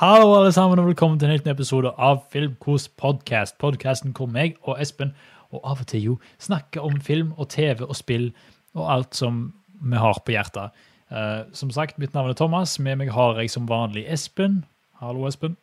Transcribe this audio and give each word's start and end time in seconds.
Hallo, 0.00 0.34
alle 0.34 0.52
sammen, 0.52 0.78
og 0.78 0.86
velkommen 0.86 1.18
til 1.20 1.26
en 1.26 1.34
helt 1.34 1.44
ny 1.44 1.50
episode 1.52 1.90
av 2.00 2.22
Filmkos 2.32 2.86
podcast. 2.88 3.58
Podkasten 3.60 4.14
hvor 4.16 4.30
meg 4.32 4.54
og 4.62 4.78
Espen, 4.80 5.10
og 5.52 5.60
av 5.60 5.82
og 5.82 5.90
til 5.90 6.00
jo, 6.06 6.14
snakker 6.40 6.86
om 6.88 6.94
film 7.04 7.34
og 7.36 7.50
TV 7.52 7.82
og 7.84 7.92
spill 7.98 8.30
og 8.72 8.86
alt 8.94 9.18
som 9.18 9.42
vi 9.76 10.00
har 10.00 10.22
på 10.24 10.32
hjertet. 10.32 10.80
Eh, 11.12 11.42
som 11.52 11.68
sagt, 11.76 12.00
mitt 12.00 12.16
navn 12.16 12.32
er 12.32 12.38
Thomas. 12.40 12.78
Med 12.80 12.96
meg 12.96 13.12
har 13.12 13.42
jeg 13.42 13.52
som 13.52 13.68
vanlig 13.68 14.06
Espen. 14.08 14.62
Hallo, 15.02 15.28
Espen. 15.28 15.58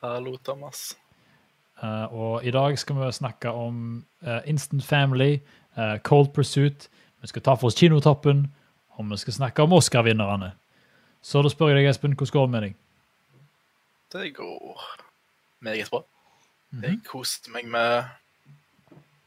Hallo, 0.00 0.38
Thomas. 0.40 0.96
Eh, 1.82 2.08
og 2.08 2.48
i 2.48 2.56
dag 2.56 2.80
skal 2.80 2.96
vi 3.02 3.12
snakke 3.12 3.52
om 3.52 4.06
eh, 4.24 4.40
Instant 4.48 4.88
Family, 4.88 5.42
eh, 5.76 5.98
Cold 5.98 6.32
Pursuit. 6.32 6.88
Vi 7.20 7.28
skal 7.28 7.44
ta 7.44 7.60
for 7.60 7.68
oss 7.68 7.76
Kinotoppen, 7.76 8.46
og 8.96 9.12
vi 9.12 9.20
skal 9.20 9.42
snakke 9.42 9.68
om 9.68 9.76
Oscar-vinnerne. 9.76 10.54
Så 11.20 11.44
da 11.44 11.52
spør 11.52 11.74
jeg 11.74 11.82
deg, 11.82 11.92
Espen, 11.92 12.16
hvordan 12.16 12.38
går 12.40 12.46
det 12.46 12.56
med 12.56 12.70
deg? 12.70 12.84
Det 14.12 14.30
går 14.36 14.80
meget 15.60 15.90
bra. 15.90 16.02
Mhm. 16.72 16.82
Jeg 16.84 16.98
koste 17.08 17.50
meg 17.52 17.66
med, 17.68 18.04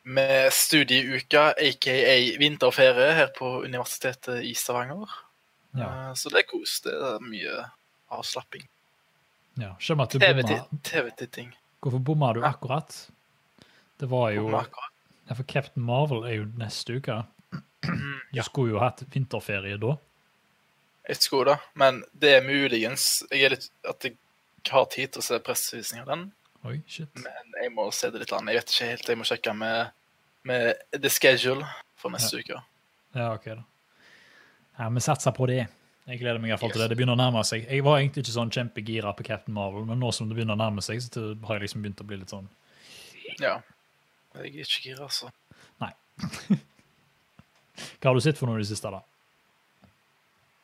med 0.04 0.52
studieuka, 0.54 1.52
aka 1.57 1.95
vinterferie, 2.40 3.13
her 3.17 3.30
på 3.38 3.62
Universitetet 3.66 4.44
i 4.45 4.54
Stavanger. 4.57 5.09
Ja. 5.77 5.88
Eh, 6.09 6.13
Så 6.16 6.30
det 6.30 6.44
er 6.44 6.49
kos. 6.52 6.80
Det 6.81 6.94
er 6.94 7.20
mye 7.23 7.66
avslapping. 8.12 8.67
ja. 9.57 9.73
Skjønner 9.80 10.04
at 10.04 10.12
du 10.12 10.80
TV-titting. 10.84 11.54
Hvorfor 11.82 11.99
bomma 11.99 12.34
du 12.34 12.41
akkurat? 12.45 12.93
Det 13.99 14.09
var 14.09 14.32
jo 14.32 14.49
ja, 14.52 15.34
For 15.35 15.43
Captain 15.43 15.84
Marvel 15.85 16.26
er 16.26 16.35
jo 16.41 16.45
neste 16.57 16.98
uke. 16.98 17.23
Du 17.84 17.90
Ja. 18.34 18.43
skulle 18.43 18.71
jo 18.73 18.79
hatt 18.79 19.02
vinterferie 19.13 19.77
da. 19.77 19.95
Jeg 21.09 21.18
skulle 21.18 21.52
det, 21.52 21.59
men 21.76 22.04
det 22.13 22.35
er 22.35 22.41
muligens 22.45 23.23
jeg 23.32 23.43
er 23.43 23.49
litt, 23.49 23.70
at 23.90 24.04
jeg 24.04 24.18
har 24.70 24.85
tid 24.93 25.11
til 25.13 25.23
å 25.23 25.25
se 25.25 25.39
pressevisning 25.43 26.03
av 26.03 26.11
den. 26.11 26.23
Oi, 26.70 26.77
shit. 26.88 27.09
Men 27.17 27.57
jeg 27.57 27.73
må 27.73 27.87
se 27.95 28.12
det 28.13 28.21
litt 28.21 28.34
an. 28.37 28.48
Jeg 28.51 28.62
vet 28.62 28.73
ikke 28.73 28.90
helt. 28.91 29.09
Jeg 29.09 29.20
må 29.20 29.27
sjekke 29.27 29.53
med, 29.57 29.91
med 30.48 30.81
the 30.93 31.09
schedule 31.09 31.65
for 31.98 32.13
neste 32.13 32.41
uke. 32.41 32.62
Ja, 33.18 33.34
ok 33.34 33.48
da. 33.55 33.63
Ja, 34.77 34.90
Vi 34.90 35.03
satser 35.03 35.34
på 35.35 35.49
det. 35.49 35.65
Jeg 36.09 36.20
gleder 36.21 36.40
meg 36.41 36.49
i 36.49 36.53
hvert 36.53 36.62
fall 36.63 36.73
til 36.73 36.81
det. 36.81 36.90
Det 36.91 36.98
begynner 36.99 37.18
å 37.18 37.21
nærme 37.21 37.43
seg. 37.45 37.68
Jeg 37.70 37.84
var 37.85 37.99
egentlig 37.99 38.23
ikke 38.26 38.34
sånn 38.37 38.53
kjempegira 38.53 39.13
på 39.18 39.26
Captain 39.26 39.53
Marvel, 39.55 39.85
men 39.90 40.01
nå 40.01 40.09
som 40.15 40.29
det 40.29 40.37
begynner 40.37 40.57
å 40.57 40.62
nærme 40.62 40.81
seg, 40.85 41.01
så 41.03 41.31
har 41.48 41.57
jeg 41.57 41.68
liksom 41.68 41.85
begynt 41.85 42.01
å 42.01 42.07
bli 42.09 42.21
litt 42.21 42.34
sånn 42.34 42.49
Ja. 43.41 43.59
Jeg 44.35 44.48
er 44.48 44.63
ikke 44.63 44.84
gira, 44.85 45.05
altså. 45.09 45.29
Hva 48.01 48.12
har 48.12 48.18
du 48.18 48.23
sett 48.23 48.40
for 48.40 48.49
noe 48.49 48.59
i 48.59 48.63
det 48.63 48.70
siste, 48.70 48.91
da? 48.93 49.01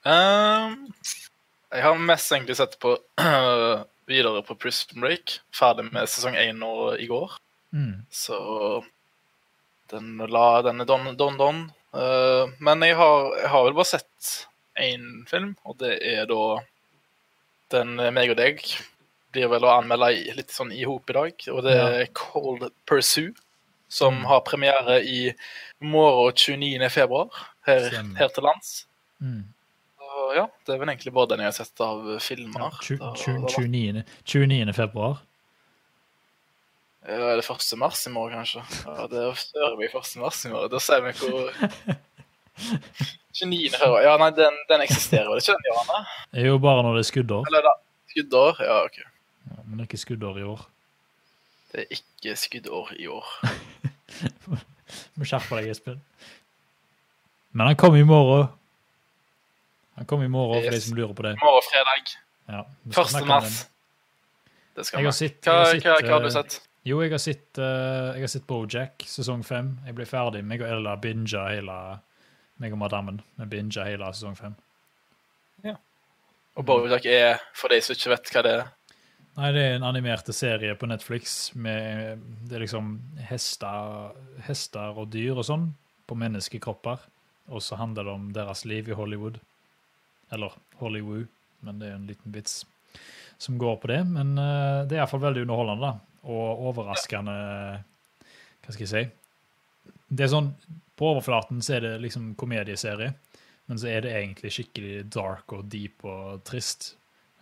Ehm, 0.08 0.88
jeg 1.74 1.84
har 1.84 2.00
mest 2.00 2.32
egentlig 2.32 2.58
sett 2.60 2.78
på 2.80 2.96
videre 4.10 4.44
på 4.48 4.56
Prison 4.56 5.02
Break. 5.04 5.40
Ferdig 5.56 5.90
med 5.92 6.10
sesong 6.10 6.38
én 6.40 6.62
nå 6.62 6.96
i 6.96 7.08
går. 7.10 7.38
Mm. 7.76 8.06
Så 8.12 8.38
den 9.92 10.18
la 10.32 10.62
denne 10.66 10.88
don, 10.88 11.12
don, 11.18 11.38
don. 11.40 11.66
Uh, 11.96 12.52
men 12.64 12.84
jeg 12.86 12.98
har, 13.00 13.32
jeg 13.42 13.52
har 13.52 13.66
vel 13.68 13.78
bare 13.78 13.92
sett 13.96 14.32
én 14.80 15.26
film, 15.30 15.56
og 15.66 15.80
det 15.82 15.98
er 16.06 16.28
da 16.30 16.60
den 17.74 17.98
eh, 18.00 18.14
meg 18.14 18.32
og 18.32 18.38
deg 18.40 18.62
blir 19.34 19.50
vel 19.52 19.66
å 19.68 19.74
anmelde 19.74 20.38
litt 20.38 20.54
sånn 20.54 20.70
i 20.72 20.86
hop 20.88 21.10
i 21.12 21.16
dag. 21.18 21.46
Og 21.52 21.64
det 21.66 21.74
er 21.76 22.12
Cold 22.16 22.70
Pursue, 22.88 23.34
som 23.92 24.22
har 24.30 24.46
premiere 24.48 25.02
i 25.04 25.34
morgen 25.84 26.38
29. 26.38 26.88
februar 26.94 27.42
her, 27.68 27.90
her 28.20 28.32
til 28.34 28.48
lands. 28.48 28.72
Mm. 29.20 29.44
Ja, 30.36 30.48
det 30.66 30.74
er 30.76 30.80
vel 30.82 30.90
egentlig 30.90 31.14
bare 31.14 31.28
den 31.32 31.40
jeg 31.40 31.48
har 31.52 31.56
sett 31.58 31.82
av 31.82 32.04
filmer. 32.20 32.60
Ja, 32.60 32.70
tju- 32.84 32.98
Da- 33.00 33.14
tju- 33.16 33.42
da- 33.42 33.54
29. 33.54 34.04
29. 34.26 34.74
februar. 34.76 35.18
Ja, 37.08 37.14
er 37.32 37.36
det 37.40 37.46
1. 37.48 37.78
mars 37.80 38.02
i 38.08 38.10
morgen, 38.12 38.36
kanskje? 38.42 38.64
Ja, 38.86 39.08
det 39.08 39.22
hører 39.56 39.78
vi 39.80 39.86
1. 39.88 40.16
mars 40.20 40.46
i 40.46 40.50
morgen. 40.52 40.70
Da 40.74 40.80
ser 40.84 41.02
vi 41.06 41.12
hvor 41.12 41.52
29. 43.38 43.70
februar. 43.78 44.02
Ja, 44.04 44.18
nei, 44.18 44.32
den, 44.36 44.58
den 44.70 44.82
eksisterer 44.82 45.30
vel 45.30 45.40
ikke, 45.40 45.54
den, 45.54 46.08
er 46.42 46.48
jo 46.50 46.58
bare 46.60 46.84
når 46.84 46.98
det 46.98 47.06
er 47.06 47.12
skuddår. 47.12 47.46
Eller 47.48 47.62
da, 47.68 47.74
skuddår? 48.12 48.62
Ja, 48.66 48.80
OK. 48.90 48.98
Ja, 49.00 49.62
men 49.64 49.78
det 49.78 49.86
er 49.86 49.90
ikke 49.92 50.02
skuddår 50.04 50.40
i 50.42 50.44
år. 50.44 50.66
Det 51.72 51.84
er 51.86 51.96
ikke 52.00 52.36
skuddår 52.40 52.94
i 53.00 53.08
år. 53.12 53.26
Må 55.18 55.28
skjerpe 55.28 55.60
deg, 55.60 55.70
Espen. 55.74 56.02
Men 57.54 57.68
han 57.72 57.76
kommer 57.80 58.00
i 58.02 58.08
morgen. 58.08 58.50
Han 59.98 60.06
kommer 60.06 60.26
i 60.26 60.32
morgen, 60.32 60.64
for 60.64 60.78
de 60.78 60.82
som 60.82 60.98
lurer 60.98 61.14
på 61.18 61.26
det. 61.26 61.34
I 61.36 61.44
morgen 61.44 61.68
fredag. 61.72 62.14
Ja, 62.48 62.64
vi 62.84 63.02
1. 63.02 63.28
mars. 63.28 63.66
Det 64.78 64.86
skal 64.86 65.02
vi. 65.02 65.10
har 65.10 65.18
Hva, 65.18 65.58
hva, 65.74 65.96
hva 66.06 66.14
har 66.14 66.24
du 66.24 66.30
eh, 66.30 66.36
sett? 66.38 66.60
Jo, 66.88 67.02
jeg 67.04 67.12
har 67.12 67.20
sett, 67.20 67.50
uh, 67.60 68.14
jeg 68.16 68.24
har 68.24 68.32
sett 68.32 68.46
Bojack 68.48 69.04
sesong 69.10 69.42
fem. 69.44 69.74
Jeg 69.90 69.98
ble 69.98 70.06
ferdig. 70.08 70.46
Meg 70.48 70.62
og 70.64 70.70
Ella 70.70 70.96
binga 71.02 71.50
hele 71.50 71.82
meg 72.62 72.78
og 72.78 72.82
madammen. 72.86 73.20
Vi 73.42 73.50
binga 73.58 73.90
hele 73.90 74.14
sesong 74.14 74.38
fem. 74.38 74.56
Og 76.58 76.66
Bojack 76.66 77.06
er, 77.06 77.38
for 77.54 77.70
de 77.70 77.78
som 77.86 77.94
ikke 77.94 78.16
vet 78.16 78.34
hva 78.34 78.44
det 78.46 78.56
er 78.58 78.66
Nei, 79.38 79.52
det 79.54 79.62
er 79.62 79.76
en 79.76 79.84
animerte 79.86 80.34
serie 80.34 80.74
på 80.74 80.88
Netflix 80.90 81.52
med 81.54 82.24
det 82.50 82.56
er 82.58 82.64
liksom 82.64 82.96
hester, 83.28 84.16
hester 84.48 84.98
og 84.98 85.12
dyr 85.14 85.38
og 85.38 85.46
sånn 85.46 85.68
på 86.10 86.18
menneskekropper. 86.18 87.04
Og 87.54 87.62
så 87.62 87.78
handler 87.78 88.08
det 88.08 88.16
om 88.18 88.32
deres 88.34 88.66
liv 88.66 88.90
i 88.90 88.98
Hollywood. 88.98 89.38
Eller 90.34 90.56
Hollywood, 90.82 91.28
men 91.66 91.80
det 91.80 91.90
er 91.90 91.96
en 91.98 92.10
liten 92.10 92.34
vits 92.36 92.66
som 93.38 93.58
går 93.58 93.78
på 93.82 93.88
det. 93.92 94.02
Men 94.10 94.34
uh, 94.38 94.84
det 94.88 94.98
er 94.98 95.04
iallfall 95.04 95.24
veldig 95.28 95.46
underholdende, 95.46 95.92
da. 95.92 96.24
Og 96.28 96.68
overraskende 96.72 97.34
Hva 98.66 98.74
skal 98.74 98.84
jeg 98.84 98.92
si? 98.92 99.04
Det 100.08 100.26
er 100.26 100.32
sånn 100.34 100.50
På 100.98 101.14
overflaten 101.14 101.62
så 101.64 101.78
er 101.78 101.86
det 101.86 101.92
liksom 102.04 102.34
komedieserie, 102.40 103.14
men 103.70 103.80
så 103.80 103.92
er 103.94 104.04
det 104.04 104.16
egentlig 104.18 104.52
skikkelig 104.56 105.06
dark 105.14 105.54
og 105.56 105.68
deep 105.72 106.04
og 106.08 106.42
trist. 106.48 106.96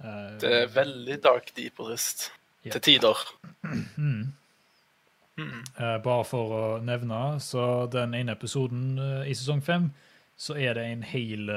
Uh, 0.03 0.35
Det 0.41 0.51
er 0.51 0.73
veldig 0.73 1.21
dark, 1.23 1.53
deep 1.57 1.79
og 1.79 1.93
trist. 1.93 2.29
Ja. 2.65 2.75
Til 2.75 2.81
tider. 2.81 3.21
Mm. 3.63 4.33
Mm. 5.37 5.61
Uh, 5.77 5.97
bare 6.03 6.25
for 6.27 6.55
å 6.57 6.63
nevne, 6.83 7.39
så 7.43 7.85
den 7.91 8.15
ene 8.17 8.35
episoden 8.35 8.97
uh, 8.99 9.23
i 9.23 9.35
sesong 9.37 9.63
fem, 9.63 9.89
så 10.35 10.57
er 10.59 10.75
det 10.75 10.85
en 10.91 11.05
hel 11.07 11.51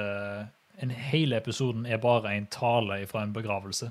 en 0.81 0.91
Hele 0.91 1.37
episoden 1.37 1.87
er 1.87 1.99
bare 2.03 2.35
en 2.37 2.47
tale 2.47 3.01
fra 3.11 3.23
en 3.23 3.33
begravelse. 3.35 3.91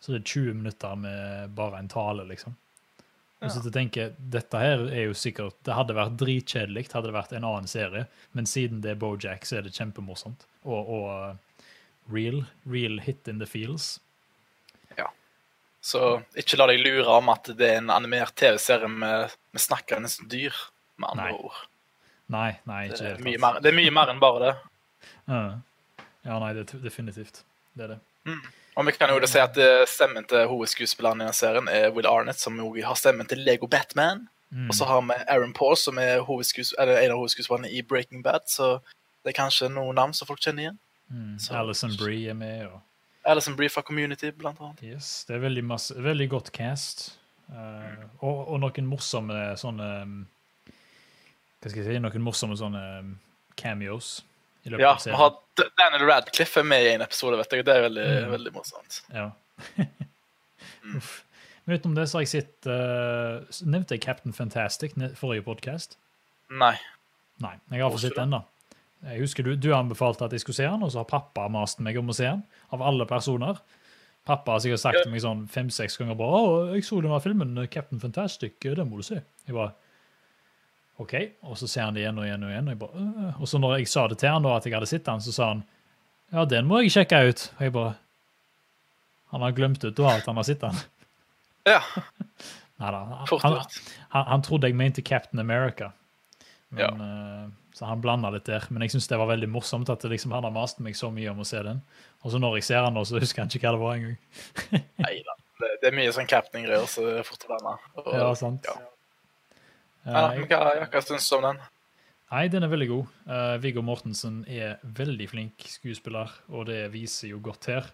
Så 0.00 0.12
det 0.12 0.20
er 0.20 0.24
20 0.28 0.54
minutter 0.54 0.96
med 1.00 1.54
bare 1.56 1.78
en 1.80 1.88
tale, 1.88 2.26
liksom. 2.28 2.56
Og 3.42 3.50
så 3.50 3.62
Ja. 3.64 3.70
tenker, 3.70 4.12
Dette 4.18 4.58
her 4.58 4.86
er 4.88 5.04
jo 5.06 5.12
sikkert 5.12 5.54
Det 5.64 5.74
hadde 5.74 5.94
vært 5.94 6.16
dritkjedelig 6.16 6.86
hadde 6.92 7.08
det 7.10 7.14
vært 7.14 7.32
en 7.32 7.44
annen 7.44 7.66
serie, 7.68 8.06
men 8.32 8.46
siden 8.46 8.80
det 8.80 8.90
er 8.92 9.00
Bojack, 9.00 9.44
så 9.44 9.58
er 9.58 9.62
det 9.62 9.72
kjempemorsomt. 9.74 10.46
Og, 10.64 10.88
og 10.88 11.36
real. 12.12 12.44
Real 12.66 12.98
hit 13.00 13.28
in 13.28 13.38
the 13.38 13.46
feels. 13.46 14.00
Så 15.84 16.00
ikke 16.40 16.56
la 16.56 16.64
deg 16.70 16.78
lure 16.80 17.18
om 17.18 17.28
at 17.28 17.50
det 17.58 17.66
er 17.68 17.76
en 17.82 17.90
animert 17.92 18.32
TV-serie 18.40 18.88
med, 18.88 19.34
med 19.52 19.60
snakkende 19.60 20.08
dyr, 20.32 20.54
med 20.96 21.10
andre 21.10 21.26
Nei, 21.26 21.34
ord. 21.44 21.58
Nei, 22.32 22.46
nei, 22.64 22.78
Det 22.88 23.00
er, 23.10 23.18
mye 23.20 23.40
mer, 23.42 23.58
det 23.60 23.68
er 23.68 23.76
mye 23.76 23.92
mer 23.92 24.12
enn 24.14 24.22
bare 24.22 24.40
det. 24.46 24.54
Ja. 25.28 25.42
Ja, 26.24 26.38
nei, 26.40 26.52
det 26.56 26.68
definitivt. 26.82 27.42
Det 27.74 27.86
er 27.86 27.96
det. 27.96 28.00
Og 28.74 28.86
vi 28.86 28.92
kan 28.96 29.10
jo 29.12 29.20
da 29.22 29.28
si 29.30 29.38
at 29.38 29.58
eh, 29.60 29.84
stemmen 29.86 30.24
til 30.26 30.48
hovedskuespilleren 30.50 31.20
i 31.20 31.26
denne 31.26 31.36
serien 31.36 31.68
er 31.70 31.92
Will 31.94 32.08
Arnett, 32.10 32.40
som 32.40 32.56
jo 32.58 32.72
har 32.82 32.96
stemmen 32.98 33.28
til 33.30 33.44
Lego 33.46 33.68
Batman. 33.70 34.24
Mm. 34.50 34.68
Og 34.70 34.74
så 34.74 34.86
har 34.88 35.02
vi 35.02 35.16
Aaron 35.28 35.52
Paul, 35.54 35.76
som 35.76 35.98
er 35.98 36.22
eller 36.22 36.98
en 36.98 37.14
av 37.14 37.18
hovedskuespillerne 37.18 37.70
i 37.70 37.82
Breaking 37.82 38.22
Bad. 38.22 38.48
Så 38.50 38.78
det 39.22 39.32
er 39.32 39.38
kanskje 39.42 39.70
noen 39.70 39.94
navn 39.98 40.14
som 40.14 40.26
folk 40.26 40.42
kjenner 40.42 40.66
igjen. 40.66 40.78
Mm. 41.10 41.38
Så- 41.38 41.54
Alison 41.54 41.96
Brie 41.98 42.30
er 42.30 42.34
med. 42.34 42.66
Og, 42.66 42.80
Alison 43.24 43.56
Brie 43.56 43.68
fra 43.68 43.82
Community, 43.82 44.30
blant 44.30 44.60
annet. 44.60 44.82
yes, 44.82 45.24
det 45.24 45.36
er 45.36 45.40
veldig, 45.40 45.64
masse, 45.64 45.94
veldig 46.02 46.28
godt 46.30 46.52
cast. 46.52 47.18
Eh, 47.50 48.04
og, 48.20 48.48
og 48.48 48.60
noen 48.60 48.86
morsomme 48.86 49.56
sånne 49.60 49.88
um, 50.02 50.26
Hva 51.60 51.70
skal 51.70 51.82
jeg 51.82 51.90
si? 51.90 51.98
Noen 52.00 52.22
morsomme 52.24 52.56
sånne 52.56 52.84
um, 53.00 53.10
cameos 53.56 54.22
Ja, 54.64 54.94
vi 55.04 55.12
har 55.12 55.34
Daniel 55.78 56.06
Radcliffe 56.08 56.60
er 56.62 56.64
med 56.68 56.86
i 56.86 56.92
en 56.94 57.02
episode, 57.04 57.36
vet 57.40 57.52
jeg. 57.52 57.64
Det 57.68 57.74
er 57.76 57.82
veldig, 57.88 58.06
Mm. 58.24 58.30
veldig 58.32 58.52
morsomt. 58.54 59.02
Ja. 59.12 59.30
Uff. 60.96 61.24
Men 61.64 61.76
utenom 61.78 61.94
det 61.96 62.08
så 62.10 62.18
har 62.18 62.24
jeg 62.26 62.32
sett 62.34 62.66
uh, 62.68 63.44
Nevnte 63.64 63.96
jeg 63.96 64.02
Captain 64.04 64.34
Fantastic 64.36 64.96
forrige 65.16 65.44
podkast? 65.46 65.96
Nei. 66.52 66.74
Nei, 67.40 67.54
jeg 67.72 67.80
har 67.82 67.90
fått 67.94 68.04
sett 68.04 68.18
den, 68.18 68.34
da. 68.36 68.42
Jeg 69.04 69.20
husker 69.24 69.44
du, 69.44 69.54
du 69.60 69.70
anbefalte 69.76 70.24
at 70.26 70.32
jeg 70.36 70.40
skulle 70.44 70.56
se 70.58 70.66
den, 70.68 70.84
og 70.84 70.92
så 70.92 71.02
har 71.02 71.08
pappa 71.08 71.46
mast 71.52 71.80
meg 71.84 71.96
om 72.00 72.12
å 72.12 72.16
se 72.16 72.24
den. 72.28 72.42
Av 72.72 72.84
alle 72.84 73.06
personer. 73.08 73.58
Pappa 74.24 74.54
har 74.54 74.62
sikkert 74.64 74.80
sagt 74.80 75.00
til 75.02 75.10
meg 75.12 75.20
sånn 75.24 75.42
fem-seks 75.52 75.98
ganger 76.00 76.16
bare, 76.16 76.38
å, 76.40 76.52
jeg 76.72 76.84
så 76.86 77.00
denne 77.04 77.18
filmen, 77.20 77.56
Captain 77.72 78.00
Fantastic, 78.00 78.54
den 78.64 78.88
må 78.88 79.00
du 79.00 79.04
se. 79.04 79.18
Jeg 79.44 79.56
bare, 79.56 79.74
OK. 81.02 81.14
Og 81.48 81.58
så 81.58 81.68
ser 81.70 81.88
han 81.88 81.96
det 81.96 82.04
igjen 82.04 82.18
og 82.20 82.26
igjen 82.26 82.44
og 82.46 82.52
igjen. 82.52 82.68
Og, 82.68 82.74
jeg 82.74 82.80
bare, 82.82 83.04
«Øh». 83.04 83.40
og 83.40 83.50
så 83.50 83.60
når 83.62 83.76
jeg 83.78 83.90
sa 83.90 84.06
det 84.10 84.18
til 84.22 84.30
han 84.30 84.46
da, 84.46 84.56
at 84.56 84.66
jeg 84.68 84.76
hadde 84.76 84.90
sett 84.90 85.10
han, 85.10 85.22
så 85.24 85.34
sa 85.34 85.52
han 85.52 85.64
ja, 86.34 86.44
den 86.50 86.66
må 86.66 86.80
jeg 86.82 86.94
sjekke 86.94 87.20
ut. 87.28 87.46
Og 87.58 87.62
jeg 87.62 87.72
bare 87.74 87.94
Han 89.34 89.42
har 89.42 89.54
glemt 89.54 89.82
ut 89.82 89.96
da 89.98 90.12
at 90.14 90.26
han 90.30 90.36
har 90.38 90.46
sett 90.46 90.60
den. 90.62 90.76
Ja, 91.64 91.80
Neida, 92.76 92.98
da. 93.08 93.38
Han, 93.40 93.54
han, 94.12 94.24
han 94.28 94.42
trodde 94.44 94.68
jeg 94.68 94.76
mente 94.76 95.02
Captain 95.02 95.40
America. 95.40 95.92
Men, 96.68 97.00
eh, 97.00 97.46
så 97.74 97.86
han 97.88 98.02
blanda 98.02 98.28
litt 98.34 98.44
der. 98.44 98.66
Men 98.68 98.84
jeg 98.84 98.92
syns 98.92 99.08
det 99.08 99.16
var 99.16 99.30
veldig 99.30 99.48
morsomt 99.48 99.88
at 99.88 100.04
liksom, 100.10 100.34
han 100.36 100.44
har 100.44 100.52
mast 100.52 100.82
meg 100.84 100.98
så 100.98 101.08
mye 101.14 101.30
om 101.32 101.40
å 101.40 101.46
se 101.48 101.62
den. 101.64 101.80
Og 102.20 102.34
så 102.34 102.40
når 102.42 102.58
jeg 102.58 102.66
ser 102.68 102.84
han 102.84 102.92
nå, 102.98 103.04
så 103.08 103.16
husker 103.22 103.44
han 103.44 103.52
ikke 103.52 103.64
hva 103.64 103.72
det 103.78 103.82
var 103.82 103.96
engang. 103.96 104.18
Nei 105.06 105.14
da. 105.24 105.38
Det, 105.62 105.70
det 105.80 105.88
er 105.88 105.96
mye 105.96 106.12
sånn 106.12 106.28
captain-greier, 106.28 106.84
så 106.90 107.06
det 107.06 107.16
er 107.22 107.26
fort 107.28 107.46
blander. 107.48 107.88
Ja, 108.10 108.28
sant. 108.36 108.68
Ja. 108.68 108.76
Ja, 110.04 110.26
hva, 110.36 110.58
ja, 110.76 110.86
hva 110.90 111.00
syns 111.04 111.28
du 111.30 111.38
om 111.38 111.46
den? 111.48 111.62
Nei, 112.34 112.48
den 112.50 112.64
er 112.66 112.72
veldig 112.72 112.88
god. 112.90 113.10
Uh, 113.28 113.56
Viggo 113.62 113.82
Mortensen 113.84 114.40
er 114.50 114.80
veldig 114.96 115.28
flink 115.30 115.66
skuespiller, 115.70 116.32
og 116.50 116.66
det 116.70 116.88
viser 116.94 117.30
jo 117.30 117.40
godt 117.44 117.68
her. 117.70 117.90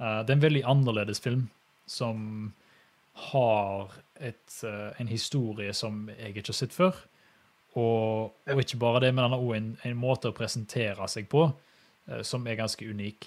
Uh, 0.00 0.24
det 0.24 0.32
er 0.32 0.38
en 0.38 0.46
veldig 0.46 0.64
annerledes 0.68 1.22
film 1.22 1.46
som 1.88 2.50
har 3.30 3.94
et, 4.18 4.58
uh, 4.66 4.90
en 4.98 5.08
historie 5.08 5.72
som 5.76 6.08
jeg 6.12 6.34
ikke 6.34 6.50
har 6.50 6.58
sett 6.58 6.74
før. 6.76 6.98
Og, 7.76 8.34
og 8.48 8.60
ikke 8.60 8.80
bare 8.80 9.04
det, 9.04 9.14
men 9.14 9.26
han 9.26 9.36
har 9.36 9.44
òg 9.44 9.54
en, 9.56 9.70
en 9.84 9.98
måte 10.00 10.32
å 10.32 10.36
presentere 10.36 11.06
seg 11.12 11.28
på 11.28 11.48
som 12.24 12.44
er 12.46 12.54
ganske 12.54 12.86
unik. 12.86 13.26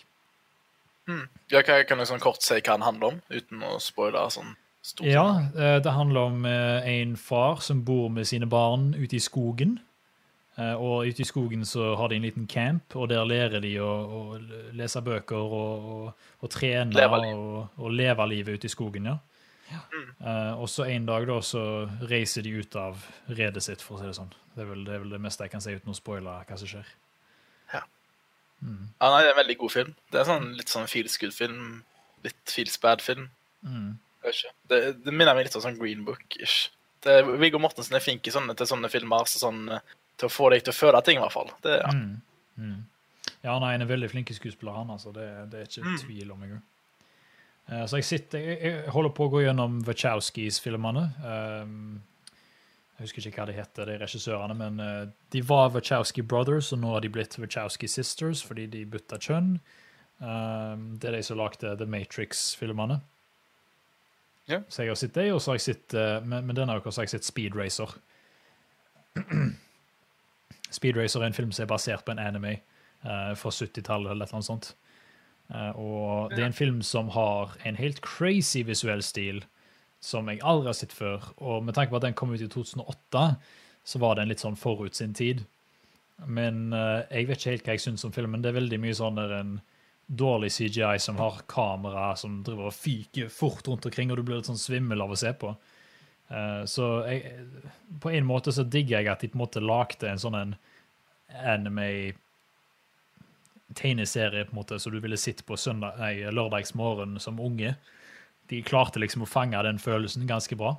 Ja, 1.51 1.59
hva, 1.59 1.81
kan 1.85 1.99
du 1.99 2.05
sånn 2.07 2.21
kort 2.23 2.41
si 2.41 2.55
hva 2.55 2.77
den 2.77 2.85
handler 2.85 3.11
om, 3.11 3.17
uten 3.27 3.65
å 3.67 3.75
spoile 3.83 4.23
sånn 4.33 4.53
stort? 4.89 5.07
Ja, 5.07 5.25
eh, 5.55 5.77
det 5.85 5.93
handler 5.95 6.31
om 6.31 6.45
eh, 6.49 6.87
en 6.99 7.15
far 7.19 7.61
som 7.65 7.83
bor 7.87 8.09
med 8.13 8.27
sine 8.29 8.47
barn 8.49 8.91
ute 8.97 9.15
i 9.17 9.21
skogen. 9.23 9.77
Eh, 10.59 10.73
Og 10.75 11.07
ute 11.07 11.23
i 11.23 11.27
skogen 11.29 11.65
så 11.65 11.93
har 11.95 12.09
de 12.11 12.17
en 12.19 12.25
liten 12.27 12.47
camp, 12.47 12.95
og 12.99 13.09
der 13.09 13.23
lærer 13.25 13.61
de 13.63 13.75
å, 13.79 13.89
å 13.89 14.21
lese 14.75 15.01
bøker 15.05 15.39
og, 15.39 15.89
og, 15.93 16.29
og 16.43 16.51
trene 16.51 16.93
Leve 16.97 17.21
og, 17.35 17.67
og 17.79 17.91
leve 17.95 18.25
livet 18.27 18.59
ute 18.59 18.67
i 18.67 18.73
skogen, 18.73 19.07
ja. 19.13 19.17
Eh, 19.69 20.53
og 20.57 20.65
så 20.67 20.87
en 20.89 21.05
dag 21.05 21.27
da 21.29 21.35
så 21.45 21.61
reiser 22.09 22.41
de 22.43 22.55
ut 22.57 22.75
av 22.75 23.03
redet 23.29 23.61
sitt, 23.63 23.83
for 23.85 23.95
å 23.95 24.01
si 24.01 24.07
det 24.09 24.17
sånn. 24.17 24.33
Det 24.55 24.65
er 24.65 24.69
vel 24.71 24.81
det, 24.87 24.95
er 24.97 25.03
vel 25.05 25.13
det 25.13 25.21
meste 25.21 25.45
jeg 25.45 25.53
kan 25.53 25.61
si 25.63 25.75
uten 25.77 25.93
å 25.93 25.97
spoile 25.97 26.33
hva 26.49 26.57
som 26.57 26.67
skjer. 26.67 26.89
Ja, 27.71 27.83
nei, 29.13 29.21
det 29.23 29.29
er 29.29 29.31
en 29.31 29.37
veldig 29.39 29.57
god 29.61 29.71
film. 29.71 29.91
Det 30.11 30.19
er 30.19 30.25
sånn 30.27 30.49
litt 30.57 30.71
sånn 30.73 30.89
feels 30.91 31.13
good-film. 31.21 31.83
Litt 32.25 32.51
feels 32.51 32.75
bad-film. 32.83 33.29
Mm. 33.63 33.93
Ikke. 34.27 34.51
Det, 34.67 34.79
det 35.05 35.13
minner 35.15 35.35
meg 35.37 35.45
litt 35.47 35.55
om 35.55 35.63
sånn 35.63 35.77
Green 35.79 36.03
Book-ish. 36.07 36.69
Viggo 37.39 37.59
Mortensen 37.63 37.95
er 37.95 38.03
flink 38.03 38.27
sånne, 38.27 38.55
til 38.59 38.67
sånne 38.67 38.89
filmer, 38.91 39.23
så 39.31 39.39
sånn, 39.45 39.61
eh, 39.71 39.79
til 40.19 40.27
å 40.27 40.33
få 40.33 40.49
deg 40.51 40.65
til 40.65 40.73
å 40.73 40.79
føle 40.79 40.99
ting, 41.07 41.17
i 41.17 41.23
hvert 41.23 41.31
fall. 41.35 41.51
Det, 41.63 41.77
ja. 41.79 41.93
Mm. 41.95 42.17
Mm. 42.59 42.81
Ja, 43.45 43.53
nei, 43.61 43.71
han 43.71 43.85
er 43.85 43.87
veldig 43.87 44.09
flink 44.11 44.33
skuespiller, 44.35 44.75
han. 44.75 44.89
altså. 44.91 45.13
Det, 45.15 45.27
det 45.53 45.61
er 45.61 45.69
ikke 45.69 45.85
Mm. 45.87 45.97
tvil 46.03 46.31
om 46.35 46.43
engang. 46.43 46.61
Eh, 47.69 47.85
så 47.87 47.97
jeg, 48.01 48.03
sitter, 48.09 48.39
jeg, 48.43 48.59
jeg 48.65 48.91
holder 48.91 49.13
på 49.15 49.29
å 49.29 49.31
gå 49.31 49.43
gjennom 49.45 49.79
Wachowskis-filmene. 49.87 51.05
Um, 51.23 52.01
jeg 52.97 53.05
husker 53.07 53.29
ikke 53.29 53.39
hva 53.45 53.47
de 53.47 53.55
heter, 53.55 53.85
de 53.87 53.97
regissørene, 54.01 54.55
men 54.59 54.79
uh, 54.83 55.05
de 55.31 55.41
var 55.47 55.69
Wachowski 55.71 56.21
Brothers, 56.27 56.73
og 56.75 56.81
nå 56.81 56.91
har 56.97 57.05
de 57.05 57.11
blitt 57.15 57.37
Wachowski 57.39 57.87
Sisters 57.87 58.41
fordi 58.43 58.65
de 58.67 58.83
bytta 58.91 59.15
kjønn. 59.23 59.53
Um, 60.19 60.97
det 60.99 61.07
er 61.07 61.15
de 61.15 61.23
som 61.23 61.39
lagde 61.39 61.77
The 61.79 61.87
Matrix-filmene. 61.87 62.99
Ja. 64.49 64.63
Så 64.67 64.83
jeg 64.83 64.89
har 64.89 64.97
sett 64.97 65.13
det, 65.13 65.27
og 65.33 65.41
så 65.41 65.51
har 65.51 65.59
jeg 65.59 65.67
sett 65.67 65.93
eh, 65.93 66.17
men, 66.25 66.47
men 66.47 66.57
denne 66.57 66.77
uka 66.77 66.89
har 66.89 67.05
jeg 67.05 67.13
sett 67.13 67.27
Speed 67.27 67.57
Racer. 67.57 67.91
Speed 70.77 70.97
Racer 70.97 71.21
er 71.21 71.29
en 71.29 71.37
film 71.37 71.51
som 71.53 71.65
er 71.65 71.69
basert 71.69 72.05
på 72.05 72.13
en 72.13 72.21
anime 72.21 72.59
uh, 73.05 73.33
fra 73.37 73.51
70-tallet 73.53 74.11
eller 74.13 74.29
noe 74.33 74.45
sånt. 74.45 74.73
Uh, 75.49 75.71
og 75.81 76.33
det 76.35 76.43
er 76.43 76.49
en 76.49 76.57
film 76.57 76.83
som 76.85 77.09
har 77.15 77.55
en 77.65 77.79
helt 77.79 78.01
crazy 78.05 78.61
visuell 78.65 79.01
stil 79.05 79.41
som 79.99 80.29
jeg 80.29 80.43
aldri 80.45 80.69
har 80.69 80.77
sett 80.77 80.93
før. 80.95 81.31
Og 81.41 81.63
med 81.65 81.75
tanke 81.75 81.91
på 81.91 81.97
at 81.99 82.05
den 82.05 82.17
kom 82.17 82.33
ut 82.33 82.43
i 82.43 82.49
2008, 82.49 83.23
så 83.89 84.01
var 84.01 84.19
den 84.19 84.29
litt 84.29 84.43
sånn 84.43 84.59
forut 84.59 84.97
sin 84.97 85.15
tid. 85.17 85.41
Men 86.25 86.69
uh, 86.73 87.01
jeg 87.09 87.29
vet 87.29 87.41
ikke 87.41 87.55
helt 87.55 87.67
hva 87.67 87.77
jeg 87.77 87.85
syns 87.87 88.05
om 88.07 88.13
filmen. 88.15 88.45
Det 88.45 88.53
er 88.53 88.59
veldig 88.61 88.81
mye 88.81 88.97
sånn 88.97 89.19
der 89.19 89.35
en 89.39 89.57
dårlig 90.09 90.51
CGI 90.51 90.99
som 90.99 91.17
har 91.21 91.41
kamera 91.47 92.15
som 92.17 92.39
driver 92.43 92.71
og 92.71 92.73
fyker 92.73 93.29
fort 93.29 93.67
rundt 93.67 93.85
omkring, 93.85 94.09
og 94.09 94.17
du 94.17 94.23
blir 94.25 94.39
litt 94.39 94.49
sånn 94.49 94.57
svimmel 94.57 95.03
av 95.05 95.13
å 95.13 95.17
se 95.19 95.33
på. 95.37 95.51
Uh, 96.29 96.65
så 96.69 96.87
jeg, 97.09 97.35
på 98.01 98.11
en 98.17 98.25
måte 98.25 98.53
så 98.53 98.65
digger 98.65 98.99
jeg 98.99 99.11
at 99.11 99.21
de 99.21 99.29
på 99.29 99.37
en 99.37 99.43
måte 99.43 99.61
lagde 99.61 100.09
en 100.09 100.21
sånn 100.21 100.37
en 100.37 100.55
anime 101.45 101.87
tegneserie 103.77 104.47
på 104.47 104.55
en 104.55 104.59
måte, 104.63 104.79
så 104.81 104.89
du 104.89 104.97
ville 104.99 105.17
sett 105.17 105.45
på 105.45 105.57
søndag, 105.57 105.99
nei, 106.01 106.25
lørdagsmorgen 106.33 107.19
som 107.21 107.37
unge. 107.41 107.75
De 108.49 108.63
klarte 108.65 109.01
liksom 109.01 109.27
å 109.27 109.29
fange 109.29 109.61
den 109.65 109.81
følelsen 109.81 110.25
ganske 110.29 110.57
bra. 110.57 110.73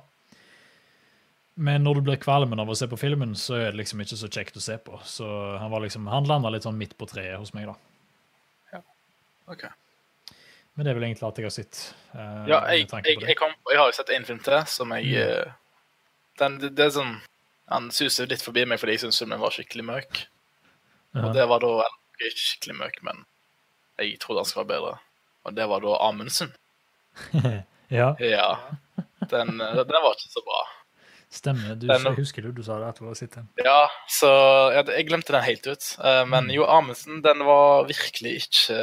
Men 1.55 1.85
når 1.87 1.99
du 1.99 2.09
blir 2.09 2.19
kvalmen 2.19 2.59
av 2.59 2.67
å 2.67 2.75
se 2.75 2.87
på 2.91 2.99
filmen, 2.99 3.31
så 3.39 3.55
er 3.61 3.71
det 3.71 3.79
liksom 3.79 4.03
ikke 4.03 4.19
så 4.19 4.27
kjekt 4.27 4.59
å 4.59 4.63
se 4.63 4.75
på. 4.83 4.99
Så 5.07 5.27
han 5.55 5.71
var 5.71 5.83
liksom, 5.83 6.11
han 6.11 6.27
landa 6.27 6.51
litt 6.51 6.67
sånn 6.67 6.79
midt 6.79 6.97
på 6.99 7.07
treet 7.07 7.39
hos 7.39 7.55
meg, 7.55 7.71
da. 7.71 7.90
Ok. 9.51 9.65
Men 10.73 10.85
det 10.87 10.91
er 10.93 10.95
vel 10.97 11.03
egentlig 11.09 11.25
alt 11.27 11.39
jeg 11.41 11.47
har 11.49 11.53
sett. 11.55 11.79
Uh, 12.15 12.45
Ja, 12.47 12.59
jeg, 12.71 12.87
jeg, 12.87 13.17
jeg, 13.27 13.35
kom, 13.39 13.51
jeg 13.69 13.79
har 13.81 13.89
jo 13.91 13.95
sett 13.97 14.11
en 14.15 14.25
film 14.27 14.39
til 14.45 14.61
som 14.71 14.93
jeg 14.95 15.09
Mm. 15.11 15.17
eh, 15.19 15.51
den, 16.39 16.55
det, 16.61 16.69
det 16.77 16.85
er 16.87 16.93
sånn 16.95 17.17
Han 17.71 17.89
suser 17.91 18.27
litt 18.31 18.41
forbi 18.43 18.63
meg 18.67 18.79
fordi 18.79 18.95
jeg 18.95 19.03
syns 19.05 19.19
filmen 19.21 19.39
var 19.39 19.51
skikkelig 19.55 19.83
mørk. 19.87 20.21
Og 21.19 21.33
det 21.35 21.43
var 21.51 21.59
da 21.63 21.73
Ikke 22.15 22.31
skikkelig 22.39 22.75
møk, 22.79 22.97
men 23.03 23.25
jeg 23.99 24.17
trodde 24.23 24.41
han 24.41 24.47
skulle 24.49 24.65
være 24.67 24.73
bedre. 24.79 24.93
Og 25.45 25.55
det 25.57 25.67
var 25.69 25.83
da 25.83 25.97
Amundsen. 26.07 26.51
ja, 27.99 28.13
Ja. 28.19 28.47
Den, 29.31 29.59
eh, 29.61 29.75
den 29.83 30.01
var 30.03 30.15
ikke 30.15 30.31
så 30.33 30.43
bra. 30.47 30.61
Stemmer. 31.31 31.75
Du, 31.79 31.87
men, 31.87 32.15
husker 32.17 32.43
du, 32.43 32.51
du 32.51 32.61
sa 32.65 32.75
det 32.81 32.89
etter 32.91 33.05
å 33.07 33.11
ha 33.13 33.15
sett 33.15 33.35
den. 33.37 33.47
Ja, 33.63 33.85
så 34.11 34.29
jeg, 34.75 34.87
jeg 34.97 35.07
glemte 35.07 35.31
den 35.35 35.45
helt 35.47 35.67
ut. 35.71 35.87
Eh, 36.03 36.23
men 36.27 36.49
Mm. 36.49 36.53
jo, 36.57 36.65
Amundsen, 36.67 37.21
den 37.23 37.43
var 37.47 37.85
virkelig 37.87 38.33
ikke 38.43 38.79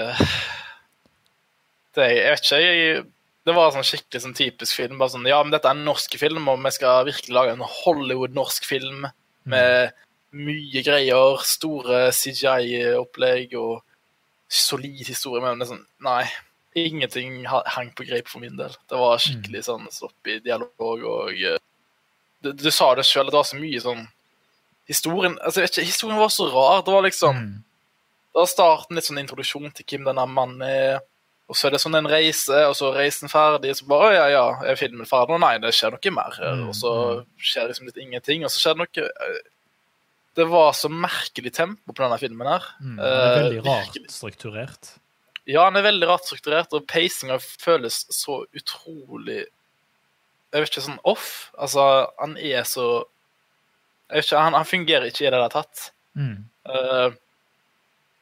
det, 1.97 2.09
Jeg 2.15 2.31
vet 2.33 2.45
ikke. 2.45 2.61
Jeg, 2.63 3.05
det 3.49 3.55
var 3.57 3.73
sånn 3.73 3.87
skikkelig 3.87 4.23
sånn 4.25 4.37
typisk 4.37 4.77
film. 4.77 4.99
Bare 5.01 5.13
sånn, 5.15 5.27
ja, 5.29 5.39
men 5.43 5.55
dette 5.55 5.69
er 5.71 5.77
en 5.77 5.87
norsk 5.89 6.19
film, 6.21 6.49
og 6.53 6.61
vi 6.65 6.73
skal 6.77 7.07
virkelig 7.09 7.35
lage 7.37 7.55
en 7.57 7.65
Hollywood-norsk 7.65 8.67
film 8.69 9.07
med 9.49 9.95
mye 10.37 10.83
greier. 10.85 11.41
Store 11.49 12.09
CGI-opplegg 12.13 13.55
og 13.61 13.81
solid 14.53 15.07
historie. 15.09 15.41
Men 15.45 15.59
det 15.61 15.69
er 15.69 15.75
sånn, 15.75 15.87
nei. 16.05 16.25
Ingenting 16.79 17.41
ha- 17.49 17.65
hang 17.75 17.89
på 17.97 18.05
greip 18.07 18.29
for 18.29 18.39
min 18.45 18.57
del. 18.61 18.75
Det 18.89 18.99
var 19.01 19.19
skikkelig 19.19 19.65
sånn 19.67 19.89
sloppy 19.91 20.39
dialog 20.45 20.77
og 21.09 21.33
eh, 21.33 21.57
du, 22.43 22.53
du 22.53 22.71
sa 22.71 22.95
det 22.95 23.05
sjøl, 23.09 23.27
det 23.31 23.35
var 23.39 23.45
så 23.49 23.57
mye 23.59 23.81
sånn 23.83 24.07
Historien 24.89 25.35
altså 25.45 25.65
ikke, 25.67 25.83
historien 25.85 26.17
var 26.17 26.31
så 26.33 26.47
rar. 26.49 26.83
Det 26.87 26.93
var 26.95 27.03
liksom 27.05 27.37
Mm. 27.37 27.57
Da 28.35 28.41
var 28.45 28.47
starten 28.49 28.97
litt 28.97 29.05
sånn 29.09 29.19
introduksjon 29.21 29.73
til 29.75 29.85
hvem 29.89 30.05
denne 30.07 30.25
mannen 30.31 30.63
er. 30.63 31.01
Og 31.49 31.57
så 31.57 31.67
er 31.67 31.75
det 31.75 31.81
sånn 31.83 31.97
en 31.99 32.07
reise, 32.09 32.55
og 32.69 32.75
så 32.77 32.91
er 32.93 32.99
reisen 33.03 33.29
ferdig. 33.33 33.71
og 33.73 33.77
Så 33.81 33.87
bare 33.89 34.11
ja, 34.15 34.27
ja, 34.31 34.43
er 34.69 34.77
filmen 34.79 35.09
ferdig? 35.09 35.35
Og 35.35 35.41
nei, 35.43 35.55
det 35.59 35.73
skjer 35.75 35.91
noe 35.97 36.13
mer. 36.15 36.37
Mm, 36.39 36.63
Og 36.69 36.75
så 36.77 36.93
skjer 37.41 37.69
liksom 37.73 37.89
litt 37.89 37.97
ingenting. 38.01 38.45
Og 38.45 38.53
så 38.53 38.61
skjer 38.63 38.77
det 38.77 38.85
noe 38.85 39.05
eh, 39.09 39.39
Det 40.39 40.47
var 40.53 40.73
så 40.77 40.89
merkelig 40.93 41.53
tempo 41.57 41.93
på 41.97 42.05
denne 42.05 42.19
filmen 42.21 42.47
her. 42.53 42.65
Mm. 42.81 42.97
Den 42.97 43.05
er 43.05 43.27
Eh, 43.33 43.43
veldig 43.43 43.63
rart 43.67 43.87
virkelig. 43.97 44.11
strukturert. 44.21 44.93
Ja, 45.49 45.65
den 45.71 45.81
er 45.83 45.89
veldig 45.91 46.09
rart 46.13 46.29
strukturert, 46.29 46.73
og 46.77 46.87
pacinga 46.87 47.41
føles 47.41 48.05
så 48.13 48.43
utrolig 48.55 49.47
Jeg 50.53 50.63
vet 50.65 50.71
ikke, 50.73 50.85
sånn 50.87 51.01
off. 51.05 51.51
Altså, 51.61 51.83
han 52.19 52.37
er 52.41 52.63
så 52.69 53.05
Jeg 54.09 54.17
vet 54.23 54.25
ikke, 54.31 54.41
han, 54.41 54.55
han 54.57 54.65
fungerer 54.69 55.09
ikke 55.11 55.27
i 55.27 55.31
det 55.31 55.37
hele 55.37 55.49
tatt. 55.53 55.83
Mm. 56.17 56.39
Uh, 56.69 57.11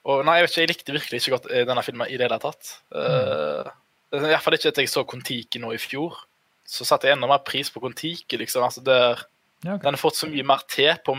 og 0.07 0.25
nei, 0.27 0.37
jeg 0.41 0.47
vet 0.47 0.51
ikke, 0.53 0.63
jeg 0.65 0.71
likte 0.73 0.95
virkelig 0.97 1.21
ikke 1.23 1.35
godt 1.37 1.47
eh, 1.51 1.65
denne 1.67 1.83
filmen 1.87 2.11
i 2.11 2.17
det 2.19 2.27
hele 2.27 2.39
tatt. 2.43 2.73
Uh, 2.95 3.67
I 4.15 4.21
hvert 4.25 4.43
fall 4.45 4.55
ikke 4.59 4.71
etter 4.73 4.85
jeg 4.85 4.91
så 4.93 5.03
Kon-Tiki 5.07 5.59
nå 5.63 5.71
i 5.75 5.79
fjor. 5.83 6.19
Så 6.67 6.87
satte 6.87 7.07
jeg 7.09 7.15
enda 7.17 7.29
mer 7.31 7.43
pris 7.47 7.71
på 7.71 7.83
Kon-Tiki. 7.83 8.39
Liksom. 8.43 8.67
Altså, 8.67 8.83
der, 8.87 9.23
Ja, 9.65 9.75
okay. 9.77 9.85
den 9.87 9.95
har 9.97 10.03
fått 10.03 10.19
så 10.19 10.29
mye 10.31 10.45
mer 10.47 10.63
til 10.71 10.91
på, 11.07 11.15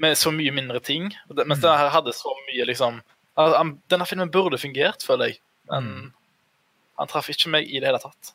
med 0.00 0.16
så 0.20 0.30
mye 0.32 0.52
mindre 0.54 0.80
ting. 0.84 1.08
Mens 1.32 1.60
denne 1.64 1.76
her 1.80 1.90
hadde 1.92 2.12
så 2.16 2.32
mye 2.48 2.68
liksom 2.68 3.00
Denne 3.90 4.06
filmen 4.06 4.30
burde 4.30 4.60
fungert, 4.62 5.02
føler 5.02 5.32
jeg. 5.32 5.40
Men 5.72 5.88
Mm. 5.88 6.12
han 7.00 7.08
traff 7.10 7.26
ikke 7.32 7.50
meg 7.50 7.66
i 7.66 7.80
det 7.82 7.88
hele 7.88 7.98
tatt. 7.98 8.30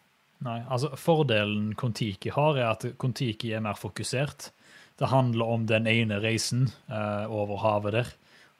Nei, 0.45 0.61
altså 0.71 0.93
Fordelen 0.95 1.73
Kon-Tiki 1.75 2.29
har, 2.31 2.55
er 2.57 2.69
at 2.71 2.85
Kon-Tiki 2.97 3.51
er 3.53 3.59
mer 3.65 3.75
fokusert. 3.75 4.51
Det 4.99 5.09
handler 5.11 5.45
om 5.51 5.65
den 5.67 5.87
ene 5.87 6.19
reisen 6.23 6.69
eh, 6.89 7.25
over 7.31 7.57
havet 7.63 7.93
der, 7.93 8.07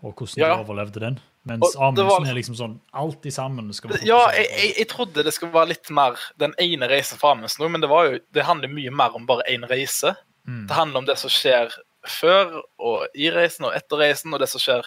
og 0.03 0.13
hvordan 0.15 0.37
Ja. 0.43 0.53
de 0.55 0.63
overlevde 0.65 0.99
den. 0.99 1.19
Mens 1.47 1.75
Amundsen 1.79 2.05
var- 2.05 2.27
er 2.27 2.35
liksom 2.35 2.55
sånn 2.55 2.79
alltid 2.93 3.31
sammen. 3.33 3.73
skal 3.73 3.89
vi 3.91 4.05
Ja, 4.07 4.27
jeg, 4.35 4.47
jeg, 4.51 4.73
jeg 4.77 4.87
trodde 4.89 5.23
det 5.23 5.33
skulle 5.33 5.53
være 5.53 5.69
litt 5.69 5.89
mer 5.89 6.15
den 6.37 6.53
ene 6.59 6.87
reisen 6.91 7.17
fra 7.17 7.31
Amundsen 7.31 7.63
òg, 7.65 7.71
men 7.71 7.81
det, 7.81 7.89
var 7.89 8.05
jo, 8.09 8.19
det 8.33 8.43
handler 8.45 8.67
mye 8.69 8.91
mer 8.91 9.15
om 9.15 9.25
bare 9.25 9.43
én 9.49 9.63
reise. 9.69 10.15
Mm. 10.47 10.67
Det 10.67 10.75
handler 10.75 10.97
om 10.99 11.05
det 11.05 11.17
som 11.17 11.29
skjer 11.29 11.71
før 12.07 12.61
og 12.79 13.07
i 13.15 13.29
reisen 13.31 13.65
og 13.65 13.73
etter 13.75 13.97
reisen, 13.97 14.33
og 14.33 14.39
det 14.39 14.49
som 14.49 14.59
skjer 14.59 14.83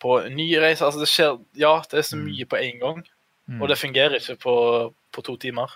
på 0.00 0.20
nye 0.30 0.60
reiser. 0.60 0.84
Altså 0.86 1.00
det 1.00 1.08
skjer 1.08 1.40
Ja, 1.56 1.80
det 1.90 1.98
er 1.98 2.02
så 2.02 2.16
Mm. 2.16 2.24
mye 2.28 2.44
på 2.46 2.56
én 2.60 2.78
gang. 2.80 3.02
Mm. 3.48 3.62
Og 3.62 3.68
det 3.68 3.78
fungerer 3.78 4.14
ikke 4.20 4.36
på, 4.38 4.94
på 5.12 5.22
to 5.22 5.36
timer. 5.36 5.68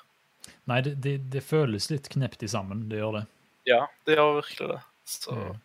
Nei, 0.70 0.80
det, 0.80 0.94
det, 1.04 1.14
det 1.32 1.42
føles 1.44 1.90
litt 1.92 2.08
knept 2.08 2.42
i 2.42 2.48
sammen. 2.48 2.86
Det 2.88 2.98
gjør 3.02 3.18
det. 3.20 3.24
Ja, 3.68 3.82
det 4.08 4.16
gjør 4.16 4.38
virkelig 4.42 4.68
det. 4.74 4.80
Så 5.04 5.34
Mm. 5.36 5.60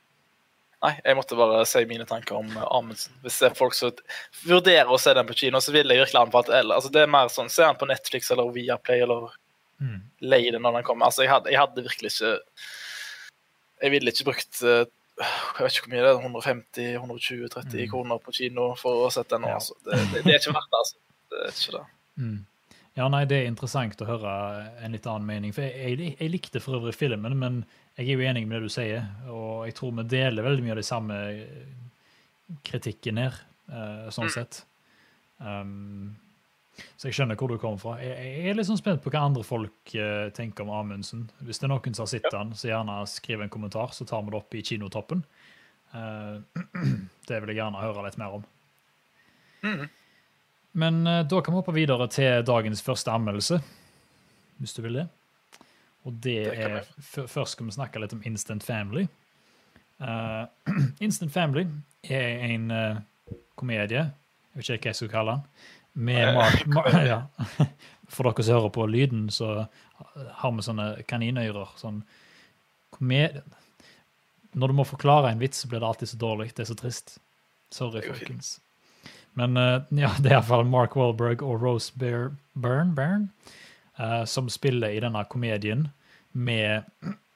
Nei, 0.79 0.93
jeg 1.03 1.15
måtte 1.17 1.35
bare 1.35 1.65
si 1.67 1.81
mine 1.89 2.05
tanker 2.07 2.37
om 2.39 2.47
eh, 2.55 2.63
Amundsen. 2.71 3.11
Hvis 3.23 3.39
det 3.41 3.49
er 3.49 3.55
folk 3.59 3.73
som 3.75 3.91
vurderer 4.47 4.87
å 4.87 4.99
se 4.99 5.11
den 5.13 5.27
på 5.27 5.35
kino, 5.35 5.59
så 5.59 5.73
vil 5.75 5.91
jeg 5.91 5.99
virkelig 5.99 6.21
anbefale 6.21 6.55
eller, 6.61 6.75
altså 6.79 6.91
Det 6.95 7.01
er 7.03 7.09
mer 7.11 7.27
sånn 7.27 7.49
Se 7.51 7.65
den 7.65 7.75
på 7.75 7.87
Netflix 7.89 8.31
eller 8.31 8.51
Viaplay 8.55 9.01
eller 9.03 9.29
Mm. 9.79 10.01
leie 10.27 10.51
den 10.51 10.59
når 10.61 10.73
den 10.75 10.83
kommer. 10.83 11.05
Altså, 11.07 11.21
jeg 11.23 11.29
hadde, 11.31 11.51
jeg 11.53 11.59
hadde 11.59 11.83
virkelig 11.85 12.09
ikke 12.11 12.31
Jeg 13.81 13.91
ville 13.91 14.11
ikke 14.11 14.25
brukt 14.27 14.61
eh, 14.63 14.85
jeg 15.19 15.63
vet 15.65 15.75
ikke 15.75 15.83
hvor 15.85 15.93
mye 15.93 16.03
det 16.03 16.11
er, 16.11 16.99
150-120-30 16.99 17.75
Mm. 17.85 17.89
kroner 17.91 18.19
på 18.23 18.31
kino 18.35 18.69
for 18.79 19.05
å 19.05 19.11
sette 19.11 19.35
den 19.35 19.41
nå. 19.43 19.49
Ja. 19.51 19.55
Altså. 19.59 19.75
Det, 19.83 19.99
det, 20.13 20.23
det 20.25 20.33
er 20.33 20.39
ikke 20.39 20.55
verdt 20.55 20.71
det. 20.71 20.79
altså. 20.79 20.97
Det 21.29 21.39
er 21.43 21.51
ikke 21.55 21.75
det. 21.75 21.83
Mm. 22.23 22.37
Ja, 22.97 23.07
nei, 23.07 23.25
Det 23.25 23.37
er 23.37 23.47
interessant 23.47 24.01
å 24.01 24.07
høre 24.09 24.31
en 24.83 24.91
litt 24.91 25.05
annen 25.07 25.27
mening. 25.27 25.53
For 25.55 25.61
jeg, 25.63 25.97
jeg, 25.99 26.15
jeg 26.19 26.31
likte 26.33 26.59
for 26.63 26.79
øvrig 26.79 26.95
filmen, 26.97 27.37
men 27.39 27.61
jeg 27.97 28.09
er 28.09 28.17
jo 28.17 28.25
enig 28.27 28.47
med 28.47 28.57
det 28.59 28.69
du 28.69 28.73
sier. 28.73 29.05
Og 29.29 29.67
jeg 29.67 29.75
tror 29.77 29.93
vi 29.99 30.07
deler 30.11 30.43
veldig 30.43 30.65
mye 30.65 30.73
av 30.75 30.81
de 30.81 30.87
samme 30.87 31.19
kritikken 32.65 33.21
her, 33.21 33.37
uh, 33.69 34.09
sånn 34.11 34.27
Mm. 34.29 34.33
sett. 34.33 34.63
Um, 35.39 36.15
så 36.97 37.07
jeg 37.09 37.13
skjønner 37.17 37.35
hvor 37.39 37.51
du 37.51 37.57
kommer 37.59 37.79
fra. 37.79 37.97
Jeg, 38.01 38.15
jeg 38.17 38.49
er 38.49 38.57
litt 38.57 38.67
sånn 38.67 38.79
spent 38.79 39.03
på 39.03 39.11
hva 39.13 39.25
andre 39.27 39.43
folk 39.43 39.93
uh, 39.95 40.29
tenker 40.35 40.63
om 40.65 40.73
Amundsen. 40.73 41.29
Hvis 41.43 41.59
det 41.59 41.67
er 41.69 41.73
noen 41.73 41.95
som 41.95 42.03
har 42.07 42.11
sett 42.11 42.27
den, 42.31 42.55
så 42.55 42.71
gjerne 42.71 42.97
skriv 43.07 43.43
en 43.43 43.51
kommentar, 43.53 43.93
så 43.95 44.07
tar 44.07 44.23
vi 44.25 44.33
det 44.33 44.39
opp 44.41 44.55
i 44.55 44.63
Kinotoppen. 44.65 45.23
Uh, 45.93 46.41
det 47.29 47.39
vil 47.39 47.53
jeg 47.53 47.61
gjerne 47.61 47.83
høre 47.83 48.05
litt 48.07 48.19
mer 48.21 48.39
om. 48.39 48.45
Mhm. 49.63 49.89
Men 50.71 51.07
eh, 51.07 51.25
da 51.27 51.41
kan 51.41 51.53
vi 51.53 51.61
hoppe 51.61 51.75
videre 51.75 52.07
til 52.11 52.43
dagens 52.45 52.81
første 52.85 53.11
anmeldelse, 53.11 53.59
hvis 54.59 54.75
du 54.75 54.83
vil 54.85 55.01
det. 55.01 55.07
Og 56.07 56.13
det, 56.13 56.37
Det 56.45 56.65
er 56.65 57.27
Først 57.27 57.57
skal 57.57 57.65
vi 57.65 57.75
snakke 57.75 57.99
litt 57.99 58.13
om 58.15 58.21
Instant 58.25 58.63
Family. 58.63 59.07
Uh, 59.99 60.47
Instant 61.03 61.33
Family 61.33 61.65
er 62.03 62.45
en 62.47 62.71
uh, 62.71 63.01
komedie, 63.59 64.05
jeg 64.53 64.61
vet 64.61 64.69
ikke 64.69 64.87
hva 64.87 64.93
jeg 64.93 64.99
skal 65.01 65.11
kalle 65.11 65.33
den, 65.35 65.65
med 66.07 66.37
Mark, 66.37 66.93
ja. 67.11 67.19
For 68.13 68.25
dere 68.25 68.45
som 68.45 68.55
hører 68.55 68.71
på 68.73 68.85
lyden, 68.89 69.27
så 69.29 69.65
har 70.39 70.53
vi 70.55 70.63
sånne 70.65 70.87
kaninører. 71.09 71.75
Sånn 71.77 71.99
komedie 72.95 73.43
Når 74.57 74.71
du 74.71 74.77
må 74.79 74.85
forklare 74.87 75.29
en 75.29 75.43
vits, 75.43 75.61
så 75.61 75.69
blir 75.69 75.83
det 75.83 75.91
alltid 75.91 76.09
så 76.09 76.17
dårlig. 76.23 76.47
Det 76.55 76.63
er 76.63 76.71
så 76.71 76.77
trist. 76.79 77.19
Sorry, 77.75 78.01
folkens. 78.07 78.55
Men 79.37 79.57
eh, 79.57 79.81
ja, 80.03 80.13
det 80.19 80.31
er 80.31 80.39
iallfall 80.39 80.67
Mark 80.69 80.97
Wahlberg 80.99 81.43
og 81.45 81.61
Rose 81.63 81.93
Bear, 81.99 82.31
Byrne, 82.53 82.95
Byrne 82.97 83.29
eh, 83.99 84.23
som 84.25 84.49
spiller 84.49 84.95
i 84.95 85.01
denne 85.03 85.23
komedien 85.29 85.89
med 86.31 86.81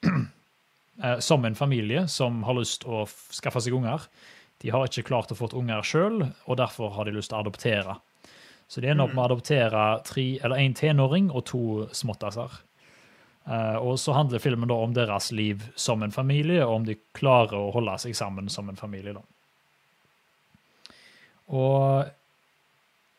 eh, 1.04 1.20
Som 1.20 1.46
en 1.46 1.56
familie 1.56 2.08
som 2.08 2.44
har 2.48 2.58
lyst 2.60 2.86
å 2.86 3.06
skaffe 3.08 3.62
seg 3.64 3.76
unger. 3.78 4.08
De 4.64 4.72
har 4.72 4.88
ikke 4.88 5.08
klart 5.10 5.32
å 5.34 5.38
få 5.38 5.50
unger 5.58 5.84
sjøl, 5.84 6.22
og 6.46 6.58
derfor 6.58 6.94
har 6.96 7.06
de 7.06 7.16
lyst 7.18 7.34
til 7.34 7.40
å 7.40 7.44
adoptere. 7.44 7.98
Så 8.68 8.82
de 8.82 8.88
ender 8.88 9.06
opp 9.06 9.16
med 9.16 9.26
å 9.26 9.26
adoptere 9.28 9.82
tre, 10.08 10.24
eller 10.40 10.62
en 10.62 10.76
tenåring 10.78 11.28
og 11.34 11.44
to 11.50 11.64
småttaser. 11.92 12.54
Uh, 13.44 13.76
og 13.84 13.98
så 14.00 14.16
handler 14.16 14.40
filmen 14.40 14.70
da 14.72 14.78
om 14.80 14.94
deres 14.96 15.34
liv 15.36 15.66
som 15.76 16.04
en 16.06 16.16
familie, 16.16 16.64
og 16.64 16.78
om 16.78 16.86
de 16.88 16.96
klarer 17.12 17.58
å 17.60 17.74
holde 17.76 17.98
seg 18.06 18.16
sammen 18.16 18.48
som 18.50 18.72
en 18.72 18.80
familie. 18.80 19.18
da. 19.18 19.26
Og 21.52 22.06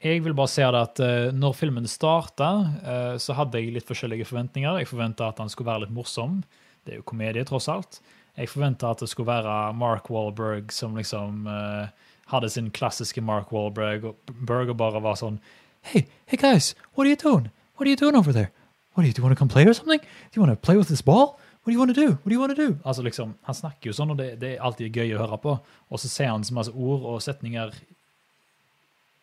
jeg 0.05 0.21
vil 0.25 0.37
bare 0.37 0.53
si 0.53 0.61
det 0.61 0.81
at 0.81 1.01
eh, 1.01 1.31
når 1.33 1.57
filmen 1.57 1.87
starta, 1.89 2.51
eh, 2.85 3.15
så 3.21 3.37
hadde 3.39 3.61
jeg 3.61 3.73
litt 3.73 3.89
forskjellige 3.89 4.29
forventninger. 4.29 4.81
Jeg 4.83 4.91
forventa 4.91 5.31
at 5.31 5.41
han 5.41 5.53
skulle 5.53 5.71
være 5.71 5.87
litt 5.87 5.95
morsom. 5.97 6.43
Det 6.85 6.93
er 6.93 7.01
jo 7.01 7.09
komedie, 7.09 7.45
tross 7.49 7.71
alt. 7.73 8.01
Jeg 8.37 8.51
forventa 8.51 8.91
at 8.91 9.01
det 9.01 9.09
skulle 9.09 9.31
være 9.31 9.73
Mark 9.79 10.11
Wahlberg 10.11 10.73
som 10.75 10.97
liksom 10.99 11.47
eh, 11.49 12.11
hadde 12.33 12.51
sin 12.51 12.69
klassiske 12.75 13.23
Mark 13.25 13.53
Wahlberg, 13.55 14.11
og 14.11 14.35
Berger 14.47 14.77
bare 14.77 15.03
var 15.05 15.17
sånn 15.21 15.41
Hey, 15.85 16.07
hey 16.27 16.41
guys, 16.41 16.75
what 16.95 17.05
are 17.05 17.11
you 17.13 17.17
doing? 17.21 17.51
What 17.77 17.87
are 17.87 17.91
you 17.91 17.97
doing 17.97 18.17
over 18.17 18.33
there? 18.33 18.51
What 18.95 19.03
do 19.03 19.09
you, 19.09 19.13
do 19.13 19.21
you 19.21 19.25
want 19.25 19.37
to 19.37 19.39
come 19.39 19.49
play 19.49 19.67
or 19.67 19.75
something? 19.75 20.01
Do 20.01 20.41
you 20.41 20.43
want 20.43 20.53
to 20.53 20.61
play 20.61 20.77
with 20.77 20.89
this 20.89 21.03
ball? 21.03 21.39
What 21.65 21.73
do 21.73 21.73
you 21.73 21.79
want 21.79 21.95
to 21.95 22.01
do? 22.01 22.13
What 22.13 22.29
do 22.29 22.33
you 22.33 22.41
want 22.41 22.57
to 22.57 22.61
do? 22.61 22.79
Altså 22.85 23.03
liksom, 23.03 23.35
Han 23.43 23.55
snakker 23.55 23.91
jo 23.91 23.97
sånn, 23.97 24.13
og 24.13 24.19
det, 24.21 24.35
det 24.41 24.55
er 24.55 24.65
alltid 24.65 24.97
gøy 24.97 25.15
å 25.17 25.25
høre 25.25 25.39
på. 25.41 25.57
Og 25.91 26.01
så 26.01 26.09
ser 26.09 26.31
han 26.31 26.45
så 26.45 26.55
masse 26.57 26.73
ord 26.73 27.05
og 27.09 27.23
setninger 27.25 27.73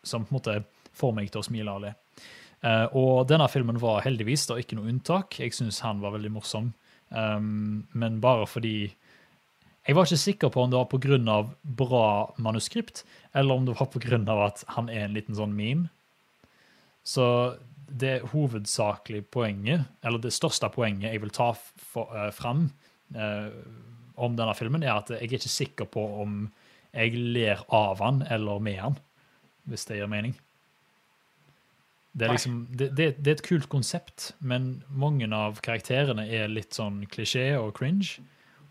som 0.03 0.25
på 0.25 0.33
en 0.33 0.39
måte 0.39 0.59
får 0.97 1.13
meg 1.15 1.31
til 1.31 1.41
å 1.41 1.47
smile 1.47 1.73
og 1.73 1.85
le. 1.85 1.93
Eh, 2.61 2.85
og 2.97 3.25
denne 3.29 3.47
filmen 3.49 3.79
var 3.81 4.03
heldigvis 4.05 4.45
da 4.49 4.59
ikke 4.61 4.77
noe 4.77 4.91
unntak. 4.91 5.39
Jeg 5.41 5.55
syns 5.57 5.81
han 5.85 6.01
var 6.03 6.15
veldig 6.17 6.33
morsom. 6.35 6.71
Um, 7.11 7.87
men 7.91 8.21
bare 8.23 8.45
fordi 8.47 8.93
Jeg 9.81 9.95
var 9.97 10.05
ikke 10.05 10.17
sikker 10.21 10.49
på 10.53 10.61
om 10.61 10.69
det 10.69 10.77
var 10.77 10.85
pga. 10.85 11.49
bra 11.63 12.33
manuskript, 12.37 13.03
eller 13.33 13.55
om 13.55 13.65
det 13.65 13.75
var 13.79 13.87
pga. 13.87 14.45
at 14.45 14.63
han 14.67 14.89
er 14.89 15.05
en 15.05 15.13
liten 15.13 15.35
sånn 15.35 15.55
meme. 15.55 15.89
Så 17.03 17.57
det 17.89 18.21
hovedsakelig 18.31 19.25
poenget, 19.31 19.85
eller 20.03 20.19
det 20.19 20.31
største 20.31 20.69
poenget 20.69 21.11
jeg 21.11 21.21
vil 21.21 21.31
ta 21.31 21.53
for, 21.53 22.13
uh, 22.13 22.29
fram 22.29 22.69
uh, 23.15 23.49
om 24.15 24.35
denne 24.35 24.53
filmen, 24.53 24.83
er 24.83 24.93
at 24.93 25.09
jeg 25.09 25.17
er 25.17 25.23
ikke 25.23 25.49
sikker 25.49 25.85
på 25.85 26.21
om 26.21 26.51
jeg 26.93 27.15
ler 27.15 27.65
av 27.69 27.99
han 27.99 28.21
eller 28.29 28.59
med 28.59 28.77
han, 28.77 28.95
hvis 29.69 29.85
det 29.89 29.99
gir 29.99 30.09
mening. 30.11 30.35
Det 32.11 32.27
er, 32.27 32.33
liksom, 32.35 32.55
det, 32.75 32.89
det, 32.97 33.05
det 33.23 33.31
er 33.31 33.37
et 33.37 33.45
kult 33.45 33.69
konsept, 33.71 34.33
men 34.39 34.81
mange 34.89 35.29
av 35.31 35.61
karakterene 35.63 36.25
er 36.27 36.51
litt 36.51 36.75
sånn 36.75 37.05
klisjé 37.11 37.53
og 37.55 37.71
cringe. 37.77 38.19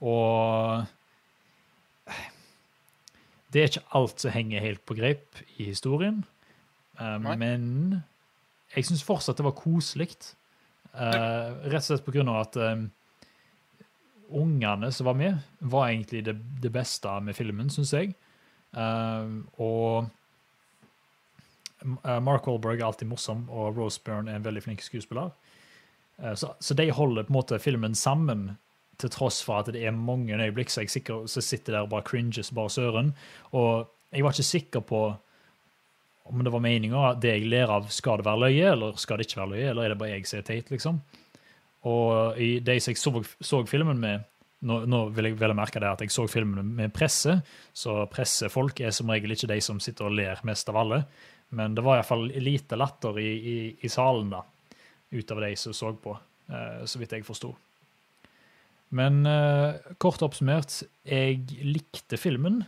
Og 0.05 0.85
det 3.51 3.63
er 3.63 3.73
ikke 3.73 3.89
alt 3.97 4.21
som 4.21 4.35
henger 4.35 4.63
helt 4.63 4.85
på 4.85 4.97
greip 4.99 5.41
i 5.57 5.71
historien. 5.71 6.21
Eh, 7.01 7.17
men 7.41 7.65
jeg 8.75 8.87
syns 8.87 9.07
fortsatt 9.07 9.41
det 9.41 9.49
var 9.49 9.57
koselig. 9.59 10.13
Uh, 10.91 11.55
rett 11.71 11.85
og 11.85 11.87
slett 11.87 12.03
på 12.03 12.13
grunn 12.17 12.29
av 12.33 12.41
at 12.43 12.57
eh, 12.59 12.81
ungene 14.35 14.89
som 14.91 15.07
var 15.07 15.15
med, 15.19 15.37
var 15.63 15.93
egentlig 15.93 16.25
det, 16.27 16.35
det 16.63 16.73
beste 16.75 17.13
med 17.23 17.37
filmen, 17.39 17.71
syns 17.71 17.93
jeg. 17.95 18.17
Uh, 18.75 19.47
og 19.63 20.11
Mark 21.83 22.47
Wahlberg 22.47 22.81
er 22.81 22.89
alltid 22.91 23.09
morsom, 23.09 23.47
og 23.49 23.79
Rose 23.79 24.01
Byrne 24.05 24.33
er 24.33 24.41
en 24.41 24.45
veldig 24.45 24.63
flink 24.67 24.83
skuespiller. 24.85 25.31
Eh, 26.23 26.35
så, 26.35 26.53
så 26.61 26.77
de 26.77 26.91
holder 26.93 27.27
på 27.27 27.33
en 27.33 27.39
måte 27.41 27.61
filmen 27.63 27.95
sammen, 27.95 28.51
til 29.01 29.13
tross 29.15 29.39
for 29.41 29.63
at 29.63 29.71
det 29.73 29.81
er 29.81 29.97
mange 29.97 30.37
øyeblikk 30.37 30.69
så 30.69 30.83
jeg 30.83 30.93
sikker, 30.93 31.23
så 31.25 31.41
sitter 31.41 31.73
der 31.73 31.87
og 31.87 31.93
bare 31.95 32.05
cringes 32.05 32.51
bare 32.53 32.69
søren. 32.69 33.15
Og 33.57 33.89
jeg 34.13 34.27
var 34.27 34.35
ikke 34.35 34.45
sikker 34.51 34.83
på 34.85 35.01
om 36.31 36.43
det 36.45 36.53
var 36.53 36.63
meninga 36.63 37.15
det 37.19 37.33
jeg 37.33 37.49
ler 37.49 37.73
av, 37.73 37.89
skal 37.91 38.21
det 38.21 38.27
være 38.29 38.43
løye, 38.45 38.67
eller 38.75 38.99
skal 39.01 39.19
det 39.19 39.27
ikke 39.27 39.41
være 39.41 39.53
løye, 39.55 39.71
eller 39.71 39.87
er 39.87 39.95
det 39.95 39.99
bare 40.03 40.13
jeg 40.13 40.29
som 40.29 40.39
er 40.39 40.45
teit, 40.47 40.69
liksom. 40.71 41.01
Og 41.89 42.37
i 42.37 42.51
de 42.61 42.77
som 42.77 42.93
jeg 42.93 43.01
så, 43.01 43.25
så 43.41 43.63
filmen 43.67 44.03
med 44.03 44.29
nå, 44.69 44.83
nå 44.85 45.01
vil 45.17 45.31
jeg 45.31 45.39
vel 45.41 45.57
merke 45.57 45.81
det 45.81 45.89
at 45.89 46.03
jeg 46.05 46.13
så 46.13 46.27
filmen 46.29 46.75
med 46.77 46.93
presse, 46.93 47.39
så 47.73 48.03
pressefolk 48.13 48.83
er 48.85 48.93
som 48.93 49.09
regel 49.13 49.33
ikke 49.33 49.49
de 49.49 49.61
som 49.65 49.81
sitter 49.81 50.11
og 50.11 50.19
ler 50.19 50.43
mest 50.45 50.69
av 50.69 50.77
alle. 50.83 51.03
Men 51.51 51.75
det 51.75 51.83
var 51.83 51.99
iallfall 51.99 52.29
lite 52.43 52.79
latter 52.79 53.19
i, 53.19 53.31
i, 53.53 53.57
i 53.81 53.89
salen, 53.91 54.31
da, 54.31 54.45
utover 55.11 55.49
de 55.49 55.57
som 55.59 55.75
så 55.75 55.93
på, 55.99 56.15
eh, 56.49 56.85
så 56.87 57.01
vidt 57.01 57.17
jeg 57.17 57.27
forsto. 57.27 57.51
Men 58.95 59.25
eh, 59.27 59.95
kort 60.03 60.23
oppsummert, 60.23 60.83
jeg 61.07 61.43
likte 61.67 62.19
filmen, 62.19 62.63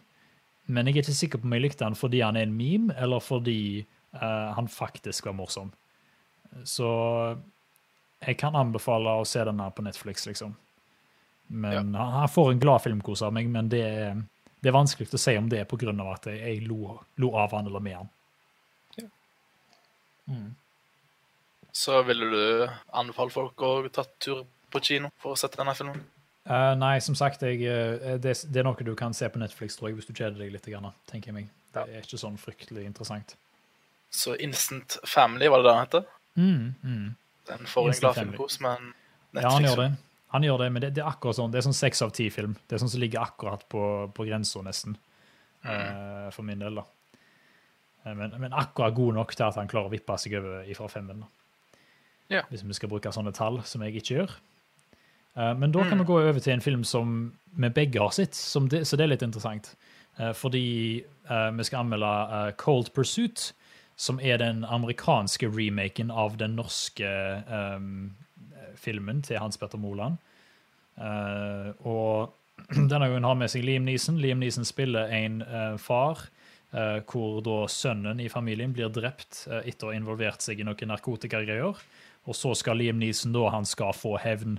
men 0.66 0.88
jeg 0.88 0.96
er 0.96 1.04
ikke 1.04 1.14
sikker 1.18 1.42
på 1.42 1.48
om 1.48 1.54
jeg 1.56 1.64
likte 1.64 1.86
den 1.86 1.98
fordi 1.98 2.22
han 2.22 2.38
er 2.38 2.46
en 2.46 2.58
meme, 2.58 2.94
eller 2.98 3.22
fordi 3.22 3.82
eh, 3.82 4.50
han 4.56 4.70
faktisk 4.70 5.30
var 5.30 5.38
morsom. 5.38 5.70
Så 6.68 6.88
jeg 8.22 8.38
kan 8.38 8.58
anbefale 8.58 9.14
å 9.18 9.26
se 9.26 9.42
den 9.46 9.62
her 9.62 9.72
på 9.74 9.84
Netflix, 9.86 10.26
liksom. 10.26 10.54
Men 11.52 11.94
han, 11.94 12.12
han 12.18 12.30
får 12.30 12.52
en 12.52 12.62
glad 12.62 12.82
filmkos 12.82 13.22
av 13.22 13.34
meg, 13.34 13.50
men 13.50 13.70
det 13.72 13.82
er, 13.82 14.20
det 14.62 14.70
er 14.70 14.76
vanskelig 14.76 15.10
å 15.10 15.20
si 15.20 15.34
om 15.38 15.50
det 15.52 15.62
er 15.62 15.90
av 15.92 16.12
at 16.14 16.28
jeg, 16.30 16.38
jeg 16.40 16.66
lo, 16.66 16.96
lo 17.20 17.32
av 17.36 17.54
han 17.56 17.66
eller 17.66 17.82
med 17.82 17.98
han. 17.98 18.12
Så 21.72 22.02
ville 22.04 22.28
du 22.28 22.42
anbefale 22.92 23.32
folk 23.32 23.62
å 23.64 23.70
ta 23.92 24.04
tur 24.20 24.44
på 24.72 24.80
kino 24.84 25.10
for 25.20 25.34
å 25.34 25.40
sette 25.40 25.60
denne 25.60 25.74
filmen? 25.76 26.02
Uh, 26.42 26.72
nei, 26.74 26.96
som 27.04 27.14
sagt, 27.14 27.44
jeg, 27.46 27.62
eh, 27.70 28.16
det, 28.18 28.34
det 28.50 28.60
er 28.60 28.66
noe 28.66 28.84
du 28.84 28.96
kan 28.98 29.14
se 29.14 29.28
på 29.30 29.38
Netflix, 29.38 29.76
tror 29.78 29.90
jeg, 29.90 30.00
hvis 30.00 30.08
du 30.08 30.12
kjeder 30.12 30.40
deg 30.40 30.50
litt, 30.50 30.66
grann, 30.66 30.90
tenker 31.10 31.30
jeg 31.30 31.36
meg. 31.36 31.50
Det 31.72 31.84
er 31.86 32.02
ikke 32.02 32.18
sånn 32.20 32.38
fryktelig 32.40 32.84
interessant. 32.88 33.36
Så 34.12 34.34
Instant 34.42 34.98
Family, 35.08 35.48
var 35.48 35.62
det 35.62 35.68
det 35.68 35.74
han 35.76 35.86
heter? 35.86 36.08
Mm, 36.34 36.64
mm. 36.82 37.06
Den 37.48 37.70
får 37.70 37.86
en 37.86 37.94
Instant 37.94 38.02
glad 38.02 38.18
Family. 38.18 38.36
filmkos, 38.36 38.58
men 38.64 38.90
Ja, 39.38 39.52
han 39.54 39.68
gjør 39.68 39.84
det. 39.84 39.92
Han 40.34 40.44
gjør 40.48 40.58
det, 40.64 40.68
men 40.72 40.84
det, 40.84 40.90
det 40.96 41.04
er 41.04 41.12
akkurat 41.12 41.38
sånn. 41.38 41.52
Det 41.52 41.60
er 41.60 41.66
sånn 41.68 41.76
seks 41.76 42.02
av 42.04 42.12
ti-film. 42.16 42.56
Det 42.66 42.76
er 42.76 42.82
sånn 42.82 42.90
som 42.92 43.00
ligger 43.00 43.22
akkurat 43.22 43.64
på, 43.72 43.84
på 44.16 44.26
grensa, 44.26 44.64
nesten. 44.64 44.96
Mm. 45.62 45.70
Uh, 45.70 46.28
for 46.34 46.48
min 46.48 46.60
del, 46.60 46.80
da. 46.80 46.84
Eh, 48.06 48.14
Men, 48.14 48.34
men 48.38 48.52
akkurat 48.52 48.94
god 48.94 49.14
nok 49.14 49.34
til 49.34 49.44
at 49.44 49.54
han 49.54 49.68
klarer 49.68 49.86
å 49.90 49.94
vippe 49.94 50.16
seg 50.18 50.34
over 50.40 50.64
ifra 50.70 50.88
femmen. 50.90 51.24
Ja. 52.30 52.42
Hvis 52.50 52.64
vi 52.64 52.72
skal 52.74 52.88
bruke 52.88 53.12
sånne 53.12 53.32
tall, 53.34 53.60
som 53.64 53.82
jeg 53.82 53.94
ikke 54.00 54.14
gjør. 54.16 54.30
Eh, 55.36 55.54
Men 55.54 55.72
da 55.72 55.82
kan 55.84 55.98
Mm. 55.98 56.04
vi 56.06 56.12
gå 56.12 56.20
over 56.28 56.40
til 56.40 56.52
en 56.52 56.60
film 56.60 56.84
som 56.84 57.32
vi 57.56 57.68
begge 57.68 57.98
har 58.00 58.10
sett, 58.10 58.34
som 58.34 58.68
det, 58.68 58.86
så 58.86 58.96
det 58.96 59.04
er 59.04 59.08
litt 59.14 59.22
interessant. 59.22 59.74
Eh, 60.18 60.32
Fordi 60.32 61.04
vi 61.56 61.64
skal 61.64 61.80
anmelde 61.84 62.54
Cold 62.56 62.90
Pursuit, 62.94 63.52
som 63.96 64.18
er 64.20 64.36
den 64.38 64.64
amerikanske 64.64 65.46
remaken 65.48 66.10
av 66.10 66.36
den 66.36 66.56
norske 66.56 67.06
um, 67.76 68.10
filmen 68.76 69.22
til 69.22 69.38
Hans 69.38 69.56
Petter 69.56 69.78
Moland. 69.78 70.16
Uh, 70.98 71.72
og 71.86 72.32
denne 72.90 73.06
gangen 73.08 73.24
har 73.24 73.34
med 73.34 73.48
seg 73.50 73.64
Liam 73.64 73.84
Neeson. 73.84 74.18
Liam 74.18 74.38
Neeson 74.42 74.64
spiller 74.64 75.06
en 75.12 75.42
uh, 75.42 75.76
far 75.78 76.26
hvor 77.08 77.42
da 77.44 77.56
sønnen 77.68 78.20
i 78.24 78.30
familien 78.32 78.72
blir 78.72 78.88
drept 78.92 79.46
eh, 79.50 79.68
etter 79.68 79.88
å 79.88 79.92
ha 79.92 79.96
involvert 79.98 80.40
seg 80.44 80.60
i 80.60 80.64
noen 80.64 80.88
narkotikagreier. 80.92 81.80
Og 82.22 82.36
så 82.38 82.52
skal 82.56 82.78
Liam 82.80 83.00
Neeson 83.02 83.34
da 83.34 83.48
han 83.52 83.66
skal 83.68 83.92
få 83.96 84.14
hevn. 84.22 84.56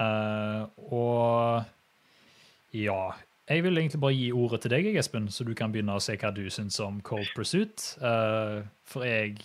Eh, 0.00 0.62
og 0.94 1.64
ja 2.76 3.00
Jeg 3.50 3.64
vil 3.66 3.80
egentlig 3.80 3.98
bare 4.00 4.14
gi 4.14 4.28
ordet 4.32 4.60
til 4.62 4.70
deg, 4.70 4.86
Espen, 5.00 5.26
så 5.34 5.42
du 5.44 5.50
kan 5.58 5.72
begynne 5.74 5.96
å 5.98 6.02
se 6.04 6.14
hva 6.20 6.30
du 6.30 6.44
syns 6.54 6.78
om 6.84 7.00
Cold 7.02 7.26
Pursuit. 7.34 7.96
Eh, 7.98 8.60
for 8.86 9.04
jeg 9.08 9.40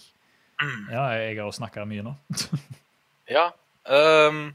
Ja, 0.91 1.07
jeg 1.17 1.39
har 1.41 1.51
snakka 1.51 1.87
mye 1.89 2.05
nå. 2.05 2.13
Ja. 3.35 3.47
ehm, 3.89 4.51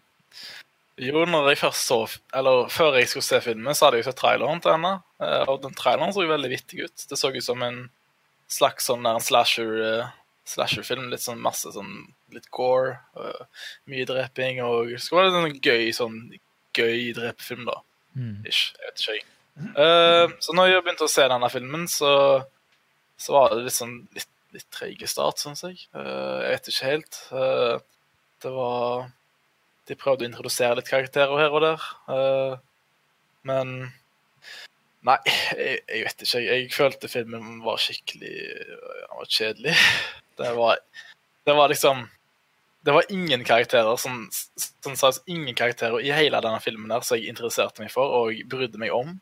jo, 1.01 1.25
når 1.29 1.51
jeg 1.53 1.61
først 1.63 1.89
så 1.89 1.99
Eller 2.37 2.69
før 2.73 2.99
jeg 2.99 3.09
skulle 3.09 3.27
se 3.27 3.41
filmen, 3.45 3.75
så 3.75 3.87
hadde 3.87 4.01
jeg 4.01 4.09
sett 4.11 4.21
traileren 4.21 4.63
til 4.63 4.75
henne. 4.77 4.95
eh, 5.23 5.43
og 5.49 5.63
den 5.65 5.75
traileren 5.77 6.13
så 6.15 6.25
jo 6.25 6.33
veldig 6.33 6.51
vittig 6.53 6.85
ut. 6.85 7.07
Det 7.09 7.19
så 7.19 7.33
ut 7.33 7.45
som 7.45 7.63
en 7.67 7.83
slags 8.51 8.89
sånn 8.91 9.07
der 9.07 9.21
slasher 9.23 9.75
uh, 9.81 10.11
slasherfilm. 10.49 11.09
Litt 11.11 11.25
sånn 11.25 11.43
masse 11.43 11.71
sånn 11.75 11.93
litt 12.35 12.51
gore. 12.51 12.99
eh, 13.17 13.67
mye 13.91 14.07
dreping 14.09 14.63
og 14.67 14.91
Det 14.91 15.03
skulle 15.03 15.29
være 15.29 15.45
en 15.49 15.61
gøy 15.63 15.93
sånn 15.95 16.19
gøy 16.77 17.13
drepefilm, 17.17 17.67
da. 17.67 17.81
Mm. 18.15 18.43
Ish. 18.47 18.75
Jeg 18.79 18.91
vet 18.91 19.01
ikke, 19.01 19.15
jeg. 19.19 19.27
Uh, 19.77 20.37
så 20.41 20.55
når 20.57 20.71
jeg 20.71 20.83
begynte 20.85 21.07
å 21.07 21.11
se 21.11 21.25
denne 21.29 21.49
filmen, 21.53 21.87
så, 21.91 22.13
så 23.21 23.35
var 23.35 23.55
det 23.55 23.65
litt 23.67 23.77
sånn 23.77 23.97
litt, 24.17 24.31
litt 24.55 24.69
treig 24.73 25.03
start, 25.11 25.43
syns 25.43 25.65
jeg. 25.67 25.81
Uh, 25.95 26.41
jeg 26.45 26.55
vet 26.55 26.71
ikke 26.73 26.93
helt. 26.93 27.19
Uh, 27.35 27.83
det 28.41 28.53
var 28.55 29.11
De 29.91 29.99
prøvde 29.99 30.27
å 30.27 30.31
introdusere 30.31 30.79
litt 30.79 30.91
karakterer 30.91 31.43
her 31.43 31.57
og 31.57 31.65
der. 31.67 31.89
eh, 32.15 32.55
men 33.51 33.75
Nei, 35.01 35.17
jeg, 35.57 35.79
jeg 35.89 36.05
vet 36.05 36.23
ikke. 36.27 36.41
Jeg, 36.45 36.65
følte 36.77 37.09
filmen 37.09 37.63
var 37.65 37.79
skikkelig 37.81 38.33
Den 38.77 39.15
var 39.17 39.31
kjedelig. 39.33 39.77
Det 40.41 40.55
var, 40.57 40.79
det 41.45 41.53
var 41.53 41.69
liksom 41.69 42.07
det 42.81 42.95
var 42.97 43.05
ingen 43.13 43.43
karakterer 43.45 43.97
som, 44.01 44.23
som 44.81 44.95
sa 44.97 45.11
ingen 45.29 45.53
karakterer 45.55 46.01
i 46.01 46.15
hele 46.17 46.41
denne 46.41 46.63
filmen 46.65 46.89
der 46.89 47.05
som 47.05 47.19
jeg 47.19 47.29
interesserte 47.29 47.83
meg 47.83 47.91
for 47.93 48.15
og 48.23 48.39
brydde 48.49 48.81
meg 48.81 48.95
om. 48.97 49.19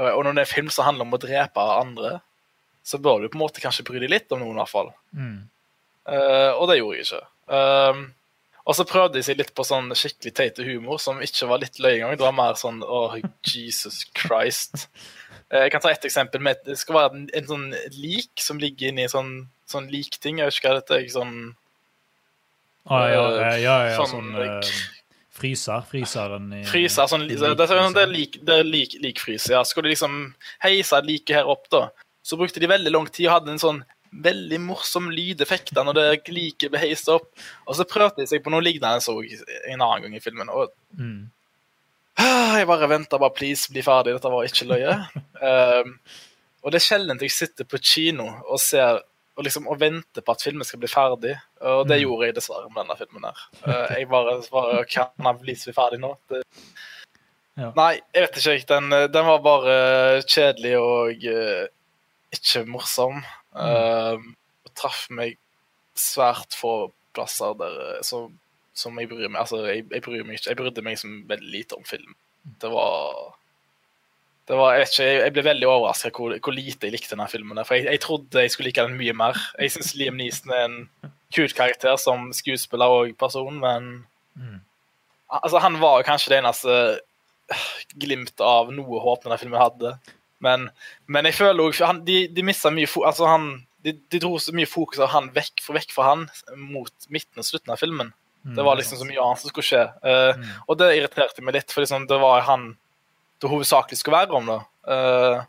Og 0.00 0.22
når 0.24 0.32
det 0.32 0.40
er 0.40 0.46
en 0.46 0.54
film 0.54 0.70
som 0.72 0.86
handler 0.86 1.04
om 1.04 1.12
å 1.12 1.20
drepe 1.20 1.66
andre, 1.74 2.14
så 2.86 2.96
bør 3.02 3.20
du 3.20 3.28
på 3.28 3.36
en 3.36 3.42
måte 3.42 3.60
kanskje 3.60 3.84
bry 3.84 4.00
deg 4.00 4.14
litt 4.14 4.32
om 4.32 4.40
noen, 4.40 4.56
i 4.56 4.62
hvert 4.62 4.72
fall. 4.72 4.88
Mm. 5.12 5.36
Uh, 6.08 6.52
og 6.56 6.64
det 6.70 6.78
gjorde 6.80 6.96
jeg 6.96 7.08
ikke. 7.10 7.22
Um, 7.52 8.02
og 8.70 8.76
så 8.78 8.84
prøvde 8.86 9.18
de 9.18 9.24
seg 9.26 9.40
litt 9.40 9.50
på 9.58 9.64
sånn 9.66 9.90
skikkelig 9.98 10.30
teit 10.38 10.58
humor 10.62 11.00
som 11.02 11.18
ikke 11.24 11.48
var 11.50 11.58
litt 11.64 11.80
løy 11.82 11.96
engang. 11.96 12.14
Det 12.20 12.22
var 12.28 12.36
mer 12.38 12.54
sånn 12.60 12.84
Åh, 12.86 13.16
Jesus 13.42 14.04
Christ. 14.14 14.86
Eh, 15.50 15.64
jeg 15.66 15.72
kan 15.74 15.82
ta 15.82 15.90
ett 15.90 16.06
eksempel. 16.06 16.38
med 16.46 16.62
Det 16.64 16.76
skal 16.78 16.94
være 17.00 17.16
en, 17.18 17.24
en 17.34 17.48
sånn 17.50 17.66
lik 17.98 18.38
som 18.38 18.62
ligger 18.62 18.92
inni 18.92 19.08
en 19.08 19.12
sånn, 19.16 19.32
sånn 19.66 19.90
likting. 19.90 20.38
Jeg 20.38 20.52
husker 20.52 20.70
hva 20.70 20.78
dette 20.78 21.00
er. 21.00 21.08
Sånn 21.10 21.34
Ah, 22.90 23.08
ja, 23.12 23.24
ja, 23.36 23.50
ja, 23.60 23.74
ja, 23.90 23.96
Sånn, 24.00 24.08
sånn 24.08 24.30
eh, 24.40 24.54
eh, 24.56 24.70
Fryser. 25.40 25.82
Fryseren 25.90 26.46
i 26.56 26.62
Fryser, 26.68 27.06
sånn, 27.10 27.26
i 27.28 27.36
det, 27.36 27.50
det, 27.58 27.66
er 27.66 27.78
sånn- 27.84 27.94
det 27.94 28.02
er 28.06 28.08
likfryser. 28.10 28.16
lik, 28.16 28.38
det 28.48 28.54
er 28.56 28.64
lik, 28.66 28.94
likfryser, 29.04 29.52
ja. 29.58 29.60
Skulle 29.68 29.88
de 29.90 29.94
liksom 29.94 30.16
heise 30.64 31.00
liket 31.04 31.36
her 31.40 31.50
opp, 31.52 31.68
da, 31.72 31.82
så 32.24 32.38
brukte 32.40 32.60
de 32.60 32.70
veldig 32.70 32.92
lang 32.92 33.06
tid 33.12 33.28
og 33.28 33.34
hadde 33.36 33.54
en 33.54 33.62
sånn 33.62 33.82
veldig 34.12 34.58
morsom 34.64 35.10
lydeffekt 35.14 35.70
når 35.76 35.94
det 35.94 36.06
liket 36.34 36.72
blir 36.72 36.82
heist 36.82 37.08
opp. 37.12 37.28
Og 37.66 37.76
så 37.78 37.86
prøvde 37.88 38.22
de 38.22 38.26
seg 38.30 38.42
på 38.44 38.50
noe 38.50 38.64
lignende 38.64 39.00
så 39.04 39.14
en 39.20 39.80
annen 39.84 40.02
gang 40.06 40.16
i 40.16 40.20
filmen. 40.24 40.48
Og 40.50 40.72
Mm. 40.98 41.30
ah, 42.18 42.56
jeg 42.58 42.66
bare 42.66 42.88
venta, 42.90 43.18
bare 43.18 43.30
please, 43.36 43.70
bli 43.72 43.82
ferdig, 43.86 44.12
dette 44.16 44.32
var 44.32 44.44
ikke 44.48 44.66
løye. 44.66 44.96
um, 45.84 45.94
og 46.64 46.72
det 46.74 46.80
er 46.80 46.84
sjelden 46.88 47.20
jeg 47.22 47.30
sitter 47.32 47.64
på 47.64 47.78
kino 47.80 48.26
og 48.50 48.58
ser 48.60 49.00
og 49.38 49.44
liksom 49.46 49.68
og 49.70 49.78
venter 49.80 50.20
på 50.26 50.32
at 50.34 50.42
filmen 50.44 50.66
skal 50.68 50.80
bli 50.82 50.88
ferdig. 50.90 51.36
Og 51.62 51.86
det 51.88 51.96
Mm. 52.00 52.02
gjorde 52.02 52.26
jeg 52.26 52.34
dessverre 52.36 52.68
med 52.68 52.82
denne 52.82 52.96
filmen 52.98 53.24
her. 53.24 53.38
Uh, 53.64 53.94
jeg 53.96 54.08
bare, 54.10 54.34
bare 54.52 54.84
Kan 54.90 55.08
han 55.24 55.38
bli 55.40 55.54
ferdig 55.54 56.00
nå? 56.02 56.16
Det, 56.28 56.42
Ja. 57.60 57.72
Nei, 57.76 58.00
jeg 58.14 58.22
vet 58.26 58.36
ikke. 58.40 58.66
Den, 58.68 58.90
den 59.12 59.26
var 59.26 59.38
bare 59.44 60.22
kjedelig 60.22 60.74
og 60.80 61.24
uh, 61.28 61.66
ikke 62.32 62.62
morsom. 62.66 63.22
Um, 63.52 64.36
og 64.66 64.70
traff 64.78 65.08
meg 65.10 65.34
svært 65.98 66.54
få 66.54 66.92
plasser 67.16 67.56
der 67.58 67.72
eh, 67.96 68.02
som, 68.06 68.28
som 68.78 68.94
jeg 69.00 69.08
bryr 69.10 69.26
meg 69.28 69.40
Altså, 69.42 69.58
jeg, 69.66 69.88
jeg 69.90 70.04
bryr 70.04 70.22
meg 70.22 70.36
ikke 70.38 70.52
Jeg 70.52 70.58
brydde 70.60 70.84
meg 70.86 70.98
som 71.00 71.16
veldig 71.28 71.50
lite 71.50 71.74
om 71.74 71.82
film. 71.88 72.14
Det 72.62 72.70
var 72.70 73.34
det 74.50 74.56
var, 74.58 74.72
jeg, 74.78 74.86
ikke, 74.88 75.04
jeg- 75.06 75.32
ble 75.34 75.42
veldig 75.46 75.66
overraska 75.68 76.10
hvor, 76.14 76.32
hvor 76.42 76.54
lite 76.56 76.86
jeg 76.88 76.94
likte 76.94 77.12
denne 77.14 77.26
filmen. 77.30 77.58
For 77.66 77.74
jeg, 77.78 77.84
jeg 77.86 78.00
trodde 78.02 78.40
jeg 78.42 78.50
skulle 78.50 78.66
like 78.70 78.82
den 78.82 78.96
mye 78.98 79.12
mer. 79.14 79.36
Jeg 79.60 79.70
syns 79.76 79.92
Liam 79.94 80.16
Neeson 80.18 80.50
er 80.54 80.64
en 80.64 80.78
kul 81.34 81.52
karakter 81.54 81.94
som 82.02 82.32
skuespiller 82.34 82.86
og 83.00 83.12
person, 83.18 83.58
men 83.62 83.90
Mm. 84.38 84.60
Altså, 85.28 85.58
han 85.58 85.74
var 85.82 85.98
jo 86.00 86.06
kanskje 86.06 86.30
det 86.30 86.36
eneste 86.38 86.70
øh, 86.70 87.64
glimt 87.98 88.40
av 88.40 88.70
noe 88.72 89.00
håp 89.02 89.24
denne 89.26 89.36
filmen 89.42 89.60
hadde. 89.60 89.90
Men, 90.40 90.70
men 91.06 91.24
jeg 91.28 91.34
føler 91.36 91.60
òg 91.66 92.04
De, 92.06 92.26
de 92.28 92.42
mista 92.42 92.70
mye 92.72 92.88
altså 93.04 93.26
han, 93.28 93.66
de, 93.84 93.92
de 94.12 94.18
dro 94.22 94.38
så 94.40 94.52
mye 94.56 94.66
fokus 94.68 94.98
av 95.00 95.08
han 95.12 95.30
vekk, 95.34 95.60
for 95.62 95.76
vekk 95.76 95.92
fra 95.92 96.04
han 96.14 96.26
mot 96.56 96.92
midten 97.12 97.38
og 97.42 97.44
slutten 97.44 97.72
av 97.74 97.78
filmen. 97.80 98.12
Mm, 98.44 98.54
Det 98.56 98.64
var 98.64 98.76
liksom 98.80 98.98
så 98.98 99.04
mye 99.08 99.20
annet 99.20 99.38
som 99.42 99.50
skulle 99.52 99.68
skje. 99.68 99.82
Uh, 100.04 100.32
Mm. 100.40 100.46
Og 100.68 100.78
det 100.80 100.90
irriterte 100.96 101.42
meg 101.44 101.54
litt, 101.58 101.70
for 101.72 101.82
liksom, 101.84 102.06
det 102.08 102.18
var 102.22 102.40
han 102.48 102.76
det 103.40 103.48
hovedsakelig 103.48 103.96
skulle 104.00 104.18
være 104.20 104.36
om. 104.36 104.46
da. 104.46 104.58
Eh, 104.92 105.42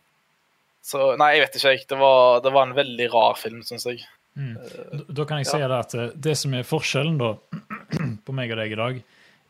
så 0.83 1.15
nei, 1.19 1.33
jeg 1.35 1.41
vet 1.45 1.55
ikke. 1.59 1.71
jeg. 1.75 1.87
Det 1.89 1.97
var, 1.99 2.39
det 2.41 2.51
var 2.55 2.67
en 2.67 2.75
veldig 2.77 3.07
rar 3.13 3.35
film, 3.39 3.61
syns 3.67 3.83
jeg. 3.85 3.99
Mm. 4.39 4.53
Da- 4.55 5.13
Da 5.21 5.25
kan 5.27 5.37
jeg 5.41 5.47
si 5.49 5.57
det 5.59 5.71
at 5.79 5.93
eh, 5.95 6.11
det 6.15 6.37
som 6.39 6.53
er 6.55 6.63
forskjellen 6.63 7.17
da, 7.19 7.33
på 8.25 8.31
meg 8.33 8.51
og 8.51 8.57
deg 8.61 8.71
i 8.71 8.79
dag, 8.79 9.01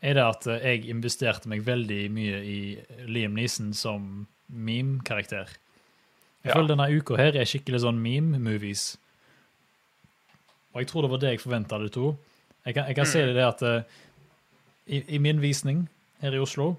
er 0.02 0.14
det 0.18 0.24
at 0.26 0.46
eh, 0.50 0.58
jeg 0.72 0.90
investerte 0.90 1.46
meg 1.48 1.62
veldig 1.64 2.00
mye 2.10 2.40
i 2.42 2.58
Liam 3.06 3.34
Neeson 3.38 3.70
som 3.78 4.26
meme-karakter. 4.52 5.48
Jeg 6.44 6.50
Ja. 6.50 6.54
føler 6.54 6.68
denne 6.76 6.88
uka 6.98 7.16
her 7.16 7.36
er 7.36 7.44
skikkelig 7.48 7.80
sånn 7.84 8.00
meme-movies. 8.02 8.96
Og 10.74 10.80
jeg 10.82 10.88
tror 10.88 11.02
det 11.02 11.10
var 11.10 11.18
det 11.18 11.30
jeg 11.30 11.40
forventa 11.40 11.78
det 11.78 11.92
to. 11.92 12.16
Jeg 12.66 12.74
kan, 12.74 12.86
jeg 12.86 12.96
kan 12.96 13.06
si 13.06 13.18
det 13.18 13.34
det 13.34 13.44
at 13.44 13.62
uh, 13.62 13.82
i, 14.86 15.02
i 15.14 15.18
min 15.18 15.40
visning 15.40 15.88
her 16.22 16.32
i 16.34 16.38
Oslo, 16.42 16.76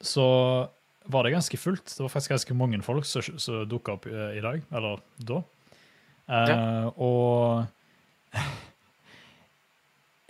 så 0.00 0.68
var 1.08 1.22
det 1.22 1.32
ganske 1.32 1.56
fullt. 1.58 1.84
Det 1.86 2.00
var 2.00 2.08
faktisk 2.08 2.30
ganske 2.30 2.54
mange 2.54 2.82
folk 2.82 3.04
som, 3.04 3.22
som 3.38 3.66
dukka 3.68 3.92
opp 3.92 4.06
uh, 4.06 4.32
i 4.36 4.40
dag, 4.40 4.62
eller 4.72 5.00
da. 5.18 5.42
Eh, 6.28 6.86
Og 6.98 7.66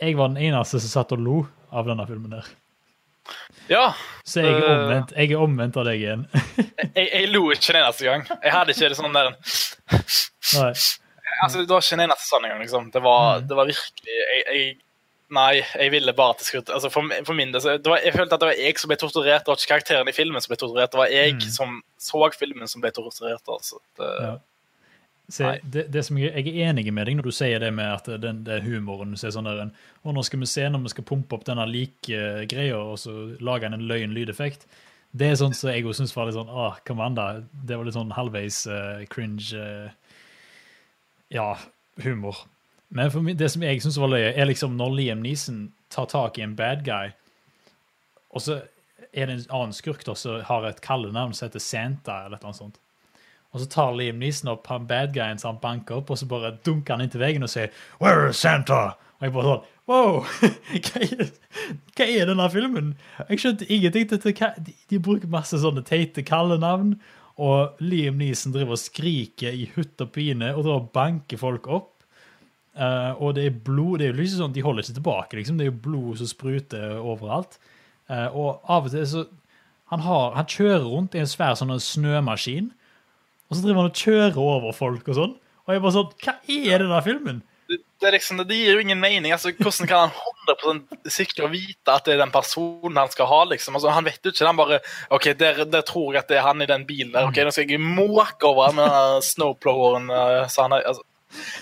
jeg 0.01 0.17
var 0.19 0.29
den 0.29 0.37
eneste 0.51 0.81
som 0.83 0.93
satt 0.93 1.13
og 1.17 1.23
lo 1.25 1.37
av 1.73 1.87
denne 1.89 2.05
filmen 2.09 2.31
der. 2.37 2.45
Ja. 3.69 3.93
Så 4.25 4.43
jeg 4.43 4.53
er 4.55 4.63
Eh. 4.63 4.77
omvendt, 4.79 5.13
jeg 5.17 5.33
er 5.33 5.41
omvendt 5.43 5.77
av 5.77 5.85
deg 5.89 6.01
igjen. 6.01 6.27
Jeg, 6.97 7.09
jeg 7.13 7.29
lo 7.33 7.51
ikke 7.53 7.73
den 7.75 7.83
eneste 7.83 8.05
gang. 8.07 8.23
Jeg 8.43 8.53
hadde 8.55 8.73
ikke 8.73 8.89
det 8.89 8.97
sånn 8.97 9.13
der 9.17 9.33
Nei. 10.57 10.73
Altså, 11.43 11.59
Det 11.61 11.69
var 11.69 11.83
ikke 11.85 11.97
en 11.99 12.05
eneste 12.07 12.29
sånn 12.31 12.45
engang, 12.47 12.61
liksom. 12.63 12.91
Det 12.95 13.03
var, 13.05 13.41
Mm. 13.41 13.49
det 13.49 13.57
var 13.59 13.67
virkelig 13.67 14.15
jeg, 14.17 14.45
jeg, 14.47 14.77
Nei, 15.29 15.55
jeg 15.75 15.91
ville 15.91 16.13
bare 16.15 16.37
til 16.39 16.61
det 16.63 16.71
altså 16.71 16.89
For, 16.89 17.03
for 17.27 17.35
min 17.35 17.51
del 17.51 17.61
var, 17.83 17.99
Jeg 18.05 18.13
følte 18.15 18.35
at 18.37 18.41
det 18.41 18.47
var 18.47 18.61
jeg 18.63 18.79
som 18.79 18.89
ble 18.93 18.97
torturert, 18.97 19.43
det 19.43 19.51
var 19.51 19.57
ikke 19.59 19.73
karakteren 19.75 20.09
i 20.09 20.13
filmen 20.15 20.41
som 20.41 20.53
ble 20.53 20.57
torturert. 20.61 20.93
Det 20.93 20.99
var 21.01 21.11
jeg 21.11 21.35
Mm. 21.35 21.41
som 21.51 21.83
så 21.99 22.31
filmen 22.39 22.69
som 22.71 22.81
ble 22.81 22.91
torturert. 22.95 23.43
altså. 23.49 23.81
Det, 23.99 24.11
Ja. 24.23 24.37
Se, 25.29 25.57
det, 25.63 25.89
det 25.91 26.05
som 26.07 26.19
jeg, 26.21 26.31
jeg 26.39 26.53
er 26.55 26.69
enig 26.71 26.93
med 26.95 27.09
deg 27.09 27.17
når 27.19 27.27
du 27.27 27.35
sier 27.35 27.59
det 27.59 27.73
med 27.75 27.89
at 27.91 28.09
den, 28.23 28.45
det 28.47 28.61
er 28.61 28.67
humoren 28.67 29.17
så 29.19 29.27
er 29.27 29.33
sånn 29.35 29.49
der, 29.49 29.65
en, 29.65 29.73
og 30.07 30.15
Nå 30.15 30.23
skal 30.23 30.39
vi 30.39 30.47
se 30.47 30.67
når 30.71 30.85
vi 30.85 30.93
skal 30.93 31.07
pumpe 31.09 31.35
opp 31.35 31.47
denne 31.49 31.65
like-greia 31.67 32.77
og 32.79 33.01
så 33.03 33.15
lage 33.43 33.67
en 33.67 33.89
løgn 33.91 34.15
lydeffekt. 34.15 34.69
Det 35.17 35.33
er 35.33 35.41
sånn 35.41 35.57
som 35.57 35.73
jeg 35.73 35.83
også 35.83 36.05
syns 36.05 36.15
var 36.15 36.29
litt 36.29 36.37
sånn 36.39 36.53
ah, 36.53 36.79
come 36.87 37.03
on, 37.03 37.19
da. 37.19 37.27
Det 37.43 37.79
var 37.79 37.89
litt 37.89 37.97
sånn 37.97 38.15
halvveis 38.15 38.61
uh, 38.71 39.03
cringe 39.11 39.51
uh, 39.59 39.91
Ja, 41.35 41.57
humor. 42.05 42.45
Men 42.95 43.11
for 43.11 43.27
meg, 43.27 43.39
det 43.41 43.51
som 43.51 43.65
jeg 43.67 43.83
syns 43.83 43.99
var 43.99 44.13
løye, 44.13 44.31
er 44.31 44.47
liksom 44.47 44.77
når 44.79 44.95
Liam 44.95 45.27
Neeson 45.27 45.65
tar 45.91 46.07
tak 46.13 46.39
i 46.39 46.45
en 46.47 46.55
bad 46.59 46.85
guy, 46.87 47.11
og 48.31 48.45
så 48.45 48.61
er 49.17 49.27
det 49.27 49.35
en 49.35 49.47
annen 49.49 49.75
skurk 49.75 50.05
da 50.07 50.15
som 50.19 50.43
har 50.45 50.67
et 50.69 50.83
kallenavn 50.85 51.35
som 51.35 51.49
heter 51.49 51.63
Santa, 51.63 52.21
eller 52.27 52.43
noe 52.45 52.55
sånt. 52.55 52.79
Og 53.55 53.63
så 53.63 53.69
tar 53.73 53.95
Liam 53.97 54.19
Neeson 54.21 54.51
opp 54.53 54.67
han 54.73 54.87
bad 54.89 55.15
guyen 55.15 55.39
som 55.41 55.55
han 55.55 55.63
banker 55.63 56.01
opp, 56.01 56.11
og 56.11 56.19
så 56.21 56.29
bare 56.29 56.57
dunker 56.67 56.97
han 56.97 57.05
inntil 57.07 57.23
veggen 57.23 57.47
og 57.47 57.53
sier 57.53 57.71
'Where 58.01 58.29
is 58.31 58.37
Santa?' 58.43 58.97
Og 59.17 59.25
jeg 59.25 59.33
bare 59.33 59.51
sånn 59.53 59.73
Wow! 59.87 60.25
Hva 60.87 61.01
er, 61.01 61.29
hva 61.95 62.07
er 62.11 62.27
denne 62.27 62.49
filmen? 62.51 62.89
Jeg 63.29 63.39
skjønte 63.39 63.69
ingenting. 63.71 64.09
Dette, 64.11 64.33
hva- 64.35 64.57
de, 64.59 64.73
de 64.91 64.99
bruker 64.99 65.31
masse 65.31 65.55
sånne 65.63 65.85
teite 65.87 66.25
kallenavn, 66.27 66.97
og 67.39 67.79
Liam 67.81 68.19
Neeson 68.19 68.53
driver 68.53 68.75
og 68.75 68.83
skriker 68.83 69.55
i 69.55 69.69
hutt 69.77 70.01
og 70.03 70.11
pine 70.11 70.51
og 70.57 70.65
driver 70.65 70.81
og 70.81 70.91
banker 70.97 71.39
folk 71.39 71.69
opp. 71.71 71.93
Uh, 72.77 73.15
og 73.23 73.37
det 73.39 73.47
er 73.47 73.61
blod. 73.65 74.01
Det 74.01 74.09
er 74.09 74.13
jo 74.13 74.19
liksom 74.19 74.43
sånn, 74.43 74.53
De 74.57 74.65
holder 74.65 74.85
ikke 74.85 74.99
tilbake, 74.99 75.37
liksom. 75.39 75.57
Det 75.57 75.65
er 75.65 75.71
jo 75.71 75.79
blod 75.87 76.19
som 76.21 76.29
spruter 76.29 76.99
overalt. 76.99 77.59
Uh, 78.11 78.27
og 78.37 78.67
av 78.69 78.89
og 78.89 78.93
til 78.93 79.07
så 79.09 79.25
han, 79.93 80.03
har, 80.03 80.33
han 80.35 80.49
kjører 80.51 80.83
rundt 80.83 81.15
i 81.15 81.23
en 81.23 81.31
svær 81.31 81.55
sånn 81.55 81.71
snømaskin, 81.79 82.73
og 83.47 83.57
så 83.57 83.63
driver 83.63 83.83
han 83.83 83.91
og 83.91 84.01
kjører 84.05 84.39
over 84.43 84.73
folk 84.77 85.09
og 85.13 85.19
sånn. 85.19 85.37
Og 85.67 85.75
jeg 85.75 85.83
bare 85.83 85.95
sånn 85.97 86.11
Hva 86.23 86.33
er 86.47 86.73
det 86.79 86.87
denne 86.87 87.03
filmen? 87.05 87.39
Det, 87.67 87.81
det, 88.03 88.11
liksom, 88.15 88.39
det 88.47 88.55
gir 88.55 88.77
jo 88.77 88.83
ingen 88.85 89.01
mening. 89.03 89.33
altså 89.35 89.51
Hvordan 89.51 89.89
kan 89.91 90.13
han 90.15 90.53
100 90.55 91.11
sikre 91.11 91.49
å 91.49 91.51
vite 91.51 91.91
at 91.91 92.05
det 92.07 92.15
er 92.15 92.21
den 92.23 92.31
personen 92.31 93.01
han 93.01 93.11
skal 93.11 93.27
ha? 93.27 93.41
liksom, 93.51 93.75
altså 93.75 93.91
Han 93.91 94.07
vet 94.07 94.21
jo 94.23 94.31
ikke. 94.31 94.47
Han 94.47 94.61
bare 94.61 94.79
OK, 95.11 95.27
der, 95.41 95.65
der 95.67 95.83
tror 95.89 96.15
jeg 96.15 96.23
at 96.23 96.31
det 96.31 96.39
er 96.39 96.47
han 96.47 96.63
i 96.63 96.69
den 96.71 96.85
bilen 96.87 97.11
der. 97.17 97.27
ok, 97.27 97.41
Nå 97.49 97.51
skal 97.57 97.73
jeg 97.75 97.83
måke 97.83 98.47
over 98.47 98.69
han 98.71 98.79
med 98.79 99.27
snowploweren. 99.27 100.07
eh, 100.15 100.47
så 100.55 100.69
han 100.69 100.77
er, 100.79 100.87
altså, 100.93 101.03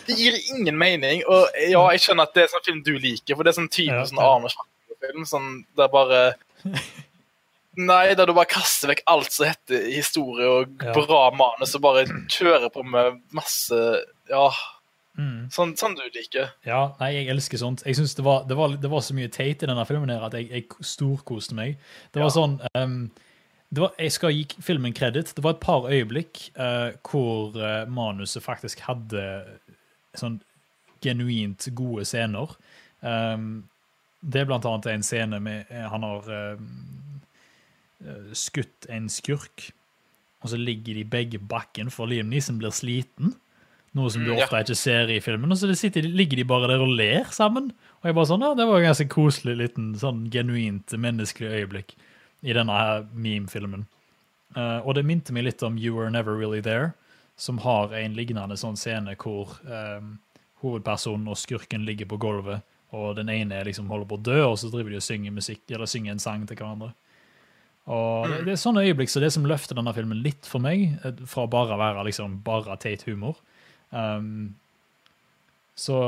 Det 0.07 0.19
gir 0.21 0.37
ingen 0.59 0.77
mening. 0.77 1.25
Og 1.25 1.49
ja, 1.71 1.81
jeg 1.97 2.05
skjønner 2.05 2.29
at 2.29 2.37
det 2.37 2.45
er 2.45 2.53
sånn 2.53 2.67
film 2.69 2.85
du 2.85 2.93
liker, 3.01 3.33
for 3.39 3.43
det 3.49 3.55
er 3.55 3.61
sånn 3.63 3.73
typisk 3.73 3.97
Ja, 3.97 4.05
sånn 4.13 4.21
ja. 4.21 4.29
Arne 4.35 4.53
Schwarzenegger-film. 4.53 5.25
Sånn 5.33 5.49
Det 5.73 5.89
er 5.89 5.95
bare 5.97 6.21
Nei, 7.77 8.15
der 8.15 8.27
du 8.27 8.33
bare 8.37 8.47
kaster 8.51 8.89
vekk 8.93 9.03
alt 9.11 9.33
som 9.33 9.47
heter 9.49 9.87
historie 9.91 10.47
og 10.47 10.83
Ja. 10.83 10.93
bra 10.95 11.31
manus, 11.35 11.75
og 11.75 11.83
bare 11.83 12.05
kjører 12.31 12.71
på 12.73 12.85
med 12.87 13.21
masse 13.33 13.79
Ja, 14.31 14.51
Mm. 15.19 15.49
sånn, 15.51 15.77
sånn 15.79 15.95
du 15.95 16.03
liker. 16.15 16.51
Ja, 16.67 16.93
nei, 16.99 17.13
jeg 17.15 17.29
elsker 17.29 17.57
sånt. 17.59 17.83
Jeg 17.87 17.95
synes 17.95 18.15
det 18.17 18.25
var, 18.25 18.45
det, 18.49 18.57
var, 18.57 18.69
det 18.77 18.91
var 18.91 18.99
så 19.01 19.15
mye 19.15 19.29
teit 19.31 19.63
i 19.63 19.67
denne 19.67 19.85
filmen 19.87 20.09
her 20.11 20.25
at 20.27 20.33
jeg, 20.33 20.49
jeg 20.51 20.65
storkoste 20.83 21.55
meg. 21.55 21.77
Det 22.13 22.19
var 22.23 22.31
Ja. 22.31 22.35
sånn 22.35 22.57
um, 22.75 23.11
det 23.73 23.81
var, 23.81 23.93
Jeg 23.99 24.13
skal 24.13 24.31
gi 24.33 24.45
filmen 24.61 24.93
kreditt. 24.93 25.35
Det 25.35 25.43
var 25.45 25.51
et 25.55 25.61
par 25.61 25.83
øyeblikk 25.87 26.51
uh, 26.59 26.93
hvor 27.03 27.55
uh, 27.57 27.85
manuset 27.87 28.43
faktisk 28.43 28.81
hadde 28.81 29.45
sånn 30.17 30.41
genuint 31.03 31.69
gode 31.75 32.05
scener. 32.07 32.51
Um, 33.03 33.69
det 34.25 34.41
er 34.41 34.47
blant 34.47 34.65
annet 34.65 34.87
en 34.87 35.03
scene 35.03 35.39
med 35.39 35.67
eh, 35.71 35.89
Han 35.91 36.03
har 36.03 36.23
eh, 36.33 36.57
skutt 38.37 38.89
en 38.93 39.09
skurk, 39.09 39.71
og 40.45 40.53
så 40.53 40.59
ligger 40.61 40.99
de 40.99 41.05
begge 41.09 41.39
bakken, 41.41 41.91
for 41.91 42.11
Liam 42.11 42.29
Neeson 42.29 42.59
blir 42.61 42.75
sliten. 42.75 43.33
Noe 43.95 44.11
som 44.11 44.25
du 44.25 44.33
Mm, 44.33 44.39
ja. 44.39 44.45
ofte 44.45 44.61
ikke 44.61 44.77
ser 44.77 45.09
i 45.09 45.21
filmen. 45.21 45.53
Og 45.53 45.57
så 45.57 45.71
sitter, 45.79 46.03
ligger 46.03 46.37
de 46.37 46.45
bare 46.45 46.67
der 46.69 46.83
og 46.83 46.91
ler 46.99 47.25
sammen. 47.31 47.71
Og 48.03 48.09
jeg 48.09 48.15
bare 48.15 48.27
sånn, 48.27 48.43
ja, 48.43 48.55
Det 48.55 48.67
var 48.67 48.81
en 48.81 48.91
ganske 48.91 49.09
koselig 49.09 49.57
liten, 49.57 49.95
sånn 49.95 50.29
genuint 50.31 50.91
menneskelig 50.91 51.49
øyeblikk 51.63 51.95
i 52.43 52.53
denne 52.53 52.73
her 52.75 53.07
meme-filmen. 53.15 53.87
Uh, 54.57 54.83
og 54.85 54.95
det 54.97 55.07
minte 55.07 55.33
meg 55.33 55.45
litt 55.45 55.63
om 55.63 55.79
You 55.79 55.95
Were 55.97 56.11
Never 56.11 56.37
Really 56.37 56.61
There, 56.61 56.93
som 57.37 57.59
har 57.59 57.95
en 57.95 58.15
lignende 58.15 58.57
sånn 58.57 58.77
scene 58.77 59.15
hvor 59.17 59.57
um, 59.65 60.19
hovedpersonen 60.63 61.27
og 61.29 61.39
skurken 61.39 61.87
ligger 61.87 62.07
på 62.07 62.19
gulvet, 62.19 62.63
og 62.95 63.17
den 63.17 63.31
ene 63.33 63.65
liksom 63.65 63.89
holder 63.91 64.07
på 64.07 64.19
å 64.19 64.23
dø, 64.23 64.43
og 64.45 64.59
så 64.59 64.71
driver 64.71 64.91
de 64.91 65.01
og 65.01 65.07
synger 65.07 65.35
musikk, 65.35 65.63
eller 65.71 65.87
synger 65.87 66.13
en 66.13 66.23
sang 66.23 66.45
til 66.47 66.57
hverandre. 66.57 66.93
Og 67.93 68.31
det, 68.31 68.45
det 68.47 68.55
er 68.55 68.61
sånne 68.61 68.85
øyeblikk 68.87 69.11
så 69.13 69.21
det 69.21 69.33
som 69.35 69.45
løfter 69.49 69.77
denne 69.77 69.93
filmen 69.97 70.23
litt 70.25 70.49
for 70.49 70.65
meg, 70.65 70.95
eh, 71.05 71.25
fra 71.29 71.45
bare 71.51 71.77
å 71.77 71.81
være 71.81 72.07
liksom 72.09 72.39
bare 72.47 72.79
teit 72.81 73.05
humor. 73.09 73.41
Um, 73.91 74.55
så 75.77 75.99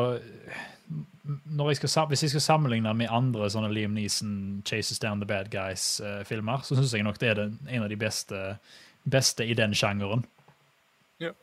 jeg 0.86 1.76
skal, 1.76 2.06
hvis 2.08 2.22
jeg 2.22 2.32
skal 2.32 2.44
sammenligne 2.44 2.92
med 2.94 3.10
andre 3.10 3.48
sånne 3.50 3.72
Liam 3.74 3.96
Neeson 3.96 4.62
Chases 4.66 5.02
Down 5.02 5.20
the 5.20 5.28
Bad 5.28 5.50
Guys-filmer, 5.50 6.62
så 6.64 6.78
syns 6.78 6.94
jeg 6.94 7.06
nok 7.06 7.18
det 7.20 7.32
er 7.32 7.40
den, 7.40 7.56
en 7.68 7.84
av 7.84 7.90
de 7.90 7.98
beste, 7.98 8.42
beste 9.04 9.44
i 9.44 9.56
den 9.58 9.74
sjangeren. 9.76 10.24
Ja. 11.20 11.34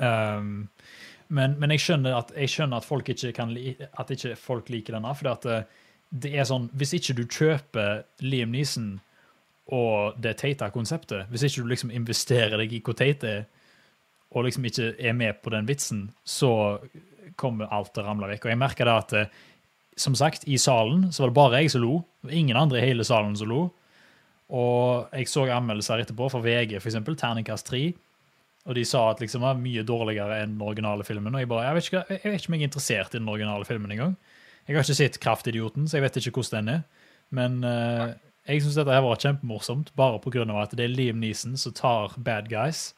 Um, 0.00 0.68
men, 1.28 1.56
men 1.60 1.74
jeg 1.74 1.84
skjønner 1.84 2.16
at, 2.16 2.32
jeg 2.38 2.52
skjønner 2.52 2.80
at 2.80 2.88
folk 2.88 3.08
ikke 3.12 3.34
kan 3.36 3.52
li, 3.52 3.74
at 3.98 4.10
ikke 4.14 4.36
folk 4.40 4.70
liker 4.72 4.96
denne. 4.96 5.12
For 5.18 5.28
det, 5.44 5.62
det 6.10 6.32
er 6.38 6.46
sånn 6.48 6.68
Hvis 6.78 6.94
ikke 6.96 7.16
du 7.18 7.24
kjøper 7.26 8.04
Liam 8.24 8.54
Neeson 8.54 8.96
og 9.74 10.18
det 10.22 10.36
teite 10.38 10.68
konseptet, 10.70 11.26
hvis 11.30 11.46
ikke 11.48 11.64
du 11.64 11.70
liksom 11.72 11.90
investerer 11.94 12.54
deg 12.60 12.76
i 12.76 12.82
hvor 12.86 12.94
teit 12.98 13.24
det 13.24 13.32
er, 13.40 13.44
og 14.36 14.44
liksom 14.46 14.66
ikke 14.68 14.92
er 14.98 15.14
med 15.16 15.38
på 15.42 15.50
den 15.54 15.66
vitsen, 15.68 16.08
så 16.26 16.78
kommer 17.40 17.70
alt 17.72 17.92
til 17.94 18.02
å 18.02 18.08
ramle 18.08 18.28
vekk. 18.30 18.46
Og 18.46 18.52
jeg 18.52 18.60
merker 18.60 18.88
det 18.88 18.96
at 19.00 19.14
eh, 19.16 19.36
som 19.96 20.16
sagt, 20.18 20.44
i 20.44 20.58
salen 20.60 21.08
så 21.12 21.24
var 21.24 21.30
det 21.30 21.38
bare 21.38 21.60
jeg 21.62 21.72
som 21.72 21.82
lo. 21.84 22.00
Ingen 22.28 22.58
andre 22.58 22.82
i 22.82 22.88
hele 22.90 23.06
salen 23.06 23.36
som 23.38 23.48
lo. 23.48 23.62
Og 24.52 25.14
jeg 25.16 25.30
så 25.30 25.46
anmeldelser 25.50 26.02
etterpå 26.04 26.28
fra 26.30 26.42
VG, 26.44 26.76
eksempel, 26.78 27.16
Terningkast 27.18 27.70
3. 27.70 27.86
Og 28.66 28.76
de 28.76 28.84
sa 28.86 29.06
at 29.12 29.22
liksom 29.22 29.46
var 29.46 29.58
mye 29.58 29.86
dårligere 29.86 30.40
enn 30.42 30.56
den 30.56 30.66
originale 30.66 31.06
filmen. 31.06 31.34
Og 31.34 31.42
jeg 31.42 31.50
bare, 31.50 31.68
jeg 31.68 31.78
vet 31.78 31.88
ikke, 31.88 32.04
jeg 32.12 32.32
vet 32.32 32.40
ikke 32.40 32.50
om 32.50 32.58
jeg 32.58 32.62
er 32.62 32.70
interessert 32.70 33.14
i 33.14 33.20
den 33.20 33.32
originale 33.32 33.68
filmen 33.68 33.94
engang. 33.94 34.14
Jeg 34.66 34.74
har 34.74 34.84
ikke 34.84 34.98
sett 34.98 35.20
Kraftidioten, 35.22 35.86
så 35.86 35.98
jeg 35.98 36.06
vet 36.06 36.18
ikke 36.20 36.42
hvordan 36.42 36.66
den 36.66 36.74
er. 36.74 37.10
Men 37.34 37.58
eh, 37.66 38.14
jeg 38.46 38.62
syns 38.62 38.78
dette 38.78 38.94
her 38.94 39.02
var 39.02 39.18
kjempemorsomt, 39.18 39.92
bare 39.98 40.20
pga. 40.22 40.46
at 40.62 40.74
det 40.76 40.84
er 40.84 40.94
Liam 40.94 41.18
Neeson 41.18 41.56
som 41.58 41.72
tar 41.72 42.14
bad 42.16 42.48
guys. 42.48 42.94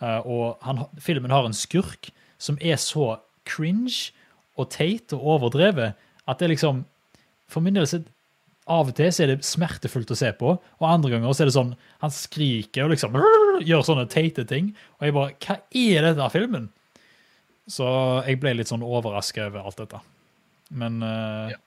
Eh, 0.00 0.20
og 0.26 0.58
han, 0.62 0.84
filmen 0.98 1.30
har 1.30 1.46
en 1.46 1.56
skurk 1.56 2.10
som 2.38 2.58
er 2.60 2.76
så 2.76 3.18
cringe 3.46 4.12
og 4.56 4.70
teit 4.70 5.12
og 5.12 5.24
overdrevet 5.36 5.94
at 6.26 6.38
det 6.38 6.54
liksom 6.54 6.84
For 7.50 7.60
min 7.60 7.74
del 7.76 7.86
så 7.86 8.00
av 8.64 8.88
og 8.88 8.94
til 8.96 9.10
så 9.12 9.24
er 9.24 9.34
det 9.34 9.44
smertefullt 9.44 10.08
å 10.10 10.16
se 10.16 10.30
på, 10.32 10.54
og 10.56 10.86
andre 10.88 11.10
ganger 11.12 11.34
så 11.36 11.44
er 11.44 11.50
det 11.50 11.56
sånn 11.58 11.74
Han 12.00 12.14
skriker 12.14 12.86
og 12.86 12.94
liksom 12.94 13.18
gjør 13.68 13.84
sånne 13.84 14.06
teite 14.08 14.46
ting. 14.48 14.72
Og 14.98 15.04
jeg 15.06 15.16
bare 15.16 15.34
Hva 15.44 15.58
er 15.68 16.08
dette 16.08 16.30
filmen? 16.32 16.70
Så 17.68 17.84
jeg 18.26 18.40
ble 18.40 18.54
litt 18.56 18.70
sånn 18.72 18.84
overraska 18.84 19.48
over 19.50 19.68
alt 19.68 19.82
dette. 19.82 20.00
Men 20.72 21.02
uh, 21.04 21.52
Ja. 21.52 21.60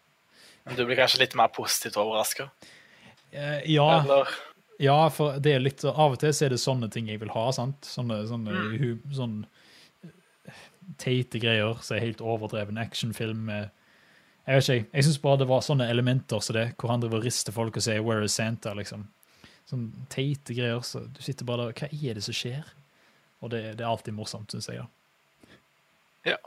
Du 0.76 0.84
blir 0.84 0.98
kanskje 1.00 1.22
litt 1.22 1.38
mer 1.38 1.48
positivt 1.54 1.96
overraska? 2.02 2.50
Eh, 3.38 3.62
ja. 3.74 3.88
Eller 4.04 4.28
Ja, 4.80 4.98
for 5.10 5.40
det 5.42 5.56
er 5.56 5.60
litt 5.64 5.82
Av 5.90 6.12
og 6.14 6.20
til 6.22 6.30
så 6.38 6.46
er 6.46 6.50
det 6.54 6.60
sånne 6.62 6.90
ting 6.94 7.08
jeg 7.10 7.20
vil 7.24 7.32
ha. 7.34 7.48
sant? 7.56 7.82
Sånne, 7.82 8.20
sånne, 8.30 8.52
Mm. 8.54 8.78
hu, 8.78 9.16
sånn 9.16 9.38
eh, 10.06 10.52
teite 11.02 11.40
greier 11.42 11.80
som 11.82 11.98
er 11.98 12.04
helt 12.06 12.22
overdreven 12.22 12.78
actionfilm 12.78 13.46
med 13.50 13.70
Jeg 14.48 14.56
vet 14.62 14.70
ikke, 14.70 14.90
jeg 14.94 15.04
syns 15.04 15.18
bare 15.22 15.38
det 15.42 15.48
var 15.50 15.60
sånne 15.66 15.90
elementer 15.92 16.40
som 16.42 16.54
det, 16.56 16.68
hvor 16.78 16.90
han 16.94 17.02
driver 17.02 17.18
og 17.20 17.26
rister 17.26 17.52
folk 17.52 17.76
og 17.76 17.84
sier 17.84 18.00
'Where 18.04 18.24
is 18.24 18.32
Santa?' 18.38 18.74
liksom. 18.76 19.08
Sånne 19.70 19.92
teite 20.10 20.54
greier. 20.56 20.80
Så 20.80 21.02
du 21.12 21.22
sitter 21.22 21.44
bare 21.44 21.66
der 21.68 21.74
Hva 21.74 21.90
er 21.92 22.14
det 22.14 22.24
som 22.24 22.34
skjer? 22.34 22.64
Og 23.42 23.50
det, 23.50 23.76
det 23.78 23.82
er 23.84 23.90
alltid 23.90 24.14
morsomt, 24.14 24.48
syns 24.54 24.68
jeg. 24.68 24.78
da. 24.78 24.88
Ja. 26.32 26.38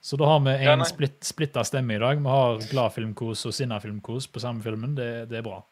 Så 0.00 0.16
da 0.16 0.24
har 0.26 0.38
vi 0.40 0.50
Ja, 0.64 0.72
en 0.74 0.84
splitt, 0.84 1.20
splitta 1.24 1.64
stemme 1.64 1.94
i 1.96 1.98
dag. 1.98 2.18
Vi 2.18 2.28
har 2.28 2.58
gladfilmkos 2.70 3.44
og 3.46 3.52
sinnafilmkos 3.54 4.26
på 4.28 4.40
samme 4.40 4.62
filmen. 4.62 4.94
Det, 4.94 5.28
det 5.28 5.38
er 5.38 5.42
bra. 5.42 5.62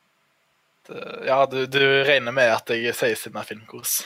Det- 0.89 1.27
Ja, 1.27 1.45
du, 1.47 1.67
du 1.67 1.79
regner 2.09 2.33
med 2.33 2.51
at 2.53 2.69
jeg 2.71 2.95
sier 2.95 3.15
siden 3.17 3.45
filmkurs? 3.45 4.03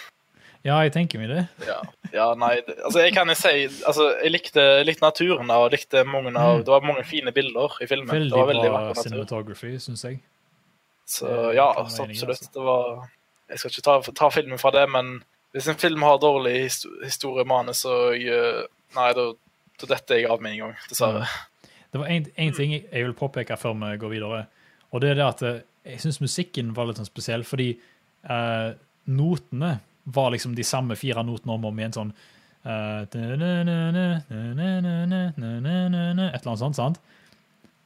Ja, 0.67 0.81
jeg 0.83 0.93
tenker 0.97 1.21
meg 1.23 1.29
det. 1.31 1.43
Ja, 1.69 1.77
ja 2.13 2.35
nei 2.35 2.57
det, 2.67 2.75
Altså, 2.85 2.99
jeg 3.05 3.13
kan 3.15 3.29
jo 3.31 3.35
si 3.39 3.69
Altså, 3.87 4.09
jeg 4.23 4.33
likte, 4.33 4.65
likte 4.85 5.05
naturen 5.05 5.51
og 5.55 5.71
likte 5.71 6.03
mange 6.05 6.33
av 6.35 6.57
Mm. 6.59 6.65
Det 6.65 6.73
var 6.75 6.81
mange 6.83 7.05
fine 7.07 7.33
bilder 7.33 7.77
i 7.83 7.87
filmen. 7.87 8.09
Veldig, 8.11 8.31
det 8.33 8.39
var 8.41 8.47
veldig 8.51 8.71
bra 8.73 8.95
cinematography, 9.03 9.77
syns 9.79 10.03
jeg. 10.05 10.19
Så 11.07 11.29
ja, 11.55 11.69
så 11.73 11.81
absolutt. 11.85 12.23
altså. 12.29 12.51
Det 12.55 12.63
var 12.67 13.09
Jeg 13.49 13.59
skal 13.59 13.71
ikke 13.71 13.83
ta, 13.87 14.13
ta 14.13 14.29
filmen 14.35 14.59
fra 14.59 14.71
det, 14.75 14.89
men 14.91 15.23
hvis 15.55 15.69
en 15.71 15.79
film 15.79 16.03
har 16.03 16.19
dårlig 16.19 16.65
histo- 16.65 16.91
historiemanus, 17.05 17.85
så 17.87 18.11
jeg, 18.19 18.67
Nei, 18.97 19.13
da, 19.15 19.29
da 19.81 19.87
detter 19.87 20.17
jeg 20.19 20.31
av 20.31 20.43
med 20.43 20.53
en 20.53 20.59
gang, 20.59 20.75
dessverre. 20.89 21.27
Det 21.93 22.01
var 22.01 22.09
én 22.09 22.27
ting 22.57 22.73
jeg 22.73 22.83
jeg 22.93 23.05
vil 23.05 23.15
påpeke 23.15 23.57
før 23.57 23.75
vi 23.79 23.97
går 24.03 24.11
videre. 24.11 24.47
Og 24.93 25.01
det 25.01 25.11
er 25.11 25.15
det 25.15 25.27
at 25.27 25.43
eh, 25.43 25.61
jeg 25.87 26.03
syns 26.03 26.23
musikken 26.23 26.73
var 26.77 26.89
litt 26.89 26.99
sånn 27.01 27.09
spesiell, 27.09 27.45
fordi 27.47 27.69
uh, 28.29 28.73
notene 29.07 29.77
var 30.15 30.33
liksom 30.35 30.55
de 30.57 30.65
samme 30.67 30.97
fire 30.99 31.23
notene 31.27 31.55
om 31.55 31.65
og 31.67 31.73
om 31.73 31.79
igjen, 31.83 31.95
sånn 31.97 32.13
Et 32.67 33.15
eller 33.15 33.45
annet 36.51 36.63
sånt, 36.63 36.79
sant? 36.79 36.99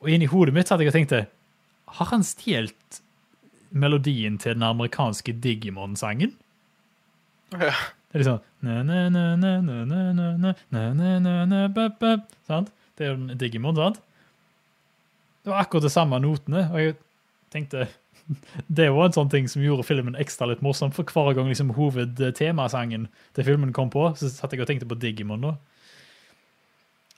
Og 0.01 0.09
inni 0.09 0.29
hodet 0.31 0.55
mitt 0.57 0.71
hadde 0.73 0.87
jeg 0.87 0.95
tenkt 0.95 1.13
det 1.13 1.27
Har 1.99 2.09
han 2.15 2.25
stjålet 2.25 3.01
melodien 3.71 4.39
til 4.41 4.57
den 4.57 4.65
amerikanske 4.67 5.35
Digimon-sangen? 5.45 6.33
Ja. 7.53 7.75
Det 8.11 8.19
er 8.19 8.25
liksom 8.25 8.41
Sant? 12.49 12.73
Det 12.97 13.07
er 13.07 13.13
jo 13.13 13.37
Digimon, 13.39 13.77
sant? 13.79 14.01
Det 15.45 15.53
var 15.53 15.63
akkurat 15.63 15.87
de 15.87 15.93
samme 15.93 16.19
notene. 16.21 16.67
og 16.73 16.79
jeg 16.81 16.97
tenkte 17.53 17.89
Det 18.79 18.87
var 18.95 19.09
en 19.09 19.17
sånn 19.17 19.31
ting 19.33 19.49
som 19.51 19.63
gjorde 19.65 19.87
filmen 19.89 20.19
ekstra 20.21 20.47
litt 20.51 20.63
morsom. 20.63 20.93
For 20.95 21.09
hver 21.09 21.35
gang 21.35 21.49
liksom 21.51 21.73
hovedtemasangen 21.75 23.09
til 23.37 23.47
filmen 23.47 23.75
kom 23.75 23.91
på, 23.91 24.05
så 24.19 24.31
satt 24.31 24.55
jeg 24.55 24.63
og 24.63 24.71
tenkte 24.71 24.89
på 24.91 24.99
Digimon. 25.01 25.43
nå. 25.43 25.57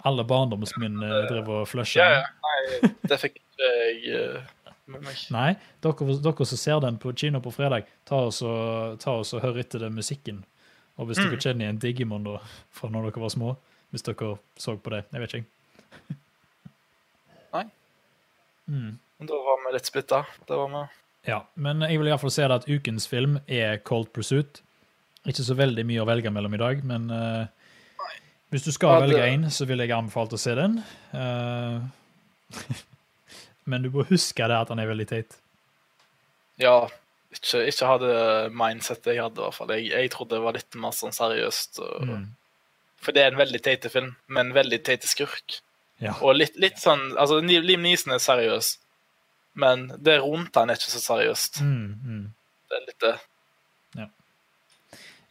Alle 0.08 0.24
barndomsminner 0.26 1.28
drev 1.28 1.50
og 1.52 1.68
flusha. 1.70 2.02
Ja, 2.02 2.22
ja. 2.22 2.30
Nei, 2.42 2.92
det 3.06 3.18
fikk 3.22 3.36
jeg 3.60 4.16
uh, 4.16 4.72
med 4.90 5.04
meg. 5.04 5.20
Nei, 5.34 5.50
dere, 5.84 6.16
dere 6.24 6.46
som 6.48 6.58
ser 6.58 6.80
den 6.82 6.98
på 7.02 7.12
kino 7.14 7.42
på 7.44 7.52
fredag, 7.54 7.86
ta 8.08 8.24
oss 8.30 8.40
og, 8.42 8.98
ta 9.02 9.20
oss 9.20 9.30
og 9.36 9.44
hør 9.44 9.60
etter 9.62 9.84
den 9.84 9.94
musikken. 9.94 10.42
Og 10.98 11.08
hvis 11.08 11.22
dere 11.22 11.38
kjenner 11.38 11.68
igjen 11.68 11.78
Digimon 11.82 12.26
da, 12.26 12.40
fra 12.74 12.90
når 12.90 13.10
dere 13.10 13.22
var 13.22 13.32
små, 13.34 13.54
hvis 13.94 14.04
dere 14.08 14.34
så 14.60 14.74
på 14.80 14.92
det, 14.92 15.04
jeg 15.12 15.22
vet 15.22 15.38
ikke. 15.38 16.18
Nei. 17.52 17.64
Mm. 18.72 18.92
Da 19.28 19.38
var 19.46 19.60
vi 19.66 19.72
litt 19.76 19.88
splitta. 19.88 20.22
Det 20.48 20.56
var 20.58 20.68
vi. 20.72 20.82
Ja, 21.30 21.40
men 21.54 21.84
jeg 21.86 21.98
vil 22.00 22.08
i 22.08 22.12
hvert 22.14 22.20
fall 22.24 22.32
si 22.34 22.42
at 22.42 22.66
ukens 22.68 23.06
film 23.06 23.36
er 23.46 23.76
Cold 23.86 24.08
Pursuit. 24.14 24.62
Ikke 25.28 25.44
så 25.46 25.54
veldig 25.54 25.84
mye 25.86 26.02
å 26.02 26.06
velge 26.08 26.32
mellom 26.34 26.54
i 26.56 26.58
dag, 26.58 26.80
men 26.84 27.04
uh, 27.14 27.44
hvis 28.50 28.64
du 28.66 28.72
skal 28.74 28.96
Ja, 28.96 29.00
det- 29.06 29.12
velge 29.14 29.28
én, 29.30 29.44
så 29.54 29.66
vil 29.70 29.78
jeg 29.84 29.92
anbefale 29.94 30.34
å 30.34 30.40
se 30.42 30.54
den. 30.58 30.80
Uh, 31.14 31.78
men 33.70 33.82
du 33.86 33.90
må 33.94 34.04
huske 34.08 34.48
det 34.50 34.58
at 34.64 34.72
han 34.72 34.82
er 34.82 34.90
veldig 34.90 35.06
teit. 35.12 35.36
Ja, 36.60 36.88
ikke, 37.32 37.62
ikke 37.70 37.88
ha 37.88 37.96
det 38.02 38.16
mindsettet 38.58 39.14
jeg 39.14 39.22
hadde, 39.22 39.38
i 39.40 39.46
hvert 39.46 39.56
fall. 39.56 39.72
Jeg, 39.78 39.90
jeg 39.94 40.10
trodde 40.12 40.36
det 40.36 40.42
var 40.44 40.56
litt 40.58 40.78
mer 40.78 40.96
sånn 40.96 41.14
seriøst. 41.16 41.82
Og, 41.86 42.08
Mm. 42.08 42.30
For 43.02 43.10
det 43.10 43.22
er 43.24 43.32
en 43.32 43.38
veldig 43.40 43.58
teit 43.66 43.86
film, 43.90 44.12
med 44.30 44.44
en 44.46 44.52
veldig 44.54 44.78
teit 44.86 45.02
skurk. 45.10 45.56
Ja. 45.98 46.12
Og 46.22 46.36
litt, 46.36 46.54
litt 46.62 46.78
sånn 46.78 47.00
Altså, 47.18 47.40
Liam 47.42 47.82
Neeson 47.82 48.12
er 48.14 48.20
seriøs, 48.22 48.76
men 49.58 49.90
det 49.98 50.20
rundt 50.22 50.56
han 50.56 50.70
er 50.70 50.80
ikke 50.80 50.94
så 50.94 51.02
seriøst. 51.02 51.62
Mm, 51.66 51.92
mm. 52.04 52.24
Det 52.68 52.78
er 52.78 52.88
litt 52.88 53.04
det. 53.04 53.16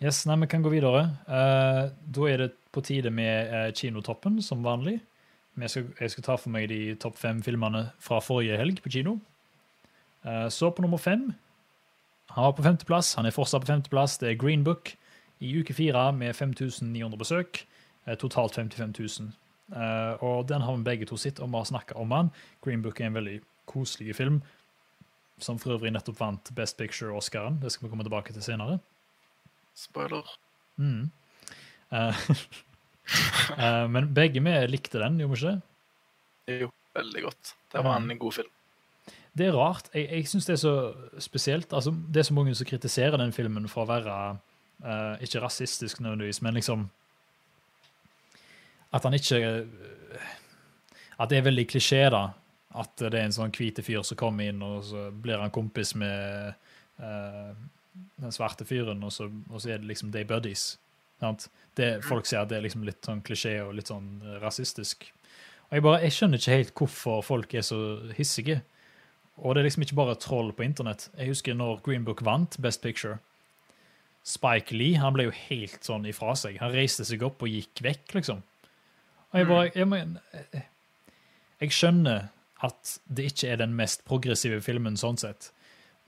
Yes, 0.01 0.25
nei, 0.25 0.39
Vi 0.41 0.47
kan 0.49 0.63
gå 0.65 0.69
videre. 0.73 1.03
Uh, 1.29 1.93
da 1.93 2.27
er 2.29 2.37
det 2.41 2.53
på 2.73 2.81
tide 2.81 3.11
med 3.13 3.51
uh, 3.53 3.69
Kinotoppen, 3.69 4.41
som 4.41 4.63
vanlig. 4.65 4.99
Jeg 5.59 5.69
skal, 5.69 5.85
jeg 5.99 6.11
skal 6.11 6.23
ta 6.25 6.37
for 6.41 6.49
meg 6.49 6.69
de 6.71 6.95
topp 6.97 7.19
fem 7.21 7.43
filmene 7.45 7.91
fra 8.01 8.17
forrige 8.23 8.57
helg 8.57 8.81
på 8.81 8.89
kino. 8.89 9.19
Uh, 10.25 10.49
så 10.49 10.71
på 10.73 10.81
nummer 10.81 10.97
fem. 10.97 11.35
Han 12.33 12.47
var 12.47 12.55
på 12.57 12.65
femteplass. 12.65 13.13
Han 13.19 13.29
er 13.29 13.35
fortsatt 13.35 13.61
på 13.61 13.69
femteplass. 13.69 14.17
Det 14.17 14.31
er 14.31 14.41
Green 14.41 14.63
Book 14.65 14.95
i 15.37 15.53
uke 15.59 15.73
fire 15.77 16.09
med 16.17 16.33
5900 16.33 17.17
besøk. 17.21 17.61
Totalt 18.17 18.57
55 18.57 18.97
000. 18.97 19.29
Uh, 19.69 20.17
og 20.23 20.49
den 20.49 20.65
har 20.65 20.75
vi 20.75 20.83
begge 20.83 21.05
to 21.05 21.17
sett, 21.17 21.39
og 21.39 21.51
vi 21.51 21.61
har 21.61 21.69
snakka 21.69 21.99
om 22.01 22.11
han. 22.11 22.33
Green 22.65 22.81
Book 22.81 22.99
er 22.99 23.11
en 23.11 23.19
veldig 23.21 23.37
koselig 23.69 24.15
film, 24.17 24.41
som 25.41 25.59
for 25.61 25.75
øvrig 25.75 25.93
nettopp 25.93 26.19
vant 26.19 26.53
Best 26.55 26.77
Picture-Oscaren. 26.77 27.59
Det 27.61 27.71
skal 27.73 27.87
vi 27.87 27.91
komme 27.93 28.05
tilbake 28.05 28.33
til 28.33 28.45
senere. 28.45 28.79
Spoiler. 29.77 30.27
Mm. 30.77 31.09
Uh, 31.91 32.21
uh, 33.57 33.85
men 33.93 34.13
begge 34.15 34.43
vi 34.43 34.55
likte 34.69 35.01
den, 35.01 35.19
gjorde 35.19 35.33
vi 35.33 35.39
ikke 35.39 35.51
det? 35.51 35.61
Jo, 36.61 36.71
veldig 36.97 37.23
godt. 37.27 37.55
Det 37.71 37.83
var 37.85 37.97
en 37.97 38.17
god 38.19 38.37
film. 38.39 38.51
Det 39.37 39.47
er 39.47 39.55
rart. 39.55 39.87
Jeg, 39.95 40.09
jeg 40.11 40.27
syns 40.27 40.47
det 40.47 40.53
er 40.57 40.61
så 40.61 40.75
spesielt. 41.23 41.73
Altså, 41.73 41.91
det 41.91 42.19
er 42.19 42.27
så 42.27 42.35
mange 42.35 42.55
som 42.55 42.67
kritiserer 42.67 43.17
den 43.17 43.31
filmen 43.33 43.69
for 43.71 43.85
å 43.85 43.91
være 43.91 44.17
uh, 44.83 45.15
ikke 45.23 45.43
rasistisk 45.43 46.01
nødvendigvis, 46.01 46.41
men 46.41 46.59
liksom 46.59 46.89
At 48.91 49.03
han 49.03 49.13
ikke 49.13 49.67
At 51.17 51.29
det 51.29 51.37
er 51.37 51.47
veldig 51.47 51.67
klisjé, 51.69 52.09
da. 52.11 52.33
At 52.77 52.95
det 53.01 53.11
er 53.17 53.25
en 53.25 53.35
sånn 53.35 53.51
hvit 53.55 53.81
fyr 53.83 54.03
som 54.07 54.19
kommer 54.19 54.47
inn, 54.47 54.61
og 54.63 54.85
så 54.87 55.09
blir 55.11 55.41
han 55.41 55.51
kompis 55.51 55.91
med 55.99 56.53
uh, 57.01 57.51
den 58.21 58.31
svarte 58.31 58.67
fyren, 58.67 59.03
og 59.03 59.11
så, 59.11 59.27
og 59.49 59.61
så 59.61 59.73
er 59.73 59.81
det 59.81 59.89
liksom 59.89 60.13
they 60.13 60.27
buddies. 60.27 60.75
Det, 61.77 62.01
folk 62.03 62.25
sier 62.25 62.41
at 62.41 62.49
det 62.49 62.57
er 62.57 62.65
liksom 62.65 62.85
litt 62.87 63.05
sånn 63.05 63.21
klisjé 63.25 63.59
og 63.61 63.75
litt 63.77 63.91
sånn 63.91 64.07
eh, 64.25 64.39
rasistisk. 64.41 65.05
Og 65.69 65.75
jeg, 65.77 65.83
bare, 65.85 65.99
jeg 66.03 66.15
skjønner 66.15 66.41
ikke 66.41 66.55
helt 66.57 66.71
hvorfor 66.79 67.21
folk 67.23 67.53
er 67.55 67.65
så 67.65 67.77
hissige. 68.17 68.61
Og 69.37 69.53
det 69.53 69.61
er 69.61 69.67
liksom 69.69 69.85
ikke 69.85 69.99
bare 69.99 70.17
troll 70.19 70.49
på 70.55 70.65
internett. 70.65 71.07
Jeg 71.15 71.31
husker 71.31 71.55
når 71.57 71.83
Green 71.85 72.07
Book 72.07 72.23
vant 72.25 72.57
Best 72.63 72.81
Picture. 72.83 73.19
Spike 74.27 74.75
Lee 74.75 74.99
han 75.01 75.15
ble 75.15 75.29
jo 75.29 75.37
helt 75.47 75.85
sånn 75.85 76.05
ifra 76.09 76.33
seg. 76.37 76.59
Han 76.61 76.73
reiste 76.73 77.05
seg 77.07 77.23
opp 77.25 77.41
og 77.45 77.53
gikk 77.53 77.81
vekk, 77.85 78.17
liksom. 78.17 78.43
Og 79.31 79.39
jeg 79.39 79.47
bare 79.47 79.69
Jeg, 79.71 80.65
jeg 81.61 81.77
skjønner 81.77 82.27
at 82.63 82.99
det 83.09 83.31
ikke 83.31 83.49
er 83.53 83.57
den 83.63 83.73
mest 83.77 84.03
progressive 84.05 84.61
filmen 84.61 84.97
sånn 84.99 85.17
sett. 85.17 85.51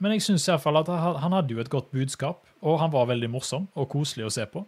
Men 0.02 0.12
jeg 0.16 0.24
syns 0.26 0.46
iallfall 0.48 0.80
at 0.82 0.88
han 0.88 1.32
hadde 1.34 1.54
jo 1.54 1.60
et 1.62 1.70
godt 1.72 1.90
budskap, 1.94 2.42
og 2.62 2.78
han 2.82 2.92
var 2.94 3.06
veldig 3.10 3.30
morsom 3.30 3.68
og 3.74 3.88
koselig 3.92 4.26
å 4.26 4.32
se 4.34 4.46
på. 4.50 4.64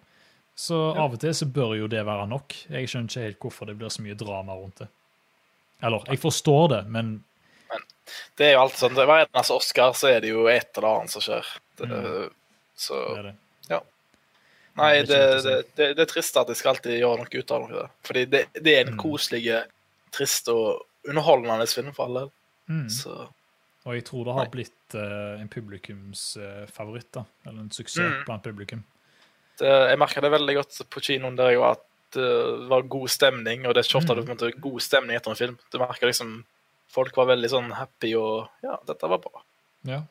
Så 0.56 0.76
av 0.96 1.12
og 1.12 1.20
til 1.20 1.34
så 1.36 1.46
bør 1.52 1.74
jo 1.76 1.88
det 1.92 2.04
være 2.06 2.26
nok. 2.30 2.54
Jeg 2.72 2.88
skjønner 2.88 3.10
ikke 3.10 3.24
helt 3.26 3.40
hvorfor 3.44 3.68
det 3.68 3.76
blir 3.76 3.92
så 3.92 4.02
mye 4.04 4.16
drama 4.16 4.54
rundt 4.56 4.78
det. 4.84 4.88
Eller, 5.84 6.04
jeg 6.08 6.22
forstår 6.22 6.68
det, 6.72 6.82
men 6.88 7.16
men 7.66 7.82
Det 8.38 8.46
er 8.46 8.52
jo 8.54 8.60
alltid 8.62 8.78
sånn. 8.78 8.94
Hver 8.94 9.24
eneste 9.26 9.54
Oscar 9.56 9.92
så 9.98 10.08
er 10.08 10.20
det 10.22 10.30
jo 10.30 10.46
et 10.46 10.78
eller 10.78 11.00
annet 11.00 11.10
som 11.10 11.24
skjer. 11.24 11.48
Det, 11.76 11.88
Mm. 11.90 12.30
Så 12.76 12.94
det 12.94 13.18
er 13.18 13.22
det. 13.30 13.34
Nei, 14.76 14.90
det 15.08 15.18
det, 15.76 15.86
er 15.98 16.08
trist 16.10 16.36
at 16.36 16.50
jeg 16.52 16.58
skal 16.60 16.74
alltid 16.74 16.98
gjøre 17.00 17.22
noe 17.22 17.40
ut 17.40 17.52
av 17.56 17.62
noe. 17.64 17.84
Fordi 18.04 18.24
det, 18.28 18.42
det 18.60 18.74
er 18.74 18.82
en 18.84 18.92
Mm. 18.92 18.98
koselig, 19.00 19.64
trist 20.12 20.48
og 20.52 20.84
underholdende 21.08 21.66
film 21.70 21.92
for 21.94 22.06
alle. 22.08 22.26
Mm. 22.68 22.88
Så 22.90 23.28
Og 23.86 23.94
jeg 23.94 24.04
tror 24.04 24.24
det 24.26 24.34
har 24.34 24.48
blitt 24.50 24.94
uh, 24.98 25.40
en 25.40 25.48
publikumsfavoritt, 25.48 27.12
da. 27.14 27.24
Eller 27.46 27.60
en 27.60 27.70
suksess 27.70 28.02
Mm. 28.02 28.24
blant 28.26 28.42
publikum. 28.42 28.84
det, 29.58 29.68
jeg 29.90 29.98
merka 29.98 30.20
det 30.20 30.30
veldig 30.32 30.54
godt 30.56 30.80
på 30.90 31.00
kinoen 31.00 31.36
der 31.36 31.50
jeg 31.50 31.60
var, 31.60 31.72
at 31.78 31.84
det 32.12 32.68
var 32.68 32.82
god 32.82 33.08
stemning. 33.08 33.66
Og 33.66 33.74
det 33.74 33.80
er 33.84 33.88
ikke 33.88 33.98
ofte 34.02 34.14
Mm. 34.16 34.36
det 34.38 34.60
god 34.60 34.80
stemning 34.80 35.16
etter 35.16 35.30
en 35.30 35.36
film. 35.36 35.58
Du 35.72 35.78
merker 35.78 36.06
liksom 36.06 36.44
Folk 36.88 37.16
var 37.16 37.26
veldig 37.26 37.48
sånn 37.50 37.72
happy 37.74 38.14
og 38.14 38.48
Ja, 38.62 38.76
dette 38.86 39.08
var 39.08 39.18
bra. 39.18 39.42
Ja, 39.84 40.02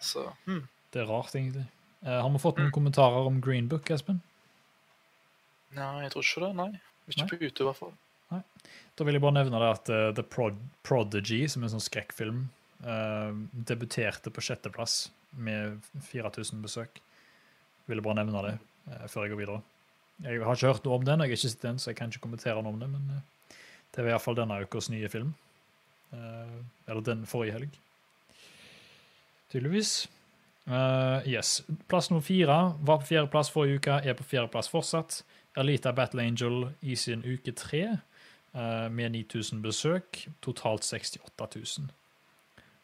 Så 0.00 0.32
mm. 0.46 0.68
det 0.92 1.02
er 1.02 1.06
rart, 1.06 1.34
egentlig. 1.34 1.66
Uh, 2.06 2.22
har 2.22 2.30
vi 2.30 2.38
fått 2.38 2.56
noen 2.58 2.70
kommentarer 2.72 3.26
om 3.26 3.40
Green 3.40 3.68
Book, 3.68 3.90
Espen? 3.90 4.22
Nei, 5.74 6.02
jeg 6.02 6.12
tror 6.12 6.22
ikke 6.22 6.40
det. 6.46 6.54
Nei. 6.56 6.80
Ikke 7.08 7.20
Nei. 7.20 7.28
på 7.28 7.38
YouTube, 7.42 7.66
i 7.66 7.68
hvert 7.70 7.76
fall. 7.78 7.92
Da 9.00 9.06
vil 9.06 9.16
jeg 9.16 9.22
bare 9.24 9.38
nevne 9.38 9.60
det 9.62 9.68
at 9.72 9.90
uh, 9.94 10.06
The 10.12 10.24
Prod 10.26 10.58
Prodigy, 10.84 11.46
som 11.48 11.62
er 11.62 11.70
en 11.70 11.78
sånn 11.78 11.86
skrekkfilm, 11.86 12.42
uh, 12.84 13.30
debuterte 13.70 14.32
på 14.34 14.44
sjetteplass 14.44 15.06
med 15.40 15.78
4000 16.10 16.60
besøk. 16.60 17.00
Ville 17.88 18.04
bare 18.04 18.18
nevne 18.20 18.42
det 18.44 18.56
uh, 18.58 19.06
før 19.08 19.24
jeg 19.24 19.32
går 19.32 19.40
videre. 19.40 19.62
Jeg 20.26 20.42
har 20.44 20.58
ikke 20.58 20.74
hørt 20.74 20.84
noe 20.84 20.98
om 20.98 21.06
den, 21.08 21.22
jeg 21.24 21.32
har 21.32 21.38
ikke 21.38 21.48
sett 21.48 21.64
den, 21.64 21.78
så 21.80 21.90
jeg 21.90 21.96
kan 21.96 22.12
ikke 22.12 22.26
kommentere 22.26 22.60
noe 22.60 22.74
om 22.74 22.82
det, 22.82 22.90
men 22.92 23.06
det 23.94 24.04
var 24.04 24.10
iallfall 24.12 24.36
denne 24.36 24.58
ukas 24.66 24.90
nye 24.92 25.08
film. 25.08 25.30
Eller 26.12 27.00
den 27.06 27.22
forrige 27.30 27.54
helg. 27.56 27.78
Tydeligvis. 29.48 29.94
Uh, 30.68 31.24
yes. 31.24 31.62
Plass 31.88 32.10
nummer 32.10 32.26
fire 32.26 32.58
var 32.84 33.00
på 33.00 33.08
fjerdeplass 33.14 33.48
forrige 33.54 33.80
uke, 33.80 33.96
er 34.04 34.18
på 34.18 34.28
fjerdeplass 34.28 34.68
fortsatt. 34.68 35.22
Alita 35.56 35.94
Battle 35.96 36.26
Angel 36.28 36.68
i 36.84 36.98
sin 37.00 37.24
uke 37.24 37.56
tre 37.56 37.86
med 38.90 39.12
9000 39.14 39.62
besøk. 39.62 40.24
Totalt 40.42 40.82
68 40.84 41.78
000. 41.78 41.90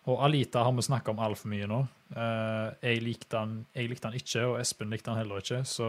Og 0.07 0.21
Alita 0.23 0.63
har 0.63 0.73
vi 0.77 0.85
snakka 0.87 1.11
om 1.11 1.19
altfor 1.19 1.51
mye 1.51 1.67
nå. 1.67 1.81
Eh, 2.15 2.67
jeg, 2.87 3.01
likte 3.03 3.41
han, 3.41 3.57
jeg 3.75 3.89
likte 3.91 4.07
han 4.07 4.15
ikke, 4.19 4.45
og 4.47 4.61
Espen 4.61 4.93
likte 4.95 5.11
han 5.11 5.19
heller 5.19 5.43
ikke, 5.43 5.65
så 5.67 5.89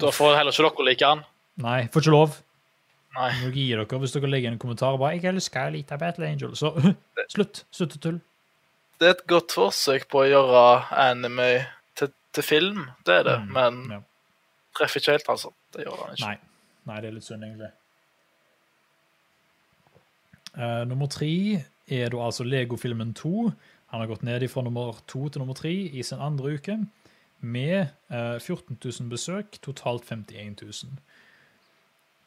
Da 0.00 0.10
får 0.12 0.36
heller 0.36 0.52
ikke 0.52 0.66
dere 0.68 0.84
like 0.90 1.06
han. 1.08 1.22
nei, 1.64 1.86
får 1.88 2.02
ikke 2.04 2.12
lov. 2.12 2.34
Nei. 3.14 3.30
Nå 3.44 3.50
gir 3.54 3.78
dere 3.78 3.98
hvis 4.02 4.12
dere 4.16 4.28
legger 4.28 4.50
en 4.52 4.58
kommentar 4.58 4.98
bare 4.98 5.14
'Jeg 5.16 5.30
elsker 5.30 5.60
Alita 5.70 5.96
Battle 5.96 6.26
Angel'. 6.26 6.54
Så 6.58 6.74
slutt. 7.34 7.64
Slutt 7.70 7.96
å 7.96 8.00
tulle. 8.02 8.20
Det 9.00 9.06
er 9.08 9.14
et 9.16 9.26
godt 9.26 9.52
forsøk 9.54 10.08
på 10.10 10.20
å 10.22 10.26
gjøre 10.28 10.64
anime 10.92 11.66
til, 11.96 12.12
til 12.32 12.42
film, 12.42 12.90
det 13.06 13.14
er 13.20 13.22
det. 13.22 13.38
Mm, 13.40 13.52
Men 13.52 13.90
ja. 13.90 14.00
treffer 14.76 15.00
ikke 15.00 15.12
helt, 15.16 15.28
altså. 15.28 15.50
Det 15.72 15.86
gjør 15.86 16.04
han 16.04 16.12
ikke. 16.14 16.26
Nei. 16.26 16.38
Nei, 16.84 17.00
det 17.00 17.08
er 17.08 17.16
litt 17.16 17.24
synd, 17.24 17.44
egentlig. 17.44 17.70
Eh, 20.54 20.84
nummer 20.88 21.10
tre 21.10 21.64
er 21.90 22.12
da 22.12 22.20
altså 22.24 22.46
Lego-filmen 22.46 23.14
2. 23.14 23.50
Han 23.92 24.00
har 24.00 24.10
gått 24.10 24.22
ned 24.26 24.46
fra 24.48 24.62
nummer 24.62 24.98
to 25.06 25.28
til 25.28 25.42
nummer 25.42 25.54
tre 25.54 25.72
i 25.72 26.02
sin 26.02 26.22
andre 26.22 26.54
uke, 26.56 26.78
med 27.44 27.90
uh, 28.08 28.40
14 28.40 28.78
000 28.80 29.10
besøk, 29.10 29.58
totalt 29.60 30.06
51 30.08 30.56
000. 30.62 30.96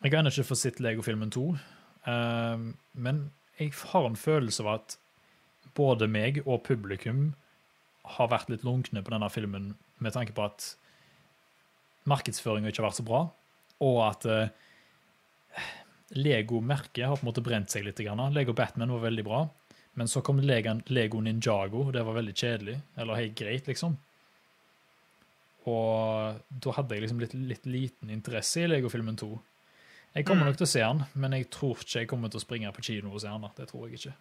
Jeg 0.04 0.12
har 0.12 0.20
ennå 0.20 0.30
ikke 0.30 0.46
fått 0.52 0.62
sett 0.62 0.80
Lego-filmen 0.80 1.32
2, 1.34 1.46
uh, 2.06 2.68
men 2.94 3.24
jeg 3.58 3.74
har 3.74 4.06
en 4.06 4.16
følelse 4.16 4.62
av 4.64 4.70
at 4.76 4.98
både 5.78 6.08
meg 6.08 6.44
og 6.46 6.62
publikum 6.68 7.32
har 8.18 8.30
vært 8.32 8.52
litt 8.54 8.66
lunkne 8.66 9.02
på 9.04 9.14
denne 9.14 9.30
filmen 9.34 9.72
med 10.04 10.14
tanke 10.14 10.36
på 10.38 10.46
at 10.46 10.76
markedsføringa 12.08 12.72
ikke 12.72 12.84
har 12.84 12.90
vært 12.92 13.00
så 13.02 13.08
bra, 13.08 13.22
og 13.84 13.98
at 14.06 14.26
eh, 14.32 14.54
Lego-merket 16.16 17.06
har 17.08 17.16
på 17.18 17.26
en 17.26 17.30
måte 17.34 17.44
brent 17.44 17.70
seg 17.70 17.84
litt. 17.84 17.98
Grann. 18.00 18.22
Lego 18.34 18.54
Batman 18.54 18.92
var 18.92 19.00
veldig 19.10 19.24
bra, 19.28 19.50
Men 19.98 20.08
så 20.08 20.22
kom 20.22 20.38
Lego, 20.40 21.20
Ninjago, 21.22 21.88
og 21.88 21.94
det 21.94 22.04
var 22.06 22.14
veldig 22.14 22.34
kjedelig. 22.38 22.76
Eller 22.98 23.16
helt 23.16 23.36
greit, 23.36 23.66
liksom. 23.68 23.96
Og 25.68 26.38
da 26.64 26.72
hadde 26.78 26.96
jeg 26.96 27.02
liksom 27.04 27.20
litt, 27.24 27.34
litt 27.34 27.66
liten 27.66 28.12
interesse 28.14 28.62
i 28.62 28.68
Lego-filmen 28.70 29.18
2. 29.20 29.30
Jeg 30.16 30.26
kommer 30.26 30.44
Mm. 30.46 30.52
nok 30.52 30.58
til 30.58 30.66
å 30.66 30.70
se 30.70 30.80
den, 30.80 31.06
men 31.16 31.32
jeg 31.34 31.50
tror 31.50 31.76
ikke 31.82 32.00
jeg 32.00 32.08
kommer 32.08 32.30
til 32.30 32.40
å 32.40 32.46
springe 32.46 32.72
på 32.74 32.82
kino 32.84 33.12
og 33.12 33.22
se 33.22 33.28
den. 33.28 33.50
Det 33.58 33.68
tror 33.70 33.90
jeg 33.90 34.00
ikke. 34.00 34.14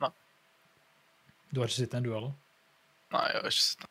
Nei. 0.00 0.10
Du 1.52 1.60
har 1.60 1.66
ikke 1.68 1.76
sett 1.80 1.90
den, 1.90 2.02
du 2.02 2.12
heller? 2.12 2.34
Nei, 3.12 3.24
jeg 3.32 3.40
har 3.40 3.48
ikke 3.48 3.62
sett 3.62 3.80
den. 3.80 3.88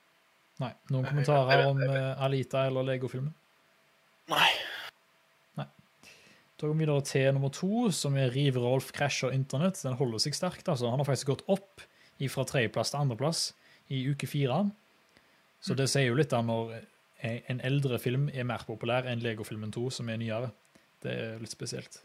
Nei. 0.60 0.74
Noen 0.92 1.06
kommentarer 1.06 1.66
om 1.68 1.82
eh, 1.82 2.22
Alita 2.24 2.66
eller 2.68 2.84
Lego-filmen? 2.84 3.34
Nei. 4.30 4.50
Da 6.64 6.70
går 6.70 6.78
vi 6.80 6.86
videre 6.86 7.04
til 7.04 7.34
nummer 7.36 7.52
to, 7.52 7.90
som 7.92 8.16
er 8.16 8.30
Riv 8.32 8.56
Rolf 8.56 8.94
krasjer 8.96 9.34
internett. 9.36 9.82
Den 9.84 9.98
holder 10.00 10.22
seg 10.24 10.38
sterkt. 10.38 10.70
altså. 10.72 10.88
Han 10.88 11.02
har 11.02 11.10
faktisk 11.10 11.28
gått 11.34 11.42
opp 11.52 11.82
fra 12.32 12.46
tredjeplass 12.48 12.94
til 12.94 13.02
andreplass 13.02 13.42
i 13.92 13.98
uke 14.08 14.30
fire. 14.32 14.62
Så 15.60 15.76
det 15.76 15.90
sier 15.92 16.08
jo 16.08 16.16
litt 16.16 16.32
da 16.32 16.40
når 16.40 16.72
en 17.52 17.60
eldre 17.68 18.00
film 18.00 18.30
er 18.32 18.48
mer 18.48 18.64
populær 18.64 19.12
enn 19.12 19.20
Lego-filmen 19.20 19.76
2, 19.76 19.90
som 19.92 20.08
er 20.08 20.22
nyere. 20.24 20.54
Det 21.04 21.12
er 21.12 21.44
litt 21.44 21.52
spesielt. 21.52 22.00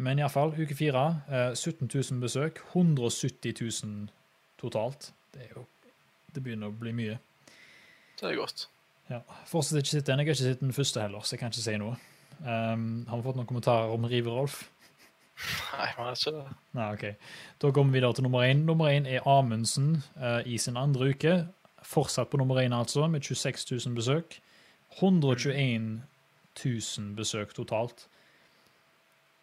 Men 0.00 0.24
iallfall, 0.24 0.56
uke 0.56 0.72
fire. 0.72 1.04
eh, 1.28 1.52
17 1.52 1.92
000 1.92 2.24
besøk. 2.24 2.64
170 2.72 3.52
000 3.84 4.08
totalt. 4.56 5.12
Det 5.36 5.44
er 5.44 5.54
jo 5.58 5.66
Det 6.32 6.40
begynner 6.40 6.72
å 6.72 6.80
bli 6.80 6.96
mye. 6.96 7.20
Det 8.16 8.32
er 8.32 8.36
godt. 8.40 8.68
Ja. 9.12 9.20
Fortsatt 9.44 9.84
ikke 9.84 9.98
sett 10.00 10.06
den. 10.06 10.24
Jeg 10.24 10.26
har 10.26 10.32
ikke 10.32 10.42
sett 10.54 10.60
den 10.64 10.72
første 10.72 11.04
heller, 11.04 11.20
så 11.20 11.36
jeg 11.36 11.44
kan 11.44 11.52
ikke 11.52 11.68
si 11.68 11.76
noe. 11.76 11.96
Um, 12.44 13.06
har 13.08 13.18
vi 13.18 13.24
fått 13.24 13.38
noen 13.38 13.48
kommentarer 13.48 13.92
om 13.94 14.06
River-Rolf? 14.08 14.64
Nei, 15.76 15.88
man 15.98 16.08
har 16.08 16.16
ikke 16.16 16.32
det. 16.32 16.56
Nei, 16.76 16.88
ok. 16.96 17.30
Da 17.60 17.70
går 17.76 17.86
vi 17.86 17.96
videre 17.98 18.16
til 18.16 18.26
nummer 18.26 18.46
én. 18.46 18.64
Nummer 18.68 18.92
én 18.92 19.08
er 19.08 19.26
Amundsen 19.28 20.02
uh, 20.16 20.40
i 20.48 20.58
sin 20.60 20.78
andre 20.80 21.12
uke. 21.12 21.36
Fortsatt 21.86 22.32
på 22.32 22.40
nummer 22.40 22.60
én, 22.62 22.74
altså, 22.76 23.06
med 23.10 23.24
26 23.24 23.68
000 23.86 23.96
besøk. 23.96 24.38
121 24.98 26.02
000 26.64 27.16
besøk 27.16 27.52
totalt. 27.56 28.06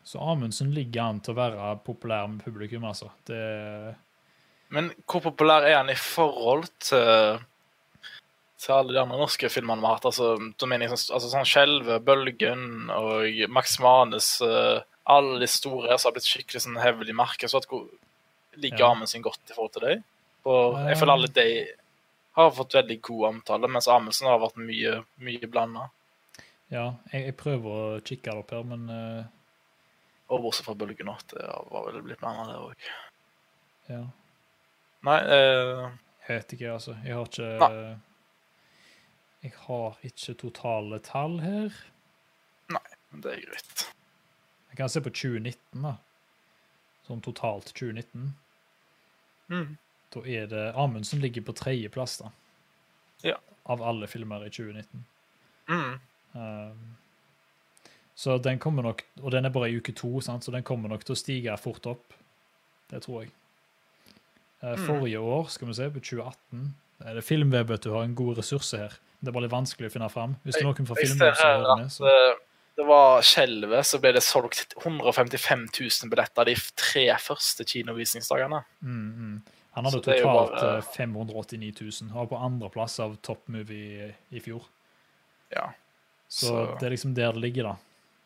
Så 0.04 0.20
Amundsen 0.20 0.74
ligger 0.76 1.06
an 1.06 1.22
til 1.24 1.36
å 1.36 1.40
være 1.40 1.70
populær 1.86 2.28
med 2.28 2.44
publikum, 2.44 2.86
altså. 2.90 3.12
Det 3.28 3.96
Men 4.74 4.90
hvor 5.06 5.22
populær 5.30 5.68
er 5.70 5.78
han 5.78 5.92
i 5.94 6.00
forhold 6.00 6.66
til 6.82 7.40
til 8.64 8.74
alle 8.76 8.96
de 8.96 9.02
andre 9.02 9.20
norske 9.20 9.50
filmene 9.52 9.84
vi 9.84 9.90
har 9.90 9.98
hatt? 10.00 10.08
Altså, 10.08 10.34
sånn, 10.40 10.74
altså, 10.88 11.28
sånn 11.28 11.48
Skjelve, 11.50 12.00
Bølgen 12.04 12.90
og 12.96 13.44
Max 13.52 13.76
Manus 13.84 14.38
eh, 14.46 14.80
Alle 15.12 15.42
de 15.42 15.50
store 15.52 15.98
som 15.98 16.10
har 16.10 16.16
blitt 16.16 16.30
skikkelig 16.30 16.64
sånn 16.64 16.80
at 16.80 17.68
hvor 17.68 17.88
ligger 18.56 18.86
Ja. 18.86 18.92
Amundsen 18.94 19.24
godt 19.26 19.42
i 19.50 19.56
forhold 19.56 19.74
til 19.76 19.88
dem? 19.88 20.04
For 20.46 20.78
jeg 20.88 21.00
føler 21.00 21.14
alle 21.14 21.32
de 21.36 21.48
har 22.38 22.52
fått 22.56 22.76
veldig 22.76 22.98
god 23.06 23.26
omtale, 23.30 23.70
mens 23.70 23.88
Amundsen 23.92 24.28
har 24.28 24.40
vært 24.42 24.58
mye, 24.58 24.96
mye 25.22 25.50
blanda. 25.50 25.90
Ja, 26.74 26.86
jeg, 27.12 27.28
jeg 27.30 27.36
prøver 27.38 27.76
å 27.78 28.00
kikke 28.02 28.32
det 28.32 28.42
opp 28.42 28.54
her, 28.56 28.64
men 28.68 28.88
uh... 28.90 29.26
Og 30.34 30.42
bortsett 30.42 30.66
fra 30.66 30.74
Bølgen 30.78 31.12
òg. 31.12 31.22
Det 31.30 31.44
var 31.46 31.84
vel 31.90 32.00
blitt 32.06 32.22
blanda, 32.22 32.48
det 32.50 32.58
òg. 32.58 32.88
ja. 33.92 34.02
Nei, 35.04 35.20
eh, 35.36 35.84
Jeg 36.24 36.38
vet 36.40 36.54
ikke, 36.56 36.74
altså. 36.78 36.96
Jeg 37.04 37.18
har 37.18 37.28
ikke 37.28 37.50
Nei. 37.60 37.96
Jeg 39.44 39.54
har 39.66 39.98
ikke 40.08 40.34
totale 40.40 41.00
tall 41.04 41.40
her. 41.44 41.76
Nei, 42.72 42.86
men 43.12 43.24
det 43.26 43.34
er 43.34 43.42
greit. 43.50 43.86
Jeg 44.72 44.80
kan 44.80 44.90
se 44.90 45.02
på 45.06 45.12
2019, 45.14 45.84
da. 45.84 45.98
Sånn 47.08 47.22
totalt 47.22 47.74
2019. 47.76 48.30
Mm. 49.52 49.74
Da 50.16 50.24
er 50.30 50.48
det 50.48 50.64
Amundsen 50.80 51.22
ligger 51.22 51.44
på 51.46 51.56
tredjeplass, 51.60 52.18
da. 52.24 52.32
Ja. 53.28 53.36
Av 53.70 53.84
alle 53.84 54.08
filmer 54.08 54.46
i 54.48 54.50
2019. 54.54 55.04
Mm. 55.70 56.00
Um, 56.34 56.96
så 58.20 58.38
den 58.38 58.60
kommer 58.60 58.84
nok 58.84 59.04
Og 59.22 59.32
den 59.32 59.46
er 59.46 59.52
bare 59.54 59.70
i 59.72 59.78
uke 59.78 59.94
to, 59.96 60.20
sant? 60.22 60.44
så 60.44 60.52
den 60.52 60.64
kommer 60.66 60.90
nok 60.92 61.06
til 61.06 61.16
å 61.16 61.20
stige 61.20 61.54
fort 61.62 61.86
opp. 61.88 62.14
Det 62.92 63.04
tror 63.06 63.24
jeg. 63.24 63.32
Eh, 64.64 64.76
Mm. 64.78 64.86
Forrige 64.88 65.20
år, 65.20 65.48
skal 65.52 65.68
vi 65.68 65.74
se, 65.74 65.90
på 65.92 66.00
2018 66.00 66.76
er 67.04 67.14
det 67.18 67.24
Filmweb 67.24 67.68
vet 67.68 67.84
du, 67.84 67.90
har 67.92 68.04
en 68.04 68.16
god 68.16 68.38
ressurse 68.38 68.78
her. 68.78 68.94
Det 69.24 69.32
er 69.32 69.36
bare 69.38 69.46
litt 69.46 69.54
vanskelig 69.56 69.88
å 69.88 69.94
finne 69.94 70.10
fram. 70.12 70.34
Hvis 70.44 70.58
det 70.58 70.64
er 70.66 70.68
noen 70.68 70.88
fra 70.90 70.96
Filmweb 71.00 71.36
som 71.40 71.48
hører 71.48 71.78
med, 71.80 71.92
så 71.96 72.08
eh, 72.12 72.34
det 72.76 72.86
var 72.90 73.22
Skjelvet, 73.24 73.86
så 73.88 74.00
ble 74.04 74.12
det 74.18 74.24
solgt 74.26 74.74
155 74.82 75.68
000 75.80 76.10
billetter 76.12 76.50
de 76.50 76.56
tre 76.76 77.06
første 77.24 77.64
kinovisningsdagene. 77.70 78.64
mm, 78.84 79.12
mm. 79.24 79.38
Han 79.74 79.86
hadde 79.88 80.02
totalt 80.06 80.52
bare- 80.52 80.76
eh, 80.78 80.82
589 80.98 81.72
000. 81.82 82.10
Han 82.12 82.20
var 82.20 82.28
på 82.30 82.42
andreplass 82.46 83.00
av 83.00 83.16
Top 83.26 83.48
Movie 83.48 84.12
i, 84.32 84.40
fjor. 84.40 84.68
Ja. 85.50 85.72
Så, 86.28 86.46
Så- 86.48 86.78
det 86.80 86.86
er 86.86 86.90
liksom 86.92 87.14
der 87.16 87.32
det 87.32 87.42
ligger, 87.42 87.64
da. 87.64 87.76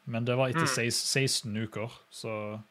Men 0.08 0.26
det 0.26 0.36
var 0.38 0.50
etter 0.50 0.66
Mm. 0.66 0.92
16 0.92 1.08
16 1.52 1.58
uker, 1.58 1.92
så 2.12 2.62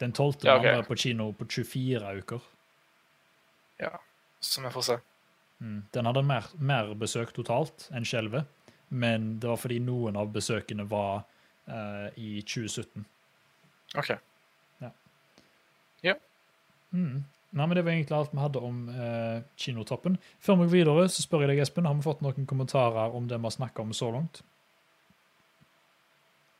Den 0.00 0.12
tolvte 0.12 0.44
Ja, 0.48 0.56
okay. 0.58 0.74
var 0.76 0.82
på 0.82 0.96
kino 0.98 1.32
på 1.32 1.44
24 1.46 2.16
uker. 2.18 2.40
ja. 3.78 4.00
Så 4.40 4.60
vi 4.62 4.68
får 4.70 4.82
se. 4.82 4.96
Mm. 5.62 5.78
Den 5.94 6.08
hadde 6.10 6.24
mer, 6.26 6.48
mer 6.58 6.90
besøk 6.98 7.30
totalt 7.36 7.86
enn 7.94 8.06
Skjelvet, 8.08 8.50
men 8.90 9.36
det 9.40 9.48
var 9.48 9.60
fordi 9.62 9.78
noen 9.84 10.18
av 10.18 10.32
besøkene 10.34 10.88
var 10.90 11.22
uh, 11.70 12.08
i 12.18 12.42
2017. 12.42 13.06
OK. 14.00 14.12
Mm. 16.92 17.24
Nei, 17.52 17.66
men 17.66 17.76
Det 17.76 17.84
var 17.84 17.92
egentlig 17.92 18.16
alt 18.16 18.32
vi 18.32 18.40
hadde 18.40 18.64
om 18.64 18.88
uh, 18.88 19.42
Kinotoppen. 19.56 20.16
Før 20.40 20.56
vi 20.60 20.66
går 20.66 20.72
videre, 20.72 21.08
så 21.08 21.24
spør 21.24 21.44
jeg 21.44 21.52
deg, 21.52 21.62
Espen, 21.64 21.88
har 21.88 21.96
vi 21.96 22.06
fått 22.06 22.22
noen 22.24 22.48
kommentarer 22.48 23.16
om 23.16 23.28
det 23.28 23.38
vi 23.40 23.48
har 23.48 23.56
snakka 23.56 23.84
om 23.84 23.92
så 23.96 24.10
langt? 24.14 24.42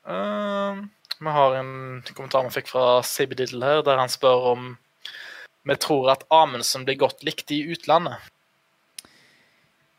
Uh, 0.08 0.84
vi 1.22 1.32
har 1.38 1.56
en 1.60 2.02
kommentar 2.12 2.44
vi 2.48 2.56
fikk 2.58 2.72
fra 2.72 3.00
Sibi 3.06 3.38
Diddle 3.38 3.64
her, 3.64 3.84
der 3.86 4.00
han 4.00 4.12
spør 4.12 4.52
om 4.52 4.72
vi 5.68 5.76
tror 5.78 6.10
at 6.10 6.24
Amundsen 6.34 6.84
blir 6.84 6.98
godt 7.00 7.22
likt 7.22 7.52
i 7.54 7.62
utlandet. 7.70 8.18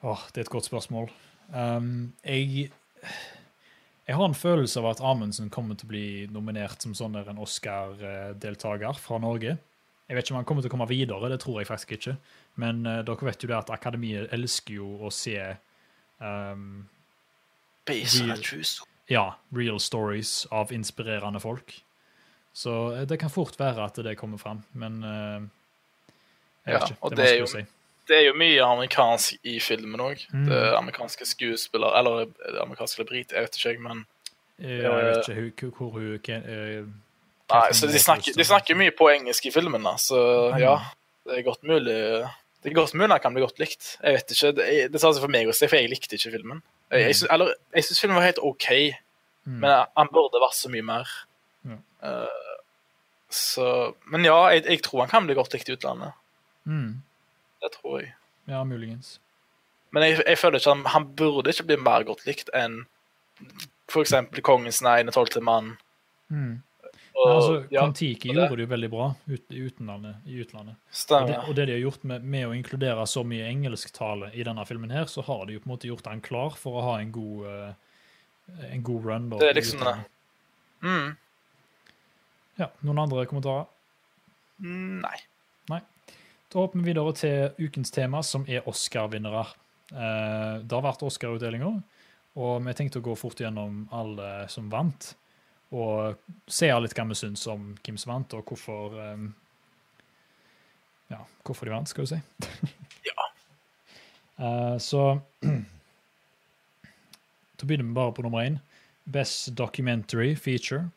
Åh, 0.04 0.24
det 0.34 0.42
er 0.42 0.48
et 0.48 0.52
godt 0.52 0.68
spørsmål. 0.68 1.12
Um, 1.54 2.13
jeg, 2.26 2.72
jeg 4.08 4.18
har 4.20 4.26
en 4.26 4.36
følelse 4.36 4.82
av 4.82 4.89
at 4.92 5.04
Amundsen 5.04 5.52
kommer 5.54 5.78
til 5.80 5.88
å 5.88 5.94
bli 5.94 6.08
nominert 6.32 6.84
som 6.84 6.96
sånn 6.98 7.16
en 7.22 7.39
Oscar-deltaker 7.44 9.00
fra 9.00 9.20
Norge. 9.24 9.58
Jeg 10.10 10.18
vet 10.18 10.26
ikke 10.26 10.36
om 10.36 10.42
han 10.42 10.48
kommer 10.48 10.63
til 10.66 10.72
å 10.72 10.74
komme 10.74 10.89
videre, 10.89 11.30
det 11.32 11.39
tror 11.44 11.62
jeg 11.62 11.70
faktisk 11.70 11.96
ikke. 11.96 12.18
Men 12.60 12.84
uh, 12.86 13.00
dere 13.08 13.30
vet 13.30 13.46
jo 13.46 13.52
det 13.52 13.60
at 13.62 13.72
Akademiet 13.74 14.34
elsker 14.36 14.82
jo 14.82 14.89
å 15.08 15.12
se 15.13 15.38
um, 16.20 16.84
story. 17.88 18.68
ja, 19.12 19.26
real 19.56 19.80
stories 19.80 20.44
av 20.52 20.74
inspirerende 20.76 21.39
folk. 21.44 21.74
Så 22.54 22.94
eh, 22.94 23.08
det 23.10 23.18
kan 23.18 23.32
fort 23.34 23.58
være 23.60 23.88
at 23.88 23.98
det 24.06 24.18
kommer 24.20 24.38
fram, 24.38 24.62
men 24.78 25.00
uh, 25.04 25.39
jeg 26.68 26.76
vet 26.76 26.84
Ja, 26.84 26.92
ikke. 26.92 27.10
Det 27.10 27.18
det 27.18 27.24
er 27.24 27.39
vanskelig 27.39 27.48
å 27.48 27.54
si. 27.56 27.63
Det 28.08 28.18
er 28.18 28.26
jo 28.28 28.34
mye 28.36 28.60
amerikansk 28.66 29.38
i 29.48 29.60
filmen 29.63 30.00
òg. 30.04 30.26
Mm. 30.34 30.46
Det 30.50 30.58
er 30.58 30.76
amerikanske 30.78 31.26
skuespillere 31.26 31.98
Eller 32.00 32.26
det 32.26 32.60
amerikanske 32.62 33.00
eller 33.00 33.10
brit, 33.10 33.32
jeg 33.32 33.42
vet 33.48 33.58
ikke, 33.66 33.80
men 33.89 34.06
Eh, 34.62 34.84
Ja, 34.84 34.92
jeg 34.98 35.16
vet 35.16 35.30
ikke 35.50 35.72
hvor 35.74 35.89
hun 35.96 36.20
eh, 36.30 36.84
Nei, 37.50 37.72
så 37.74 37.88
de 37.89 38.00
snakker, 38.00 38.36
de 38.38 38.44
snakker 38.46 38.76
mye 38.78 38.92
på 38.96 39.08
engelsk 39.10 39.46
i 39.50 39.52
filmen, 39.52 39.82
da, 39.84 39.96
så 39.98 40.52
Mm. 40.54 40.60
ja. 40.62 40.76
Det 41.26 41.38
er 41.39 41.44
godt 41.48 41.63
mulig 41.63 41.96
Det 42.63 42.72
er 42.72 42.76
godt 42.76 42.94
mulig 42.94 43.10
han 43.12 43.20
kan 43.20 43.34
bli 43.34 43.42
godt 43.42 43.60
likt. 43.60 43.98
Jeg 44.04 44.13
vet 44.13 44.32
ikke, 44.32 44.52
Det, 44.56 44.92
det 44.94 45.02
sa 45.02 45.12
seg 45.12 45.22
for 45.26 45.28
meg 45.32 45.48
å 45.48 45.54
si, 45.56 45.68
for 45.68 45.76
jeg 45.76 45.89
likte 45.89 46.16
ikke 46.16 46.32
filmen. 46.38 46.62
Jeg, 46.92 47.02
jeg, 47.08 47.16
syns- 47.16 47.34
eller, 47.34 47.54
jeg 47.76 47.84
syns 47.84 48.00
filmen 48.02 48.16
var 48.20 48.26
helt 48.30 48.39
OK, 48.44 48.68
Mm. 49.46 49.60
men 49.60 49.86
han 49.98 50.08
burde 50.13 50.39
vært 50.39 50.56
så 50.56 50.70
mye 50.72 50.82
mer. 50.88 51.08
Mm. 51.66 51.80
Uh, 52.04 52.28
så 53.30 53.94
Men 54.06 54.24
ja, 54.24 54.38
jeg, 54.54 54.63
jeg 54.70 54.82
tror 54.86 55.02
han 55.04 55.10
kan 55.10 55.26
bli 55.28 55.36
godt 55.36 55.54
likt 55.54 55.68
i 55.70 55.74
utlandet. 55.76 56.13
Mm. 56.66 57.02
Det 57.63 57.71
tror 57.78 58.02
jeg. 58.02 58.13
Ja, 58.52 58.63
muligens. 58.67 59.17
Men 59.93 60.08
jeg, 60.08 60.19
jeg 60.26 60.39
føler 60.41 60.60
ikke 60.60 60.73
han, 60.73 60.86
han 60.91 61.08
burde 61.15 61.54
ikke 61.54 61.68
bli 61.70 61.80
mer 61.80 62.03
godt 62.07 62.26
likt 62.28 62.51
enn 62.57 62.82
eksempel 63.93 64.41
Kongens 64.41 64.82
nei, 64.82 65.03
Den 65.03 65.14
tolvte 65.14 65.41
mann. 65.43 65.76
Mm. 66.34 66.61
Og, 67.14 67.28
Nei, 67.28 67.34
altså, 67.36 67.57
ja, 67.70 67.84
Kon-Tiki 67.84 68.32
gjorde 68.34 68.55
det 68.57 68.66
jo 68.66 68.70
veldig 68.72 68.88
bra 68.89 69.07
ut, 69.30 69.43
i 69.53 69.59
utlandet. 69.61 70.16
Og 70.18 71.28
det, 71.30 71.36
og 71.38 71.51
det 71.55 71.68
de 71.70 71.76
har 71.76 71.84
gjort 71.84 72.07
med, 72.09 72.24
med 72.26 72.47
å 72.47 72.55
inkludere 72.57 73.05
så 73.09 73.22
mye 73.28 73.45
engelsktale 73.51 74.32
i 74.34 74.45
denne 74.47 74.66
filmen, 74.66 74.89
her, 74.91 75.05
så 75.11 75.22
har 75.28 75.45
de 75.45 75.59
jo 75.59 75.61
på 75.61 75.70
en 75.70 75.74
måte 75.76 75.91
gjort 75.91 76.09
han 76.09 76.24
klar 76.26 76.57
for 76.57 76.80
å 76.80 76.86
ha 76.88 76.95
en 77.03 77.11
god, 77.14 77.45
eh, 77.51 78.72
en 78.72 78.86
god 78.88 79.05
run. 79.05 79.30
Da, 79.30 79.43
Det 79.43 79.51
er 79.51 79.59
liksom 79.59 79.86
det. 79.86 79.93
Mm. 80.82 81.14
Ja, 82.64 82.72
Noen 82.82 83.03
andre 83.05 83.28
kommentarer? 83.30 83.70
Mm, 84.57 85.05
Nei. 85.05 85.20
Da 86.54 86.62
hopper 86.62 86.78
vi 86.84 86.91
videre 86.91 87.12
til 87.18 87.66
ukens 87.66 87.89
tema, 87.89 88.20
som 88.22 88.43
er 88.45 88.68
Oscar-vinnere. 88.70 89.41
Eh, 89.89 90.60
det 90.62 90.76
har 90.76 90.84
vært 90.86 91.01
Oscar-utdelinga, 91.01 91.72
og 92.38 92.68
vi 92.68 92.76
tenkte 92.78 93.01
å 93.01 93.06
gå 93.08 93.16
fort 93.18 93.41
gjennom 93.41 93.88
alle 93.89 94.45
som 94.54 94.68
vant. 94.70 95.08
Og 95.74 96.14
se 96.45 96.70
litt 96.70 96.93
hva 96.93 97.08
vi 97.10 97.18
syns 97.18 97.47
om 97.49 97.72
hvem 97.80 97.97
som 97.97 98.14
vant, 98.14 98.36
og 98.38 98.45
hvorfor, 98.45 98.93
eh, 99.01 99.24
ja, 101.16 101.24
hvorfor 101.41 101.66
de 101.66 101.74
vant, 101.74 101.89
skal 101.89 102.06
du 102.06 102.14
si. 102.14 102.22
Ja. 103.10 103.26
Eh, 104.38 104.78
så 104.78 105.22
Da 107.58 107.66
begynner 107.66 107.89
vi 107.89 107.97
bare 107.97 108.14
på 108.14 108.22
nummer 108.22 108.45
én. 108.45 108.62
Best 109.10 109.56
Documentary 109.58 110.36
Feature. 110.36 110.91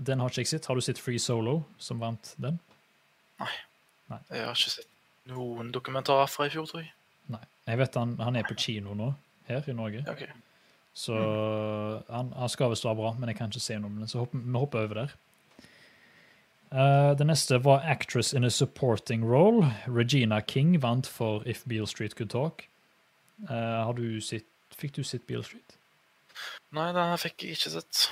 Den 0.00 0.20
har 0.20 0.32
ikke 0.32 0.46
jeg 0.46 0.54
sett. 0.56 0.66
Har 0.66 0.74
du 0.74 0.80
sett 0.80 0.98
Free 0.98 1.20
Solo, 1.20 1.64
som 1.78 2.00
vant 2.00 2.32
den? 2.40 2.60
Jeg 4.10 4.44
har 4.44 4.54
ikke 4.54 4.72
sett 4.72 4.92
noen 5.30 5.72
dokumentarer 5.74 6.30
fra 6.30 6.46
i 6.46 6.52
fjor, 6.52 6.68
tror 6.70 6.84
jeg. 6.84 6.92
Nei. 7.34 7.42
Jeg 7.66 7.80
vet 7.80 7.96
han, 7.98 8.14
han 8.22 8.36
er 8.38 8.46
på 8.46 8.54
kino 8.62 8.94
nå, 8.94 9.10
her 9.48 9.66
i 9.66 9.74
Norge. 9.74 10.04
Okay. 10.06 10.28
ok. 10.30 10.42
Så 10.96 11.16
han, 12.08 12.30
han 12.32 12.48
skal 12.48 12.70
visst 12.72 12.86
være 12.86 12.98
bra, 13.00 13.10
men 13.18 13.28
jeg 13.28 13.38
kan 13.40 13.50
ikke 13.50 13.64
se 13.64 13.78
noe 13.80 13.90
om 13.90 13.98
det, 14.00 14.10
så 14.12 14.22
hopper, 14.22 14.44
vi 14.44 14.60
hopper 14.62 14.86
over 14.86 15.00
der. 15.02 15.16
Uh, 16.70 17.12
det 17.18 17.26
neste 17.28 17.58
var 17.62 17.84
Actress 17.86 18.32
in 18.34 18.46
a 18.46 18.50
Supporting 18.50 19.26
Role. 19.26 19.66
Regina 19.86 20.40
King 20.40 20.78
vant 20.82 21.06
for 21.06 21.42
If 21.46 21.64
Beale 21.68 21.86
Street 21.86 22.16
Could 22.16 22.30
Talk. 22.30 22.64
Uh, 23.50 23.84
har 23.84 23.92
du 23.98 24.20
sitt, 24.24 24.48
fikk 24.74 24.96
du 24.96 25.02
sett 25.04 25.26
Beale 25.26 25.44
Street? 25.44 25.76
Nei, 26.74 26.92
den 26.94 27.18
fikk 27.20 27.44
jeg 27.44 27.58
ikke 27.58 27.74
sett. 27.78 28.06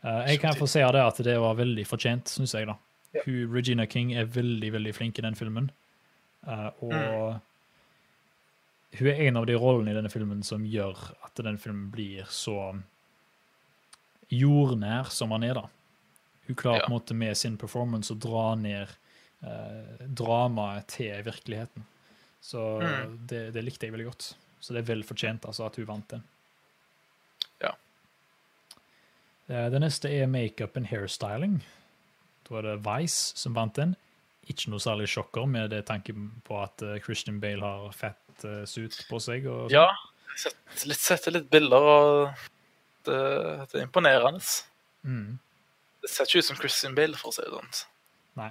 Eh, 0.00 0.30
jeg 0.32 0.40
kan 0.40 0.56
få 0.56 0.68
si 0.70 0.80
det 0.80 1.02
at 1.02 1.18
det 1.24 1.36
var 1.40 1.58
veldig 1.58 1.84
fortjent, 1.88 2.30
syns 2.32 2.54
jeg. 2.56 2.68
da. 2.70 2.76
Ja. 3.14 3.22
Hun, 3.24 3.52
Regina 3.54 3.86
King 3.90 4.12
er 4.14 4.24
veldig 4.30 4.72
veldig 4.72 4.94
flink 4.94 5.18
i 5.18 5.22
den 5.22 5.34
filmen. 5.34 5.70
Uh, 6.46 6.70
og 6.80 7.40
hun 8.98 9.06
er 9.10 9.20
en 9.28 9.36
av 9.36 9.46
de 9.46 9.54
rollene 9.58 9.90
i 9.90 9.94
denne 9.98 10.10
filmen 10.12 10.42
som 10.46 10.64
gjør 10.66 10.96
at 11.26 11.34
den 11.44 11.58
filmen 11.58 11.90
blir 11.92 12.24
så 12.30 12.56
jordnær 14.30 15.10
som 15.10 15.30
han 15.34 15.44
er. 15.44 15.54
da. 15.54 15.66
Hun 16.46 16.56
klarer 16.56 16.80
Ja. 16.80 16.86
på 16.86 16.92
en 16.92 16.98
måte 17.00 17.14
med 17.14 17.36
sin 17.36 17.56
performance 17.58 18.12
å 18.12 18.18
dra 18.18 18.54
ned 18.54 18.88
eh, 19.42 20.06
dramaet 20.06 20.86
til 20.88 21.22
virkeligheten. 21.24 21.82
Så 22.42 22.80
Mm. 22.82 23.26
det, 23.26 23.52
det 23.54 23.64
likte 23.64 23.86
jeg 23.86 23.92
veldig 23.92 24.06
godt. 24.06 24.34
Så 24.60 24.72
det 24.74 24.78
er 24.82 24.94
vel 24.94 25.02
fortjent 25.02 25.40
altså, 25.46 25.66
at 25.66 25.76
hun 25.76 25.86
vant 25.86 26.08
den. 26.08 26.22
Ja. 27.60 27.72
Eh, 29.48 29.70
Det 29.70 29.80
neste 29.80 30.08
er 30.10 30.26
makeup 30.26 30.76
and 30.76 30.86
hairstyling. 30.86 31.62
Da 32.50 32.58
er 32.58 32.66
det 32.66 32.78
Vice 32.84 33.36
som 33.38 33.54
vant 33.54 33.76
den. 33.78 33.94
Ikke 34.50 34.70
noe 34.72 34.82
særlig 34.82 35.06
sjokker 35.12 35.46
med 35.46 35.70
det 35.70 35.84
tanken 35.86 36.30
på 36.46 36.56
at 36.58 36.82
eh, 36.82 36.96
Christian 37.04 37.38
Bale 37.42 37.62
har 37.62 37.92
fett 37.94 38.44
eh, 38.48 38.64
suit 38.66 38.96
på 39.08 39.20
seg. 39.22 39.46
Og. 39.46 39.70
Ja, 39.70 39.86
sett 40.40 40.86
litt, 40.90 40.98
sett 40.98 41.28
litt 41.30 41.46
bilder, 41.52 41.86
og 41.86 42.48
det, 43.06 43.20
det 43.70 43.78
er 43.78 43.84
imponerende. 43.86 44.42
Mm. 45.06 45.38
Det 46.02 46.10
ser 46.10 46.26
ikke 46.26 46.42
ut 46.42 46.48
som 46.48 46.58
Christian 46.58 46.96
Bale, 46.98 47.14
for 47.20 47.30
å 47.30 47.36
si 47.36 47.44
det 47.46 47.52
sånn. 47.54 47.70
Nei. 48.40 48.50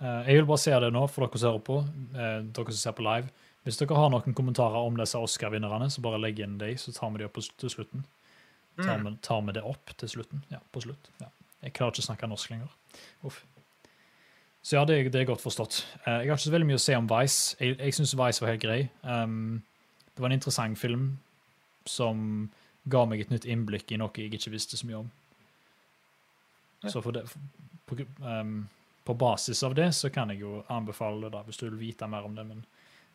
Jeg 0.00 0.38
vil 0.40 0.46
bare 0.48 0.62
se 0.62 0.72
det 0.80 0.88
nå, 0.96 1.02
for 1.12 1.26
dere 1.26 1.38
som 1.42 1.50
hører 1.52 1.64
på, 1.66 1.78
eh, 2.16 2.38
dere 2.56 2.72
som 2.74 2.80
ser 2.80 2.94
på 2.96 3.04
live. 3.04 3.28
Hvis 3.68 3.76
dere 3.76 3.98
har 4.00 4.08
noen 4.10 4.34
kommentarer 4.34 4.80
om 4.88 4.96
disse 4.96 5.20
Oscar-vinnerne, 5.20 5.90
så 5.92 6.00
bare 6.02 6.18
legg 6.22 6.40
inn 6.40 6.56
dem, 6.58 6.78
så 6.80 6.94
tar 6.96 7.12
vi 7.12 7.20
dem 7.20 7.28
opp 7.28 7.36
til 7.60 7.70
slutten. 7.76 8.06
Tar 8.80 8.96
Mm. 8.96 9.04
vi, 9.04 9.16
tar 9.20 9.42
vi 9.44 9.52
det 9.52 9.62
opp 9.68 9.92
til 10.00 10.08
slutten? 10.08 10.40
Ja, 10.48 10.58
på 10.72 10.80
slutt. 10.80 11.10
Ja. 11.20 11.28
Jeg 11.62 11.74
klarer 11.76 11.92
ikke 11.92 12.00
å 12.00 12.08
snakke 12.08 12.28
norsk 12.30 12.48
lenger. 12.54 12.70
Uff. 13.26 13.42
Så 14.62 14.76
ja, 14.76 14.84
det, 14.84 15.12
det 15.12 15.22
er 15.22 15.28
godt 15.30 15.42
forstått. 15.42 15.80
Uh, 16.04 16.20
Jeg 16.20 16.30
har 16.30 16.36
ikke 16.36 16.46
så 16.46 16.54
veldig 16.54 16.68
mye 16.68 16.80
å 16.80 16.84
si 16.84 16.96
om 16.96 17.08
Vice. 17.10 17.56
Jeg, 17.60 17.78
jeg 17.80 17.96
syns 17.96 18.16
Vice 18.18 18.44
var 18.44 18.52
helt 18.52 18.64
grei. 18.64 18.80
Um, 19.02 19.62
det 20.14 20.22
var 20.22 20.30
en 20.30 20.36
interessant 20.36 20.78
film 20.78 21.06
som 21.88 22.50
ga 22.90 23.06
meg 23.08 23.24
et 23.24 23.32
nytt 23.32 23.48
innblikk 23.48 23.92
i 23.92 23.98
noe 24.00 24.12
jeg 24.16 24.34
ikke 24.36 24.52
visste 24.52 24.76
så 24.76 24.88
mye 24.88 25.00
om. 25.00 25.08
Ja. 26.84 26.92
Så 26.92 27.02
det, 27.12 27.24
på, 27.88 27.96
um, 28.24 28.68
på 29.04 29.16
basis 29.20 29.62
av 29.66 29.74
det 29.76 29.90
så 29.96 30.10
kan 30.12 30.32
jeg 30.32 30.44
jo 30.44 30.60
anbefale 30.68 31.24
det, 31.24 31.32
da, 31.34 31.42
hvis 31.46 31.60
du 31.60 31.66
vil 31.68 31.80
vite 31.80 32.08
mer 32.08 32.28
om 32.28 32.36
det. 32.36 32.44
Men 32.48 32.62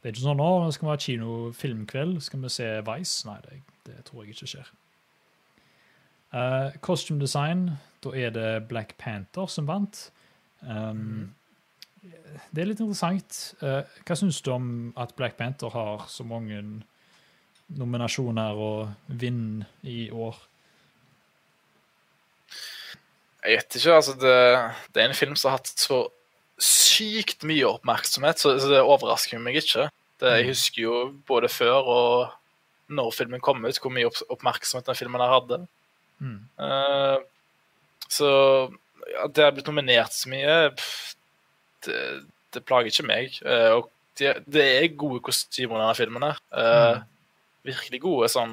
det 0.02 0.10
er 0.10 0.16
ikke 0.16 0.26
sånn 0.26 0.42
nå 0.42 0.72
skal 0.74 0.88
vi 0.88 0.92
ha 0.94 1.04
kino-filmkveld, 1.06 2.18
skal 2.26 2.42
vi 2.46 2.52
se 2.54 2.72
Vice? 2.90 3.22
Nei, 3.30 3.38
det, 3.46 3.62
det 3.88 4.02
tror 4.10 4.24
jeg 4.24 4.36
ikke 4.36 4.52
skjer. 4.56 4.74
Uh, 6.36 6.74
costume 6.84 7.20
design, 7.22 7.78
da 8.04 8.12
er 8.12 8.34
det 8.36 8.68
Black 8.68 8.98
Panther 9.00 9.48
som 9.48 9.68
vant. 9.70 10.10
Um, 10.68 11.32
Det 12.52 12.62
er 12.62 12.68
litt 12.68 12.82
interessant. 12.84 13.38
Uh, 13.64 13.82
hva 14.06 14.18
syns 14.20 14.42
du 14.44 14.50
om 14.52 14.66
at 15.00 15.14
Black 15.16 15.38
Panther 15.40 15.72
har 15.72 16.04
så 16.12 16.26
mange 16.28 16.60
nominasjoner 17.72 18.60
og 18.60 18.92
vinn 19.08 19.64
i 19.88 20.10
år? 20.12 20.36
Jeg 23.46 23.60
vet 23.60 23.78
ikke, 23.78 23.96
altså 23.96 24.14
det, 24.20 24.36
det 24.94 25.02
er 25.04 25.10
en 25.12 25.18
film 25.18 25.36
som 25.38 25.52
har 25.52 25.60
hatt 25.60 25.72
så 25.80 26.02
sykt 26.62 27.44
mye 27.46 27.68
oppmerksomhet, 27.68 28.40
så, 28.42 28.56
så 28.62 28.70
det 28.72 28.82
overrasker 28.84 29.42
meg 29.44 29.60
ikke. 29.62 29.88
Det, 30.22 30.32
jeg 30.32 30.46
Mm. 30.46 30.50
husker 30.50 30.82
jo 30.82 30.94
både 31.28 31.50
før 31.52 31.90
og 31.92 32.36
når 32.96 33.12
filmen 33.18 33.42
kom 33.44 33.64
ut, 33.66 33.80
hvor 33.82 33.92
mye 33.94 34.08
opp, 34.08 34.20
oppmerksomhet 34.32 34.88
den 34.88 34.96
filmen 34.98 35.22
hadde. 35.22 35.64
Mm. 36.22 36.38
Uh, 36.60 37.18
så 38.08 38.30
at 39.24 39.34
det 39.36 39.44
har 39.46 39.52
blitt 39.56 39.68
nominert 39.70 40.14
så 40.16 40.30
mye, 40.32 40.56
pff, 40.78 41.16
det, 41.88 42.00
det 42.56 42.64
plager 42.66 42.92
ikke 42.92 43.08
meg. 43.10 43.36
Uh, 43.46 43.80
og 43.80 43.90
det, 44.20 44.32
det 44.48 44.66
er 44.78 44.88
gode 44.98 45.20
kostymer 45.26 45.78
i 45.78 45.84
denne 45.84 45.98
filmen 46.00 46.30
her. 46.30 46.40
Uh, 46.54 46.96
Mm. 46.96 47.12
Virkelig 47.66 47.98
gode 48.04 48.28
sånn 48.30 48.52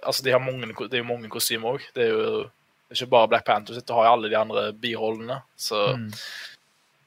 Altså, 0.00 0.22
de 0.24 0.32
har 0.32 0.40
mange, 0.40 0.64
det 0.88 0.96
er 0.96 1.02
jo 1.02 1.08
mange 1.10 1.28
kostymer 1.28 1.74
òg. 1.74 1.82
Det 1.92 2.06
er 2.06 2.12
jo 2.14 2.22
det 2.46 2.94
er 2.94 3.00
ikke 3.02 3.10
bare 3.12 3.28
Black 3.28 3.44
Panther 3.44 3.74
sitt, 3.76 3.84
du 3.88 3.92
har 3.96 4.06
jo 4.06 4.12
alle 4.14 4.30
de 4.32 4.36
andre 4.38 4.62
birollene. 4.72 5.36
Så, 5.60 5.80
Mm. 5.96 6.06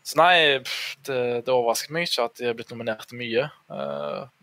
så 0.06 0.18
nei, 0.20 0.60
pff, 0.66 0.96
det, 1.08 1.18
det 1.48 1.54
overrasker 1.54 1.94
meg 1.96 2.06
ikke 2.06 2.26
at 2.28 2.36
de 2.38 2.46
har 2.50 2.54
blitt 2.58 2.70
nominert 2.74 3.14
mye. 3.18 3.48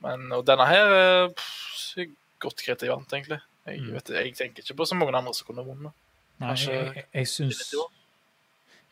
Men, 0.02 0.26
og 0.34 0.44
denne 0.48 0.66
her 0.66 0.94
er 0.96 1.28
pff, 1.36 2.08
godt 2.42 2.64
greit 2.66 2.82
vant, 2.88 3.14
egentlig. 3.14 3.38
Jeg, 3.66 3.80
Mm. 3.80 3.92
vet, 3.94 4.08
jeg 4.10 4.34
tenker 4.34 4.62
ikke 4.62 4.74
på 4.74 4.84
så 4.84 4.94
mange 4.98 5.16
andre 5.16 5.34
som 5.34 5.46
kunne 5.46 5.64
vunnet. 5.66 5.92
Nei, 6.40 6.54
jeg, 6.54 6.94
jeg, 6.96 7.04
jeg 7.14 7.28
syns 7.28 7.74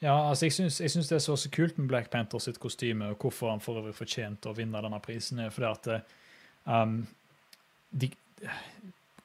Ja, 0.03 0.29
altså, 0.31 0.47
jeg 0.47 0.53
syns, 0.53 0.81
jeg 0.81 0.91
syns 0.91 1.09
det 1.09 1.17
er 1.17 1.37
så 1.37 1.51
kult 1.53 1.79
med 1.79 1.89
Black 1.89 2.11
Panther 2.11 2.39
sitt 2.39 2.61
kostyme, 2.61 3.11
og 3.11 3.19
hvorfor 3.19 3.51
han 3.51 3.61
for 3.61 3.77
øvrig 3.83 3.95
fortjente 3.95 4.49
å 4.49 4.57
vinne 4.57 4.81
denne 4.81 5.01
prisen, 5.05 5.39
er 5.39 5.51
fordi 5.51 5.67
at 5.69 5.87
eh, 5.93 6.01
um, 6.65 7.07
de, 7.91 8.09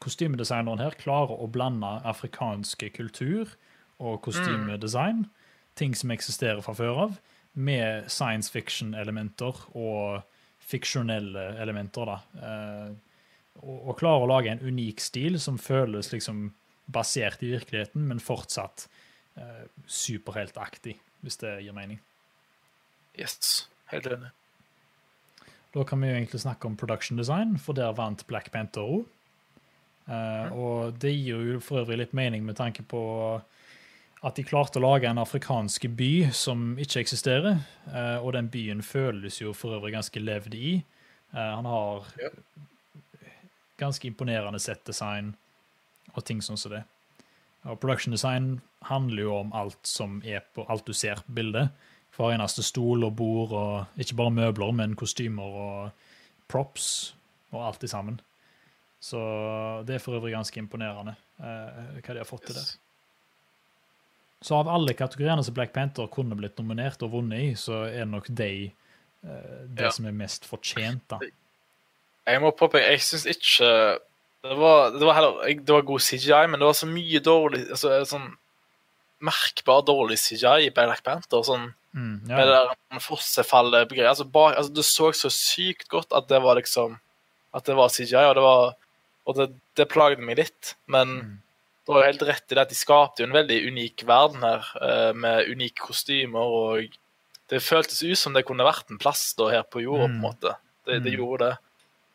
kostymedesigneren 0.03 0.81
her 0.83 0.97
klarer 0.99 1.37
å 1.39 1.47
blande 1.47 1.87
afrikanske 2.03 2.89
kultur 2.89 3.53
og 3.99 4.21
kostymedesign, 4.25 5.25
ting 5.79 5.95
som 5.95 6.11
eksisterer 6.11 6.61
fra 6.65 6.75
før 6.75 7.01
av, 7.05 7.17
med 7.53 8.09
science 8.11 8.51
fiction-elementer 8.51 9.61
og 9.75 10.25
fiksjonelle 10.59 11.53
elementer. 11.63 12.05
da. 12.11 12.17
Eh, 12.41 13.14
og, 13.61 13.89
og 13.89 13.97
klarer 13.99 14.25
å 14.25 14.29
lage 14.29 14.51
en 14.51 14.63
unik 14.65 15.01
stil 15.03 15.39
som 15.41 15.57
føles 15.61 16.11
liksom 16.13 16.49
basert 16.91 17.41
i 17.43 17.51
virkeligheten, 17.55 18.05
men 18.07 18.21
fortsatt 18.21 18.87
eh, 19.41 19.65
superheltaktig, 19.89 20.97
hvis 21.25 21.39
det 21.41 21.57
gir 21.65 21.73
mening. 21.73 21.99
Yes, 23.17 23.67
helt 23.93 24.07
enig. 24.11 24.31
Da 25.75 25.83
kan 25.83 25.99
vi 25.99 26.07
jo 26.07 26.15
egentlig 26.15 26.39
snakke 26.43 26.69
om 26.69 26.77
production 26.79 27.17
design, 27.19 27.57
for 27.59 27.75
der 27.75 27.95
vant 27.97 28.23
Black 28.29 28.51
Panther 28.53 28.85
òg. 28.85 29.05
Eh, 30.05 30.53
og 30.53 30.99
det 31.01 31.15
gir 31.15 31.41
jo 31.55 31.59
for 31.63 31.81
øvrig 31.81 31.97
litt 32.03 32.13
mening 32.13 32.45
med 32.45 32.59
tanke 32.59 32.85
på 32.85 33.01
at 34.25 34.37
de 34.37 34.45
klarte 34.45 34.79
å 34.79 34.83
lage 34.85 35.09
en 35.09 35.19
afrikansk 35.21 35.87
by 35.97 36.29
som 36.33 36.75
ikke 36.81 37.01
eksisterer. 37.01 37.59
eh, 37.91 38.17
og 38.21 38.33
den 38.33 38.47
byen 38.49 38.81
føles 38.81 39.41
jo 39.41 39.53
for 39.53 39.77
øvrig 39.79 39.93
ganske 39.93 40.21
levd 40.21 40.55
i. 40.55 40.75
Eh, 41.33 41.51
han 41.55 41.65
har 41.65 42.05
Ja. 42.21 42.29
Ganske 43.81 44.07
imponerende 44.07 44.59
settdesign 44.61 45.33
og 46.15 46.23
ting 46.25 46.41
sånn 46.45 46.57
som 46.59 46.71
det. 46.75 46.83
Og 47.65 47.79
production 47.81 48.13
design 48.13 48.61
handler 48.85 49.23
jo 49.25 49.33
om 49.39 49.53
alt 49.57 49.79
som 49.89 50.19
er 50.23 50.43
på 50.53 50.65
alt 50.69 50.85
du 50.85 50.93
ser 50.93 51.21
på 51.25 51.33
bildet. 51.39 51.71
Hver 52.15 52.35
eneste 52.35 52.63
stol 52.63 53.03
og 53.03 53.15
bord, 53.17 53.51
og 53.51 53.99
ikke 53.99 54.15
bare 54.15 54.31
møbler, 54.31 54.71
men 54.71 54.93
kostymer 54.95 55.57
og 55.59 56.07
props 56.47 57.13
og 57.51 57.63
alt 57.65 57.83
i 57.83 57.89
sammen. 57.91 58.19
Så 59.03 59.19
det 59.85 59.97
er 59.97 60.03
for 60.03 60.15
øvrig 60.17 60.31
ganske 60.33 60.57
imponerende 60.61 61.15
eh, 61.41 61.99
hva 61.99 62.13
de 62.15 62.21
har 62.21 62.29
fått 62.29 62.45
til 62.47 62.55
der. 62.57 62.69
Så 64.45 64.55
av 64.59 64.69
alle 64.69 64.93
kategoriene 64.97 65.43
som 65.43 65.55
Black 65.57 65.73
Panther 65.73 66.07
kunne 66.13 66.37
blitt 66.37 66.57
nominert 66.61 67.01
og 67.05 67.11
vunnet 67.17 67.41
i, 67.49 67.51
så 67.57 67.83
er 67.89 68.03
det 68.05 68.11
nok 68.13 68.29
de 68.29 68.49
eh, 68.69 69.59
det 69.73 69.87
Ja. 69.87 69.91
som 69.91 70.05
er 70.05 70.15
mest 70.15 70.45
fortjent, 70.45 71.03
da. 71.09 71.19
Jeg 72.27 72.41
må 72.41 72.51
påpeke, 72.57 72.89
jeg 72.89 73.01
syns 73.05 73.25
ikke 73.29 73.99
det 74.45 74.55
var, 74.57 74.91
det, 74.93 75.01
var 75.05 75.13
heller, 75.17 75.39
det 75.65 75.73
var 75.73 75.81
god 75.85 75.99
CGI, 76.05 76.47
men 76.49 76.59
det 76.59 76.65
var 76.67 76.73
så 76.77 76.85
mye 76.89 77.19
dårlig 77.25 77.63
altså, 77.71 78.05
sånn 78.05 78.27
Merkbar 79.25 79.81
dårlig 79.87 80.17
CGI 80.19 80.67
i 80.67 80.73
Black 80.75 81.03
Panther. 81.05 81.41
sånn 81.47 81.73
Mm, 81.95 82.27
med 82.27 82.41
det 82.43 82.51
ja. 82.51 82.73
der 82.91 82.99
fossefallet 82.99 83.87
på 83.87 83.95
greier. 83.95 84.09
Altså, 84.11 84.25
bak- 84.27 84.57
altså, 84.59 84.73
det 84.75 84.83
så 84.83 85.13
så 85.15 85.29
sykt 85.31 85.87
godt 85.87 86.11
at 86.11 86.27
det 86.27 86.41
var 86.43 86.55
liksom 86.59 86.99
At 87.53 87.63
det 87.63 87.75
var 87.77 87.87
CGI, 87.87 88.25
og 88.27 88.35
det 88.35 88.43
var 88.43 88.73
Og 89.27 89.35
det, 89.35 89.47
det 89.75 89.87
plagde 89.89 90.19
meg 90.21 90.37
litt. 90.37 90.75
Men 90.87 91.07
Mm. 91.07 91.37
du 91.87 91.93
har 91.93 92.01
jo 92.03 92.11
helt 92.11 92.21
rett 92.27 92.51
i 92.51 92.55
det 92.55 92.61
at 92.61 92.69
de 92.69 92.75
skapte 92.75 93.19
jo 93.23 93.25
en 93.25 93.33
veldig 93.33 93.67
unik 93.71 94.03
verden 94.05 94.41
her, 94.43 94.65
eh, 94.81 95.13
med 95.13 95.47
unike 95.49 95.79
kostymer 95.81 96.39
og 96.45 96.87
det 97.49 97.61
føltes 97.63 98.03
ut 98.03 98.17
som 98.17 98.33
det 98.33 98.45
kunne 98.45 98.63
vært 98.65 98.91
en 98.91 98.97
plass 98.99 99.33
da 99.37 99.49
her 99.49 99.63
på 99.63 99.81
jorda, 99.81 100.05
på 100.05 100.09
en 100.11 100.19
Mm. 100.19 100.21
måte. 100.21 100.55
Det, 100.85 101.01
det 101.03 101.13
Mm. 101.13 101.17
gjorde 101.19 101.39
det. 101.39 101.57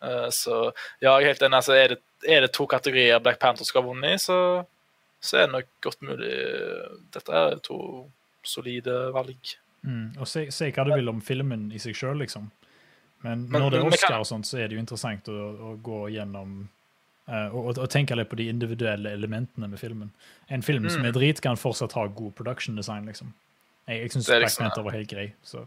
Eh, 0.02 0.28
så 0.32 0.72
ja, 1.00 1.12
jeg 1.18 1.22
er 1.22 1.30
helt 1.34 1.42
enig. 1.42 1.56
Altså, 1.60 1.72
er, 1.76 1.88
det, 1.94 2.00
er 2.28 2.40
det 2.46 2.52
to 2.56 2.66
kategorier 2.66 3.20
Black 3.20 3.40
Panther 3.42 3.64
skal 3.68 3.82
ha 3.82 3.88
vunnet 3.90 4.16
i, 4.16 4.22
så, 4.22 4.38
så 5.20 5.36
er 5.42 5.46
det 5.48 5.52
nok 5.58 5.68
godt 5.84 6.00
mulig 6.02 6.32
Dette 7.12 7.32
er 7.44 7.58
to 7.66 7.80
solide 8.46 9.12
valg. 9.12 9.54
Mm. 9.82 10.16
Og 10.20 10.28
se, 10.28 10.46
se, 10.52 10.70
hva 10.72 10.84
du 10.84 10.94
vil 10.94 11.08
om 11.12 11.20
filmen 11.24 11.70
i 11.72 11.78
seg 11.80 11.96
sjøl, 11.96 12.18
liksom. 12.24 12.50
Men, 13.24 13.46
Men- 13.50 13.60
når 13.60 13.70
det 13.70 13.80
er 13.80 13.86
Oscar 13.88 14.08
kan- 14.14 14.20
og 14.20 14.26
sånt, 14.28 14.46
så 14.48 14.58
er 14.58 14.68
det 14.68 14.76
jo 14.78 14.80
interessant 14.80 15.28
å, 15.28 15.38
å 15.70 15.74
gå 15.84 15.98
gjennom 16.14 16.68
uh, 17.28 17.48
og, 17.54 17.76
og, 17.78 17.88
tenke 17.92 18.16
litt 18.16 18.30
på 18.30 18.36
de 18.40 18.48
individuelle 18.48 19.12
elementene 19.12 19.68
med 19.68 19.78
filmen. 19.78 20.10
En 20.48 20.62
film 20.62 20.88
som 20.88 21.02
Mm. 21.02 21.08
er 21.08 21.12
drit, 21.12 21.40
kan 21.40 21.56
fortsatt 21.56 21.92
ha 21.92 22.06
god 22.06 22.34
production 22.34 22.76
design, 22.76 23.04
liksom. 23.06 23.34
Jeg, 23.86 24.00
jeg 24.00 24.10
syns 24.12 24.26
Black 24.26 24.42
liksom- 24.46 24.64
Panther 24.64 24.82
var 24.82 24.92
helt 24.96 25.08
grei. 25.10 25.32
Så. 25.44 25.66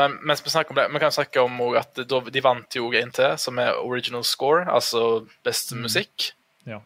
Men 0.00 0.16
mens 0.26 0.40
vi 0.44 0.50
snakker 0.52 0.72
om 0.74 0.78
det, 0.80 0.88
vi 0.94 1.02
kan 1.02 1.12
snakke 1.14 1.42
om 1.44 1.60
at 1.78 2.00
de 2.32 2.42
vant 2.44 2.76
jo 2.78 2.88
en 2.96 3.10
til, 3.16 3.36
som 3.38 3.58
er 3.62 3.76
original 3.84 4.24
score, 4.24 4.64
altså 4.66 5.26
beste 5.46 5.76
Mm. 5.76 5.82
musikk. 5.86 6.30
Ja. 6.66 6.80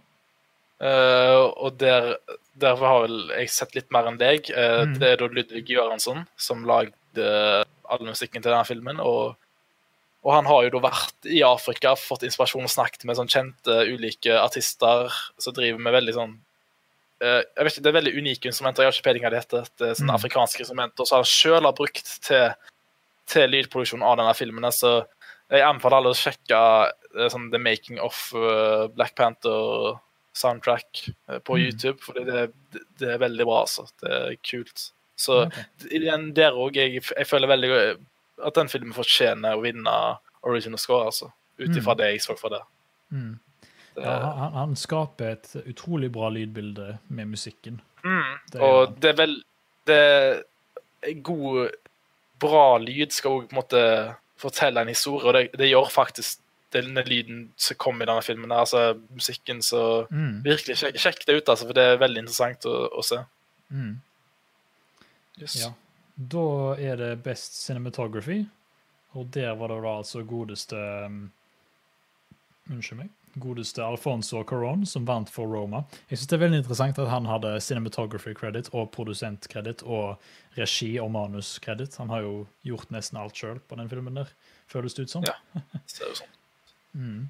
Uh, 0.83 1.47
og 1.65 1.77
der, 1.81 2.17
derfor 2.61 2.87
har 2.91 3.05
vel 3.07 3.21
jeg 3.39 3.53
sett 3.55 3.75
litt 3.79 3.93
mer 3.95 4.09
enn 4.11 4.19
deg. 4.21 4.51
Uh, 4.51 4.85
Mm. 4.85 4.99
Det 5.01 5.09
er 5.13 5.17
da 5.23 5.29
Ludvig 5.31 5.69
Göransson 5.71 6.27
som 6.37 6.65
lagde 6.67 7.63
all 7.89 8.03
musikken 8.05 8.43
til 8.43 8.51
denne 8.51 8.67
filmen. 8.67 8.99
Og, 9.01 9.37
og 10.25 10.33
han 10.35 10.49
har 10.51 10.65
jo 10.67 10.75
da 10.75 10.81
vært 10.91 11.29
i 11.31 11.43
Afrika, 11.47 11.95
fått 11.97 12.25
inspirasjon 12.27 12.67
og 12.67 12.73
snakket 12.73 13.05
med 13.07 13.17
sånn 13.17 13.31
kjente 13.31 13.79
ulike 13.95 14.35
artister 14.41 15.13
som 15.39 15.55
driver 15.57 15.79
med 15.79 15.95
veldig 15.95 16.15
sånn 16.17 16.35
uh, 17.23 17.41
jeg 17.41 17.65
vet 17.65 17.73
ikke, 17.73 17.83
Det 17.87 17.91
er 17.93 17.99
veldig 18.01 18.15
unike 18.19 18.51
instrumenter. 18.51 18.83
Jeg 18.83 18.91
har 18.91 18.97
ikke 18.99 19.09
peiling 19.09 19.25
hva 19.25 19.31
det 19.33 19.43
heter. 19.45 19.69
Det 19.79 19.89
er 19.89 19.95
sånne 20.01 20.13
Mm. 20.13 20.19
afrikanske 20.21 20.61
instrumenter 20.67 21.07
som 21.07 21.23
han 21.23 21.31
sjøl 21.31 21.63
har 21.71 21.73
brukt 21.79 22.11
til, 22.27 22.51
til 23.31 23.51
lydproduksjon 23.51 24.05
av 24.05 24.19
denne 24.21 24.35
filmen. 24.37 24.67
Så 24.73 24.97
jeg 25.53 25.65
anbefaler 25.65 26.01
alle 26.01 26.15
å 26.15 26.19
sjekke 26.19 26.59
eh, 26.89 27.29
sånn, 27.33 27.51
The 27.53 27.61
Making 27.63 28.01
of 28.03 28.27
eh, 28.37 28.87
Black 28.95 29.15
Panther 29.19 29.99
soundtrack 30.35 31.05
eh, 31.29 31.39
på 31.39 31.57
Mm. 31.59 31.65
YouTube, 31.65 31.99
for 32.03 32.19
det, 32.19 32.51
det, 32.99 33.09
er 33.15 33.19
veldig 33.23 33.47
bra. 33.47 33.61
altså. 33.61 33.87
Det 34.03 34.11
er 34.11 34.37
kult. 34.43 34.91
Så 35.17 35.45
okay. 35.47 35.65
der 36.35 36.57
òg 36.59 36.77
jeg, 36.77 37.03
jeg 37.05 37.27
føler 37.27 37.49
veldig 37.49 37.71
at 38.45 38.55
den 38.57 38.69
filmen 38.69 38.93
fortjener 38.97 39.55
å 39.55 39.63
vinne 39.63 39.95
original 40.43 40.79
score, 40.79 41.07
altså. 41.07 41.31
Ut 41.59 41.77
ifra 41.77 41.95
Mm. 41.95 41.99
det 41.99 42.07
jeg 42.11 42.23
så 42.23 42.35
for 42.37 42.51
det. 42.51 42.63
Mm. 43.11 43.39
det 43.95 44.03
Ja, 44.03 44.19
han, 44.35 44.53
han 44.53 44.77
skaper 44.77 45.37
et 45.37 45.53
utrolig 45.67 46.11
bra 46.13 46.29
lydbilde 46.35 46.99
med 47.09 47.27
musikken. 47.31 47.81
mm. 48.03 48.33
det 48.53 48.61
Og 48.61 48.97
det 49.01 49.13
er 49.13 49.17
vel 49.17 49.37
det 49.87 49.99
er 51.05 51.21
God, 51.23 51.71
bra 52.45 52.65
lyd 52.83 53.13
skal 53.17 53.39
òg 53.41 53.49
på 53.49 53.55
en 53.57 53.61
måte 53.63 53.83
fortelle 54.41 54.83
en 54.85 54.91
historie, 54.93 55.25
og 55.27 55.37
det, 55.37 55.45
det 55.59 55.71
gjør 55.71 55.91
faktisk 55.93 56.41
denne 56.75 57.05
lyden 57.07 57.45
som 57.57 57.79
kom 57.79 58.03
i 58.03 58.07
denne 58.09 58.23
filmen. 58.27 58.53
altså 58.53 58.97
Musikken, 59.15 59.63
så 59.63 60.07
Mm. 60.11 60.43
virkelig 60.45 60.77
sjekk, 60.81 60.99
sjekk 60.99 61.25
det 61.27 61.37
ut, 61.39 61.49
altså, 61.49 61.67
for 61.69 61.77
det 61.79 61.85
er 61.87 62.01
veldig 62.03 62.25
interessant 62.25 62.67
å, 62.67 62.75
å 62.99 63.05
se. 63.07 63.21
Mm. 63.71 63.95
Yes. 65.41 65.57
Ja. 65.63 65.71
Da 66.17 66.75
er 66.79 66.97
det 66.99 67.23
Best 67.25 67.57
Cinematography, 67.65 68.45
og 69.15 69.31
der 69.35 69.55
var 69.59 69.71
det 69.73 69.81
da 69.83 69.97
altså 70.03 70.23
godeste 70.27 70.77
um, 71.07 71.31
Unnskyld 72.71 72.99
meg. 73.03 73.11
Godeste 73.41 73.83
Alfonso 73.85 74.43
Caron 74.47 74.85
som 74.87 75.05
vant 75.09 75.31
for 75.31 75.47
Roma. 75.51 75.85
Jeg 76.11 76.19
synes 76.19 76.29
det 76.31 76.37
er 76.37 76.43
veldig 76.45 76.59
interessant 76.63 76.99
at 77.03 77.09
han 77.11 77.27
hadde 77.27 77.55
cinematography 77.61 78.35
credit 78.39 78.69
og 78.73 78.91
produsentkreditt 78.95 79.83
og 79.83 80.21
regi 80.59 80.93
og 81.03 81.11
manuskredit. 81.15 81.97
Han 81.99 82.13
har 82.15 82.23
jo 82.27 82.35
gjort 82.63 82.91
nesten 82.95 83.19
alt 83.19 83.35
sjøl 83.37 83.59
på 83.69 83.79
den 83.81 83.89
filmen 83.91 84.15
der, 84.21 84.31
føles 84.71 84.95
det 84.95 85.09
ut 85.09 85.11
som. 85.17 85.27
Ja. 85.27 85.35
det 85.55 85.83
Ser 85.91 86.11
jo 86.13 86.19
sånn. 86.23 86.31
Mm. 86.95 87.25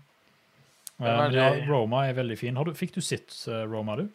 Ja, 1.01 1.13
men 1.23 1.33
ja, 1.33 1.45
Roma 1.65 2.03
er 2.07 2.13
veldig 2.19 2.35
fin. 2.37 2.57
Har 2.61 2.69
du, 2.69 2.75
fikk 2.77 2.91
du 2.95 3.01
sett 3.01 3.33
eh, 3.49 3.63
Roma, 3.65 3.95
du? 3.97 4.11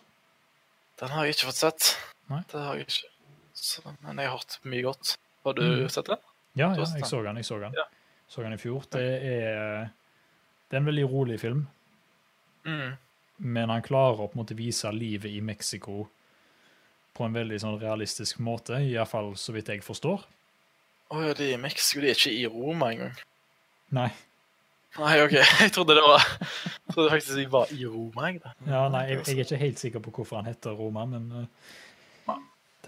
Den 1.02 1.10
har 1.10 1.26
jeg 1.26 1.34
ikke 1.40 1.48
fått 1.50 1.58
sett. 1.64 1.88
Nei. 2.30 2.44
Det 2.52 2.62
har 2.62 2.78
jeg 2.78 2.86
ikke. 2.86 3.10
Så, 3.58 3.82
men 4.06 4.22
jeg 4.22 4.30
har 4.30 4.38
hørt 4.38 4.60
mye 4.70 4.84
godt. 4.86 5.16
Har 5.44 5.58
du 5.58 5.64
Mm. 5.66 5.90
sett 5.90 6.06
den? 6.06 6.22
Ja, 6.54 6.70
ja 6.78 6.86
jeg 6.86 7.10
så 7.10 7.24
den. 7.26 7.42
Jeg 7.42 7.46
så 7.50 7.58
den. 7.64 7.74
Ja. 7.74 7.88
Så 8.30 8.44
den 8.46 8.54
i 8.54 8.60
fjor. 8.62 8.86
Det 8.94 9.02
er, 9.02 9.90
det 10.70 10.78
er 10.78 10.84
en 10.84 10.86
veldig 10.92 11.08
rolig 11.10 11.40
film. 11.42 11.66
Mm. 12.68 12.98
men 13.38 13.72
han 13.72 13.84
klarer 13.86 14.26
å 14.26 14.28
på 14.28 14.36
en 14.36 14.42
måte 14.42 14.58
vise 14.58 14.90
livet 14.92 15.32
i 15.32 15.40
Mexico 15.42 16.10
på 17.16 17.24
en 17.24 17.36
veldig 17.36 17.60
sånn 17.64 17.78
realistisk 17.80 18.40
måte, 18.44 18.82
iallfall 18.84 19.34
så 19.40 19.56
vidt 19.56 19.72
jeg 19.72 19.84
forstår. 19.84 20.26
Å 21.10 21.22
ja, 21.24 21.34
de 21.34 21.48
er 21.50 21.56
i 21.58 21.62
Mexico. 21.62 22.04
De 22.04 22.12
er 22.12 22.20
ikke 22.20 22.36
i 22.36 22.46
Roma 22.52 22.92
engang. 22.94 23.16
Nei, 23.96 24.12
Nei, 24.98 25.20
OK. 25.22 25.36
Jeg 25.62 25.74
trodde 25.76 25.96
det 25.98 26.02
var 26.06 26.24
Jeg 26.24 26.94
trodde 26.96 27.12
faktisk 27.14 27.36
de 27.38 27.46
var 27.52 27.74
i 27.76 27.86
Roma. 27.86 28.30
Jeg, 28.30 28.42
da. 28.42 28.54
ja, 28.66 28.82
nei 28.90 29.04
jeg, 29.12 29.20
jeg 29.28 29.36
er 29.36 29.46
ikke 29.46 29.60
helt 29.62 29.82
sikker 29.84 30.04
på 30.06 30.14
hvorfor 30.16 30.40
han 30.40 30.50
heter 30.50 30.74
Roma, 30.78 31.06
men 31.10 31.28
eh, 31.44 31.76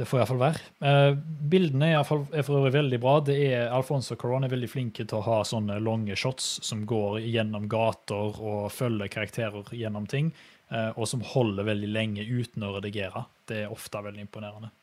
det 0.02 0.08
får 0.10 0.22
iallfall 0.22 0.40
være. 0.42 0.62
Uh, 0.82 1.18
bildene 1.52 1.92
er, 1.92 2.00
i 2.00 2.08
fall, 2.08 2.24
er 2.34 2.46
for 2.48 2.58
øvrig 2.58 2.74
veldig 2.74 3.00
bra. 3.04 3.14
Det 3.28 3.36
er 3.46 3.70
Alfonso 3.70 4.16
Coron 4.18 4.48
er 4.48 4.52
veldig 4.52 4.70
flinke 4.72 5.06
til 5.06 5.20
å 5.20 5.26
ha 5.28 5.42
sånne 5.46 5.78
lange 5.84 6.18
shots 6.18 6.56
som 6.66 6.84
går 6.90 7.20
gjennom 7.22 7.68
gater 7.70 8.40
og 8.42 8.72
følger 8.74 9.12
karakterer 9.14 9.70
gjennom 9.78 10.08
ting, 10.10 10.32
uh, 10.74 10.90
og 10.96 11.06
som 11.12 11.22
holder 11.34 11.70
veldig 11.70 11.92
lenge 11.94 12.26
uten 12.26 12.66
å 12.66 12.74
redigere. 12.80 13.28
Det 13.46 13.64
er 13.66 13.74
ofte 13.74 14.02
veldig 14.02 14.26
imponerende. 14.26 14.74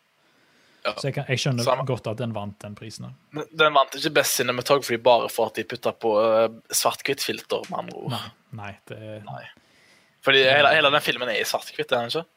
Ja. 0.85 0.95
Så 0.95 1.09
jeg, 1.09 1.19
kan, 1.19 1.27
jeg 1.27 1.43
skjønner 1.43 1.67
Samme. 1.67 1.85
godt 1.91 2.07
at 2.09 2.23
den 2.23 2.33
vant 2.33 2.55
den 2.63 2.79
prisen. 2.79 3.11
Men 3.35 3.51
Den 3.51 3.75
vant 3.75 3.99
ikke 3.99 4.15
Best 4.21 4.39
Cinematography 4.39 5.01
bare 5.03 5.27
for 5.35 5.51
at 5.51 5.59
de 5.59 5.67
putta 5.67 5.93
på 5.93 6.15
uh, 6.15 6.47
svart-hvitt-filter, 6.71 7.67
med 7.73 7.83
andre 7.83 8.01
ord. 8.07 8.15
Nei, 8.15 8.25
nei, 8.63 8.73
det 8.89 9.21
Nei. 9.27 9.45
Fordi 10.23 10.47
hele, 10.47 10.71
hele 10.75 10.91
den 10.95 11.03
filmen 11.03 11.31
er 11.31 11.43
i 11.43 11.47
svart-hvitt, 11.47 11.91
er 11.91 12.07
den 12.07 12.13
ikke? 12.15 12.29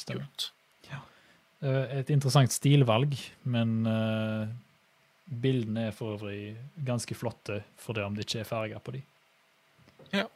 stemmer. 0.00 0.24
Kult. 0.24 0.52
Eh, 1.62 1.98
Et 1.98 2.10
interessant 2.10 2.52
stilvalg, 2.52 3.16
men 3.44 3.86
eh, 3.86 4.48
bildene 5.42 5.88
er 5.88 5.94
for 5.96 6.16
øvrig 6.16 6.56
ganske 6.86 7.14
flotte 7.14 7.62
for 7.80 7.96
det 7.96 8.04
om 8.04 8.14
det 8.14 8.26
ikke 8.26 8.40
er 8.44 8.50
farger 8.50 8.78
på 8.84 8.92
de. 8.98 9.02
Ja. 10.12 10.26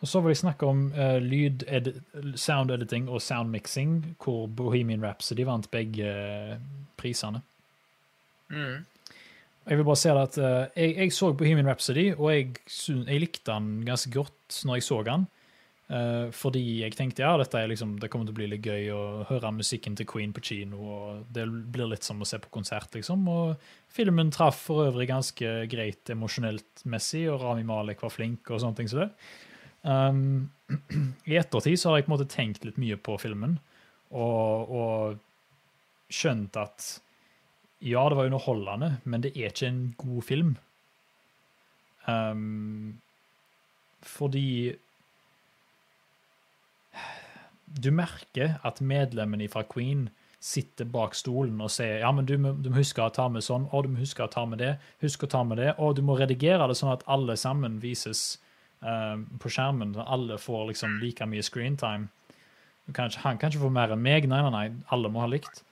Og 0.00 0.06
så 0.08 0.20
vil 0.22 0.30
jeg 0.30 0.38
snakke 0.44 0.66
om 0.66 0.92
uh, 0.94 1.16
lyd, 1.18 1.64
edi- 1.66 1.98
sound 2.38 2.70
editing 2.70 3.08
og 3.10 3.18
sound 3.20 3.50
mixing, 3.50 4.14
hvor 4.22 4.46
Bohemian 4.46 5.02
Rhapsody 5.02 5.42
vant 5.44 5.66
begge 5.72 6.06
uh, 6.06 6.54
prisene. 6.96 7.40
Mm. 8.48 8.86
Jeg 9.66 9.76
vil 9.80 9.84
bare 9.84 9.98
si 9.98 10.08
at 10.08 10.38
uh, 10.38 10.68
jeg, 10.78 10.94
jeg 11.02 11.12
så 11.12 11.32
Bohemian 11.34 11.66
Rhapsody, 11.66 12.12
og 12.14 12.30
jeg, 12.30 12.54
jeg 13.10 13.20
likte 13.20 13.50
den 13.50 13.82
ganske 13.84 14.12
godt 14.14 14.60
når 14.64 14.78
jeg 14.78 14.86
så 14.86 15.02
den. 15.02 15.26
Eh, 15.88 16.28
fordi 16.36 16.60
jeg 16.82 16.92
tenkte 16.98 17.22
ja, 17.24 17.30
dette 17.40 17.56
er 17.56 17.70
liksom, 17.70 17.94
det 18.00 18.10
kommer 18.12 18.28
til 18.28 18.34
å 18.34 18.38
bli 18.38 18.48
litt 18.52 18.66
gøy 18.68 18.90
å 18.92 19.02
høre 19.30 19.54
musikken 19.56 19.94
til 19.96 20.08
Queen 20.08 20.34
på 20.36 20.42
kino. 20.44 20.80
og 20.84 21.30
Det 21.32 21.46
blir 21.48 21.88
litt 21.88 22.04
som 22.04 22.20
å 22.20 22.28
se 22.28 22.40
på 22.42 22.52
konsert, 22.52 22.92
liksom. 22.96 23.24
Og 23.32 23.70
filmen 23.92 24.32
traff 24.34 24.60
for 24.68 24.88
øvrig 24.90 25.08
ganske 25.08 25.54
greit 25.72 26.12
emosjonelt 26.12 26.84
messig, 26.84 27.24
og 27.32 27.40
Rami 27.44 27.64
Malek 27.68 28.04
var 28.04 28.12
flink 28.12 28.52
og 28.52 28.60
sånne 28.60 28.80
ting 28.80 28.90
som 28.92 29.04
det. 29.04 29.08
Um, 29.88 30.50
I 31.30 31.38
ettertid 31.40 31.80
så 31.80 31.92
har 31.92 32.00
jeg 32.00 32.08
på 32.08 32.12
en 32.12 32.16
måte 32.18 32.32
tenkt 32.34 32.66
litt 32.68 32.80
mye 32.80 32.98
på 33.00 33.16
filmen, 33.22 33.56
og, 34.12 34.72
og 34.72 36.12
skjønt 36.12 36.56
at 36.60 36.88
ja, 37.84 38.02
det 38.10 38.18
var 38.18 38.26
underholdende, 38.26 38.90
men 39.06 39.22
det 39.22 39.32
er 39.38 39.52
ikke 39.54 39.70
en 39.70 39.82
god 40.00 40.24
film. 40.26 40.52
Um, 42.08 42.98
fordi 44.04 44.74
du 47.68 47.90
merker 47.94 48.56
at 48.66 48.80
medlemmene 48.80 49.48
fra 49.52 49.64
Queen 49.68 50.08
sitter 50.40 50.86
bak 50.86 51.16
stolen 51.18 51.58
og 51.60 51.70
sier 51.74 52.04
ja, 52.04 52.10
men 52.14 52.26
du, 52.26 52.36
du 52.38 52.68
må 52.70 52.78
huske 52.78 53.02
å 53.02 53.10
ta 53.14 53.26
med 53.32 53.42
sånn, 53.44 53.66
og 53.74 53.84
du 53.84 53.92
må 53.92 54.02
huske 54.02 54.22
å 54.22 54.30
ta 54.30 54.44
med 54.46 54.62
det, 54.62 54.76
husk 55.02 55.26
å 55.26 55.30
ta 55.30 55.42
med 55.44 55.58
det, 55.58 55.72
og 55.82 55.96
du 55.98 56.04
må 56.06 56.14
redigere 56.18 56.68
det 56.70 56.78
sånn 56.78 56.94
at 56.94 57.02
alle 57.10 57.34
sammen 57.40 57.80
vises 57.82 58.38
uh, 58.86 59.18
på 59.42 59.50
skjermen, 59.50 59.96
så 59.96 60.06
alle 60.06 60.38
får 60.38 60.70
liksom 60.70 60.98
like 61.02 61.26
mye 61.26 61.42
screentime. 61.42 62.08
Han 62.94 63.40
kan 63.40 63.50
ikke 63.50 63.64
få 63.66 63.72
mer 63.74 63.92
enn 63.92 64.04
meg, 64.04 64.30
nei, 64.30 64.40
nei, 64.46 64.52
nei, 64.54 64.66
alle 64.94 65.10
må 65.12 65.24
ha 65.24 65.28
likt. 65.28 65.64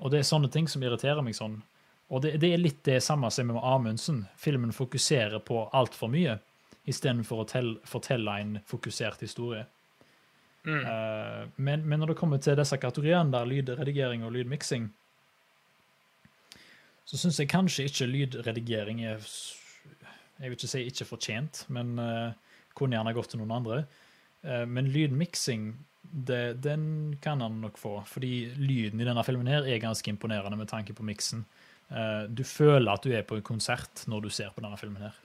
Og 0.00 0.12
det 0.12 0.20
er 0.20 0.28
sånne 0.28 0.50
ting 0.52 0.66
som 0.68 0.82
irriterer 0.84 1.22
meg 1.24 1.38
sånn. 1.38 1.60
Og 2.10 2.24
det, 2.24 2.34
det 2.42 2.50
er 2.52 2.60
litt 2.60 2.82
det 2.84 2.98
samme 3.04 3.30
som 3.30 3.48
med 3.48 3.62
Amundsen. 3.62 4.24
Filmen 4.36 4.74
fokuserer 4.74 5.40
på 5.46 5.68
altfor 5.76 6.10
mye, 6.12 6.40
istedenfor 6.90 7.44
å 7.44 7.48
tell, 7.48 7.74
fortelle 7.86 8.34
en 8.42 8.56
fokusert 8.68 9.22
historie. 9.22 9.64
Mm. 10.64 10.84
Eh, 10.84 11.48
men, 11.56 11.84
men 11.88 12.02
når 12.02 12.12
det 12.12 12.18
kommer 12.20 12.40
til 12.42 12.58
disse 12.58 12.76
kategoriene, 12.80 13.32
der 13.32 13.48
lydredigering 13.48 14.24
og 14.26 14.34
lydmiksing, 14.34 14.90
så 17.08 17.18
syns 17.18 17.40
jeg 17.40 17.50
kanskje 17.50 17.88
ikke 17.88 18.06
lydredigering 18.06 19.00
er 19.08 19.24
Jeg 20.40 20.48
vil 20.48 20.56
ikke 20.56 20.68
si 20.70 20.82
ikke 20.86 21.04
fortjent, 21.04 21.64
men 21.68 21.98
uh, 21.98 22.30
kunne 22.78 22.96
gjerne 22.96 23.12
gått 23.12 23.32
til 23.32 23.40
noen 23.42 23.50
andre. 23.58 23.80
Uh, 24.40 24.62
men 24.64 24.88
lydmiksing 24.88 25.74
det, 26.00 26.62
den 26.64 27.18
kan 27.20 27.42
han 27.44 27.58
nok 27.60 27.76
få. 27.76 27.98
Fordi 28.08 28.54
lyden 28.56 29.02
i 29.02 29.08
denne 29.08 29.24
filmen 29.26 29.50
her 29.50 29.68
er 29.68 29.82
ganske 29.82 30.08
imponerende 30.08 30.56
med 30.56 30.70
tanke 30.70 30.94
på 30.96 31.04
miksen. 31.04 31.44
Du 32.30 32.44
føler 32.46 32.88
at 32.92 33.02
du 33.04 33.10
er 33.12 33.26
på 33.26 33.36
en 33.36 33.44
konsert 33.44 34.04
når 34.08 34.24
du 34.24 34.30
ser 34.32 34.54
på 34.54 34.62
denne 34.62 34.78
filmen 34.78 35.02
her. 35.02 35.16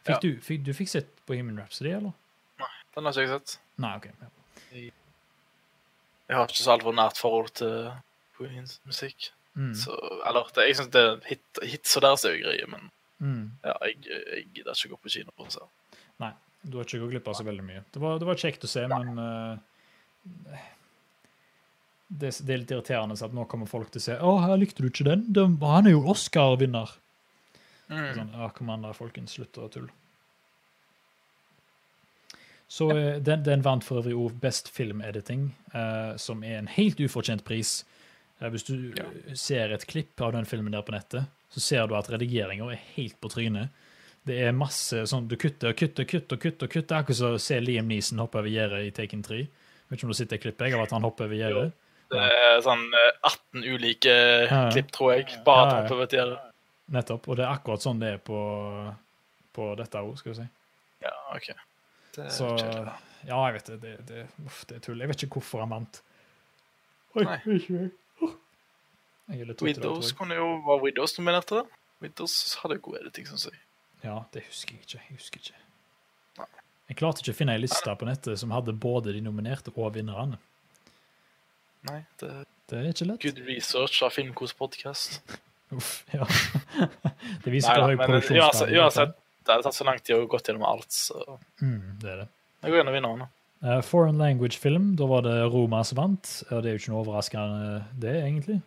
Fikk 0.00 0.16
Ja. 0.16 0.18
du, 0.24 0.40
fikk, 0.40 0.64
du 0.64 0.72
fikk 0.72 0.88
sett 0.88 1.08
Bohemian 1.28 1.60
Rhapsody, 1.60 1.92
eller? 1.92 2.16
Nei, 2.58 2.72
Den 2.96 3.04
har 3.04 3.12
ikke 3.12 3.26
jeg 3.26 3.32
sett. 3.36 3.58
Nei, 3.76 3.96
OK. 4.00 4.08
Ja. 4.08 4.30
Jeg 4.70 6.36
har 6.38 6.46
ikke 6.46 6.62
så 6.62 6.72
altfor 6.76 6.94
nært 6.94 7.18
forhold 7.18 7.50
til 7.58 7.90
Queens 8.38 8.78
musikk. 8.86 9.30
Mm. 9.58 9.74
Så, 9.74 9.96
eller, 10.28 10.46
det, 10.54 10.68
jeg 10.68 10.78
syns 10.78 10.92
det 10.94 11.02
er 11.02 11.16
hit, 11.26 11.62
hits 11.72 11.96
og 11.98 12.04
deres 12.06 12.24
er 12.24 12.36
jo 12.36 12.46
greie, 12.46 12.66
men 12.70 12.90
Mm. 13.20 13.50
ja, 13.60 13.74
jeg, 13.84 13.98
jeg 14.08 14.44
gidder 14.54 14.72
ikke 14.72 14.88
gå 14.94 14.98
på 15.04 15.10
kino 15.12 15.32
på 15.36 15.44
å. 15.44 15.66
Nei, 16.22 16.30
du 16.64 16.78
har 16.78 16.86
ikke 16.86 17.02
gått 17.02 17.10
glipp 17.12 17.26
av 17.28 17.34
så 17.36 17.44
veldig 17.44 17.64
mye. 17.66 17.82
Det 17.92 18.00
var, 18.00 18.14
det 18.16 18.28
var 18.28 18.38
kjekt 18.40 18.64
å 18.64 18.70
se, 18.72 18.86
men 18.88 19.10
uh, 19.20 19.58
det, 22.08 22.30
det 22.40 22.54
er 22.54 22.62
litt 22.62 22.72
irriterende 22.72 23.18
at 23.20 23.36
nå 23.36 23.44
kommer 23.50 23.68
folk 23.68 23.92
til 23.92 24.00
å 24.00 24.04
si 24.06 24.16
Å, 24.16 24.32
her 24.46 24.56
likte 24.56 24.80
du 24.80 24.88
ikke 24.88 25.04
den? 25.10 25.26
den 25.36 25.58
han 25.60 25.90
er 25.90 25.98
jo 25.98 26.00
Oscar-vinner. 26.14 26.94
Mm. 27.90 28.08
Sånn, 28.16 28.32
ja, 28.40 28.48
kom 28.56 28.72
an 28.72 28.88
da, 28.88 28.94
folkens. 28.96 29.36
Slutt 29.36 29.60
å 29.60 29.68
tulle. 29.68 29.92
Så 32.70 32.86
eh, 32.94 33.16
den, 33.26 33.42
den 33.42 33.64
vant 33.66 33.82
for 33.84 33.98
øvrig 34.00 34.14
også 34.14 34.40
Best 34.44 34.68
Film 34.70 35.00
Editing, 35.02 35.48
uh, 35.74 36.14
som 36.22 36.44
er 36.46 36.60
en 36.60 36.68
helt 36.70 37.00
ufortjent 37.02 37.42
pris. 37.44 37.80
Uh, 38.40 38.46
hvis 38.54 38.62
du 38.68 38.74
Ja. 38.96 39.08
eh, 39.26 39.34
ser 39.34 39.72
et 39.74 39.86
klipp 39.90 40.20
av 40.22 40.32
den 40.36 40.46
filmen 40.46 40.72
der 40.76 40.84
på 40.86 40.94
nettet, 40.94 41.26
så 41.50 41.60
ser 41.60 41.88
du 41.90 41.96
at 41.98 42.06
redigeringa 42.12 42.68
er 42.70 42.78
helt 42.94 43.16
på 43.20 43.28
trynet. 43.32 43.72
Det 44.26 44.36
er 44.46 44.52
masse 44.52 45.02
sånn 45.08 45.26
Du 45.26 45.34
kutter 45.40 45.72
og 45.72 45.76
kutter 45.80 46.04
kutter, 46.04 46.36
kutter, 46.36 46.68
kutter. 46.70 46.96
Akkurat 47.00 47.16
som 47.16 47.34
å 47.34 47.40
se 47.40 47.58
Liam 47.60 47.88
Neeson 47.88 48.20
hoppe 48.22 48.38
over 48.38 48.52
gjerdet 48.52 48.84
i 48.86 48.90
Taken 48.94 49.22
3. 49.26 49.38
Vet 49.88 49.96
ikke 49.98 50.04
om 50.06 50.12
du 50.12 50.18
sitter 50.18 50.36
i 50.36 50.42
klippet 50.44 50.68
jeg, 50.68 50.74
av 50.76 50.84
at 50.84 50.92
han 50.94 51.02
hopper 51.02 51.24
over 51.26 51.34
gjerdet. 51.40 51.72
Det 52.12 52.20
er 52.20 52.60
sånn 52.62 52.84
eh, 52.94 53.10
18 53.26 53.64
ulike 53.66 54.14
Ja. 54.46 54.60
klipp, 54.70 54.92
tror 54.94 55.14
jeg. 55.16 55.26
Bare 55.44 55.64
Ja, 55.66 55.72
ja. 55.72 55.80
han 55.80 55.88
prøver 55.90 56.06
å 56.06 56.14
gjøre 56.20 56.38
Nettopp. 56.90 57.26
Og 57.28 57.36
det 57.38 57.44
er 57.46 57.50
akkurat 57.56 57.82
sånn 57.82 57.98
det 58.02 58.12
er 58.14 58.18
på, 58.18 58.38
på 59.56 59.74
dette 59.78 59.98
òg, 60.04 60.14
skal 60.18 60.32
vi 60.32 60.38
si. 60.42 60.46
Ja, 61.02 61.12
OK. 61.34 61.50
Det 62.16 62.26
er 62.26 62.30
Så. 62.34 62.50
Ja, 63.28 63.40
jeg 63.46 63.54
vet 63.58 63.66
det. 63.66 63.80
Det, 63.82 63.96
det, 64.08 64.26
uff, 64.46 64.62
det 64.68 64.78
er 64.78 64.84
tull. 64.86 65.00
Jeg 65.00 65.10
vet 65.10 65.24
ikke 65.26 65.40
hvorfor 65.40 65.64
han 65.64 65.72
vant. 65.74 66.00
Oi, 67.18 67.24
ikke 67.26 67.74
jeg. 67.74 67.90
Er 69.30 69.42
jeg. 69.44 70.14
kunne 70.18 70.34
jo 70.34 70.46
Var 70.66 70.80
Widows 70.82 71.18
nominert 71.18 71.46
til 71.46 71.60
det? 71.60 71.66
Widows 72.02 72.58
hadde 72.62 72.78
god 72.82 72.96
editing, 73.02 73.28
syns 73.28 73.46
jeg. 73.50 73.58
Ja, 74.04 74.22
det 74.34 74.42
husker 74.48 74.74
jeg 74.74 74.86
ikke. 74.86 75.02
Jeg 75.02 75.18
husker 75.18 75.42
ikke. 75.44 75.60
Nei. 76.40 76.48
Jeg 76.90 76.98
klarte 76.98 77.22
ikke 77.22 77.34
å 77.34 77.38
finne 77.38 77.54
ei 77.54 77.60
liste 77.62 77.94
på 78.00 78.08
nettet 78.08 78.40
som 78.40 78.54
hadde 78.54 78.72
både 78.74 79.12
de 79.14 79.20
nominerte 79.22 79.74
og 79.76 79.92
vinnerne. 79.94 80.40
Nei, 81.86 82.00
det 82.20 82.30
er 82.30 82.48
Det 82.70 82.78
er 82.78 82.88
ikke 82.90 83.06
lett. 83.08 83.22
good 83.22 83.38
research 83.46 84.02
av 84.06 84.12
Filmkos 84.14 84.54
podkast. 84.54 85.20
Uff, 85.74 86.04
ja. 86.12 86.26
det 87.44 87.52
viser 87.52 87.74
Nei 87.74 87.78
hvor 87.78 87.90
høy 87.90 87.96
men 87.96 88.10
uansett, 88.10 88.30
produksjonsgrad 88.30 88.74
uansett 88.80 89.19
det 89.50 89.56
hadde 89.58 89.66
tatt 89.66 89.76
så 89.76 89.86
lang 89.88 89.98
tid 90.00 90.14
å 90.16 90.28
gå 90.30 90.38
gjennom 90.40 90.64
alt, 90.68 90.88
så 90.94 91.38
Mm, 91.60 91.98
det 92.00 92.10
er 92.10 92.22
det. 92.22 92.28
jeg 92.62 92.70
går 92.72 92.80
gjennom 92.80 92.96
vinnerne. 92.96 93.28
Uh, 93.60 93.80
foreign 93.84 94.16
language 94.16 94.56
film, 94.56 94.94
da 94.96 95.04
var 95.10 95.26
det 95.26 95.34
Roma 95.52 95.82
som 95.84 95.98
vant. 95.98 96.30
Og 96.50 96.62
det 96.62 96.70
er 96.70 96.76
jo 96.76 96.80
ikke 96.80 96.92
noe 96.94 97.02
overraskende, 97.02 97.84
det, 98.00 98.14
egentlig. 98.22 98.60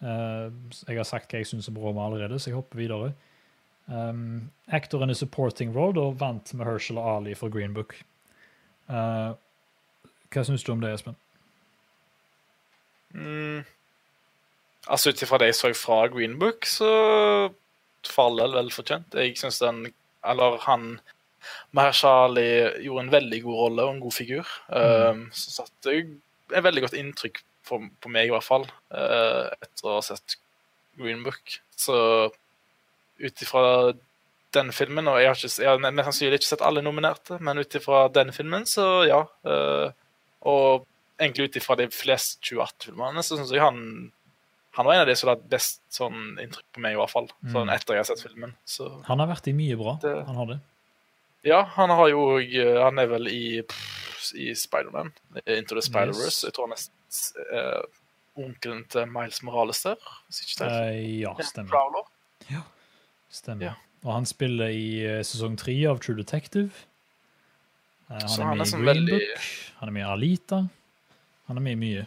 Uh, 0.00 0.48
jeg 0.86 0.96
har 0.96 1.04
sagt 1.04 1.28
hva 1.28 1.42
jeg 1.42 1.50
syns 1.50 1.68
om 1.68 1.76
Roma 1.76 2.06
allerede, 2.06 2.38
så 2.40 2.48
jeg 2.48 2.56
hopper 2.56 2.80
videre. 2.80 3.12
Um, 3.90 4.50
actor 4.70 5.02
in 5.02 5.10
a 5.10 5.14
supporting 5.14 5.74
role, 5.74 5.92
da 5.92 6.06
vant 6.14 6.54
og 6.54 7.16
Ali 7.16 7.34
for 7.34 7.50
Green 7.50 7.74
Book. 7.74 7.98
Uh, 8.88 9.34
hva 10.30 10.44
syns 10.46 10.64
du 10.64 10.72
om 10.72 10.80
det, 10.80 10.94
Espen? 10.94 11.16
Mm. 13.12 13.64
Altså 14.88 15.10
ut 15.10 15.22
ifra 15.22 15.38
det 15.42 15.50
jeg 15.50 15.58
så 15.58 15.72
fra 15.74 16.06
Green 16.08 16.38
Book, 16.38 16.64
så 16.66 17.50
faller 18.06 18.54
vel 18.54 18.70
fortjent. 18.72 19.12
Jeg 19.14 19.36
syns 19.36 19.58
den 19.60 19.88
Eller 20.26 20.58
han 20.66 20.92
Mahershali 21.76 22.48
gjorde 22.84 23.06
en 23.06 23.14
veldig 23.14 23.40
god 23.46 23.60
rolle 23.62 23.86
og 23.86 23.94
en 23.94 24.02
god 24.02 24.14
figur. 24.14 24.50
Um, 24.68 25.24
så 25.32 25.62
satte 25.62 25.94
et 25.96 26.64
veldig 26.66 26.84
godt 26.84 26.98
inntrykk 26.98 27.40
på, 27.68 27.80
på 28.02 28.12
meg, 28.12 28.28
i 28.28 28.34
hvert 28.34 28.46
fall, 28.46 28.66
uh, 28.92 29.48
etter 29.62 29.88
å 29.88 29.96
ha 29.96 30.04
sett 30.04 30.36
Green 31.00 31.24
Book. 31.24 31.56
Så 31.78 31.96
ut 33.20 33.42
ifra 33.44 33.92
den 34.50 34.72
filmen 34.74 35.06
Og 35.06 35.20
jeg 35.20 35.28
har, 35.28 35.36
ikke, 35.38 35.62
jeg 35.62 35.68
har 35.68 35.82
mest 35.84 36.08
sannsynlig 36.08 36.40
ikke 36.40 36.48
sett 36.48 36.64
alle 36.66 36.82
nominerte, 36.82 37.38
men 37.38 37.60
ut 37.60 37.76
ifra 37.78 38.06
den 38.12 38.32
filmen, 38.34 38.66
så 38.66 38.86
ja. 39.06 39.20
Uh, 39.46 39.92
og 40.50 40.86
egentlig 41.20 41.50
ut 41.50 41.58
ifra 41.60 41.76
de 41.78 41.86
fleste 41.92 42.40
2018-filmene, 42.48 43.22
så 43.22 43.38
syns 43.38 43.52
jeg 43.54 43.62
han 43.62 44.10
han 44.72 44.86
var 44.86 44.94
en 44.94 45.00
av 45.00 45.06
de 45.06 45.16
som 45.16 45.28
hadde 45.28 45.48
best 45.50 45.80
sånn 45.90 46.38
inntrykk 46.40 46.66
på 46.72 46.80
meg, 46.80 46.92
i 46.94 46.96
hvert 47.00 47.10
fall. 47.10 47.28
Sånn 47.50 47.66
Mm. 47.68 47.74
etter 47.74 47.94
jeg 47.94 47.98
har 48.04 48.04
sett 48.16 48.22
filmen. 48.22 48.54
Så 48.66 49.02
Han 49.06 49.18
har 49.18 49.26
vært 49.28 49.48
i 49.48 49.52
mye 49.52 49.76
bra. 49.76 49.98
Det- 50.02 50.26
Han 50.26 50.36
har 50.36 50.46
det. 50.46 50.60
ja, 51.44 51.62
han 51.64 51.90
har 51.90 52.08
jo 52.08 52.38
Han 52.84 52.98
er 52.98 53.06
vel 53.06 53.26
i, 53.28 53.62
i 54.36 54.54
Spiderman, 54.54 55.12
Into 55.46 55.74
the 55.74 55.82
Spider-Verse. 55.82 56.24
Yes. 56.24 56.42
Jeg 56.44 56.52
tror 56.52 56.68
han 56.68 56.76
er 56.76 57.78
uh, 57.80 57.82
onkelen 58.36 58.84
til 58.88 59.06
Miles 59.06 59.42
Morales 59.42 59.82
der, 59.82 59.96
hvis 60.28 60.40
ikke 60.44 60.64
det 60.64 60.72
er. 60.72 60.92
Eh, 60.92 61.20
ja, 61.20 61.34
Ja, 61.38 61.44
stemmer. 61.44 61.70
Prowler. 61.70 62.06
stemmer. 63.30 63.62
Ja. 63.64 63.74
Og 64.04 64.12
han 64.14 64.24
spiller 64.26 64.68
i 64.68 65.04
eh, 65.04 65.20
sesong 65.22 65.56
tre 65.58 65.74
av 65.86 65.98
True 66.00 66.16
Detective. 66.16 66.70
Eh, 68.10 68.16
han 68.16 68.40
er 68.40 68.44
han 68.44 68.58
med 68.58 68.60
er 68.60 68.62
i 68.62 68.70
sånn 68.70 68.84
Green 68.84 68.96
veldig- 69.06 69.18
Book. 69.18 69.44
Han 69.80 69.88
er 69.88 69.92
med 69.92 70.02
i 70.02 70.10
Alita. 70.12 70.68
Han 71.48 71.56
er 71.56 71.60
med 71.60 71.72
i 71.72 71.76
mye. 71.76 72.06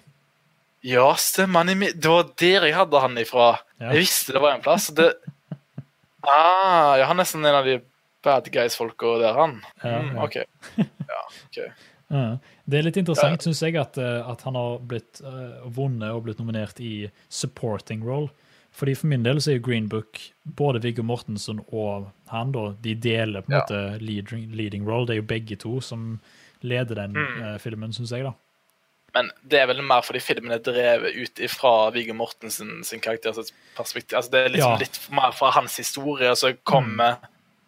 Ja, 0.84 1.14
stemmer. 1.16 1.64
Han 1.64 1.70
er. 1.84 1.94
Det 1.96 2.10
var 2.12 2.28
der 2.40 2.66
jeg 2.68 2.76
hadde 2.76 3.00
han 3.00 3.18
ifra. 3.22 3.46
Ja. 3.80 3.94
Jeg 3.94 4.04
visste 4.04 4.34
det 4.36 4.42
var 4.44 4.56
en 4.58 4.62
plass. 4.66 4.90
Det... 4.96 5.14
Ah, 6.24 6.96
ja, 7.00 7.06
han 7.10 7.18
er 7.18 7.24
nesten 7.26 7.44
en 7.46 7.56
av 7.58 7.66
de 7.68 7.82
bad 8.24 8.46
guys-folka 8.54 9.18
der, 9.20 9.34
han. 9.36 9.58
Ja, 9.84 9.98
Mm. 10.02 10.18
OK. 10.24 10.38
Ja, 10.78 11.24
okay. 11.50 11.68
Ja. 12.14 12.22
Det 12.66 12.78
er 12.80 12.86
litt 12.86 12.98
interessant, 13.02 13.44
synes 13.44 13.60
jeg, 13.66 13.76
at, 13.76 13.98
eh, 14.00 14.22
at 14.32 14.42
han 14.48 14.56
har 14.56 14.78
blitt 14.88 15.20
uh, 15.26 15.66
vunnet 15.68 16.14
og 16.16 16.24
blitt 16.24 16.40
nominert 16.40 16.80
i 16.80 17.10
supporting 17.28 18.04
role. 18.08 18.30
Fordi 18.74 18.96
For 18.96 19.08
min 19.12 19.24
del 19.26 19.42
så 19.44 19.52
er 19.52 19.58
jo 19.60 19.66
Green 19.68 19.90
Book 19.92 20.18
både 20.58 20.80
Viggo 20.82 21.04
Mortensen 21.04 21.60
og 21.76 22.08
han 22.32 22.52
da, 22.56 22.70
de 22.82 22.96
deler 22.96 23.42
på 23.44 23.52
en 23.52 23.58
Ja. 23.58 23.66
måte 23.66 23.82
leading, 24.02 24.48
leading 24.56 24.88
role. 24.88 25.06
Det 25.06 25.18
er 25.18 25.22
jo 25.22 25.28
begge 25.28 25.56
to 25.60 25.82
som 25.82 26.20
leder 26.64 26.96
den 26.96 27.14
Mm. 27.20 27.42
uh, 27.44 27.58
filmen, 27.60 27.92
syns 27.94 28.12
jeg. 28.16 28.24
da. 28.24 28.32
Men 29.14 29.30
det 29.46 29.60
er 29.62 29.68
vel 29.70 29.82
mer 29.86 30.02
fordi 30.02 30.20
filmen 30.26 30.52
er 30.56 30.62
drevet 30.66 31.14
ut 31.16 31.40
ifra 31.46 31.90
Viggo 31.94 32.14
Mortensen 32.18 32.84
sin 32.84 33.00
karakter 33.04 33.34
sitt 33.38 33.52
perspektiv. 33.78 34.18
Altså, 34.18 34.32
det 34.32 34.40
er 34.46 34.50
liksom 34.50 34.72
Ja. 34.72 34.78
litt 34.82 35.00
mer 35.12 35.32
fra 35.38 35.52
hans 35.52 35.78
historie, 35.78 36.30
og 36.32 36.38
så 36.38 36.54
kommer 36.66 37.18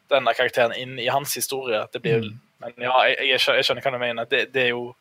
denne 0.09 0.33
karakteren 0.33 0.73
inn 0.77 0.97
i 0.99 1.05
hans 1.07 1.33
historie. 1.37 1.85
Det 1.93 2.01
blir 2.01 2.21
Mm. 2.23 2.39
Men 2.61 2.73
ja, 2.79 2.93
jeg, 3.11 3.27
jeg, 3.29 3.39
skjønner, 3.65 3.81
hva 3.83 3.91
du 3.91 3.97
mener. 3.99 4.25
Det, 4.25 4.53
det 4.53 4.61
er 4.63 4.69
jo 4.69 4.95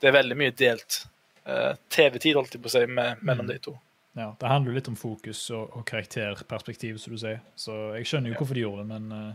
det 0.00 0.08
er 0.08 0.12
veldig 0.22 0.36
mye 0.36 0.50
delt 0.56 1.06
uh, 1.46 1.74
TV-tid, 1.90 2.34
holdt 2.34 2.54
jeg 2.54 2.62
på 2.62 2.68
å 2.70 2.70
si, 2.70 2.86
med, 2.86 3.20
mellom 3.22 3.44
Mm. 3.44 3.48
de 3.52 3.58
to. 3.58 3.78
Ja, 4.16 4.32
Det 4.40 4.48
handler 4.48 4.70
jo 4.72 4.74
litt 4.78 4.88
om 4.88 4.96
fokus 4.96 5.50
og, 5.50 5.76
og 5.76 5.84
karakterperspektiv, 5.86 6.98
som 6.98 7.12
du 7.12 7.18
sier. 7.18 7.40
Så 7.56 7.94
jeg 7.96 8.06
skjønner 8.06 8.28
jo 8.30 8.34
Ja. 8.34 8.38
hvorfor 8.38 8.54
de 8.54 8.60
gjorde 8.60 8.78
det, 8.78 8.86
men 8.88 9.12
uh, 9.12 9.34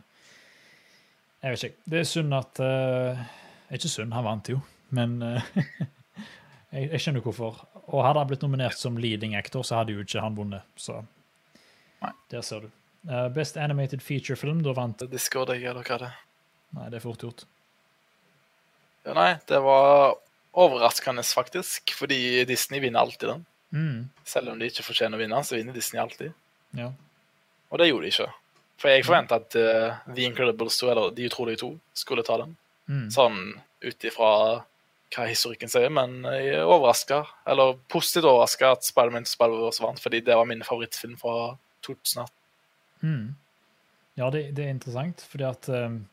jeg 1.44 1.52
vet 1.52 1.64
ikke. 1.64 1.78
Det 1.90 2.00
er 2.00 2.04
synd 2.10 2.34
at 2.34 2.60
uh, 2.60 3.24
Ikke 3.72 3.90
synd, 3.90 4.14
han 4.14 4.24
vant 4.24 4.50
jo, 4.50 4.60
men 4.92 5.22
eh, 5.22 5.42
jeg, 6.76 6.90
jeg 6.92 7.04
skjønner 7.06 7.24
hvorfor. 7.26 7.62
Og 7.88 8.04
hadde 8.06 8.22
han 8.22 8.30
blitt 8.30 8.44
nominert 8.46 8.80
som 8.80 9.00
leading 9.00 9.36
actor, 9.40 9.64
så 9.66 9.80
hadde 9.82 9.96
jo 9.96 10.04
ikke 10.06 10.24
han 10.24 10.36
vunnet. 10.38 10.66
Så 10.80 11.00
Nei. 12.04 12.12
der 12.34 12.46
ser 12.46 12.68
du. 12.68 12.70
Uh, 13.06 13.28
Best 13.34 13.58
Animated 13.62 14.02
Feature 14.04 14.38
Film, 14.40 14.62
da 14.66 14.74
vant 14.78 15.04
Discord, 15.12 15.54
jeg, 15.56 15.66
eller 15.70 15.86
hva 15.86 16.00
det. 16.02 16.12
Nei, 16.76 16.88
det 16.92 17.00
er 17.00 17.04
fort 17.06 17.24
gjort. 17.24 17.46
Ja, 19.06 19.14
nei, 19.14 19.32
det 19.48 19.60
var 19.62 20.16
overraskende, 20.58 21.24
faktisk, 21.24 21.94
fordi 22.00 22.46
Disney 22.50 22.82
vinner 22.82 23.06
alltid 23.06 23.30
den. 23.30 23.44
Mm, 23.76 24.00
Selv 24.26 24.54
om 24.54 24.60
de 24.60 24.70
ikke 24.72 24.86
fortjener 24.88 25.20
å 25.20 25.22
vinne, 25.22 25.42
så 25.46 25.58
vinner 25.58 25.76
Disney 25.76 26.02
alltid. 26.02 26.34
ja. 26.78 26.92
Og 27.74 27.80
det 27.82 27.88
gjorde 27.90 28.06
de 28.06 28.12
ikke. 28.14 28.28
For 28.80 28.92
jeg 28.94 29.04
forventa 29.04 29.38
at 29.42 29.56
uh, 29.58 29.96
The 30.06 30.24
Incredibles 30.30 30.76
2, 30.80 30.90
eller 30.94 31.14
De 31.18 31.26
utrolige 31.28 31.60
to, 31.64 31.70
skulle 31.98 32.24
ta 32.24 32.38
den. 32.44 32.52
Mm. 32.88 33.08
Sånn 33.12 33.40
ut 33.84 34.06
ifra 34.08 34.30
hva 35.14 35.28
historikken 35.30 35.72
sier, 35.72 35.92
men 35.94 36.24
jeg 36.28 36.56
er 36.58 36.66
overraska, 36.66 37.22
eller 37.48 37.78
positivt 37.92 38.28
overraska, 38.28 38.74
at 38.76 38.88
Spiderman 38.88 39.28
Spider-Verse 39.30 39.84
vant, 39.84 40.02
fordi 40.02 40.24
det 40.26 40.36
var 40.36 40.50
min 40.50 40.66
favorittfilm 40.66 41.16
fra 41.20 41.56
2018. 41.86 42.34
Mm. 43.06 43.36
Ja, 44.16 44.30
det, 44.34 44.50
det 44.58 44.66
er 44.66 44.74
interessant, 44.74 45.24
fordi 45.30 45.48
at 45.48 45.70
um, 45.70 46.04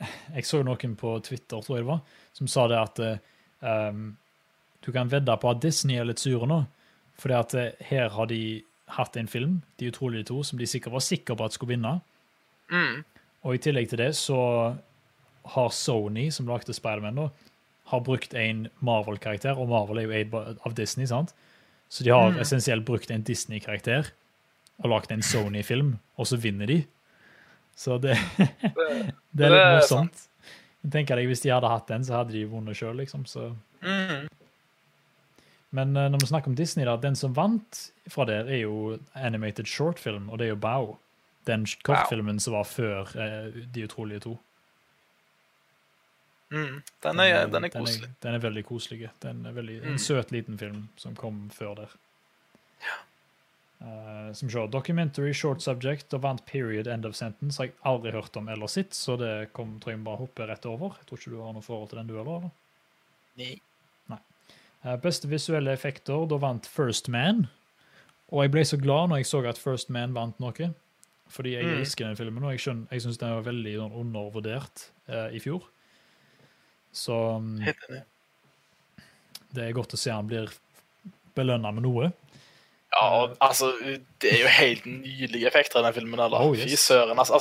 Jeg 0.36 0.46
så 0.48 0.62
noen 0.64 0.96
på 0.96 1.18
Twitter, 1.24 1.60
tror 1.60 1.76
jeg 1.78 1.84
det 1.84 1.90
var, 1.90 2.02
som 2.36 2.48
sa 2.48 2.66
det 2.70 2.80
at 2.80 3.00
um, 3.92 4.04
du 4.80 4.92
kan 4.92 5.10
vedde 5.12 5.36
på 5.36 5.50
at 5.50 5.62
Disney 5.62 5.98
er 6.00 6.08
litt 6.08 6.22
sure 6.22 6.48
nå, 6.48 6.62
fordi 7.20 7.36
at 7.36 7.54
eh, 7.58 7.82
her 7.90 8.08
har 8.14 8.30
de 8.30 8.62
hatt 8.96 9.16
en 9.16 9.28
film, 9.28 9.60
De 9.76 9.90
utrolige 9.90 10.30
to, 10.30 10.42
som 10.42 10.58
de 10.58 10.66
sikkert 10.66 10.96
var 10.96 11.04
sikre 11.04 11.36
på 11.36 11.44
at 11.44 11.52
skulle 11.54 11.76
vinne. 11.76 11.98
Mm. 12.72 13.02
Og 13.44 13.54
i 13.54 13.60
tillegg 13.62 13.90
til 13.90 14.00
det 14.00 14.14
så 14.16 14.40
har 15.44 15.68
Sony, 15.70 16.30
som 16.30 16.46
lagde 16.48 16.74
Spiderman, 16.74 17.30
har 17.90 18.00
brukt 18.00 18.34
en 18.34 18.68
Marvel-karakter, 18.80 19.58
og 19.58 19.68
Marvel 19.68 19.98
er 19.98 20.02
jo 20.02 20.10
eid 20.10 20.34
av 20.66 20.74
Disney, 20.74 21.06
sant? 21.06 21.32
Så 21.90 22.04
de 22.04 22.10
har 22.10 22.30
Mm. 22.30 22.38
essensielt 22.40 22.84
brukt 22.86 23.10
en 23.10 23.22
Disney-karakter 23.22 24.12
og 24.84 24.90
lagd 24.90 25.10
en 25.12 25.22
Sony-film, 25.22 25.98
og 26.16 26.26
så 26.26 26.36
vinner 26.38 26.66
de. 26.66 26.84
Så 27.76 27.98
det, 28.00 28.14
Det, 29.34 29.46
er 29.46 29.50
litt 29.50 29.80
morsomt. 29.80 30.28
Jeg 30.84 30.92
tenker 30.92 31.16
deg, 31.16 31.26
Hvis 31.26 31.40
de 31.42 31.50
hadde 31.50 31.68
hatt 31.68 31.88
den, 31.88 32.04
så 32.04 32.14
hadde 32.20 32.32
de 32.32 32.44
vunnet 32.48 32.76
sjøl, 32.76 32.96
liksom. 32.96 33.24
Så. 33.26 33.54
mm, 33.82 34.28
Men 35.72 35.96
eh, 35.96 36.08
når 36.10 36.18
vi 36.20 36.26
snakker 36.26 36.48
om 36.50 36.56
Disney, 36.56 36.84
da, 36.84 36.96
den 36.96 37.14
som 37.16 37.34
vant 37.36 37.92
fra 38.08 38.24
der, 38.24 38.48
er 38.50 38.62
jo 38.64 38.98
animated 39.14 39.66
shortfilm, 39.66 40.28
og 40.30 40.38
det 40.38 40.46
er 40.46 40.54
jo 40.54 40.56
Bao. 40.56 40.96
Den 41.46 41.66
kortfilmen 41.86 42.40
som 42.40 42.52
var 42.54 42.64
før 42.64 43.00
uh, 43.16 43.62
De 43.74 43.84
utrolige 43.86 44.20
to. 44.20 44.38
Mm, 46.50 46.82
den, 47.02 47.20
er, 47.20 47.46
den 47.46 47.64
er 47.64 47.68
koselig. 47.74 48.08
Den 48.22 48.34
er, 48.34 48.38
veldig 48.42 48.64
koselig. 48.66 49.10
Den 49.22 49.46
er 49.46 49.52
veldig, 49.52 49.80
Mm. 49.82 49.92
En 49.92 49.98
søt, 49.98 50.30
liten 50.32 50.58
film 50.58 50.88
som 50.96 51.14
kom 51.16 51.48
før 51.54 51.74
der. 51.76 51.96
Uh, 53.80 54.28
som 54.36 54.50
sjå, 54.52 54.66
Documentary 54.68 55.32
Short 55.32 55.62
Subject 55.64 56.12
og 56.12 56.20
vant 56.26 56.42
Period 56.44 56.86
End 56.86 57.06
of 57.08 57.14
Sentence 57.16 57.56
har 57.56 57.70
jeg 57.70 57.76
aldri 57.88 58.10
hørt 58.12 58.34
om 58.36 58.48
eller 58.52 58.68
sett, 58.68 58.92
så 58.92 59.14
det 59.16 59.52
kom, 59.56 59.78
tror 59.80 59.94
jeg 59.94 60.02
bare 60.04 60.20
hopper 60.20 60.50
rett 60.52 60.66
over. 60.68 60.98
Jeg 61.00 61.06
tror 61.08 61.18
ikke 61.22 61.32
du 61.32 61.38
har 61.40 61.54
noe 61.56 61.64
forhold 61.64 61.88
til 61.88 61.98
den, 62.02 62.10
du 62.10 62.18
heller? 62.18 62.42
eller? 63.38 63.56
Nei. 64.12 64.18
Eh, 64.84 64.96
Beste 65.00 65.30
visuelle 65.32 65.72
effekter, 65.72 66.26
da 66.28 66.36
vant 66.42 66.68
First 66.68 67.08
Man. 67.08 67.46
Og 68.28 68.44
jeg 68.44 68.52
ble 68.52 68.66
så 68.68 68.76
glad 68.78 69.08
når 69.14 69.22
jeg 69.22 69.30
så 69.32 69.40
at 69.48 69.58
First 69.58 69.88
Man 69.96 70.12
vant 70.14 70.36
noe. 70.44 70.70
Fordi 71.30 71.54
jeg 71.54 71.64
Mm. 71.64 71.80
elsker 71.80 72.04
den 72.10 72.16
filmen, 72.20 72.44
og 72.44 72.50
jeg, 72.52 72.60
skjønner- 72.60 72.88
jeg 72.90 73.00
syns 73.02 73.16
den 73.18 73.30
var 73.30 73.42
veldig 73.48 73.74
sånn, 73.78 73.92
undervurdert 73.96 74.90
uh, 75.08 75.28
i 75.32 75.38
fjor. 75.40 75.62
Så 76.92 77.14
enig. 77.38 78.02
det 79.54 79.64
er 79.68 79.72
godt 79.76 79.94
å 79.94 79.98
se 80.00 80.10
han 80.10 80.26
blir 80.30 80.50
belønna 81.36 81.70
med 81.74 81.82
noe. 81.86 82.10
Ja, 82.90 83.04
og, 83.22 83.36
altså, 83.40 83.70
det 84.22 84.32
er 84.32 84.40
jo 84.42 84.48
helt 84.56 84.86
nydelige 84.86 85.46
effekter 85.46 85.78
i 85.80 85.86
den 85.86 85.94
filmen. 85.94 86.18
Eller? 86.20 86.42
Oh, 86.42 86.56
yes. 86.56 86.66
Fy 86.66 86.76
søren. 86.76 87.18
Altså, 87.22 87.38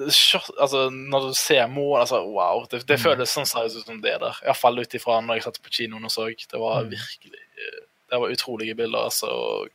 altså, 0.00 0.40
altså, 0.58 0.86
når 0.90 1.28
du 1.28 1.34
ser 1.36 1.66
mål, 1.68 2.00
altså, 2.00 2.22
wow. 2.24 2.64
Det, 2.70 2.80
det 2.88 2.98
Mm. 2.98 3.02
føles 3.04 3.34
sånn 3.36 3.46
seriøst 3.46 3.76
ut 3.82 3.86
som 3.86 4.00
det 4.00 4.16
der. 4.20 4.40
Iallfall 4.44 4.78
ut 4.80 4.94
ifra 4.96 5.20
når 5.20 5.34
jeg 5.38 5.42
satt 5.48 5.60
på 5.62 5.70
kinoen 5.76 6.04
og 6.04 6.10
så. 6.10 6.26
Det 6.32 6.60
var 6.60 6.84
Mm. 6.84 6.90
virkelig 6.96 7.40
eh, 7.58 7.80
Det 8.10 8.20
var 8.20 8.28
utrolige 8.30 8.74
bilder. 8.76 9.04
altså, 9.04 9.26
og 9.26 9.68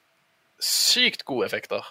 Sykt 0.62 1.24
gode 1.26 1.45
effekter. 1.45 1.86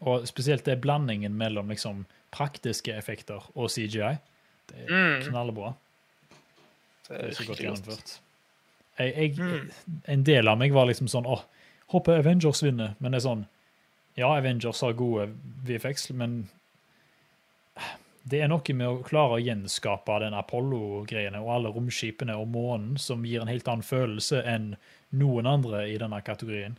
Og 0.00 0.26
spesielt 0.28 0.64
det 0.64 0.80
blandingen 0.80 1.34
mellom 1.36 1.68
liksom, 1.68 2.06
praktiske 2.32 2.94
effekter 2.96 3.42
og 3.54 3.68
CGI. 3.70 4.16
Det 4.70 4.84
er 4.86 4.90
Mm. 4.90 5.22
knallbra. 5.30 5.74
Det 7.08 7.08
Det 7.08 7.20
er 7.20 7.28
er 7.28 7.32
så 7.34 7.46
godt 7.46 7.58
gjennomført. 7.64 8.18
Jeg, 8.98 9.14
jeg, 9.16 9.36
Mm. 9.38 9.70
En 10.08 10.22
del 10.24 10.48
av 10.48 10.58
meg 10.58 10.72
var 10.72 10.86
liksom 10.86 11.08
sånn 11.08 11.26
åh, 11.26 11.42
håper 11.90 12.18
Avengers 12.18 12.62
vinner. 12.62 12.94
Men 13.00 13.12
det 13.12 13.24
er 13.24 13.28
sånn 13.28 13.46
Ja, 14.16 14.36
Avengers 14.36 14.80
har 14.80 14.92
gode 14.92 15.30
VFX, 15.64 16.10
men 16.12 16.48
det 18.28 18.40
er 18.42 18.48
noe 18.48 18.74
med 18.76 18.86
å 18.88 19.02
klare 19.06 19.38
å 19.38 19.42
gjenskape 19.42 20.18
den 20.20 20.34
Apollo-greiene 20.36 21.40
og 21.40 21.48
alle 21.54 21.70
romskipene 21.72 22.34
og 22.36 22.48
månen 22.52 22.98
som 23.00 23.22
gir 23.24 23.40
en 23.40 23.48
helt 23.48 23.68
annen 23.70 23.82
følelse 23.86 24.42
enn 24.44 24.74
noen 25.12 25.46
andre 25.46 25.86
i 25.88 25.96
denne 25.98 26.20
kategorien. 26.22 26.76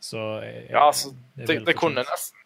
Så 0.00 0.40
jeg, 0.42 0.70
Ja, 0.70 0.86
altså, 0.88 1.12
det, 1.36 1.46
det, 1.46 1.64
det 1.66 1.76
kunne 1.76 2.04
nesten 2.04 2.38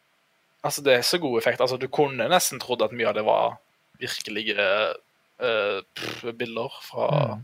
Altså, 0.65 0.83
det 0.83 0.93
er 0.99 1.03
så 1.07 1.19
god 1.23 1.39
effekt. 1.39 1.61
Altså, 1.61 1.77
du 1.79 1.87
kunne 1.87 2.27
nesten 2.29 2.59
trodd 2.59 2.83
at 2.83 2.91
mye 2.93 3.07
av 3.07 3.15
det 3.15 3.23
var 3.25 3.59
virkelige 4.01 4.65
uh, 5.43 6.33
bilder 6.39 6.69
fra, 6.83 7.35
Mm. 7.37 7.43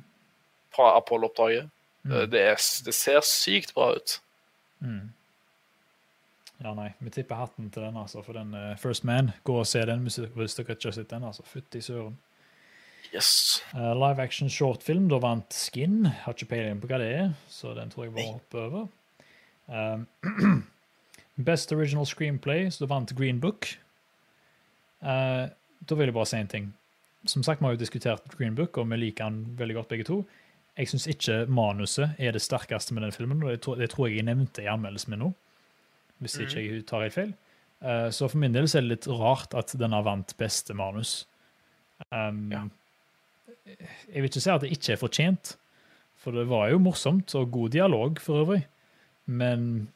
fra 0.74 0.96
Apollo-oppdraget. 0.96 1.70
Mm. 2.04 2.12
Eh, 2.12 2.26
Det, 2.28 2.42
det 2.86 2.94
ser 2.94 3.20
sykt 3.20 3.74
bra 3.74 3.92
ut. 3.96 4.20
Mm. 4.80 5.12
Ja, 6.64 6.74
nei, 6.74 6.90
vi 7.00 7.10
tipper 7.10 7.34
hatten 7.36 7.70
til 7.70 7.82
den, 7.82 7.96
altså, 7.96 8.22
for 8.22 8.32
den 8.32 8.54
uh, 8.54 8.76
First 8.78 9.04
Man. 9.04 9.30
Gå 9.44 9.58
og 9.58 9.66
se 9.66 9.80
den 9.86 10.02
hvis, 10.06 10.14
dere 10.54 10.74
ikke 10.74 10.88
har 10.88 10.92
sett 10.92 11.10
den. 11.10 11.24
altså, 11.24 11.42
Fytti 11.42 11.80
søren. 11.80 12.18
Yes. 13.14 13.62
Uh, 13.74 13.92
live 13.94 14.18
action 14.22 14.48
shortfilm, 14.50 15.08
da 15.08 15.18
vant 15.22 15.52
Skin. 15.54 16.06
Har 16.06 16.32
ikke 16.34 16.48
peiling 16.50 16.80
på 16.82 16.86
hva 16.90 16.98
det 16.98 17.10
er, 17.14 17.32
så 17.48 17.74
den 17.74 17.90
tror 17.90 18.04
jeg 18.04 18.14
bare 18.14 18.32
hopper 18.32 18.58
over. 18.68 18.86
Um, 19.68 20.06
Best 21.44 21.72
original 21.72 22.06
screenplay, 22.06 22.68
så 22.70 22.84
da 22.84 22.94
vant 22.94 23.12
Green 23.18 23.40
Book. 23.40 23.66
Eh, 25.02 25.48
da 25.88 25.98
vil 25.98 26.10
jeg 26.10 26.16
bare 26.16 26.30
si 26.30 26.40
en 26.40 26.50
ting. 26.50 26.72
Som 27.26 27.44
sagt, 27.46 27.60
vi 27.60 27.68
har 27.68 27.76
jo 27.76 27.80
diskutert 27.80 28.26
Green 28.36 28.56
Book, 28.58 28.76
og 28.78 28.90
vi 28.90 29.00
liker 29.00 29.30
den 29.30 29.56
veldig 29.58 29.78
godt 29.78 29.92
begge 29.92 30.06
to. 30.08 30.18
Jeg 30.76 30.90
syns 30.90 31.06
ikke 31.10 31.44
manuset 31.46 32.18
er 32.18 32.34
det 32.34 32.42
sterkeste 32.42 32.94
med 32.94 33.06
den 33.06 33.14
filmen, 33.14 33.42
og 33.44 33.54
det 33.54 33.60
tror, 33.64 33.78
det 33.80 33.90
tror 33.92 34.08
jeg 34.08 34.18
jeg 34.18 34.28
nevnte 34.28 34.64
i 34.64 34.70
anmeldelsen 34.70 35.14
min 35.14 35.22
nå. 35.22 35.32
Hvis 36.22 36.36
ikke 36.42 36.62
jeg 36.62 36.84
tar 36.88 37.04
helt 37.04 37.16
feil. 37.16 37.34
Eh, 37.84 38.08
så 38.14 38.28
for 38.30 38.40
min 38.42 38.54
del 38.54 38.68
så 38.70 38.78
er 38.80 38.86
det 38.86 38.92
litt 38.94 39.08
rart 39.10 39.54
at 39.58 39.74
den 39.78 39.94
har 39.96 40.06
vant 40.06 40.36
beste 40.40 40.76
manus. 40.76 41.24
Um, 42.10 42.48
Ja. 42.52 42.64
Jeg 43.64 44.20
vil 44.20 44.28
ikke 44.28 44.42
si 44.44 44.50
at 44.52 44.60
det 44.60 44.72
ikke 44.74 44.92
er 44.92 45.00
fortjent, 45.00 45.54
for 46.20 46.36
det 46.36 46.44
var 46.50 46.68
jo 46.68 46.82
morsomt 46.82 47.32
og 47.38 47.50
god 47.52 47.72
dialog 47.72 48.20
for 48.20 48.42
øvrig. 48.42 48.60
Men 49.24 49.88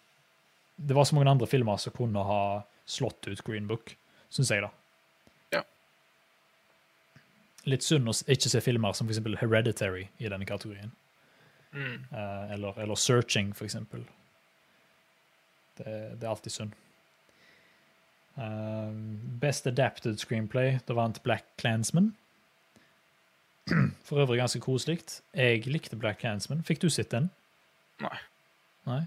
det 0.77 0.97
var 0.97 1.05
så 1.05 1.19
mange 1.19 1.31
andre 1.35 1.49
filmer 1.51 1.77
som 1.77 1.93
kunne 1.93 2.23
ha 2.25 2.63
slått 2.89 3.29
ut 3.29 3.45
Green 3.45 3.69
Book, 3.69 3.93
syns 4.33 4.53
jeg, 4.55 4.65
da. 4.65 4.71
Litt 7.69 7.85
synd 7.85 8.09
å 8.09 8.15
ikke 8.31 8.51
se 8.53 8.63
filmer 8.65 8.97
som 8.97 9.09
f.eks. 9.09 9.21
Hereditary 9.43 10.07
i 10.19 10.31
denne 10.31 10.49
kategorien. 10.49 10.93
Mm. 11.75 12.05
Uh, 12.13 12.53
eller, 12.55 12.79
eller 12.81 12.97
Searching, 12.97 13.53
eksempel. 13.53 14.07
Det, 15.79 15.91
det 16.19 16.25
er 16.25 16.31
alltid 16.33 16.55
synd. 16.55 16.77
Eh, 18.39 18.91
best 19.43 19.67
Adapted 19.67 20.21
Screenplay, 20.21 20.79
da 20.87 20.95
vant 20.95 21.23
Black 21.23 21.45
Clansman. 21.59 22.13
For 24.07 24.23
øvrig 24.23 24.39
ganske 24.39 24.61
koselig. 24.63 25.01
Jeg 25.35 25.67
likte 25.67 25.99
Black 25.99 26.21
Clansman. 26.23 26.63
Fikk 26.67 26.83
du 26.83 26.89
sett 26.91 27.11
den? 27.11 27.31
Nei. 28.03 28.19
Nei? 28.87 29.01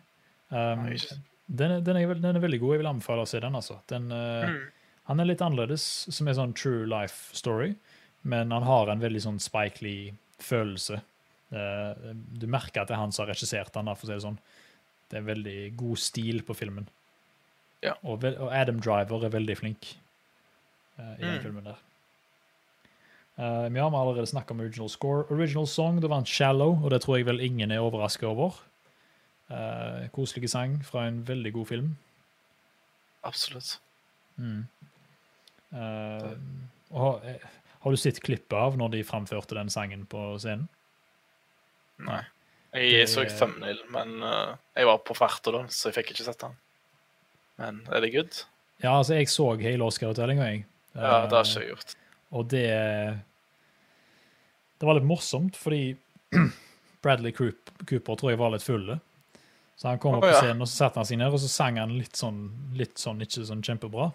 Um, 0.51 0.83
Nei, 0.83 0.97
den, 1.47 1.77
er, 1.77 1.79
den, 1.79 1.97
er, 1.97 2.13
den 2.19 2.35
er 2.35 2.43
veldig 2.43 2.59
god. 2.59 2.75
Jeg 2.75 2.83
vil 2.83 2.91
anbefale 2.91 3.23
å 3.23 3.29
se 3.29 3.39
den. 3.39 3.55
altså. 3.55 3.79
Den, 3.91 4.11
uh, 4.11 4.51
Mm. 4.51 4.61
Han 5.09 5.19
er 5.19 5.25
litt 5.27 5.41
annerledes, 5.41 5.83
som 6.13 6.27
er 6.29 6.35
sånn 6.37 6.53
true 6.55 6.85
life 6.87 7.33
story, 7.35 7.73
men 8.21 8.51
han 8.51 8.63
har 8.63 8.91
en 8.91 9.01
veldig 9.01 9.21
sånn 9.23 9.39
Spike 9.41 9.81
Lee-følelse. 9.85 11.01
Eh, 11.51 12.09
du 12.13 12.47
merker 12.47 12.83
at 12.83 12.91
det 12.91 12.95
er 12.95 13.01
han 13.01 13.11
som 13.11 13.25
har 13.25 13.33
regissert 13.33 13.73
den, 13.73 13.89
for 13.95 14.07
å 14.07 14.09
si 14.09 14.13
det 14.13 14.25
sånn. 14.25 14.39
Det 15.11 15.19
er 15.19 15.27
veldig 15.27 15.59
god 15.79 15.99
stil 15.99 16.43
på 16.47 16.55
filmen. 16.55 16.87
Ja. 17.83 17.95
Og, 18.05 18.23
Adam 18.23 18.79
Driver 18.79 19.25
er 19.25 19.33
veldig 19.33 19.57
flink 19.57 19.95
uh, 20.99 21.15
i 21.17 21.23
den 21.23 21.39
Mm. 21.39 21.41
filmen 21.43 21.63
der. 21.65 21.79
Uh, 23.39 23.69
vi 23.73 23.79
har 23.79 23.89
allerede 23.89 24.27
snakket 24.29 24.51
om 24.51 24.59
original 24.59 24.89
score. 24.89 25.25
Original 25.31 25.67
song, 25.67 25.99
det 25.99 26.09
vant 26.09 26.27
'Shallow', 26.27 26.83
og 26.83 26.91
det 26.91 27.01
tror 27.01 27.17
jeg 27.17 27.25
vel 27.25 27.39
ingen 27.41 27.71
er 27.71 27.79
overrasket 27.79 28.23
over. 28.29 28.61
Uh, 29.49 30.07
koselige 30.13 30.47
sang 30.47 30.85
fra 30.85 31.07
en 31.07 31.27
veldig 31.27 31.53
god 31.53 31.65
film. 31.65 31.97
Absolutt. 33.23 33.79
Mm. 34.37 34.67
Uh, 35.73 36.37
og, 36.91 37.21
har 37.81 37.91
du 37.91 37.97
sett 37.97 38.19
klippet 38.23 38.53
av 38.57 38.77
når 38.77 38.91
de 38.95 39.03
framførte 39.07 39.55
den 39.57 39.69
sangen 39.73 40.05
på 40.09 40.35
scenen? 40.41 40.67
Nei. 42.01 42.21
Jeg 42.73 42.91
Det- 42.91 43.09
så 43.09 43.25
thumbnail, 43.27 43.79
men 43.91 44.23
uh, 44.23 44.55
jeg 44.75 44.85
var 44.87 44.97
på 45.03 45.15
farta 45.17 45.51
da, 45.51 45.63
så 45.67 45.89
jeg 45.91 45.97
fikk 45.99 46.13
ikke 46.13 46.23
sett 46.29 46.39
den. 46.39 46.55
Men 47.59 47.81
er 47.91 47.99
det 48.01 48.13
good? 48.13 48.43
Ja, 48.81 48.95
altså, 48.97 49.13
jeg 49.19 49.27
så 49.29 49.49
hele 49.59 49.83
Oscar-utdelinga, 49.85 50.45
jeg. 50.49 50.65
Ja, 50.95 51.25
det 51.27 51.35
har 51.35 51.43
Eh, 51.43 51.51
ikke 51.51 51.61
jeg 51.61 51.69
gjort. 51.75 51.95
Og 52.31 52.47
det 52.49 53.21
Det 54.79 54.87
var 54.87 54.95
litt 54.97 55.05
morsomt, 55.05 55.55
fordi 55.55 55.95
Bradley 57.03 57.31
Cooper 57.31 58.15
tror 58.15 58.31
jeg 58.31 58.39
var 58.39 58.49
litt 58.55 58.63
fulle. 58.65 58.99
Så 59.77 59.89
han 59.89 59.99
kom 59.99 60.15
opp 60.15 60.23
på 60.23 60.33
scenen, 60.39 60.61
og 60.61 60.67
så 60.69 60.85
satte 60.85 60.95
han 61.01 61.05
seg 61.05 61.17
ned, 61.17 61.33
og 61.33 61.39
så 61.41 61.49
sang 61.49 61.77
han 61.77 61.93
litt 61.97 62.17
sånn, 62.17 62.49
litt 62.77 62.97
sånn 63.01 63.21
ikke 63.21 63.45
sånn 63.45 63.61
kjempebra. 63.65 64.11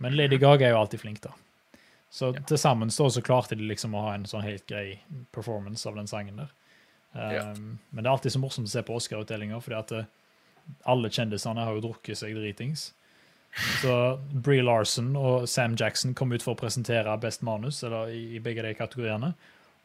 Men 0.00 0.16
Lady 0.16 0.38
Gaga 0.40 0.66
er 0.66 0.70
jo 0.74 0.78
alltid 0.80 1.00
flink, 1.02 1.20
da. 1.20 1.32
Så 2.10 2.34
Ja. 2.34 2.40
til 2.40 2.58
sammen 2.58 2.90
så 2.90 3.06
så 3.10 3.22
klarte 3.22 3.56
de 3.56 3.62
liksom 3.68 3.94
å 3.94 4.02
ha 4.02 4.14
en 4.14 4.24
sånn 4.24 4.42
helt 4.42 4.66
grei 4.66 5.00
performance 5.32 5.86
av 5.88 5.94
den 5.94 6.06
sangen 6.06 6.36
der. 6.36 6.50
Ja. 7.14 7.50
Um, 7.50 7.78
Men 7.92 8.04
det 8.04 8.08
er 8.08 8.12
alltid 8.12 8.32
så 8.32 8.40
morsomt 8.40 8.66
å 8.66 8.70
se 8.70 8.82
på 8.82 8.94
Oscar-utdelinga, 8.94 9.60
fordi 9.60 9.78
at 9.78 9.92
eh, 9.92 10.04
alle 10.84 11.08
kjendisene 11.08 11.64
har 11.64 11.74
jo 11.74 11.80
drukket 11.80 12.18
seg 12.18 12.34
dritings. 12.34 12.92
Så 13.82 13.94
Bree 14.32 14.62
Larson 14.62 15.16
og 15.16 15.48
Sam 15.48 15.74
Jackson 15.76 16.14
kom 16.14 16.32
ut 16.32 16.42
for 16.42 16.54
å 16.54 16.60
presentere 16.60 17.16
best 17.18 17.42
manus 17.42 17.82
eller 17.82 18.12
i, 18.14 18.36
i 18.36 18.42
begge 18.42 18.62
de 18.62 18.74
kategoriene. 18.78 19.32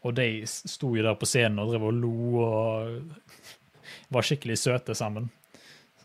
Og 0.05 0.13
de 0.13 0.45
sto 0.45 0.91
jo 0.95 1.01
der 1.01 1.17
på 1.17 1.25
scenen 1.25 1.59
og 1.63 1.71
drev 1.71 1.87
og 1.87 1.93
lo 1.97 2.43
og 2.43 2.99
var 4.13 4.27
skikkelig 4.27 4.59
søte 4.61 4.95
sammen. 4.97 5.31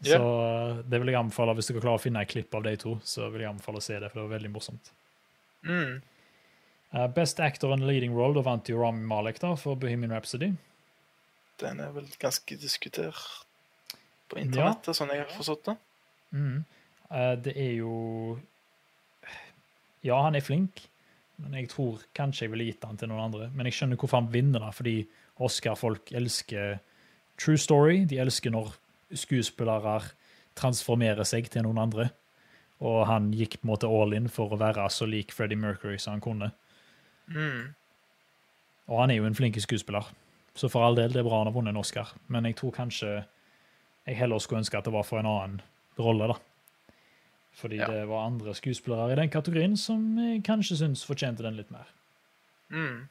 Så 0.00 0.16
yeah. 0.16 0.78
det 0.88 1.02
vil 1.02 1.12
jeg 1.12 1.20
anbefale 1.20 1.52
hvis 1.58 1.68
dere 1.68 1.82
klarer 1.82 2.00
å 2.00 2.02
finne 2.02 2.22
et 2.24 2.30
klipp 2.30 2.54
av 2.56 2.64
de 2.64 2.72
to. 2.80 2.94
så 3.04 3.28
vil 3.28 3.44
jeg 3.44 3.50
anbefale 3.50 3.82
å 3.82 3.84
se 3.84 3.98
det, 3.98 4.08
for 4.08 4.22
det 4.22 4.24
var 4.24 4.38
veldig 4.38 4.52
morsomt. 4.54 4.92
Mm. 5.68 6.00
Eh, 6.93 7.07
Best 7.14 7.41
Actor 7.41 7.72
in 7.72 7.86
Leading 7.86 8.14
Role, 8.16 8.34
da 8.34 8.43
vant 8.47 8.68
jo 8.68 8.80
Rami 8.80 9.07
Malek 9.07 9.38
da, 9.43 9.55
for 9.59 9.78
Bohemian 9.78 10.12
Rhapsody. 10.14 10.53
Den 11.61 11.80
er 11.80 11.93
vel 11.95 12.09
ganske 12.18 12.57
diskutert 12.59 13.20
på 14.30 14.41
internettet, 14.41 14.97
sånn 14.97 15.12
jeg 15.14 15.22
har 15.22 15.34
forstått 15.34 15.70
det. 15.70 15.76
Mm. 16.34 16.61
Eh, 17.11 17.34
det 17.47 17.57
er 17.59 17.74
jo 17.80 18.38
Ja, 20.01 20.16
han 20.24 20.34
er 20.34 20.41
flink, 20.41 20.86
men 21.36 21.53
jeg 21.59 21.68
tror 21.74 22.01
kanskje 22.16 22.47
jeg 22.47 22.53
ville 22.55 22.70
gitt 22.70 22.84
han 22.88 22.97
til 22.97 23.11
noen 23.11 23.26
andre. 23.26 23.51
Men 23.53 23.68
jeg 23.68 23.76
skjønner 23.76 23.99
hvorfor 24.01 24.22
han 24.22 24.30
vinner, 24.32 24.62
da, 24.64 24.70
fordi 24.72 25.03
Oscar-folk 25.45 26.12
elsker 26.16 26.78
true 27.41 27.61
story. 27.61 28.07
De 28.09 28.16
elsker 28.22 28.55
når 28.55 28.72
skuespillere 29.12 29.99
transformerer 30.57 31.28
seg 31.28 31.51
til 31.53 31.66
noen 31.66 31.82
andre. 31.84 32.09
Og 32.80 33.05
han 33.11 33.28
gikk 33.36 33.59
på 33.59 33.66
en 33.66 33.72
måte 33.74 33.91
all 33.93 34.16
in 34.16 34.30
for 34.32 34.53
å 34.53 34.61
være 34.61 34.88
så 34.93 35.09
lik 35.09 35.34
Freddie 35.36 35.61
Mercury 35.61 35.99
som 36.01 36.16
han 36.16 36.24
kunne. 36.24 36.51
Mm. 37.31 37.74
Og 38.91 39.01
han 39.01 39.11
er 39.11 39.20
jo 39.20 39.26
en 39.28 39.35
flink 39.39 39.59
skuespiller, 39.62 40.07
så 40.55 40.68
for 40.68 40.83
all 40.85 40.97
del, 40.99 41.12
det 41.14 41.20
er 41.22 41.28
bra 41.28 41.39
han 41.39 41.47
har 41.47 41.55
vunnet 41.55 41.70
en 41.74 41.81
Oscar. 41.81 42.11
Men 42.28 42.45
jeg 42.49 42.57
tror 42.59 42.74
kanskje 42.74 43.12
jeg 44.07 44.16
heller 44.18 44.39
skulle 44.43 44.64
ønske 44.64 44.78
at 44.78 44.85
det 44.89 44.93
var 44.93 45.07
for 45.07 45.20
en 45.20 45.28
annen 45.31 45.61
rolle, 45.99 46.26
da. 46.33 46.35
Fordi 47.61 47.76
Ja. 47.76 47.87
det 47.87 48.09
var 48.09 48.26
andre 48.26 48.55
skuespillere 48.55 49.12
i 49.12 49.16
den 49.16 49.31
kategorien 49.31 49.76
som 49.76 50.18
jeg 50.18 50.43
kanskje 50.43 50.76
syns 50.81 51.05
fortjente 51.07 51.43
den 51.43 51.57
litt 51.57 51.70
mer. 51.70 51.87
Mm. 52.70 53.09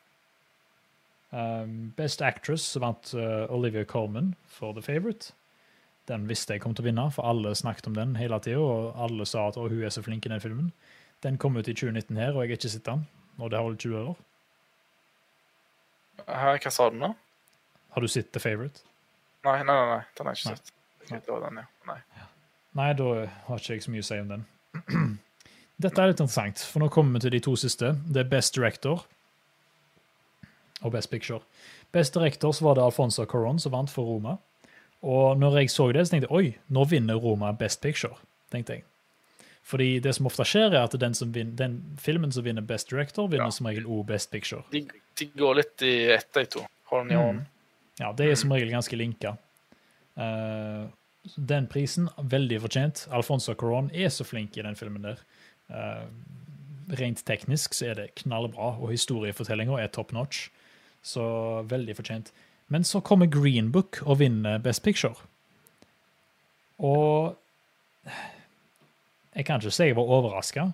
Um, 1.31 1.93
Best 1.95 2.21
Actress 2.21 2.75
vant 2.81 3.13
uh, 3.13 3.45
Olivia 3.53 3.83
Colman 3.85 4.35
for 4.47 4.73
The 4.73 4.81
Favourite. 4.81 5.33
Den 6.07 6.27
visste 6.27 6.53
jeg 6.55 6.61
kom 6.63 6.73
til 6.73 6.83
å 6.83 6.89
vinne, 6.89 7.11
for 7.13 7.27
alle 7.29 7.51
snakket 7.55 7.87
om 7.87 7.93
den 7.93 8.15
hele 8.17 8.39
tida, 8.41 8.57
og 8.59 8.95
alle 8.97 9.25
sa 9.29 9.47
at 9.47 9.55
hun 9.55 9.83
er 9.83 9.89
så 9.93 10.01
flink 10.01 10.25
i 10.25 10.29
den 10.29 10.41
filmen. 10.41 10.71
Den 11.21 11.37
kom 11.37 11.55
ut 11.59 11.67
i 11.67 11.73
2019 11.75 12.17
her, 12.17 12.33
og 12.33 12.41
jeg 12.41 12.49
har 12.49 12.57
ikke 12.57 12.71
sett 12.73 12.85
den. 12.87 13.05
Og 13.39 13.51
det 13.51 13.59
har 13.59 13.65
vel 13.67 13.77
20 13.79 14.09
år. 14.11 14.17
Hva 16.27 16.71
sa 16.71 16.89
du 16.91 16.99
nå? 16.99 17.13
Har 17.95 18.03
du 18.03 18.07
sett 18.11 18.31
The 18.35 18.41
Favourite? 18.43 18.83
Nei, 19.47 19.61
nei, 19.63 19.73
nei, 19.73 19.85
nei, 19.95 20.01
den 20.17 20.27
har 20.27 20.35
jeg 20.35 20.43
ikke 20.43 20.57
sett. 20.57 20.73
Den, 21.09 21.61
ja. 21.61 21.65
Nei. 21.87 21.97
Nei, 22.77 22.89
da 22.93 23.07
har 23.47 23.61
ikke 23.61 23.77
jeg 23.77 23.85
så 23.85 23.93
mye 23.93 24.03
å 24.03 24.07
si 24.09 24.19
om 24.21 24.33
den. 24.33 24.43
Dette 25.83 26.03
er 26.03 26.11
litt 26.11 26.19
interessant, 26.19 26.59
for 26.67 26.83
nå 26.83 26.89
kommer 26.93 27.17
vi 27.17 27.23
til 27.23 27.33
de 27.37 27.41
to 27.47 27.55
siste. 27.57 27.93
Det 28.11 28.25
er 28.25 28.29
Best 28.29 28.53
Director 28.57 29.05
og 30.83 30.91
Best 30.93 31.09
Picture. 31.11 31.39
Best 31.95 32.13
Director 32.13 32.53
så 32.53 32.67
var 32.67 32.77
det 32.77 32.83
Alfonso 32.83 33.25
Coron 33.25 33.59
som 33.63 33.73
vant 33.73 33.91
for 33.91 34.05
Roma. 34.05 34.35
Og 35.01 35.39
når 35.39 35.61
jeg 35.61 35.71
så 35.71 35.87
det, 35.95 36.05
så 36.05 36.13
tenkte 36.13 36.27
jeg 36.27 36.35
oi, 36.35 36.57
nå 36.75 36.83
vinner 36.91 37.15
Roma 37.15 37.53
Best 37.55 37.81
Picture. 37.81 38.19
tenkte 38.51 38.73
jeg. 38.73 38.83
Fordi 39.69 39.99
det 40.01 40.15
som 40.17 40.25
ofte 40.25 40.45
skjer, 40.49 40.73
er 40.73 40.87
at 40.87 40.95
den, 40.97 41.13
som 41.13 41.29
vinner, 41.35 41.53
den 41.59 41.75
filmen 42.01 42.31
som 42.33 42.45
vinner 42.45 42.65
Best 42.65 42.89
Director, 42.89 43.27
vinner 43.29 43.51
Ja. 43.51 43.53
som 43.53 43.67
regel 43.69 43.85
òg 43.85 44.07
Best 44.09 44.31
Picture. 44.33 44.63
De, 44.73 44.81
de 45.19 45.27
går 45.37 45.59
litt 45.59 45.83
i 45.85 45.93
ett, 46.15 46.25
de 46.33 46.45
to. 46.57 46.63
Hånd 46.89 47.11
i 47.13 47.19
Mm. 47.19 47.43
Ja, 47.99 48.13
det 48.15 48.29
er 48.31 48.35
som 48.39 48.51
regel 48.55 48.71
ganske 48.71 48.95
linka. 48.97 49.35
Uh, 50.17 50.87
den 51.35 51.67
prisen, 51.67 52.07
veldig 52.17 52.61
fortjent. 52.63 53.07
Alfonso 53.11 53.53
Coron 53.53 53.91
er 53.93 54.09
så 54.09 54.23
flink 54.25 54.57
i 54.57 54.63
den 54.63 54.75
filmen 54.79 55.03
der. 55.03 55.19
Uh, 55.69 56.07
rent 56.97 57.21
teknisk 57.27 57.75
så 57.77 57.91
er 57.91 57.99
det 57.99 58.15
knallbra, 58.23 58.71
og 58.79 58.89
historiefortellinga 58.89 59.77
er 59.83 59.91
top 59.93 60.13
notch. 60.15 60.47
Så 61.03 61.21
veldig 61.69 61.95
fortjent. 61.99 62.31
Men 62.69 62.83
så 62.83 63.01
kommer 63.01 63.27
Green 63.29 63.71
Book 63.71 63.99
og 64.05 64.19
vinner 64.23 64.57
Best 64.63 64.81
Picture. 64.83 65.15
Og 66.79 67.35
jeg 69.35 69.45
kan 69.45 69.59
ikke 69.61 69.71
si 69.71 69.89
jeg 69.89 69.95
var 69.97 70.09
overraska, 70.17 70.67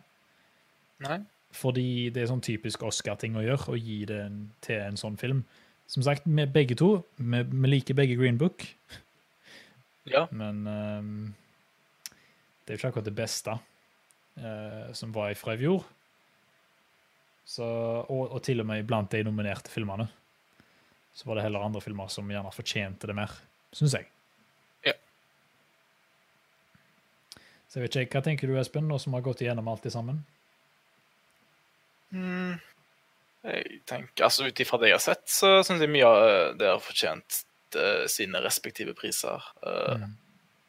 fordi 1.55 2.09
det 2.15 2.23
er 2.23 2.29
sånn 2.31 2.43
typisk 2.43 2.83
Oscar-ting 2.87 3.35
å 3.39 3.43
gjøre, 3.43 3.71
å 3.71 3.79
gi 3.79 4.01
det 4.09 4.19
til 4.65 4.81
en 4.83 4.97
sånn 4.99 5.17
film. 5.19 5.43
Som 5.87 6.03
sagt, 6.03 6.23
vi 6.25 6.45
begge 6.49 6.75
to, 6.79 7.03
vi, 7.17 7.43
vi 7.45 7.69
liker 7.71 7.97
begge 7.97 8.15
Green 8.19 8.37
Book, 8.41 8.65
Ja. 10.09 10.27
men 10.31 10.65
um, 10.67 11.33
det 12.65 12.73
er 12.73 12.75
jo 12.75 12.79
ikke 12.79 12.89
akkurat 12.93 13.07
det 13.09 13.15
beste 13.17 13.55
uh, 13.57 14.91
som 14.93 15.13
var 15.13 15.33
fra 15.37 15.53
i 15.55 15.61
fjor. 15.61 15.83
Så, 17.45 17.63
og, 18.09 18.31
og 18.33 18.41
til 18.43 18.63
og 18.63 18.65
med 18.71 18.85
blant 18.89 19.11
de 19.13 19.21
nominerte 19.23 19.69
filmene 19.69 20.07
så 21.15 21.29
var 21.29 21.37
det 21.37 21.45
heller 21.45 21.63
andre 21.63 21.79
filmer 21.79 22.09
som 22.11 22.27
gjerne 22.27 22.51
fortjente 22.51 23.07
det 23.07 23.13
mer, 23.15 23.31
syns 23.71 23.93
jeg. 23.95 24.09
Så 27.75 27.81
jeg 27.81 27.89
vet 27.89 27.95
ikke, 28.05 28.21
Hva 28.21 28.23
tenker 28.23 28.47
du, 28.47 28.55
Espen, 28.55 28.85
nå 28.87 28.95
som 29.03 29.17
har 29.17 29.23
gått 29.25 29.41
igjennom 29.43 29.67
alt 29.67 29.83
sammen? 29.91 30.21
Mm. 32.15 32.53
Jeg 33.43 33.81
tenker, 33.83 34.23
altså 34.29 34.47
Ut 34.47 34.61
ifra 34.63 34.79
det 34.79 34.93
jeg 34.93 34.95
har 34.95 35.03
sett, 35.03 35.25
så 35.27 35.49
syns 35.67 35.83
jeg 35.83 35.91
mye 35.91 36.07
av 36.07 36.55
det 36.55 36.69
har 36.71 36.79
fortjent 36.79 37.41
eh, 37.75 38.05
sine 38.07 38.39
respektive 38.45 38.95
priser. 38.95 39.43
Eh, 39.59 39.97
Mm. 40.05 40.13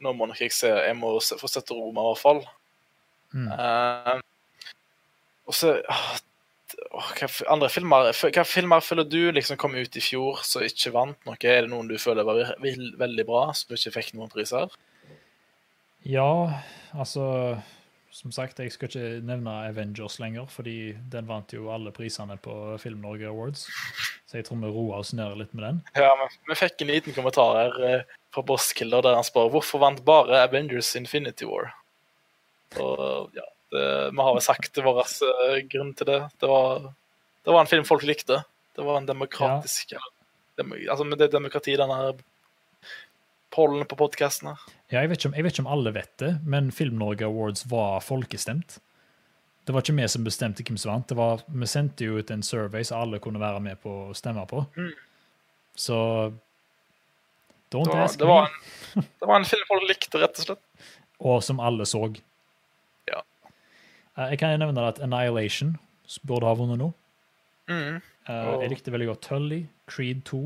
Nå 0.02 0.12
må 0.12 0.26
nok 0.28 0.40
jeg 0.42 0.52
se 0.52 0.68
Jeg 0.68 0.96
må 0.98 1.14
se, 1.24 1.38
få 1.38 1.48
sett 1.48 1.70
Roma, 1.70 2.02
i 2.02 2.08
hvert 2.10 2.20
fall. 2.20 2.42
Mm. 3.32 3.46
Uh, 3.54 4.18
og 5.46 5.54
så 5.54 5.76
ah, 5.88 6.18
hva, 6.90 7.30
andre 7.54 7.70
filmer, 7.70 8.10
hva 8.10 8.44
filmer 8.44 8.82
føler 8.84 9.06
du 9.06 9.30
liksom 9.30 9.56
kom 9.62 9.78
ut 9.78 9.96
i 9.96 10.02
fjor 10.02 10.42
som 10.44 10.66
ikke 10.66 10.92
vant 10.92 11.22
noe? 11.24 11.38
Er 11.38 11.64
det 11.64 11.70
noen 11.70 11.88
du 11.88 11.96
føler 12.02 12.26
var 12.26 12.56
veldig 12.58 13.26
bra, 13.30 13.46
som 13.54 13.78
ikke 13.78 13.94
fikk 14.00 14.12
noen 14.18 14.34
priser? 14.34 14.74
Ja, 16.06 16.62
altså 16.94 17.58
Som 18.10 18.32
sagt, 18.32 18.60
jeg 18.62 18.72
skal 18.72 18.88
ikke 18.88 19.08
nevne 19.26 19.52
Avengers 19.66 20.14
lenger, 20.22 20.46
fordi 20.48 20.94
den 21.12 21.26
vant 21.28 21.52
jo 21.52 21.66
alle 21.74 21.90
prisene 21.92 22.38
på 22.40 22.54
Film 22.80 23.02
Norge 23.04 23.26
Awards. 23.28 23.66
Så 24.24 24.38
jeg 24.38 24.46
tror 24.46 24.62
vi 24.62 24.70
roer 24.72 25.02
oss 25.02 25.10
ned 25.12 25.34
litt 25.36 25.52
med 25.52 25.66
den. 25.66 25.80
Ja, 25.98 26.14
men 26.16 26.32
Vi 26.48 26.56
fikk 26.56 26.80
en 26.80 26.94
liten 26.94 27.12
kommentar 27.12 27.58
her 27.58 27.76
eh, 27.84 28.14
fra 28.32 28.44
Bosskilder 28.46 29.04
der 29.04 29.18
han 29.18 29.26
spør 29.26 29.50
hvorfor 29.52 29.82
vant 29.84 30.00
bare 30.06 30.40
Avengers 30.46 30.94
Infinity 30.96 31.44
War. 31.44 31.74
Og 32.80 33.36
ja, 33.36 33.44
det, 33.74 33.84
Vi 34.16 34.24
har 34.24 34.38
vel 34.38 34.46
sagt 34.46 34.80
vår 34.80 35.02
uh, 35.04 35.58
grunn 35.68 35.92
til 35.98 36.08
det. 36.08 36.22
Det 36.40 36.48
var, 36.48 36.88
det 37.44 37.52
var 37.52 37.66
en 37.66 37.72
film 37.74 37.84
folk 37.84 38.06
likte. 38.08 38.40
Det 38.76 38.86
var 38.86 39.02
en 39.02 39.10
demokratisk 39.12 39.92
ja. 39.92 40.00
dem, 40.56 40.72
Altså 40.88 41.04
det 41.12 41.28
demokrati, 41.36 41.76
denne 41.76 42.16
pollen 43.56 43.86
på 43.88 43.96
podkastene. 43.98 44.52
Ja, 44.92 45.00
jeg 45.02 45.10
vet, 45.14 45.24
om, 45.26 45.34
jeg 45.34 45.42
vet 45.46 45.56
ikke 45.56 45.64
om 45.64 45.72
alle 45.72 45.92
vet 45.96 46.12
det, 46.22 46.34
men 46.46 46.68
Film 46.74 46.98
Norge 47.00 47.24
Awards 47.26 47.64
var 47.70 47.98
folkestemt. 48.04 48.76
Det 49.66 49.74
var 49.74 49.82
ikke 49.82 49.96
vi 49.98 50.06
som 50.12 50.22
bestemte 50.28 50.62
hvem 50.62 50.76
som 50.78 50.92
vant. 50.92 51.08
Det 51.10 51.16
var, 51.18 51.40
vi 51.50 51.66
sendte 51.66 52.06
jo 52.06 52.20
ut 52.20 52.30
en 52.30 52.44
survey 52.46 52.84
så 52.86 53.00
alle 53.02 53.18
kunne 53.18 53.40
være 53.42 53.58
med 53.64 53.80
på 53.82 53.90
å 54.10 54.14
stemme 54.14 54.44
på. 54.46 54.60
Mm. 54.78 54.92
Så 55.74 55.96
Don't 57.74 57.84
Det 57.88 57.96
var, 57.96 58.04
ask 58.04 58.18
det, 58.20 58.24
me. 58.24 58.30
var 58.30 58.46
en, 58.46 59.02
det 59.20 59.26
var 59.28 59.40
en 59.40 59.44
film 59.50 59.64
folk 59.68 59.88
likte, 59.90 60.20
rett 60.22 60.38
og 60.38 60.46
slett. 60.46 60.62
Og 61.18 61.40
som 61.42 61.58
alle 61.64 61.86
så. 61.88 62.04
Ja. 63.10 63.22
Eh, 64.16 64.28
Jeg 64.30 64.38
kan 64.38 64.52
jo 64.54 64.60
nevne 64.62 64.84
at 64.86 65.00
Annihilation 65.02 65.74
burde 66.22 66.46
ha 66.46 66.54
vunnet 66.54 66.78
nå. 66.78 66.92
Mm. 67.66 67.98
Og- 68.30 68.62
Jeg 68.62 68.70
likte 68.70 68.92
veldig 68.94 69.08
godt 69.10 69.22
Tully, 69.26 69.64
Creed 69.90 70.22
2, 70.30 70.44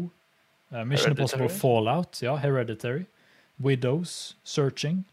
eh, 0.70 0.84
Mission. 0.84 1.14
Impossible 1.14 1.48
Fallout, 1.48 2.22
ja, 2.22 2.36
Hereditary, 2.40 3.06
Widows, 3.56 4.36
Searching. 4.42 5.04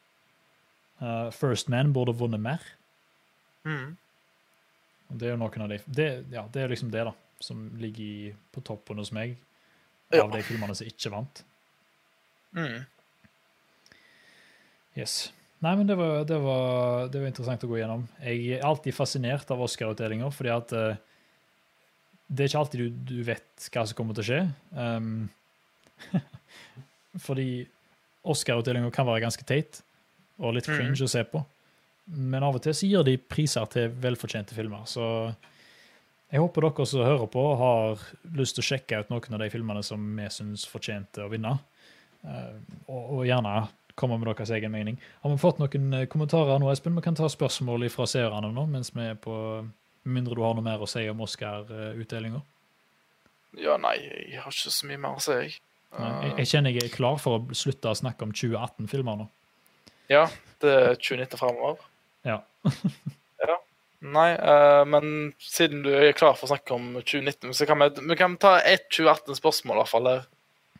Uh, 1.01 1.29
First 1.31 1.67
Man 1.69 1.93
burde 1.93 2.15
vunnet 2.17 2.41
mer. 2.41 2.63
Mm. 3.65 3.97
Det 5.07 5.27
er 5.27 5.35
jo 5.35 5.39
noen 5.39 5.63
av 5.63 5.69
de 5.71 5.77
det, 5.85 6.07
ja, 6.33 6.43
det 6.51 6.63
er 6.63 6.71
liksom 6.71 6.89
det, 6.91 7.03
da, 7.07 7.13
som 7.43 7.67
ligger 7.79 8.03
i, 8.03 8.35
på 8.51 8.63
toppen 8.65 8.99
hos 8.99 9.13
meg 9.15 9.37
Ja. 10.09 10.23
av 10.23 10.31
de 10.31 10.41
filmene 10.43 10.75
som 10.75 10.87
ikke 10.87 11.11
vant. 11.13 11.43
Mm. 12.55 12.85
Yes. 14.97 15.33
Nei, 15.59 15.73
men 15.75 15.87
det 15.89 15.97
var, 15.97 16.23
det, 16.25 16.37
var, 16.41 17.07
det 17.11 17.21
var 17.21 17.29
interessant 17.29 17.63
å 17.65 17.69
gå 17.69 17.79
gjennom. 17.79 18.05
Jeg 18.21 18.57
er 18.57 18.65
alltid 18.65 18.95
fascinert 18.95 19.49
av 19.53 19.61
Oscar-utdelinger, 19.65 20.29
fordi 20.33 20.51
at 20.53 20.73
uh, 20.77 20.99
det 22.27 22.45
er 22.45 22.51
ikke 22.51 22.61
alltid 22.61 22.83
du, 22.83 23.01
du 23.11 23.17
vet 23.25 23.69
hva 23.73 23.85
som 23.85 23.97
kommer 23.97 24.17
til 24.17 24.25
å 24.25 24.27
skje. 24.27 24.41
Um, 24.73 25.27
fordi 27.27 27.49
Oscar-utdelinga 28.27 28.91
kan 28.93 29.07
være 29.07 29.23
ganske 29.25 29.45
teit 29.47 29.81
og 30.37 30.57
litt 30.57 30.67
cringe 30.67 30.91
cringe 30.93 31.07
å 31.07 31.11
se 31.11 31.23
på. 31.27 31.41
Men 32.07 32.45
av 32.45 32.55
og 32.55 32.63
til 32.63 32.75
så 32.77 32.87
gir 32.87 33.05
de 33.07 33.17
priser 33.19 33.65
til 33.71 33.91
velfortjente 34.03 34.55
filmer. 34.55 34.85
Så 34.87 35.05
jeg 36.31 36.43
håper 36.43 36.67
dere 36.67 36.85
som 36.87 37.03
hører 37.03 37.29
på, 37.31 37.43
har 37.59 38.05
lyst 38.37 38.57
til 38.57 38.63
å 38.63 38.67
sjekke 38.69 39.01
ut 39.01 39.11
noen 39.11 39.35
av 39.37 39.43
de 39.43 39.49
filmene 39.51 39.83
som 39.83 40.03
vi 40.19 40.29
syns 40.31 40.67
fortjente 40.69 41.25
å 41.25 41.31
vinne. 41.31 41.55
Eh, 42.23 42.55
og, 42.87 43.01
og 43.17 43.25
gjerne 43.27 43.57
komme 43.97 44.19
med 44.19 44.29
deres 44.29 44.51
egen 44.53 44.73
mening. 44.73 44.99
Har 45.23 45.33
vi 45.33 45.41
fått 45.41 45.61
noen 45.61 45.93
eh, 45.95 46.07
kommentarer 46.11 46.61
nå, 46.61 46.69
Espen? 46.71 46.95
Vi 46.99 47.05
kan 47.05 47.17
ta 47.17 47.29
spørsmål 47.31 47.87
fra 47.93 48.07
seerne 48.09 48.51
nå, 48.53 48.67
mens 48.71 48.93
vi 48.95 49.07
er 49.09 49.17
på 49.19 49.35
mindre 50.07 50.37
du 50.37 50.43
har 50.45 50.55
noe 50.55 50.65
mer 50.65 50.83
å 50.83 50.89
si 50.89 51.03
om 51.11 51.23
Oscar-utdelinga. 51.25 52.43
Ja, 53.57 53.75
nei, 53.81 53.97
jeg 54.05 54.43
har 54.43 54.53
ikke 54.53 54.71
så 54.71 54.87
mye 54.87 55.01
mer 55.01 55.17
å 55.17 55.23
si, 55.23 55.39
jeg. 55.41 55.57
Jeg, 55.97 56.33
jeg 56.41 56.49
kjenner 56.51 56.75
jeg 56.75 56.89
er 56.89 56.93
klar 56.93 57.19
for 57.21 57.37
å 57.37 57.57
slutte 57.57 57.91
å 57.91 57.97
snakke 57.97 58.27
om 58.27 58.33
2018-filmer 58.35 59.21
nå. 59.21 59.27
Ja, 60.11 60.27
det 60.63 60.73
er 60.73 60.99
2019 60.99 61.39
framover. 61.39 61.81
Ja. 62.27 62.41
ja. 63.43 63.57
Nei, 64.05 64.29
uh, 64.37 64.83
men 64.85 65.31
siden 65.41 65.81
du 65.85 65.89
er 65.95 66.15
klar 66.17 66.37
for 66.37 66.47
å 66.47 66.53
snakke 66.53 66.75
om 66.75 66.91
2019, 66.99 67.55
så 67.57 67.67
kan 67.69 67.81
vi, 67.81 67.89
vi 68.11 68.19
kan 68.19 68.37
ta 68.41 68.57
et 68.61 68.85
2018-spørsmål 68.91 69.79
i 69.79 69.81
hvert 69.81 69.93
fall 69.93 70.11
her. 70.11 70.27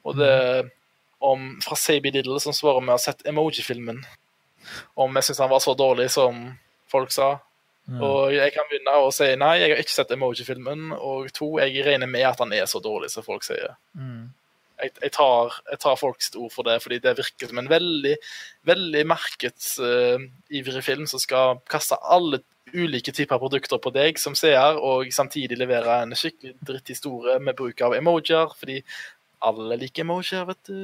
Og 0.08 0.20
det 0.20 0.30
er 0.32 0.70
om 1.20 1.50
fra 1.66 1.76
Saby 1.76 2.12
Diddle, 2.14 2.40
som 2.40 2.54
svarer 2.54 2.84
med 2.84 2.94
å 2.94 3.00
ha 3.00 3.02
sett 3.02 3.26
Emoji-filmen. 3.28 4.04
Om 5.00 5.18
jeg 5.18 5.28
syns 5.28 5.42
han 5.42 5.52
var 5.52 5.64
så 5.64 5.74
dårlig 5.78 6.12
som 6.14 6.44
folk 6.92 7.14
sa. 7.16 7.38
Ja. 7.88 8.00
Og 8.04 8.34
jeg 8.36 8.52
kan 8.54 8.68
begynne 8.70 8.98
å 9.00 9.12
si 9.16 9.30
nei, 9.40 9.54
jeg 9.62 9.74
har 9.74 9.82
ikke 9.82 9.96
sett 9.96 10.12
Emoji-filmen. 10.14 10.92
Og 10.98 11.32
to, 11.36 11.56
jeg 11.64 11.86
regner 11.88 12.10
med 12.12 12.28
at 12.28 12.44
han 12.44 12.54
er 12.56 12.68
så 12.70 12.82
dårlig 12.84 13.10
som 13.14 13.26
folk 13.26 13.48
sier. 13.48 13.78
Mm. 13.98 14.28
Jeg, 14.78 14.94
jeg, 15.02 15.12
tar, 15.16 15.56
jeg 15.72 15.80
tar 15.82 15.98
folks 15.98 16.30
ord 16.38 16.52
for 16.54 16.68
det, 16.68 16.78
fordi 16.84 17.00
det 17.02 17.16
virker 17.18 17.50
som 17.50 17.62
en 17.62 17.70
veldig 17.72 18.14
veldig 18.68 19.04
markedsivrig 19.10 20.84
film 20.86 21.08
som 21.10 21.22
skal 21.24 21.62
kaste 21.72 21.98
alle 22.04 22.44
ulike 22.76 23.14
typer 23.16 23.40
produkter 23.40 23.80
på 23.82 23.94
deg 23.96 24.20
som 24.20 24.36
seer, 24.36 24.78
og 24.78 25.08
samtidig 25.16 25.58
levere 25.60 26.02
en 26.04 26.16
skikkelig 26.18 26.58
dritthistorie 26.68 27.38
med 27.40 27.56
bruk 27.58 27.82
av 27.86 27.96
emojier, 27.96 28.52
fordi 28.60 28.82
alle 29.48 29.78
liker 29.80 30.04
emojier, 30.04 30.46
vet 30.50 30.70
du. 30.70 30.82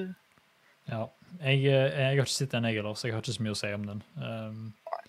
Ja. 0.92 1.08
Jeg, 1.42 1.64
eh, 1.66 1.90
jeg 1.90 2.06
har 2.06 2.22
ikke 2.22 2.30
sett 2.30 2.52
den, 2.54 2.68
jeg 2.70 2.78
heller, 2.78 2.94
så 2.96 3.08
jeg 3.08 3.16
har 3.16 3.24
ikke 3.24 3.36
så 3.36 3.44
mye 3.44 3.56
å 3.56 3.58
si 3.58 3.72
om 3.74 3.88
den. 3.88 4.04
Um, 4.22 5.00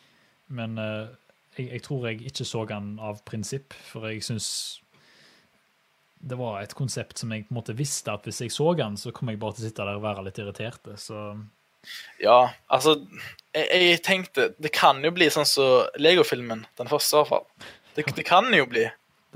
men 0.57 0.79
uh, 0.81 1.13
jeg 1.59 1.83
tror 1.85 2.09
jeg 2.09 2.25
ikke 2.31 2.47
så 2.49 2.65
den 2.69 2.95
av 3.03 3.21
prinsipp, 3.29 3.77
for 3.91 4.09
jeg 4.09 4.25
syns 4.25 4.49
det 6.25 6.39
var 6.41 6.63
et 6.63 6.75
konsept 6.77 7.21
som 7.21 7.33
jeg 7.35 7.45
på 7.45 7.53
en 7.53 7.59
måte 7.59 7.77
visste 7.77 8.13
at 8.13 8.25
hvis 8.25 8.41
jeg 8.45 8.53
så 8.55 8.71
den, 8.79 8.97
så 9.01 9.13
kom 9.15 9.31
jeg 9.31 9.41
bare 9.43 9.57
til 9.57 9.65
å 9.65 9.69
sitte 9.69 9.85
der 9.85 9.99
og 9.99 10.05
være 10.07 10.25
litt 10.29 10.41
irritert. 10.41 10.89
Så 11.01 11.21
Ja, 12.23 12.55
altså 12.73 12.97
jeg, 13.53 13.67
jeg 13.69 13.99
tenkte 14.07 14.47
Det 14.57 14.71
kan 14.73 15.03
jo 15.05 15.11
bli 15.13 15.29
sånn 15.29 15.49
som 15.49 16.01
Lego-filmen, 16.01 16.65
den 16.81 16.89
første 16.89 17.17
i 17.17 17.21
hvert 17.21 17.33
fall. 17.33 17.73
Det, 17.95 18.07
det 18.17 18.25
kan 18.27 18.49
jo 18.57 18.65
bli. 18.71 18.87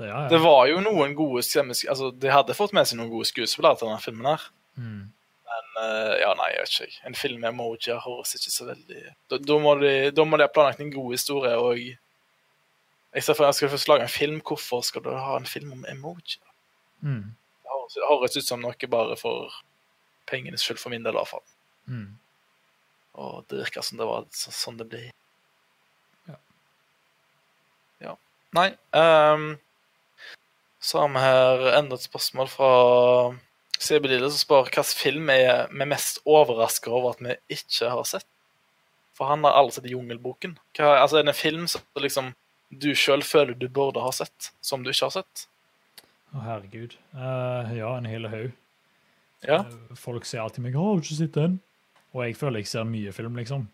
det, 0.01 0.09
ja, 0.09 0.25
Det 0.31 0.41
var 0.43 0.65
jo 0.71 0.81
noen 0.83 1.13
gode. 1.15 1.45
Altså, 1.61 2.11
de 2.11 2.33
hadde 2.33 2.57
fått 2.57 2.73
med 2.75 2.89
seg 2.89 2.99
noen 2.99 3.13
gode 3.13 3.29
skuespillere 3.29 3.77
til 3.77 3.91
denne 3.91 4.03
filmen 4.03 4.31
her. 4.33 4.49
Mm. 4.79 5.07
Men 5.49 5.79
eh, 5.83 6.17
ja, 6.23 6.33
nei, 6.37 6.51
jeg 6.55 6.65
vet 6.65 6.75
ikke. 6.87 7.05
En 7.09 7.21
film 7.21 7.39
med 7.43 7.53
emojier 7.53 8.01
høres 8.03 8.35
ikke 8.37 8.53
så 8.53 8.67
veldig 8.67 9.05
Da, 9.29 9.37
da, 9.37 9.61
må 9.61 9.77
de, 9.81 9.93
da 10.13 10.25
må 10.25 10.37
de 10.37 10.45
ha 10.45 10.53
planlagt 10.53 10.81
en 10.83 10.93
god 10.93 11.13
historie, 11.15 11.55
og 11.57 11.79
jeg 11.79 13.25
ser 13.25 13.33
for 13.33 13.47
meg 13.47 13.55
skal 13.57 13.71
først 13.71 13.89
lage 13.89 14.05
en 14.05 14.13
film, 14.13 14.41
hvorfor 14.45 14.83
skal 14.85 15.05
du 15.05 15.09
ha 15.15 15.37
en 15.39 15.49
film 15.49 15.73
om 15.77 15.85
emojier? 15.89 16.43
Mm. 17.03 17.35
Det 17.63 17.71
høres- 17.73 18.09
høres 18.09 18.37
ut 18.37 18.45
som 18.47 18.61
noe 18.61 18.87
bare 18.89 19.15
for 19.19 19.53
pengenes 20.29 20.61
skyld, 20.65 20.79
for 20.79 20.89
min 20.93 21.03
del 21.03 21.15
i 21.15 21.19
hvert 21.19 21.31
fall. 21.31 21.45
Mm. 21.87 22.17
Og 23.19 23.45
det 23.49 23.63
virker 23.63 23.81
som 23.83 23.97
det 23.97 24.05
var 24.07 24.25
så, 24.31 24.51
sånn 24.53 24.77
det 24.77 24.87
blir. 24.91 25.09
Ja. 26.29 26.35
Ja. 27.99 28.15
Nei. 28.53 28.69
um, 28.93 29.57
så 30.79 31.01
har 31.01 31.09
vi 31.11 31.19
her 31.19 31.65
enda 31.75 31.95
et 31.97 32.05
spørsmål 32.07 32.47
fra 32.47 32.69
CB-Lille, 33.79 34.29
som 34.31 34.39
spør 34.39 34.67
hvilken 34.67 34.83
film 34.95 35.29
er 35.33 35.67
vi 35.71 35.87
mest 35.87 36.21
overraska 36.25 36.91
over 36.91 37.15
at 37.15 37.23
vi 37.23 37.35
ikke 37.57 37.89
har 37.91 38.05
sett. 38.07 38.27
For 39.17 39.27
han 39.27 39.43
har 39.43 39.57
alle 39.59 39.73
sett 39.75 39.89
Jungelboken. 39.91 40.53
Hva, 40.77 41.01
altså, 41.01 41.17
er 41.19 41.25
det 41.27 41.33
en 41.33 41.41
film 41.41 41.65
som 41.67 41.81
liksom, 41.99 42.29
du 42.71 42.93
sjøl 42.95 43.23
føler 43.27 43.57
du 43.59 43.67
burde 43.67 43.99
ha 43.99 44.11
sett, 44.15 44.53
som 44.63 44.83
du 44.85 44.91
ikke 44.93 45.09
har 45.09 45.17
sett? 45.19 45.47
Å, 46.29 46.41
herregud. 46.45 46.95
Uh, 47.15 47.71
ja, 47.73 47.89
en 47.97 48.05
hel 48.09 48.27
haug. 48.29 48.51
Ja. 49.45 49.63
Uh, 49.65 49.95
Folk 49.97 50.27
sier 50.27 50.43
alltid 50.43 50.65
meg 50.65 50.75
'Har 50.75 50.95
du 50.99 51.01
ikke 51.01 51.17
sett 51.17 51.33
den?' 51.33 51.59
Og 52.13 52.23
jeg 52.25 52.35
føler 52.37 52.59
jeg 52.59 52.67
ser 52.67 52.83
mye 52.89 53.11
film, 53.13 53.35
liksom. 53.37 53.67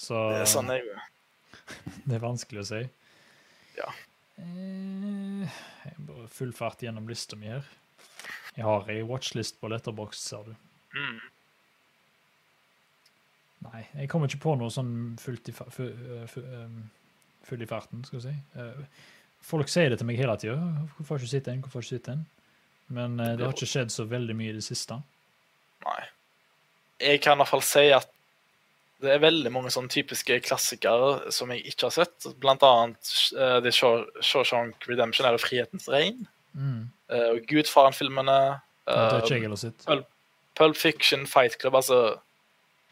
Så 0.00 0.16
Det 0.32 0.40
er 0.40 0.48
sånn 0.48 0.70
jeg 0.72 0.84
det 2.06 2.14
er 2.14 2.22
vanskelig 2.22 2.60
å 2.62 2.68
si. 2.68 2.82
Ja. 3.76 3.88
Uh, 4.38 5.44
jeg 5.84 5.94
bare 6.08 6.28
full 6.28 6.52
fart 6.52 6.82
gjennom 6.84 7.08
lista 7.08 7.36
mi 7.36 7.46
her. 7.46 7.64
Jeg 8.56 8.64
har 8.64 8.88
ei 8.88 9.02
watchlist 9.02 9.60
på 9.60 9.68
Letterboxd, 9.68 10.20
ser 10.22 10.44
du. 10.44 10.54
mm. 10.96 11.18
Nei, 13.66 13.82
jeg 13.96 14.08
kommer 14.08 14.28
ikke 14.28 14.44
på 14.44 14.54
noe 14.54 14.70
sånn 14.70 15.16
fullt 15.18 15.48
i, 15.50 15.52
full, 15.52 15.92
um, 16.36 16.90
full 17.42 17.62
i 17.64 17.66
farten, 17.66 18.04
skal 18.04 18.20
vi 18.20 18.28
si. 18.28 18.34
Eh, 19.46 19.50
folk 19.50 19.70
sier 19.70 19.90
det 19.90 20.00
til 20.00 20.08
meg 20.08 20.18
hele 20.18 20.36
tida. 20.36 20.56
'Hvorfor 20.96 21.16
har 21.16 21.18
du 21.18 21.26
sett 21.26 21.44
den?' 21.46 21.62
Hvorfor 21.62 21.80
har 21.80 21.86
du 21.86 21.88
sett 21.88 22.04
den? 22.04 22.26
Men 22.88 23.20
eh, 23.20 23.36
det 23.36 23.44
har 23.44 23.54
ikke 23.54 23.66
skjedd 23.66 23.90
så 23.90 24.04
veldig 24.04 24.36
mye 24.36 24.50
i 24.50 24.58
det 24.58 24.64
siste. 24.64 25.00
Nei. 25.86 26.02
Jeg 27.00 27.20
kan 27.20 27.36
i 27.36 27.42
hvert 27.42 27.48
fall 27.50 27.62
si 27.62 27.90
at 27.92 28.08
det 29.02 29.10
er 29.12 29.18
veldig 29.20 29.52
mange 29.52 29.70
sånne 29.70 29.92
typiske 29.92 30.40
klassikere 30.40 31.30
som 31.30 31.50
jeg 31.52 31.66
ikke 31.68 31.90
har 31.90 31.92
sett. 31.92 32.28
Blant 32.40 32.62
annet 32.64 33.10
uh, 33.36 33.60
The 33.60 33.70
Shawshank 33.70 34.88
Redemption, 34.88 35.26
eller 35.26 35.38
Frihetens 35.38 35.88
regn. 35.92 36.24
Mm. 36.54 36.88
Uh, 37.12 37.34
og 37.34 37.42
Gudfaren-filmene. 37.50 38.38
det 38.86 38.94
har 38.96 39.18
ikke 39.20 39.26
Uh, 39.26 39.34
jeg 39.34 39.42
heller 39.42 39.60
sett. 39.60 40.06
Pulp 40.56 40.76
Fiction, 40.76 41.26
Fight 41.26 41.58
Club, 41.60 41.74
altså 41.74 42.16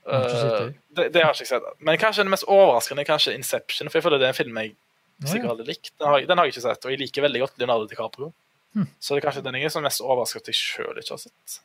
eh, 0.08 0.72
det. 0.96 1.14
det, 1.14 1.22
har 1.22 1.32
jeg 1.32 1.40
ikke 1.40 1.46
sett. 1.46 1.62
Men 1.78 1.98
kanskje 1.98 2.26
det 2.26 2.30
mest 2.34 2.44
overraskende 2.44 3.02
er 3.02 3.08
kanskje 3.08 3.34
Inception, 3.34 3.88
for 3.88 3.98
jeg 3.98 4.04
føler 4.04 4.20
det 4.20 4.28
er 4.28 4.34
en 4.34 4.40
film 4.42 4.58
jeg 4.60 4.74
sikkert 5.22 5.44
ja. 5.44 5.52
hadde 5.54 5.66
likt. 5.68 5.92
Den 5.98 6.08
har, 6.08 6.18
jeg- 6.18 6.28
den 6.28 6.38
har 6.38 6.44
jeg 6.48 6.54
ikke 6.54 6.64
sett, 6.68 6.84
og 6.84 6.90
jeg 6.94 6.98
liker 7.00 7.22
veldig 7.22 7.40
godt 7.44 7.58
Leonardo 7.62 7.86
DiCaprio. 7.90 8.32
Hmm. 8.74 8.88
Så 8.98 9.14
det 9.14 9.22
er 9.22 9.26
kanskje 9.30 9.44
den 9.46 9.54
jeg 9.60 9.64
er 9.68 9.72
som 9.76 9.84
mest 9.86 10.00
overrasket 10.02 10.42
at 10.42 10.48
jeg 10.50 10.58
sjøl 10.58 10.98
ikke 10.98 11.14
har 11.14 11.22
sett. 11.22 11.60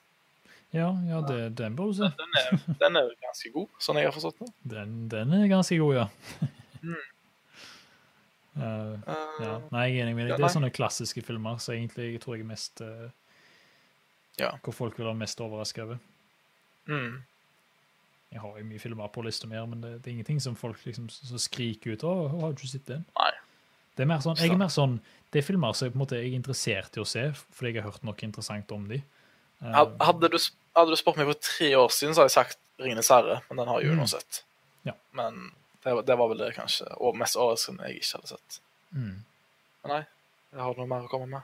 Ja, 0.71 0.89
ja 1.09 1.21
det, 1.25 1.37
den 1.57 1.75
bør 1.75 1.89
du 1.89 1.93
se. 1.97 2.09
Den 2.19 2.35
er, 2.37 2.49
den 2.83 2.99
er 3.01 3.07
ganske 3.23 3.49
god, 3.55 3.67
sånn 3.81 3.97
jeg 3.97 4.05
har 4.05 4.13
forstått 4.13 4.37
det. 4.43 4.51
Den, 4.75 4.91
den 5.09 5.33
er 5.33 5.47
ganske 5.49 5.77
god, 5.81 5.95
ja. 6.03 6.09
Mm. 6.83 6.93
Eh, 6.95 6.99
Eh, 8.59 9.45
ja. 9.45 9.53
Nei, 9.71 9.83
jeg 9.87 9.99
er 10.01 10.03
enig 10.03 10.15
med 10.17 10.25
Ja, 10.27 10.33
deg. 10.35 10.41
Det 10.41 10.45
er 10.49 10.53
sånne 10.57 10.69
klassiske 10.75 11.21
filmer 11.23 11.59
så 11.63 11.71
egentlig 11.77 12.09
jeg 12.11 12.21
tror 12.23 12.35
jeg 12.35 12.43
er 12.43 12.49
mest 12.49 12.81
uh, 12.83 13.07
Ja. 14.39 14.49
Hvor 14.65 14.73
folk 14.75 14.97
vil 14.99 15.05
være 15.07 15.15
mest 15.21 15.39
overraska 15.41 15.85
over. 15.85 15.99
mm. 16.89 17.21
Jeg 18.31 18.41
har 18.41 18.57
jo 18.59 18.63
mye 18.63 18.79
filmer 18.79 19.07
på 19.09 19.23
lista 19.25 19.47
mi, 19.47 19.55
men 19.65 19.81
det, 19.81 19.91
det 20.03 20.07
er 20.11 20.15
ingenting 20.19 20.39
som 20.41 20.55
folk 20.55 20.77
liksom 20.85 21.07
s- 21.09 21.21
så 21.25 21.39
skriker 21.41 21.93
ut. 21.95 22.03
'Å, 22.03 22.41
har 22.41 22.51
du 22.53 22.59
ikke 22.61 22.67
sett 22.71 22.85
den?' 22.85 23.05
Nei. 23.17 23.31
Det 23.95 24.03
er 24.03 24.07
mer 24.07 24.19
sånn, 24.23 24.37
jeg 24.37 24.51
er 24.51 24.57
mer 24.57 24.69
sånn, 24.71 24.99
det 25.31 25.39
er 25.43 25.47
filmer 25.47 25.73
som 25.73 25.85
jeg, 25.87 25.93
på 25.93 25.97
en 25.99 26.05
måte, 26.05 26.15
er 26.19 26.31
interessert 26.37 26.95
i 26.95 27.01
å 27.01 27.07
se, 27.07 27.31
fordi 27.51 27.73
jeg 27.73 27.81
har 27.83 27.91
hørt 27.91 28.03
noe 28.03 28.15
interessant 28.23 28.71
om 28.71 28.87
de. 28.87 29.01
Eh, 29.61 29.73
Hadde 29.73 30.29
du, 30.29 30.37
hadde 30.75 30.89
du 30.89 30.95
spurt 30.95 31.17
meg 31.17 31.25
for 31.27 31.33
tre 31.41 31.73
år 31.75 31.89
siden, 31.89 32.13
så 32.15 32.21
hadde 32.21 32.29
jeg 32.31 32.37
sagt 32.37 32.57
'Ringenes 32.79 33.09
herre', 33.09 33.41
men 33.49 33.57
den 33.57 33.67
har 33.67 33.81
jeg 33.81 33.89
jo 33.89 33.95
Mm. 33.95 33.99
nå 33.99 34.07
sett. 34.07 34.43
Ja. 34.85 34.93
Men 35.11 35.51
det, 35.83 35.93
var- 35.95 36.01
det 36.03 36.17
var 36.17 36.27
vel 36.29 36.37
det 36.37 36.55
kanskje 36.55 36.87
og 37.01 37.15
mest 37.17 37.35
overraskende 37.35 37.83
jeg 37.87 37.95
ikke 37.99 38.13
hadde 38.21 38.27
sett. 38.27 38.59
mm. 38.93 39.23
Men 39.83 39.87
nei, 39.91 40.05
jeg 40.53 40.61
har 40.61 40.73
noe 40.77 40.87
mer 40.87 41.01
å 41.07 41.09
komme 41.09 41.27
med. 41.27 41.41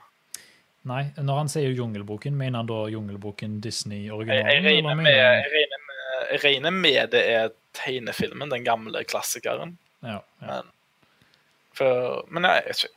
Nei, 0.86 1.10
når 1.18 1.36
han 1.36 1.48
sier 1.48 1.74
Jungelboken, 1.74 2.32
mener 2.36 2.58
han 2.58 2.66
da 2.66 2.86
Jungelboken 2.88 3.60
Disney-originalen? 3.60 4.46
jeg, 4.46 4.62
jeg, 4.62 4.64
regner 4.64 4.94
med, 4.94 5.04
jeg 6.30 6.44
regner 6.44 6.74
med 6.74 7.12
det 7.14 7.22
er 7.32 7.54
tegnefilmen, 7.76 8.50
den 8.50 8.64
gamle 8.64 9.04
klassikeren. 9.04 9.76
Ja, 10.02 10.20
ja. 10.40 10.46
Men, 10.46 10.70
for, 11.76 12.22
men 12.32 12.48
jeg 12.48 12.62
vet 12.66 12.84
ikke. 12.84 12.96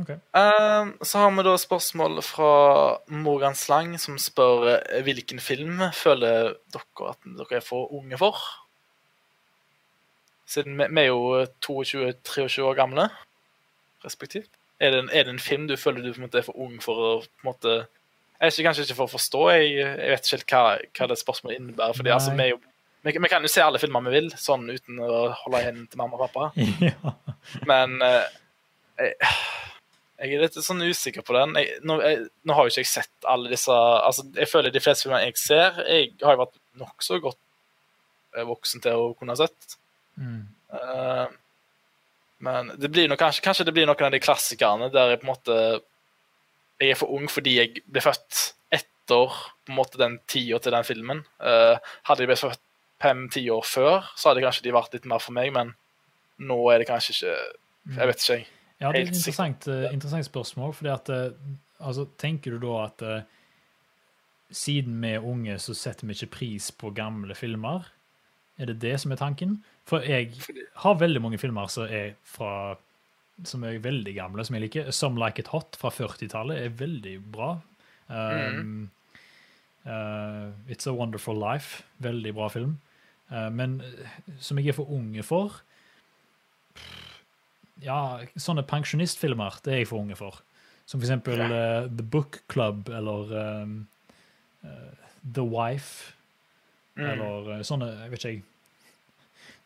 Okay. 0.00 0.16
Um, 0.32 0.94
så 1.04 1.18
har 1.18 1.30
vi 1.36 1.44
da 1.44 1.52
spørsmål 1.60 2.22
fra 2.24 2.52
Morgan 3.12 3.54
Slang, 3.54 3.98
som 4.00 4.16
spør 4.18 4.78
eh, 4.78 5.02
hvilken 5.04 5.40
film 5.40 5.82
føler 5.92 6.54
dere 6.72 7.10
at 7.10 7.26
dere 7.26 7.58
er 7.58 7.64
for 7.64 7.92
unge 7.92 8.16
for? 8.18 8.40
Siden 10.48 10.78
vi, 10.80 10.88
vi 10.88 11.04
er 11.04 11.10
jo 11.10 11.44
22-23 11.68 12.64
år 12.64 12.78
gamle, 12.80 13.10
respektivt. 14.04 14.48
Er 14.80 14.90
det, 14.90 15.02
en, 15.04 15.10
er 15.12 15.28
det 15.28 15.36
en 15.36 15.44
film 15.44 15.68
du 15.68 15.76
føler 15.76 16.02
du 16.02 16.14
på 16.14 16.22
en 16.22 16.26
måte 16.26 16.40
er 16.40 16.48
for 16.48 16.58
ung 16.58 16.80
for 16.82 16.98
å 16.98 17.12
på 17.20 17.44
en 17.44 17.50
måte 17.50 17.76
Jeg 18.42 18.50
er 18.58 18.66
kanskje 18.66 18.84
ikke 18.88 18.98
for 18.98 19.06
å 19.06 19.12
forstå, 19.12 19.40
jeg, 19.54 19.66
jeg 19.78 20.10
vet 20.10 20.26
ikke 20.26 20.36
helt 20.36 20.52
hva, 20.52 20.62
hva 20.98 21.06
det 21.12 21.16
spørsmålet 21.20 21.60
innebærer. 21.60 21.94
fordi 21.94 22.10
altså, 22.10 22.32
vi, 22.34 22.48
jo, 22.50 22.56
vi, 23.06 23.12
vi 23.14 23.30
kan 23.30 23.44
jo 23.46 23.50
se 23.52 23.62
alle 23.62 23.78
filmer 23.78 24.02
vi 24.08 24.14
vil, 24.16 24.30
sånn 24.34 24.64
uten 24.66 24.98
å 24.98 25.20
holde 25.44 25.60
igjen 25.62 25.84
til 25.92 26.00
mamma 26.00 26.18
og 26.18 26.24
pappa. 26.24 26.48
ja. 26.88 27.12
Men 27.70 27.94
eh, 28.02 28.24
jeg, 28.98 29.14
jeg 30.22 30.34
er 30.34 30.42
litt 30.42 30.58
sånn 30.58 30.82
usikker 30.82 31.26
på 31.26 31.36
den. 31.36 31.54
Jeg, 31.58 31.78
nå, 31.86 32.00
nå 32.42 32.56
har 32.58 32.66
jo 32.66 32.72
ikke 32.74 32.82
jeg 32.82 32.90
sett 32.90 33.28
alle 33.30 33.50
disse 33.50 33.74
altså 33.74 34.26
Jeg 34.36 34.50
føler 34.50 34.74
de 34.74 34.82
fleste 34.82 35.06
filmene 35.06 35.24
jeg 35.28 35.38
ser, 35.40 35.78
jeg 35.86 36.10
har 36.22 36.36
jo 36.36 36.42
vært 36.44 36.58
nokså 36.82 37.20
godt 37.22 37.40
eh, 38.34 38.46
voksen 38.48 38.82
til 38.82 39.06
å 39.06 39.08
kunne 39.18 39.34
ha 39.36 39.44
sett. 39.44 39.78
Mm. 40.18 40.42
Uh, 40.72 41.26
men 42.42 42.70
det 42.74 42.90
blir 42.90 43.06
nok, 43.10 43.22
kanskje, 43.22 43.42
kanskje 43.44 43.66
det 43.68 43.74
blir 43.76 43.86
noen 43.86 44.06
av 44.06 44.14
de 44.14 44.22
klassikerne 44.22 44.90
der 44.90 45.12
jeg 45.12 45.22
på 45.22 45.28
en 45.28 45.32
måte 45.32 45.58
Jeg 46.80 46.94
er 46.94 46.98
for 46.98 47.12
ung 47.14 47.28
fordi 47.30 47.56
jeg 47.58 47.82
ble 47.86 48.02
født 48.04 48.40
etter 48.72 49.32
på 49.62 49.72
en 49.72 49.76
måte 49.76 50.00
den 50.00 50.18
tida 50.30 50.60
til 50.62 50.74
den 50.74 50.86
filmen. 50.86 51.22
Uh, 51.42 51.76
hadde 52.08 52.24
jeg 52.24 52.32
blitt 52.32 52.42
født 52.42 52.62
fem-ti 53.02 53.44
år 53.50 53.66
før, 53.66 54.08
så 54.16 54.30
hadde 54.30 54.44
kanskje 54.44 54.64
de 54.66 54.74
vært 54.74 54.92
litt 54.94 55.08
mer 55.10 55.22
for 55.22 55.34
meg, 55.34 55.50
men 55.54 55.72
nå 56.42 56.58
er 56.70 56.82
det 56.82 56.88
kanskje 56.90 57.16
ikke 57.16 57.32
Jeg 57.96 58.08
vet 58.08 58.20
ikke, 58.22 58.34
jeg. 58.36 58.44
Ja, 58.78 58.90
det 58.90 59.00
er 59.00 59.08
et 59.08 59.10
interessant, 59.10 59.66
eh, 59.70 59.88
interessant 59.90 60.26
spørsmål, 60.26 60.74
fordi 60.78 60.90
at 60.90 61.10
eh, 61.10 61.32
altså, 61.82 62.06
Tenker 62.18 62.54
du 62.54 62.62
da 62.62 62.76
at 62.84 63.02
siden 64.54 65.00
vi 65.02 65.10
er 65.16 65.26
unge, 65.26 65.58
så 65.58 65.74
setter 65.74 66.06
vi 66.06 66.14
ikke 66.14 66.34
pris 66.36 66.70
på 66.70 66.92
gamle 66.94 67.34
filmer? 67.34 67.88
Er 68.58 68.70
det 68.70 68.80
det 68.82 69.00
som 69.00 69.12
er 69.12 69.18
tanken? 69.18 69.56
For 69.88 70.04
jeg 70.06 70.30
har 70.84 71.00
veldig 71.00 71.22
mange 71.22 71.40
filmer 71.42 71.70
som 71.72 71.88
er 71.90 72.14
fra 72.22 72.76
som 73.44 73.64
er 73.66 73.80
veldig 73.82 74.14
gamle, 74.16 74.44
som 74.44 74.56
jeg 74.56 74.66
liker. 74.66 74.90
Some 74.94 75.20
Like 75.20 75.42
It 75.42 75.50
Hot 75.52 75.76
fra 75.80 75.90
40-tallet 75.92 76.60
er 76.60 76.76
veldig 76.78 77.16
bra. 77.34 77.54
Um, 78.08 78.90
uh, 79.86 80.52
It's 80.68 80.86
A 80.86 80.94
Wonderful 80.94 81.38
Life, 81.40 81.82
veldig 82.04 82.34
bra 82.36 82.48
film. 82.52 82.78
Uh, 83.32 83.48
men 83.50 83.80
uh, 83.80 84.16
som 84.40 84.60
jeg 84.60 84.72
er 84.72 84.76
for 84.76 84.90
unge 84.92 85.24
for 85.24 85.62
Ja, 87.82 88.20
sånne 88.38 88.62
pensjonistfilmer, 88.68 89.56
det 89.64 89.72
er 89.72 89.80
jeg 89.82 89.88
for 89.90 90.04
unge 90.04 90.18
for. 90.18 90.42
Som 90.86 91.00
for 91.00 91.08
eksempel 91.08 91.40
uh, 91.48 91.88
The 91.88 92.04
Book 92.04 92.42
Club 92.52 92.92
eller 92.92 93.32
um, 93.62 93.76
uh, 94.62 94.92
The 95.24 95.42
Wife. 95.42 96.12
Mm. 96.94 97.06
Eller 97.08 97.66
sånne, 97.66 97.88
jeg 98.04 98.12
vet 98.12 98.20
ikke 98.20 98.34
jeg. 98.36 98.42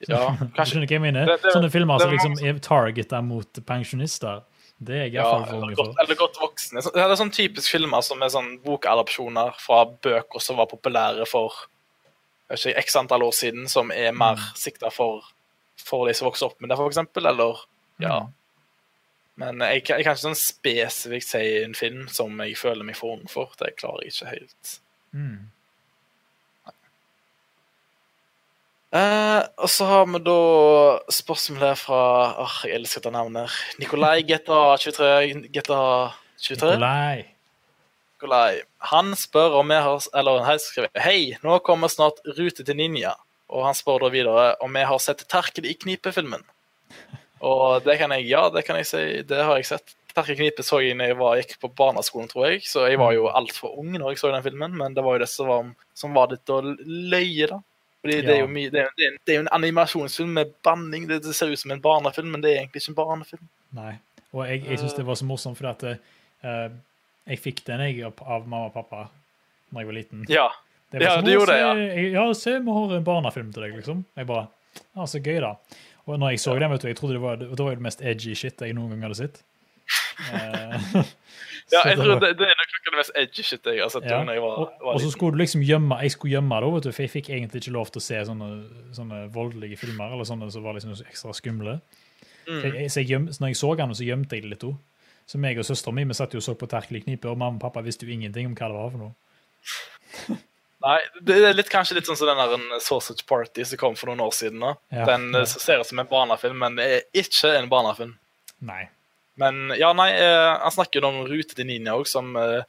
Ja, 0.09 0.37
Du 0.39 0.47
kanskje 0.53 0.75
skjønner 0.75 0.87
hva 0.87 0.97
jeg 0.97 1.01
mener? 1.01 1.27
Det- 1.27 1.43
det- 1.43 1.53
sånne 1.55 1.71
filmer 1.73 1.99
som 2.01 2.11
liksom 2.13 2.35
er 2.45 2.59
targeta 2.61 3.23
mot 3.25 3.53
pensjonister. 3.67 4.43
Det 4.79 4.95
er 4.95 5.05
jeg 5.07 5.13
ja, 5.15 5.23
for 5.47 5.55
unge 5.57 5.75
for. 5.77 5.95
eller 5.99 6.15
godt 6.15 6.37
voksne. 6.37 6.83
Det 6.83 7.01
er 7.01 7.15
sånn 7.17 7.33
typisk 7.33 7.71
filmer 7.73 8.03
som 8.05 8.21
er 8.23 8.29
sånn 8.29 8.59
bokadopsjoner 8.63 9.55
fra 9.59 9.85
bøker 9.87 10.39
som 10.43 10.57
var 10.57 10.67
populære 10.67 11.27
for 11.27 11.51
ikke, 12.51 12.77
x 12.77 12.95
antall 12.97 13.23
år 13.23 13.33
siden, 13.33 13.69
som 13.69 13.91
er 13.91 14.13
mer 14.13 14.37
Mm. 14.37 14.53
sikta 14.55 14.93
for, 14.93 15.23
for 15.79 16.07
de 16.07 16.13
som 16.15 16.29
vokser 16.29 16.47
opp 16.47 16.61
med 16.61 16.69
det, 16.69 16.77
eksempel. 16.79 17.27
Eller 17.27 17.57
ja. 17.99 18.21
Mm. 18.21 18.33
Men 19.39 19.59
jeg, 19.61 19.85
jeg 19.89 20.05
kan 20.05 20.15
ikke 20.15 20.35
sånn 20.35 20.37
spesifikt 20.37 21.25
si 21.29 21.63
en 21.65 21.75
film 21.75 22.07
som 22.09 22.39
jeg 22.41 22.55
føler 22.57 22.85
meg 22.85 22.97
for 22.97 23.17
ung 23.17 23.27
for. 23.29 23.49
Det 23.59 23.77
klarer 23.77 24.05
jeg 24.05 24.13
ikke 24.13 24.29
helt. 24.29 24.79
Mm. 25.15 25.51
Eh, 28.95 29.43
og 29.59 29.71
så 29.71 29.87
har 29.89 30.05
vi 30.07 30.21
da 30.23 30.41
spørsmålet 31.11 31.81
fra 31.81 32.03
Åh, 32.39 32.59
Jeg 32.69 32.79
elsker 32.79 33.03
dette 33.03 33.15
navnet. 33.17 33.51
Nikolai 33.83 34.23
GTA 34.23 34.77
23. 34.79 35.49
GTA 35.51 35.81
23? 36.39 36.77
Nikolai. 36.77 37.25
Nikolai. 38.15 38.63
Han 38.93 39.17
spør 39.19 39.59
om 39.61 39.69
vi 39.69 39.81
har 39.83 40.07
Eller 40.15 40.45
han 40.47 40.63
skriver 40.63 41.03
Hei, 41.03 41.37
nå 41.43 41.59
kommer 41.67 41.91
snart 41.91 42.23
Rute 42.39 42.63
til 42.63 42.79
Ninja. 42.79 43.17
Og 43.51 43.67
han 43.67 43.75
spør 43.75 44.07
da 44.07 44.13
videre 44.15 44.55
om 44.63 44.73
vi 44.75 44.87
har 44.87 45.03
sett 45.03 45.27
Terkel 45.29 45.67
i 45.67 45.75
knipe-filmen. 45.75 46.47
Og 47.43 47.83
det 47.85 47.99
kan 47.99 48.15
jeg 48.15 48.31
Ja, 48.31 48.49
det 48.51 48.65
kan 48.67 48.79
jeg 48.79 48.87
si. 48.87 49.23
Det 49.27 49.43
har 49.43 49.59
jeg 49.59 49.67
sett. 49.67 49.97
Terkel 50.17 50.39
knipe 50.39 50.65
så 50.65 50.79
jeg 50.81 50.97
da 50.97 51.11
jeg 51.11 51.19
var, 51.19 51.37
gikk 51.37 51.59
på 51.61 51.69
barneskolen, 51.77 52.31
tror 52.31 52.47
jeg. 52.49 52.63
Så 52.65 52.87
jeg 52.89 52.97
var 52.99 53.13
jo 53.13 53.27
altfor 53.29 53.75
ung 53.77 53.91
når 53.93 54.15
jeg 54.15 54.23
så 54.23 54.31
den 54.33 54.47
filmen, 54.47 54.73
men 54.73 54.95
det 54.97 55.05
var 55.05 55.19
jo 55.19 55.21
det 55.21 55.29
som 55.29 55.51
var, 55.51 55.67
som 55.93 56.15
var 56.17 56.31
litt 56.33 56.49
å 56.49 56.63
løye, 56.65 57.51
da. 57.51 57.59
Fordi 58.07 58.27
det 58.27 58.37
er 58.39 58.51
mye 58.51 58.73
det 58.73 58.83
er, 58.83 58.91
det 58.97 59.07
er, 59.07 59.15
det 59.23 59.35
er 59.35 59.41
jo 59.41 59.45
en 59.45 59.53
animasjonsfilm 59.59 60.35
med 60.39 60.53
banning. 60.67 61.07
Det, 61.11 61.21
ser 61.35 61.53
ut 61.53 61.61
som 61.61 61.75
en 61.75 61.83
barnefilm, 61.83 62.31
men 62.35 62.45
det 62.45 62.53
er 62.53 62.61
egentlig 62.63 62.83
ikke 62.85 62.95
en 62.95 62.99
barnefilm. 63.01 63.47
Nei. 63.77 63.95
Og 64.33 64.45
jeg, 64.47 64.63
jeg 64.67 64.83
syns 64.83 64.97
det 64.97 65.07
var 65.07 65.19
så 65.19 65.27
morsomt, 65.29 65.59
fordi 65.59 65.73
at 65.73 66.07
uh, 66.47 66.77
jeg 67.27 67.43
fikk 67.43 67.65
den 67.67 67.83
jeg 67.87 68.05
av 68.07 68.21
av 68.23 68.47
mamma 68.47 68.71
og 68.71 68.77
pappa 68.77 69.07
da 69.07 69.83
jeg 69.83 69.89
var 69.89 69.97
liten. 69.97 70.23
Ja. 70.31 70.47
Det 70.93 71.03
Ja, 71.03 71.17
sånn, 71.17 71.27
du 71.27 71.33
«Å, 71.33 71.35
gjorde 71.41 71.57
det, 71.57 71.63
ja. 71.65 72.07
Ja, 72.15 72.25
se, 72.39 72.55
vi 72.63 72.77
har 72.79 72.95
en 72.97 73.07
barnefilm 73.07 73.51
til 73.55 73.67
deg, 73.67 73.75
liksom. 73.81 74.05
Jeg 74.17 74.29
bare 74.29 74.47
Ja, 74.95 75.07
så 75.09 75.19
gøy, 75.19 75.41
da. 75.43 75.57
Og 76.07 76.21
når 76.23 76.37
jeg 76.37 76.43
så 76.45 76.55
den, 76.55 76.71
vet 76.71 76.85
du, 76.85 76.89
jeg 76.93 76.99
trodde 77.01 77.17
det 77.17 77.23
var 77.25 77.41
det 77.41 77.59
var 77.59 77.75
det 77.75 77.83
mest 77.89 78.05
edgy 78.05 78.37
shit 78.39 78.63
jeg 78.63 78.77
noen 78.77 78.95
gang 78.95 79.09
hadde 79.09 79.19
sett. 79.19 79.43
Eh, 81.67 81.75
Ja, 81.75 81.83
jeg 81.91 81.99
tror 81.99 82.21
det, 82.23 82.33
det 82.39 82.47
er 82.47 82.59
nok 82.61 82.75
noe 82.75 82.81
av 82.81 82.93
det 82.93 83.01
mest 83.01 83.15
edgy 83.19 83.43
shit 83.43 83.67
jeg 83.67 83.83
har 83.83 83.91
sett 83.91 84.05
Ja, 84.07 84.21
jeg 84.23 84.43
var, 84.43 84.69
var 84.79 84.95
og 84.95 85.01
så 85.03 85.11
skulle 85.11 85.35
du 85.35 85.41
liksom 85.41 85.65
gjemme 85.67 85.99
Jeg 86.05 86.15
skulle 86.15 86.37
gjemme 86.37 86.61
det, 86.63 86.73
vet 86.77 86.87
du, 86.87 86.91
for 86.93 87.03
jeg 87.03 87.11
fikk 87.11 87.31
egentlig 87.35 87.63
ikke 87.65 87.75
lov 87.75 87.91
til 87.91 88.03
å 88.03 88.07
se 88.07 88.21
sånne, 88.29 88.51
sånne 88.95 89.23
voldelige 89.35 89.81
filmer, 89.81 90.15
eller 90.15 90.29
sånne 90.29 90.51
som 90.55 90.63
var 90.63 90.79
liksom 90.79 90.95
ekstra 90.95 91.35
skumle. 91.35 91.81
Mm. 92.47 92.61
Så, 92.61 92.67
jeg, 92.67 92.91
så, 92.91 93.01
jeg 93.01 93.11
gjem, 93.11 93.31
så 93.35 93.43
når 93.43 93.51
jeg 93.51 93.61
så 93.63 93.73
han, 93.81 93.95
så 93.99 94.07
gjemte 94.07 94.39
jeg 94.39 94.47
det 94.47 94.53
litt 94.55 94.67
òg. 94.69 94.77
Så 95.27 95.41
meg 95.43 95.59
og 95.59 95.67
søstera 95.67 95.95
mi 95.95 96.05
vi 96.07 96.15
satt 96.15 96.37
jo 96.37 96.39
og 96.39 96.47
så 96.47 96.55
på 96.55 96.69
Terkel 96.71 97.01
i 97.01 97.03
knipe, 97.03 97.27
og 97.27 97.39
mamma 97.41 97.59
og 97.59 97.65
pappa 97.65 97.83
visste 97.83 98.07
jo 98.07 98.15
ingenting 98.15 98.47
om 98.47 98.55
hva 98.55 98.71
det 98.71 98.79
var 98.79 98.93
for 98.95 99.03
noe. 99.09 100.37
Nei, 100.87 100.99
det 101.25 101.41
er 101.41 101.57
litt, 101.57 101.71
kanskje 101.73 101.97
litt 101.97 102.07
sånn 102.07 102.19
som 102.21 102.29
den 102.31 102.39
der 102.39 102.83
Sausage 102.85 103.25
Party 103.27 103.65
som 103.67 103.81
kom 103.81 103.97
for 103.99 104.13
noen 104.13 104.23
år 104.23 104.35
siden. 104.37 104.63
da. 104.63 104.77
Ja, 104.95 105.09
den 105.09 105.33
ja. 105.35 105.43
eh, 105.43 105.49
ser 105.51 105.83
ut 105.83 105.89
som 105.89 105.99
en 105.99 106.11
barnefilm, 106.11 106.61
men 106.63 106.79
det 106.79 106.87
er 106.87 107.25
ikke 107.25 107.57
en 107.57 107.71
barnefilm. 107.73 108.13
Nei. 108.67 108.85
Men 109.41 109.71
ja, 109.77 109.93
nei, 109.97 110.11
eh, 110.17 110.51
han 110.63 110.73
snakker 110.73 111.03
jo 111.03 111.11
om 111.11 111.23
Rute 111.29 111.57
til 111.57 111.69
Ninja 111.69 111.97
òg, 111.99 112.09
som 112.09 112.33
eh, 112.41 112.63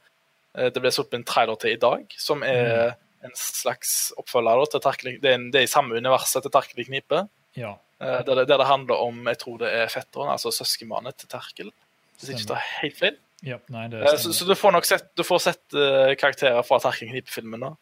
eh, 0.58 0.70
det 0.72 0.82
ble 0.84 0.92
sluppet 0.92 1.20
en 1.20 1.26
trailer 1.28 1.58
til 1.60 1.74
i 1.74 1.80
dag. 1.80 2.16
Som 2.20 2.44
er 2.46 2.94
en 3.24 3.34
slags 3.34 4.12
oppfølger 4.20 4.68
til 4.70 4.82
Terkel 4.84 5.16
Det 5.22 5.32
det 5.50 5.62
er 5.62 5.66
i 5.66 5.70
samme 5.70 5.96
universet 5.98 6.44
til 6.44 6.54
Terkel 6.54 6.84
i 6.84 6.88
knipe. 6.90 7.24
Ja. 7.58 7.76
Der 7.98 8.22
det, 8.22 8.44
der 8.46 8.60
det 8.60 8.68
handler 8.68 9.00
om 9.02 9.24
jeg 9.26 9.40
tror 9.40 9.56
det 9.58 9.72
er 9.74 9.88
fetteren, 9.90 10.30
altså 10.30 10.52
søskenbarnet 10.54 11.16
til 11.18 11.30
Terkel. 11.32 11.72
Hvis 12.18 12.30
ikke 12.34 12.52
tar 12.52 12.62
helt 12.82 12.98
feil. 12.98 13.16
ja 13.46 13.58
nei, 13.70 13.88
det 13.90 14.02
Så, 14.18 14.32
så 14.34 14.46
du 14.46 14.54
får 14.58 14.74
nok 14.74 14.86
sett, 14.86 15.10
du 15.18 15.24
får 15.26 15.42
sett 15.42 15.76
karakterer 16.20 16.62
fra 16.66 16.78
Terkel 16.84 17.10
Knipe-filmen. 17.10 17.64
da. 17.64 17.72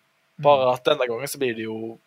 Bare 0.46 0.72
at 0.76 0.86
denne 0.88 1.08
gangen 1.08 1.28
så 1.28 1.40
blir 1.40 1.56
det 1.56 1.66
jo 1.66 1.98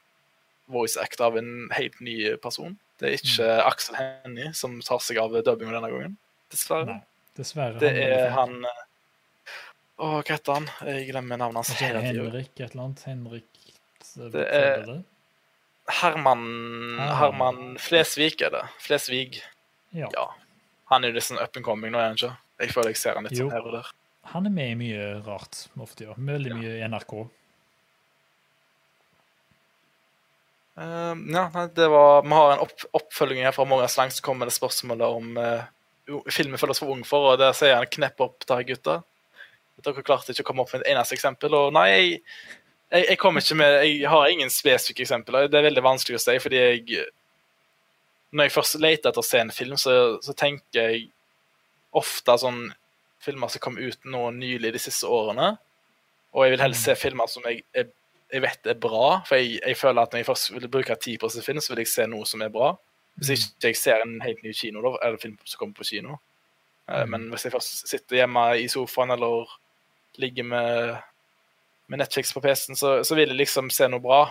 voice 0.70 0.98
act 1.02 1.22
av 1.22 1.38
en 1.38 1.70
helt 1.76 2.00
ny 2.02 2.18
person. 2.42 2.78
Det 3.02 3.10
er 3.10 3.20
ikke 3.20 3.52
Aksel 3.66 3.98
Hennie 4.00 4.54
som 4.58 4.80
tar 4.86 5.02
seg 5.04 5.20
av 5.22 5.36
dubbinga 5.44 5.76
denne 5.78 5.92
gangen. 5.92 6.18
Dessverre. 6.50 6.86
Nei, 6.86 7.00
dessverre. 7.38 7.80
Det 7.82 7.92
er 8.04 8.30
han 8.36 8.56
eh, 8.66 8.82
Å, 10.00 10.10
hva 10.16 10.24
heter 10.30 10.56
han? 10.56 10.68
Jeg 10.88 11.10
glemmer 11.12 11.38
navnet 11.42 11.60
hans 11.62 11.74
hele 11.82 12.02
tida. 12.02 12.24
Henrik 12.26 12.52
et 12.64 12.70
eller 12.72 12.84
annet. 12.86 13.02
Henrik 13.10 13.64
eh, 13.68 14.30
Det 14.36 14.46
er- 14.48 14.92
Herman. 16.00 16.44
Herman 17.20 17.62
Flesvig 17.82 18.36
er 18.46 18.52
det. 18.54 18.64
Flesvig. 18.86 19.40
Ja. 19.98 20.08
Ja. 20.14 20.28
Han 20.94 21.04
er 21.04 21.10
jo 21.12 21.18
liksom 21.18 21.38
up 21.42 21.56
and 21.58 21.66
coming 21.66 21.92
nå, 21.94 21.98
er 22.02 22.12
han 22.12 22.18
ikke? 22.20 22.36
Jeg 22.62 22.74
føler 22.76 22.94
jeg 22.94 23.00
ser 23.02 23.18
han 23.18 23.26
litt 23.26 23.34
Jo. 23.38 23.48
sånn 23.50 23.56
her 23.58 23.66
og 23.70 23.76
der. 23.80 23.90
Han 24.36 24.46
er 24.46 24.54
med 24.54 24.72
i 24.72 24.78
mye 24.78 25.06
rart 25.26 25.64
ofte, 25.82 26.06
ja. 26.06 26.14
Veldig 26.18 26.54
mye 26.60 26.76
i 26.78 26.86
NRK. 26.90 27.14
Uh, 30.80 31.16
ja, 31.34 31.68
det 31.76 31.88
var, 31.92 32.22
Vi 32.24 32.30
har 32.30 32.54
en 32.54 32.60
opp, 32.64 32.86
oppfølging 32.96 33.44
her 33.44 33.52
fra 33.52 33.66
Morgens 33.68 33.98
Lang 33.98 34.12
som 34.14 34.24
kommer 34.24 34.46
med 34.46 34.52
det 34.54 34.56
spørsmålet 34.60 35.18
om 35.18 35.34
uh, 35.38 35.64
filmen 36.32 36.60
føles 36.60 36.82
for 36.82 36.94
ung 36.94 37.04
for, 37.08 37.34
og 37.34 37.40
der 37.42 37.54
sier 37.58 37.78
han 37.78 37.90
'knepp 37.90 38.22
opp, 38.26 38.46
da, 38.48 38.62
gutta'. 38.66 39.02
Dere 39.84 40.04
klarte 40.04 40.34
ikke 40.34 40.44
å 40.44 40.50
komme 40.50 40.64
opp 40.66 40.74
med 40.74 40.84
et 40.84 40.92
eneste 40.94 41.16
eksempel. 41.16 41.54
Og 41.56 41.74
nei, 41.76 41.88
jeg, 41.90 42.18
jeg, 42.92 43.06
jeg 43.14 43.20
kommer 43.22 43.44
ikke 43.44 43.56
med 43.56 43.78
Jeg 43.86 44.10
har 44.12 44.28
ingen 44.28 44.52
spesifikke 44.52 45.06
eksempler. 45.06 45.48
Det 45.48 45.60
er 45.60 45.70
veldig 45.70 45.86
vanskelig 45.86 46.20
å 46.20 46.24
si, 46.24 46.36
fordi 46.44 46.60
jeg 46.60 47.06
Når 48.32 48.44
jeg 48.46 48.54
først 48.54 48.76
leter 48.78 49.10
etter 49.10 49.24
å 49.24 49.26
se 49.26 49.40
en 49.42 49.52
film, 49.52 49.78
så, 49.78 50.20
så 50.22 50.36
tenker 50.38 50.92
jeg 50.92 51.08
ofte 51.98 52.36
sånn 52.38 52.68
filmer 53.24 53.50
som 53.50 53.64
kom 53.64 53.80
ut 53.80 54.06
nå 54.06 54.28
nylig 54.32 54.74
de 54.76 54.82
siste 54.84 55.08
årene. 55.10 55.56
Og 56.36 56.46
jeg 56.46 56.54
vil 56.54 56.62
helst 56.62 56.86
se 56.86 56.94
filmer 57.00 57.32
som 57.32 57.48
jeg, 57.50 57.64
jeg, 57.74 57.90
jeg 58.30 58.44
vet 58.44 58.70
er 58.70 58.78
bra. 58.78 59.08
For 59.26 59.40
jeg, 59.40 59.58
jeg 59.64 59.80
føler 59.80 60.04
at 60.04 60.14
når 60.14 60.22
jeg 60.22 60.30
først 60.30 60.54
vil 60.54 60.70
bruke 60.70 61.00
tid 61.02 61.18
på 61.18 61.26
å 61.26 61.34
se 61.34 61.42
film, 61.46 61.62
så 61.64 61.74
vil 61.74 61.82
jeg 61.82 61.92
se 61.92 62.06
noe 62.12 62.28
som 62.30 62.44
er 62.46 62.54
bra. 62.54 62.76
Hvis 63.20 63.32
ikke 63.36 63.70
jeg 63.70 63.78
ser 63.78 64.02
en 64.06 64.18
helt 64.24 64.42
ny 64.44 64.54
kino, 64.56 64.82
da, 64.86 64.96
eller 65.08 65.22
film 65.22 65.38
som 65.44 65.60
kommer 65.62 65.80
på 65.80 65.88
kino. 65.92 66.18
Eh, 66.90 67.04
Mm. 67.06 67.10
Men 67.12 67.30
hvis 67.30 67.46
jeg 67.46 67.54
først 67.54 67.88
sitter 67.88 68.16
hjemme 68.24 68.44
i 68.58 68.68
sofaen 68.72 69.12
eller 69.14 69.46
ligger 70.18 70.44
med, 70.44 70.96
med 71.88 72.00
Netflix 72.02 72.34
på 72.34 72.42
PC-en, 72.42 72.76
så, 72.76 73.04
så 73.04 73.16
vil 73.16 73.30
jeg 73.30 73.38
liksom 73.38 73.70
se 73.70 73.88
noe 73.88 74.02
bra. 74.02 74.24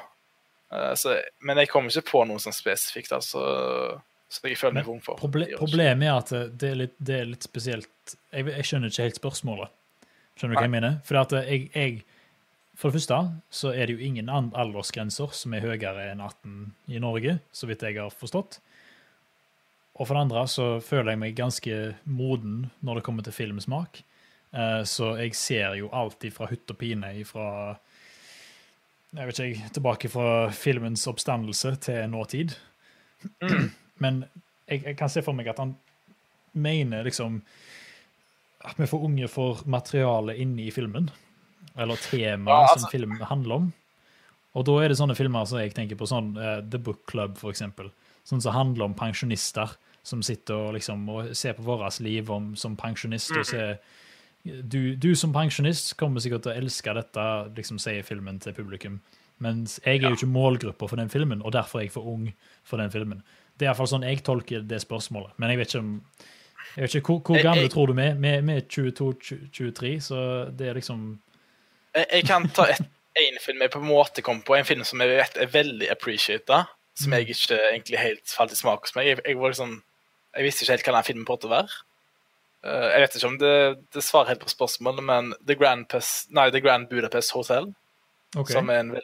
Eh, 0.73 0.94
Så, 0.98 1.15
men 1.40 1.56
jeg 1.62 1.70
kommer 1.70 1.90
ikke 1.90 2.10
på 2.10 2.24
noe 2.27 2.43
sånn 2.43 2.56
spesifikt, 2.56 3.12
altså. 3.12 4.01
Så 4.28 4.44
jeg 4.44 4.59
føler 4.60 4.82
meg 4.82 4.89
ung 4.93 5.01
for. 5.01 5.16
Proble 5.16 5.47
problemet 5.56 6.05
er 6.05 6.19
at 6.19 6.59
det 6.60 6.69
er 6.69 6.74
litt, 6.82 6.97
det 7.01 7.15
er 7.16 7.28
litt 7.31 7.47
spesielt 7.47 7.89
jeg, 8.28 8.44
jeg 8.44 8.66
skjønner 8.69 8.93
ikke 8.93 9.06
helt 9.06 9.20
spørsmålet. 9.23 9.70
Skjønner 10.36 10.52
du 10.52 10.59
hva 10.59 10.65
jeg 10.66 10.74
mener? 10.74 10.98
For 11.09 11.16
jeg, 11.16 11.70
jeg 11.73 12.02
For 12.77 12.90
det 12.90 13.01
første 13.01 13.20
så 13.51 13.73
er 13.73 13.89
det 13.89 13.97
jo 13.97 14.05
ingen 14.05 14.28
aldersgrenser 14.28 15.32
som 15.32 15.55
er 15.56 15.65
høyere 15.65 16.10
enn 16.12 16.20
18 16.20 16.59
i 16.93 17.01
Norge, 17.02 17.39
så 17.51 17.66
vidt 17.70 17.82
jeg 17.82 17.97
har 17.97 18.12
forstått. 18.12 18.60
Og 19.98 20.06
for 20.06 20.14
det 20.14 20.20
andre 20.28 20.44
så 20.46 20.66
føler 20.84 21.12
jeg 21.12 21.18
meg 21.24 21.34
ganske 21.38 21.78
moden 22.06 22.68
når 22.86 23.00
det 23.00 23.04
kommer 23.08 23.26
til 23.26 23.34
filmsmak. 23.34 24.02
Eh, 24.54 24.82
Så 24.86 25.16
jeg 25.18 25.34
ser 25.34 25.74
jo 25.80 25.88
alltid 25.90 26.32
fra 26.32 26.46
hutt 26.46 26.70
og 26.70 26.78
pine 26.78 27.10
fra 27.26 27.76
jeg 29.16 29.24
vet 29.26 29.38
ikke, 29.40 29.70
tilbake 29.72 30.08
fra 30.12 30.50
filmens 30.52 31.06
oppstandelse 31.08 31.70
til 31.80 32.10
nåtid. 32.12 32.52
Men 33.98 34.24
jeg, 34.68 34.82
jeg 34.84 34.96
kan 34.98 35.08
se 35.08 35.22
for 35.24 35.32
meg 35.32 35.48
at 35.48 35.58
han 35.62 35.72
mener 36.52 37.06
liksom 37.08 37.40
at 38.68 38.76
vi 38.76 38.86
for 38.90 39.06
unge 39.06 39.28
for 39.32 39.62
materiale 39.70 40.34
inne 40.36 40.66
i 40.66 40.70
filmen. 40.74 41.08
Eller 41.78 41.96
temaet 42.04 42.52
Ja, 42.52 42.66
altså- 42.68 42.80
som 42.84 42.90
filmen 42.92 43.20
handler 43.30 43.54
om. 43.62 43.72
Og 44.54 44.64
da 44.66 44.76
er 44.82 44.88
det 44.88 44.98
sånne 44.98 45.16
filmer 45.16 45.44
som 45.46 45.58
jeg 45.60 45.72
tenker 45.74 45.96
på, 45.96 46.06
sånn 46.08 46.32
uh, 46.36 46.60
The 46.60 46.78
Book 46.78 47.06
Club, 47.06 47.36
for 47.38 47.50
eksempel. 47.52 47.90
Sånn 48.26 48.42
som 48.42 48.52
handler 48.52 48.84
om 48.88 48.94
pensjonister 48.94 49.72
som 50.09 50.24
sitter 50.24 50.56
og 50.56 50.74
liksom 50.78 51.09
og 51.12 51.32
ser 51.36 51.56
på 51.59 51.66
vårt 51.66 52.01
liv 52.05 52.30
om, 52.32 52.55
som 52.56 52.76
pensjonist 52.78 53.35
og 53.36 53.47
ser 53.47 53.78
du, 54.44 54.94
du 54.97 55.10
som 55.18 55.32
pensjonist 55.35 55.93
kommer 56.01 56.22
sikkert 56.24 56.47
til 56.47 56.55
å 56.55 56.60
elske 56.62 56.94
dette, 56.97 57.24
liksom 57.56 57.80
sier 57.82 58.06
filmen 58.06 58.39
til 58.40 58.55
publikum. 58.56 59.01
Mens 59.44 59.76
jeg 59.85 60.01
er 60.01 60.09
jo 60.09 60.16
ikke 60.16 60.30
målgruppa 60.30 60.89
for 60.89 60.98
den 60.98 61.10
filmen, 61.12 61.43
og 61.43 61.52
derfor 61.55 61.80
er 61.80 61.86
jeg 61.86 61.94
for 61.94 62.09
ung 62.10 62.30
for 62.66 62.80
den 62.80 62.90
filmen. 62.90 63.20
Det 63.59 63.66
er 63.66 63.72
iallfall 63.72 63.90
sånn 63.90 64.06
jeg 64.06 64.22
tolker 64.26 64.64
det 64.66 64.80
spørsmålet. 64.82 65.35
Men 65.36 65.52
jeg 65.52 65.60
vet 65.60 65.72
ikke 65.74 65.85
om 65.85 65.94
jeg 66.74 66.82
vet 66.85 66.94
ikke, 66.94 67.06
Hvor, 67.06 67.20
hvor 67.26 67.43
gamle 67.43 67.64
jeg, 67.64 67.70
tror 67.72 67.90
du 67.90 67.94
vi 67.97 68.05
er? 68.05 68.18
Vi 68.20 68.55
er 68.55 68.66
22-23, 68.70 69.93
så 70.05 70.18
det 70.55 70.68
er 70.68 70.78
liksom 70.78 71.18
Jeg, 71.97 72.06
jeg 72.12 72.26
kan 72.28 72.48
ta 72.55 72.68
én 73.18 73.39
film 73.43 73.62
jeg 73.64 73.72
på 73.72 73.80
en 73.82 73.89
måte 73.89 74.22
kom 74.22 74.43
på, 74.47 74.55
en 74.55 74.68
film 74.68 74.85
som 74.86 75.01
jeg 75.02 75.10
vet 75.10 75.40
er 75.43 75.51
veldig 75.51 75.90
appreciata, 75.90 76.64
som 76.98 77.14
jeg 77.14 77.28
ikke 77.28 77.59
egentlig 77.72 77.98
helt 77.98 78.35
falt 78.36 78.55
i 78.55 78.59
smak 78.59 78.86
hos 78.86 78.94
meg. 78.94 79.09
Jeg, 79.09 79.22
jeg, 79.26 79.39
var 79.40 79.55
liksom, 79.55 79.78
jeg 80.36 80.46
visste 80.46 80.64
ikke 80.64 80.76
helt 80.76 80.88
hva 80.88 80.96
den 80.98 81.09
filmen 81.09 81.28
på 81.28 81.38
å 81.38 81.52
være. 81.52 81.82
Jeg 82.68 83.02
vet 83.05 83.16
ikke 83.16 83.28
om 83.28 83.36
det, 83.38 83.56
det, 83.94 84.02
svarer 84.02 84.32
helt 84.32 84.42
på 84.42 84.50
spørsmålet, 84.50 85.05
men 85.06 85.30
The 85.46 85.55
Grand, 85.56 85.86
Pes, 85.88 86.26
nei, 86.34 86.48
The 86.50 86.60
Grand 86.60 86.88
Budapest 86.90 87.30
Hotel, 87.36 87.68
okay. 88.34 88.56
som, 88.56 88.72
en, 88.74 88.96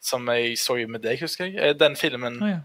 som, 0.00 0.28
jeg 0.30 0.54
så 0.62 0.76
med 0.86 1.02
deg, 1.02 1.18
husker 1.20 1.50
jeg, 1.50 1.74
den 1.80 1.98
filmen 1.98 2.38
oh, 2.38 2.52
ja. 2.52 2.60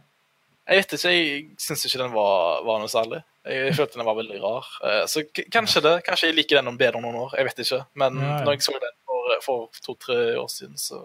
Jeg 0.67 0.81
vet 0.81 0.93
ikke, 0.97 1.11
jeg 1.15 1.43
syns 1.63 1.85
ikke 1.87 2.01
den 2.01 2.11
var, 2.11 2.61
var, 2.67 2.81
noe 2.81 2.91
særlig. 2.91 3.21
Jeg 3.47 3.75
følte 3.77 3.99
den 4.01 4.07
var 4.07 4.17
veldig 4.17 4.39
rar. 4.43 4.65
Uh, 4.83 5.03
så 5.07 5.23
kanskje 5.53 5.83
det. 5.85 5.93
Kanskje 6.07 6.31
jeg 6.31 6.35
liker 6.41 6.59
den 6.59 6.73
om 6.73 6.79
bedre 6.79 6.99
om 6.99 7.07
noen 7.07 7.21
år. 7.21 7.37
Jeg 7.39 7.47
vet 7.47 7.61
ikke. 7.63 7.79
Men 8.01 8.19
ja, 8.19 8.33
ja. 8.33 8.41
når 8.43 8.57
jeg 8.57 8.65
så 8.67 8.75
den 8.83 8.97
for, 9.07 9.37
for 9.45 9.85
to-tre 9.85 10.19
år 10.39 10.51
siden, 10.51 10.77
så 10.77 11.01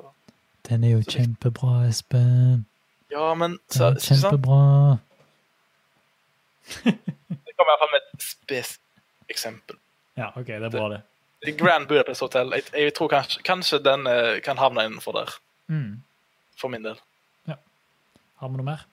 Den 0.68 0.84
er 0.84 0.96
jo 0.96 1.02
kjempebra, 1.06 1.86
Espen. 1.88 2.66
Ja, 3.10 3.32
men 3.34 3.58
så, 3.70 3.92
Den 3.92 4.02
er 4.02 4.06
kjempebra. 4.08 4.60
det 7.46 7.56
kommer 7.56 7.70
i 7.70 7.72
hvert 7.72 7.82
fall 7.84 7.92
med 7.94 8.02
et 8.02 8.26
spes 8.26 8.76
eksempel. 9.32 9.78
Ja, 10.18 10.30
OK, 10.36 10.46
det 10.46 10.68
er 10.68 10.72
bra, 10.72 10.88
det. 10.92 11.00
det 11.44 11.56
Grand 11.58 11.88
Budapest 11.88 12.24
Hotel. 12.24 12.52
Jeg, 12.58 12.68
jeg 12.76 12.94
tror 12.96 13.10
kanskje, 13.12 13.42
kanskje, 13.46 13.80
den 13.84 14.06
eh, 14.10 14.38
kan 14.44 14.60
havne 14.60 14.84
innenfor 14.88 15.16
der. 15.16 15.36
Mm. 15.72 16.02
For 16.60 16.72
min 16.72 16.84
del. 16.84 16.98
Ja. 17.48 17.56
Har 18.42 18.52
vi 18.52 18.60
noe 18.60 18.68
mer? 18.68 18.88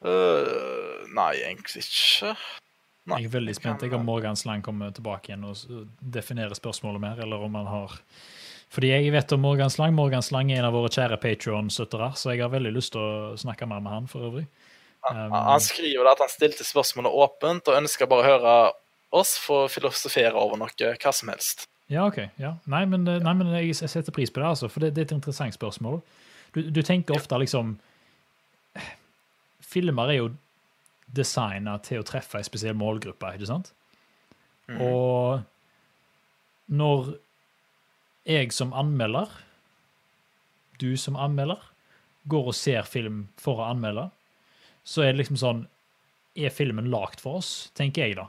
Uh, 0.00 1.04
nei, 1.12 1.34
egentlig 1.44 1.84
ikke. 1.84 2.34
Nei, 3.10 3.22
jeg 3.22 3.30
er 3.30 3.32
veldig 3.34 3.54
spent 3.56 3.82
jeg 3.84 3.94
om 3.96 4.04
Morgan 4.06 4.36
Slang 4.38 4.62
kommer 4.64 4.92
tilbake 4.94 5.30
igjen 5.32 5.44
og 5.48 5.88
definerer 6.00 6.56
spørsmålet 6.56 7.02
mer, 7.02 7.20
eller 7.24 7.42
om 7.42 7.56
han 7.58 7.68
har 7.68 7.96
Fordi 8.70 8.92
jeg 8.92 9.12
vet 9.12 9.32
om 9.34 9.40
Morgan 9.42 9.72
Slang. 9.72 9.94
Morgan 9.96 10.22
Slang 10.22 10.52
er 10.52 10.60
en 10.60 10.68
av 10.68 10.76
våre 10.76 10.92
kjære 10.92 11.18
Patron-støttere, 11.20 12.12
så 12.14 12.30
jeg 12.32 12.44
har 12.44 12.52
veldig 12.52 12.72
lyst 12.76 12.94
til 12.94 13.02
å 13.02 13.36
snakke 13.40 13.66
mer 13.66 13.80
med 13.82 13.92
han 13.92 14.06
for 14.08 14.28
øvrig. 14.28 14.46
Um, 15.08 15.32
han 15.32 15.62
skriver 15.64 16.10
at 16.10 16.20
han 16.20 16.28
stilte 16.28 16.66
spørsmålet 16.66 17.14
åpent 17.24 17.70
og 17.70 17.78
ønska 17.78 18.08
bare 18.10 18.24
å 18.24 18.28
høre 18.28 18.54
oss 19.16 19.34
få 19.40 19.64
filosofere 19.72 20.36
over 20.38 20.60
noe, 20.60 20.90
hva 21.00 21.12
som 21.14 21.32
helst. 21.32 21.66
Ja, 21.90 22.04
OK. 22.06 22.20
Ja. 22.38 22.54
Nei, 22.70 22.84
men, 22.86 23.06
eh, 23.08 23.18
nei, 23.24 23.32
men 23.34 23.48
jeg, 23.56 23.74
setter 23.80 24.14
pris 24.14 24.30
på 24.30 24.42
det, 24.42 24.50
altså, 24.52 24.68
for 24.70 24.84
det, 24.84 24.92
det 24.94 25.02
er 25.02 25.08
et 25.08 25.16
interessant 25.16 25.56
spørsmål. 25.56 25.98
Du, 26.54 26.62
du 26.70 26.82
tenker 26.82 27.18
ofte 27.18 27.38
liksom 27.38 27.76
Filmer 29.70 30.10
er 30.10 30.16
jo 30.18 30.30
designa 31.14 31.76
til 31.82 32.02
å 32.02 32.06
treffe 32.06 32.38
en 32.38 32.46
spesiell 32.46 32.74
målgruppe, 32.78 33.28
ikke 33.36 33.46
sant? 33.46 33.70
Mm. 34.66 34.80
Og 34.82 35.42
når 36.70 37.12
jeg 38.26 38.50
som 38.54 38.74
anmelder, 38.74 39.30
du 40.82 40.96
som 40.98 41.18
anmelder, 41.18 41.62
går 42.30 42.50
og 42.50 42.56
ser 42.58 42.82
film 42.86 43.28
for 43.38 43.62
å 43.62 43.70
anmelde, 43.70 44.08
så 44.90 45.04
er 45.04 45.12
det 45.12 45.22
liksom 45.22 45.38
sånn 45.40 45.64
Er 46.38 46.52
filmen 46.54 46.86
lagd 46.90 47.18
for 47.20 47.40
oss, 47.40 47.70
tenker 47.74 48.06
jeg, 48.06 48.14
da. 48.14 48.28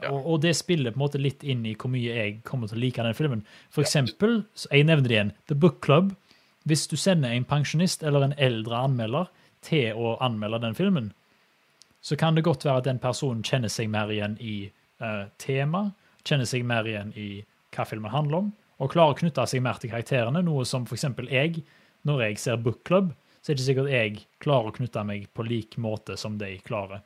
Ja. 0.00 0.12
Og, 0.12 0.22
og, 0.22 0.36
det 0.40 0.54
spiller 0.56 0.94
på 0.94 0.96
en 0.96 1.02
måte 1.02 1.20
litt 1.20 1.42
inn 1.44 1.66
i 1.68 1.74
hvor 1.76 1.90
mye 1.92 2.14
jeg 2.14 2.38
kommer 2.48 2.70
til 2.70 2.78
å 2.78 2.80
like 2.80 3.04
den 3.04 3.16
filmen. 3.18 3.42
For 3.74 3.84
eksempel, 3.84 4.38
jeg 4.70 4.86
nevner 4.86 5.04
det 5.04 5.16
igjen, 5.16 5.32
The 5.50 5.58
Book 5.58 5.82
Club. 5.84 6.14
Hvis 6.68 6.86
du 6.88 6.96
sender 6.96 7.34
en 7.34 7.46
pensjonist 7.48 8.04
eller 8.06 8.24
en 8.24 8.34
eldre 8.40 8.80
anmelder 8.88 9.28
til 9.66 9.98
å 9.98 10.14
anmelde 10.24 10.62
den 10.64 10.78
filmen, 10.78 11.12
så 12.00 12.16
kan 12.16 12.36
det 12.36 12.46
godt 12.46 12.64
være 12.64 12.82
at 12.82 12.88
den 12.88 13.02
personen 13.02 13.44
kjenner 13.44 13.72
seg 13.72 13.90
mer 13.92 14.10
igjen 14.14 14.36
i 14.40 14.56
uh, 15.02 15.26
tema, 15.42 15.90
kjenner 16.24 16.48
seg 16.48 16.66
mer 16.66 16.88
igjen 16.88 17.12
i 17.18 17.28
hva 17.74 17.86
filmen 17.88 18.12
handler 18.14 18.44
om, 18.44 18.52
og 18.78 18.92
klarer 18.94 19.16
å 19.16 19.18
knytte 19.18 19.44
seg 19.50 19.64
mer 19.64 19.80
til 19.82 19.92
karakterene, 19.92 20.44
noe 20.46 20.64
som 20.68 20.86
f.eks. 20.86 21.08
jeg, 21.28 21.64
når 22.06 22.28
jeg 22.28 22.38
ser 22.40 22.62
Book 22.62 22.84
Club, 22.86 23.10
så 23.48 23.54
er 23.54 23.56
det 23.56 23.62
ikke 23.62 23.66
sikkert 23.70 23.86
jeg 23.88 24.16
klarer 24.44 24.66
å 24.68 24.72
knytte 24.76 25.02
meg 25.08 25.22
på 25.32 25.44
lik 25.46 25.78
måte 25.80 26.18
som 26.20 26.34
de 26.36 26.50
klarer. 26.60 26.98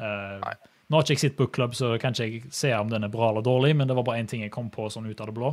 Uh, 0.00 0.40
nå 0.88 0.96
har 0.96 1.04
ikke 1.04 1.12
jeg 1.12 1.20
sett 1.26 1.36
Book 1.36 1.52
Club, 1.52 1.74
så 1.76 1.90
kan 2.00 2.16
ikke 2.16 2.24
jeg 2.24 2.54
se 2.56 2.70
om 2.72 2.88
den 2.88 3.04
er 3.04 3.12
bra 3.12 3.28
eller 3.28 3.44
dårlig, 3.44 3.74
men 3.76 3.90
det 3.90 3.98
var 3.98 4.06
bare 4.08 4.22
én 4.22 4.30
ting 4.30 4.40
jeg 4.40 4.54
kom 4.54 4.70
på 4.72 4.86
sånn 4.88 5.10
ut 5.10 5.20
av 5.20 5.28
det 5.28 5.34
blå. 5.36 5.50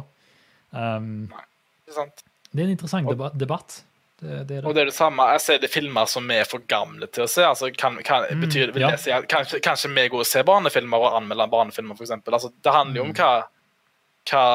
Um, 0.72 1.28
Nei, 1.28 1.44
det, 1.84 1.92
er 1.92 1.98
sant. 1.98 2.24
det 2.54 2.64
er 2.64 2.70
en 2.70 2.72
interessant 2.78 3.12
og, 3.12 3.26
debatt. 3.36 3.76
Det, 4.22 4.30
det, 4.30 4.46
det. 4.54 4.62
Og 4.64 4.72
det 4.72 4.86
er 4.86 4.94
det 4.94 4.96
samme. 4.96 5.28
Jeg 5.36 5.44
ser 5.50 5.60
det 5.66 5.74
filmer 5.76 6.08
som 6.16 6.32
vi 6.32 6.40
er 6.40 6.48
for 6.48 6.64
gamle 6.72 7.12
til 7.12 7.28
å 7.28 7.30
se. 7.36 7.44
altså 7.44 7.74
kan, 7.76 8.00
kan, 8.08 8.32
mm, 8.32 8.48
betyr, 8.48 8.72
ja. 8.80 8.96
si 8.96 9.12
kanskje, 9.28 9.60
kanskje 9.68 9.92
vi 9.92 10.08
går 10.16 10.24
og 10.24 10.32
ser 10.32 10.48
barnefilmer 10.48 11.10
og 11.10 11.20
anmelder 11.20 11.52
barnefilmer, 11.52 12.00
f.eks. 12.00 12.16
Altså, 12.24 12.56
det 12.64 12.80
handler 12.80 13.04
jo 13.04 13.10
om 13.10 13.12
mm. 13.12 13.20
hva, 13.20 13.32
hva, 14.32 14.48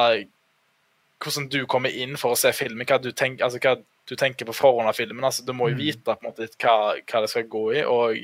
hvordan 1.21 1.53
du 1.53 1.61
kommer 1.69 1.93
inn 1.93 2.17
for 2.17 2.33
å 2.33 2.41
se 2.47 2.49
filmen, 2.57 2.89
hva 2.89 2.97
du 2.97 3.11
tenker, 3.13 3.45
altså, 3.45 3.61
hva 3.61 3.77
du 4.09 4.15
tenker 4.19 4.47
på 4.49 4.55
forhånd 4.55 4.89
av 4.89 4.97
filmen. 4.97 5.23
altså 5.23 5.45
Du 5.45 5.53
må 5.55 5.69
jo 5.71 5.77
mm. 5.77 5.81
vite 5.81 6.03
på 6.05 6.15
en 6.15 6.29
måte 6.29 6.47
hva, 6.59 6.77
hva 6.99 7.23
det 7.23 7.31
skal 7.31 7.49
gå 7.51 7.63
i. 7.77 7.83
og 7.87 8.17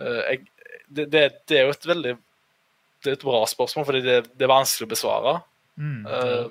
uh, 0.00 0.22
jeg, 0.28 0.44
det, 0.88 1.06
det, 1.10 1.24
det, 1.50 1.58
er 1.58 1.66
jo 1.66 1.74
et 1.74 1.90
veldig 1.90 2.16
det 3.00 3.08
er 3.08 3.16
et 3.16 3.24
bra 3.24 3.42
spørsmål, 3.48 3.86
fordi 3.88 4.00
det, 4.04 4.16
det 4.36 4.44
er 4.44 4.52
vanskelig 4.52 4.86
å 4.86 4.92
besvare. 4.94 5.34
Mm. 5.80 6.00
Uh, 6.06 6.50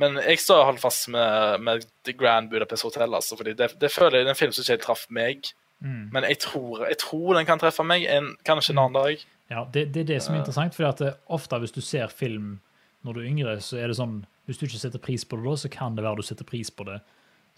men 0.00 0.18
jeg 0.20 0.42
står 0.42 0.66
holder 0.68 0.82
fast 0.82 1.08
med, 1.12 1.62
med, 1.64 1.86
The 2.06 2.12
Grand 2.16 2.50
Budapest 2.52 2.84
Hotel. 2.86 3.14
Altså, 3.16 3.38
fordi 3.38 3.56
det, 3.56 3.72
det 3.80 3.90
føler 3.92 4.20
jeg 4.20 4.28
er 4.28 4.34
en 4.34 4.38
film 4.38 4.52
som 4.54 4.66
ikke 4.66 4.84
traff 4.84 5.06
meg. 5.10 5.48
Mm. 5.80 6.12
Men 6.12 6.28
jeg 6.28 6.38
tror, 6.44 6.84
jeg 6.86 7.00
tror, 7.00 7.32
den 7.36 7.48
kan 7.48 7.60
treffe 7.60 7.84
meg 7.84 8.04
en, 8.12 8.34
kanskje 8.46 8.76
en 8.76 8.84
annen 8.84 8.98
dag. 9.00 9.26
Ja, 9.50 9.64
det, 9.72 9.88
det, 9.94 10.04
er 10.04 10.12
det 10.14 10.22
som 10.22 10.34
er 10.34 10.42
interessant. 10.42 10.76
fordi 10.76 10.88
at 10.88 11.02
eh, 11.06 11.18
ofte 11.32 11.58
hvis 11.62 11.74
du 11.74 11.80
ser 11.84 12.12
film 12.12 12.58
når 13.06 13.16
du 13.16 13.20
er 13.22 13.28
yngre, 13.30 13.58
så 13.62 13.78
er 13.78 13.90
det 13.90 13.98
sånn 13.98 14.24
Hvis 14.46 14.58
du 14.58 14.66
ikke 14.66 14.78
setter 14.78 15.02
pris 15.02 15.24
på 15.26 15.38
det 15.38 15.46
da, 15.46 15.56
så 15.58 15.68
kan 15.70 15.96
det 15.96 16.04
være 16.04 16.18
du 16.20 16.26
setter 16.26 16.46
pris 16.46 16.70
på 16.70 16.86
det 16.86 17.00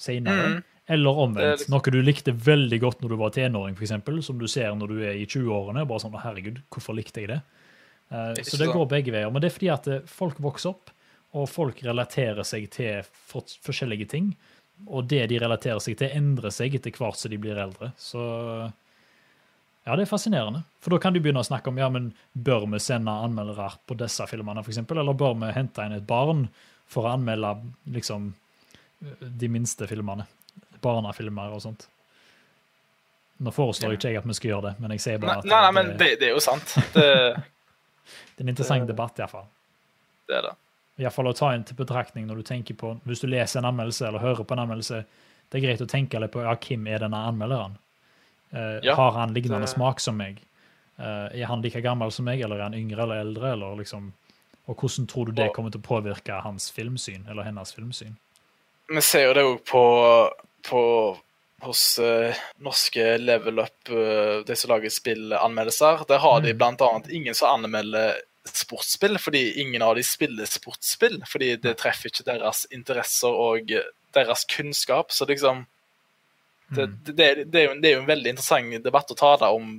senere. 0.00 0.50
Mm. 0.54 0.66
Eller 0.88 1.20
omvendt. 1.20 1.60
Liksom... 1.60 1.74
Noe 1.74 1.92
du 1.92 2.00
likte 2.00 2.32
veldig 2.32 2.80
godt 2.80 3.02
når 3.02 3.12
du 3.12 3.16
var 3.20 3.32
tenåring, 3.36 3.76
f.eks., 3.76 4.24
som 4.24 4.38
du 4.40 4.46
ser 4.48 4.72
når 4.76 4.94
du 4.94 5.00
er 5.04 5.18
i 5.20 5.26
20-årene. 5.28 5.84
bare 5.88 6.04
sånn, 6.04 6.16
herregud, 6.22 6.62
hvorfor 6.72 6.96
likte 6.96 7.24
jeg 7.24 7.32
det? 7.34 7.42
Uh, 8.08 8.32
så 8.40 8.56
det 8.56 8.70
går 8.72 8.88
begge 8.88 9.12
veier. 9.12 9.28
Men 9.32 9.44
det 9.44 9.50
er 9.50 9.56
fordi 9.58 9.68
at 9.74 9.90
eh, 9.92 10.06
folk 10.08 10.40
vokser 10.40 10.72
opp, 10.72 10.94
og 11.36 11.44
folk 11.52 11.82
relaterer 11.84 12.46
seg 12.48 12.70
til 12.72 13.04
for 13.04 13.44
forskjellige 13.66 14.08
ting. 14.14 14.32
Og 14.86 15.04
det 15.10 15.26
de 15.28 15.42
relaterer 15.42 15.82
seg 15.84 15.98
til, 16.00 16.14
endrer 16.16 16.54
seg 16.54 16.78
etter 16.78 16.94
hvert 16.96 17.20
som 17.20 17.34
de 17.34 17.40
blir 17.42 17.58
eldre. 17.60 17.90
Så 18.00 18.22
ja, 19.84 19.92
det 19.96 20.04
er 20.04 20.10
fascinerende. 20.10 20.64
For 20.80 20.92
da 20.94 21.02
kan 21.02 21.12
du 21.12 21.20
begynne 21.20 21.40
å 21.44 21.46
snakke 21.46 21.68
om 21.68 21.78
ja, 21.80 21.88
men 21.92 22.10
bør 22.32 22.64
vi 22.72 22.80
sende 22.80 23.12
anmeldere 23.12 23.70
på 23.88 23.96
disse 24.00 24.24
filmene, 24.28 24.64
f.eks., 24.64 24.82
eller 24.84 25.16
bør 25.16 25.36
vi 25.40 25.52
hente 25.52 25.84
inn 25.84 25.96
et 25.96 26.08
barn 26.08 26.46
for 26.88 27.04
å 27.04 27.14
anmelde 27.16 27.54
liksom 27.92 28.32
de 29.20 29.48
minste 29.48 29.86
filmene. 29.86 30.26
Barnefilmer 30.82 31.54
og 31.54 31.62
sånt. 31.62 31.86
Nå 33.38 33.52
foreslår 33.54 33.94
ikke 33.94 34.10
jeg 34.10 34.18
at 34.18 34.26
vi 34.26 34.34
skal 34.34 34.50
gjøre 34.50 34.64
det, 34.70 34.72
men 34.82 34.94
jeg 34.96 35.04
sier 35.04 35.20
bare 35.22 35.38
nei, 35.38 35.42
at 35.44 35.50
Nei, 35.50 35.58
nei, 35.62 35.74
men 35.76 35.92
det, 35.98 36.08
det, 36.18 36.30
er 36.30 36.34
jo 36.34 36.42
sant. 36.42 36.74
Det, 36.94 37.04
det 38.34 38.42
er 38.42 38.46
en 38.46 38.50
interessant 38.50 38.82
det, 38.82 38.90
debatt, 38.90 39.20
iallfall. 39.22 39.46
Det 40.26 40.40
er 40.40 40.48
det. 40.48 40.54
Iallfall 40.98 41.30
å 41.30 41.34
ta 41.38 41.52
inn 41.54 41.62
til 41.66 41.78
betraktning 41.78 42.26
når 42.26 42.40
du 42.40 42.46
tenker 42.48 42.74
på 42.74 42.96
Hvis 43.06 43.22
du 43.22 43.28
leser 43.30 43.60
en 43.60 43.68
anmeldelse 43.70 44.08
eller 44.08 44.24
hører 44.24 44.42
på 44.42 44.56
en 44.56 44.64
anmeldelse, 44.64 45.04
det 45.48 45.60
er 45.60 45.64
greit 45.64 45.84
å 45.84 45.86
tenke 45.88 46.18
litt 46.18 46.34
på 46.34 46.42
ja, 46.42 46.56
hvem 46.58 46.88
er 46.90 47.04
denne 47.04 47.20
anmelderen. 47.30 47.78
Uh, 48.50 48.78
ja, 48.82 48.96
har 48.98 49.14
han 49.20 49.34
lignende 49.36 49.68
smak 49.70 50.02
som 50.02 50.18
meg? 50.18 50.40
Uh, 50.98 51.28
er 51.30 51.46
han 51.46 51.62
like 51.62 51.80
gammel 51.84 52.10
som 52.12 52.26
meg, 52.26 52.42
eller 52.42 52.58
er 52.58 52.66
han 52.66 52.76
yngre 52.76 53.04
eller 53.04 53.22
eldre? 53.22 53.52
Eller 53.54 53.78
liksom, 53.78 54.10
og 54.66 54.74
hvordan 54.82 55.06
tror 55.08 55.30
du 55.30 55.38
det 55.38 55.52
kommer 55.54 55.70
til 55.72 55.80
å 55.80 55.86
påvirke 55.86 56.40
hans 56.42 56.72
filmsyn, 56.74 57.28
eller 57.30 57.46
hennes 57.46 57.72
filmsyn? 57.76 58.18
Vi 58.88 59.02
ser 59.02 59.28
jo 59.28 59.34
det 59.36 59.44
òg 59.44 59.58
på, 59.68 59.82
på, 60.68 60.82
hos 61.66 61.82
eh, 61.98 62.38
norske 62.64 63.04
level 63.18 63.60
up, 63.60 63.90
uh, 63.90 64.40
de 64.46 64.56
som 64.56 64.72
lager 64.72 64.92
spillanmeldelser. 64.94 66.04
Der 66.08 66.22
har 66.22 66.40
de 66.44 66.54
mm. 66.54 66.58
bl.a. 66.58 66.90
ingen 67.12 67.34
som 67.34 67.58
anmelder 67.58 68.20
sportsspill, 68.48 69.18
fordi 69.20 69.60
ingen 69.60 69.82
av 69.84 69.98
de 69.98 70.04
spiller 70.06 70.48
sportsspill. 70.48 71.18
Fordi 71.28 71.56
det 71.60 71.76
treffer 71.82 72.12
ikke 72.12 72.28
deres 72.30 72.64
interesser 72.72 73.34
og 73.34 73.74
deres 74.16 74.46
kunnskap. 74.48 75.12
Så 75.12 75.28
liksom 75.28 75.66
Det, 76.68 76.84
mm. 76.84 76.96
det, 77.04 77.12
det, 77.12 77.44
det 77.44 77.60
er, 77.60 77.64
jo, 77.64 77.76
det 77.80 77.88
er 77.88 77.94
jo 77.94 78.00
en 78.02 78.10
veldig 78.10 78.32
interessant 78.34 78.82
debatt 78.84 79.12
å 79.12 79.16
ta 79.16 79.36
da 79.40 79.48
om 79.56 79.78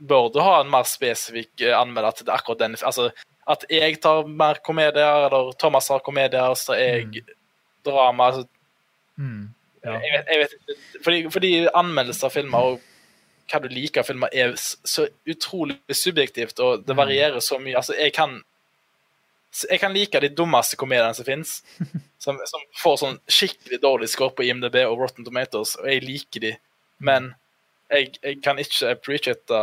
Bør 0.00 0.30
du 0.32 0.38
ha 0.40 0.62
en 0.62 0.70
mer 0.72 0.86
spesifikk 0.88 1.60
anmelder 1.76 2.14
til 2.16 2.30
akkurat 2.32 2.62
den 2.62 2.76
Altså 2.80 3.10
at 3.52 3.66
jeg 3.68 3.98
tar 4.00 4.24
mer 4.24 4.62
komedier, 4.64 5.26
eller 5.26 5.50
Thomas 5.60 5.90
har 5.92 6.00
komedier, 6.00 6.54
så 6.56 6.78
jeg 6.78 7.04
mm 7.10 7.36
drama. 7.86 8.30
Altså, 8.30 8.46
mm, 9.16 9.42
ja. 9.84 9.96
jeg, 9.96 10.12
vet, 10.14 10.30
jeg, 10.30 10.44
vet, 10.44 11.02
fordi, 11.04 11.18
fordi 11.32 11.52
anmeldelser 11.82 12.28
av 12.30 12.36
filmer 12.36 12.70
og 12.72 12.86
hva 13.50 13.58
du 13.64 13.72
liker 13.72 14.02
av 14.02 14.06
filmer, 14.06 14.30
er 14.30 14.54
så 14.56 15.08
utrolig 15.26 15.78
subjektivt, 15.90 16.60
og 16.62 16.84
det 16.86 16.94
mm. 16.94 17.00
varierer 17.00 17.42
så 17.42 17.58
mye. 17.62 17.76
Altså, 17.80 17.96
jeg 17.98 18.14
kan 18.16 18.42
Jeg 19.50 19.80
kan 19.82 19.90
like 19.90 20.20
de 20.22 20.28
dummeste 20.30 20.76
komediene 20.78 21.14
som 21.14 21.26
fins, 21.26 21.56
som, 22.22 22.36
som 22.46 22.60
får 22.78 23.00
sånn 23.00 23.16
skikkelig 23.26 23.80
dårlig 23.82 24.08
score 24.12 24.30
på 24.30 24.44
IMDb 24.46 24.76
og 24.84 25.00
Rotten 25.00 25.26
Tomatoes, 25.26 25.72
og 25.80 25.88
jeg 25.90 26.04
liker 26.04 26.44
de, 26.44 26.52
men 27.02 27.32
jeg, 27.90 28.12
jeg 28.22 28.38
kan 28.44 28.62
ikke 28.62 28.92
appreciate 28.94 29.58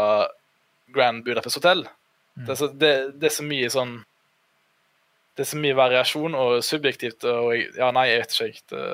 Grand 0.91 1.23
Budapest 1.23 1.61
Hotel. 1.61 1.85
Det, 2.35 2.51
er 2.51 2.59
så, 2.59 2.67
det, 2.67 2.91
det 3.15 3.29
er 3.29 3.35
så 3.37 3.47
mye 3.47 3.69
sånn 3.71 3.93
Det 5.37 5.43
er 5.45 5.49
så 5.51 5.59
mye 5.61 5.77
variasjon 5.77 6.33
og 6.33 6.59
subjektivt, 6.65 7.25
og 7.29 7.51
ja, 7.53 7.91
nei, 7.93 8.07
jeg 8.09 8.23
vet 8.23 8.37
ikke. 8.47 8.63
Det, 8.73 8.85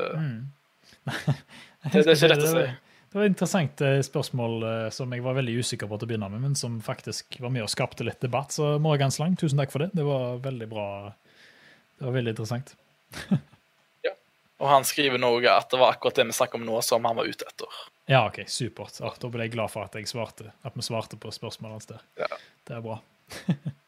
det, 1.14 1.94
det 1.94 2.02
er 2.04 2.18
ikke 2.18 2.32
lett 2.34 2.44
å 2.44 2.50
si. 2.52 2.66
Det 3.14 3.20
var 3.20 3.28
et 3.28 3.30
interessant 3.30 3.82
eh, 3.86 4.00
spørsmål 4.02 4.64
eh, 4.66 4.88
som 4.92 5.12
jeg 5.14 5.22
var 5.22 5.36
veldig 5.38 5.54
usikker 5.62 5.86
på 5.86 6.00
til 6.02 6.08
å 6.08 6.10
begynne 6.10 6.30
med, 6.34 6.42
men 6.48 6.56
som 6.58 6.80
faktisk 6.82 7.38
var 7.44 7.54
med 7.54 7.62
og 7.62 7.70
skapte 7.70 8.04
litt 8.04 8.18
debatt. 8.26 8.56
Så 8.56 8.74
Morgan 8.82 9.14
Slang, 9.14 9.36
tusen 9.38 9.62
takk 9.62 9.70
for 9.70 9.86
det. 9.86 9.92
Det 9.94 10.04
var 10.08 10.40
veldig 10.42 10.68
bra. 10.72 10.88
Det 12.00 12.08
var 12.08 12.16
veldig 12.16 12.34
interessant. 12.34 12.74
ja. 14.08 14.16
Og 14.58 14.72
han 14.72 14.88
skriver 14.90 15.22
noe 15.22 15.46
at 15.54 15.70
det 15.70 15.80
var 15.80 15.94
akkurat 15.94 16.18
det 16.18 16.26
vi 16.32 16.36
snakker 16.40 16.58
om 16.58 16.66
nå, 16.66 16.82
som 16.82 17.06
han 17.06 17.22
var 17.22 17.30
ute 17.30 17.46
etter. 17.48 17.78
Ja, 18.10 18.26
OK, 18.26 18.42
supert. 18.50 18.98
Da 18.98 19.32
ble 19.32 19.46
jeg 19.46 19.54
glad 19.54 19.72
for 19.72 19.86
at, 19.86 19.94
jeg 19.96 20.10
svarte, 20.10 20.50
at 20.66 20.76
vi 20.76 20.90
svarte 20.90 21.22
på 21.22 21.32
spørsmålet 21.38 21.78
hans 21.78 21.92
der. 21.94 22.04
Ja. 22.26 22.32
Det 22.66 22.80
er 22.80 22.84
bra. 22.90 22.98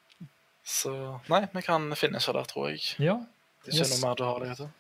Så 0.66 0.92
nei, 1.30 1.44
vi 1.54 1.62
kan 1.62 1.86
finishe 1.98 2.34
der, 2.34 2.48
tror 2.50 2.72
jeg. 2.74 2.82
Ja. 2.98 3.20
Det 3.66 3.74
er 3.74 3.78
ikke 3.78 3.86
Yes. 3.86 3.94
noe 4.02 4.10
mer 4.10 4.18
du 4.18 4.24
har 4.26 4.40
det 4.42 4.56
til? 4.58 4.72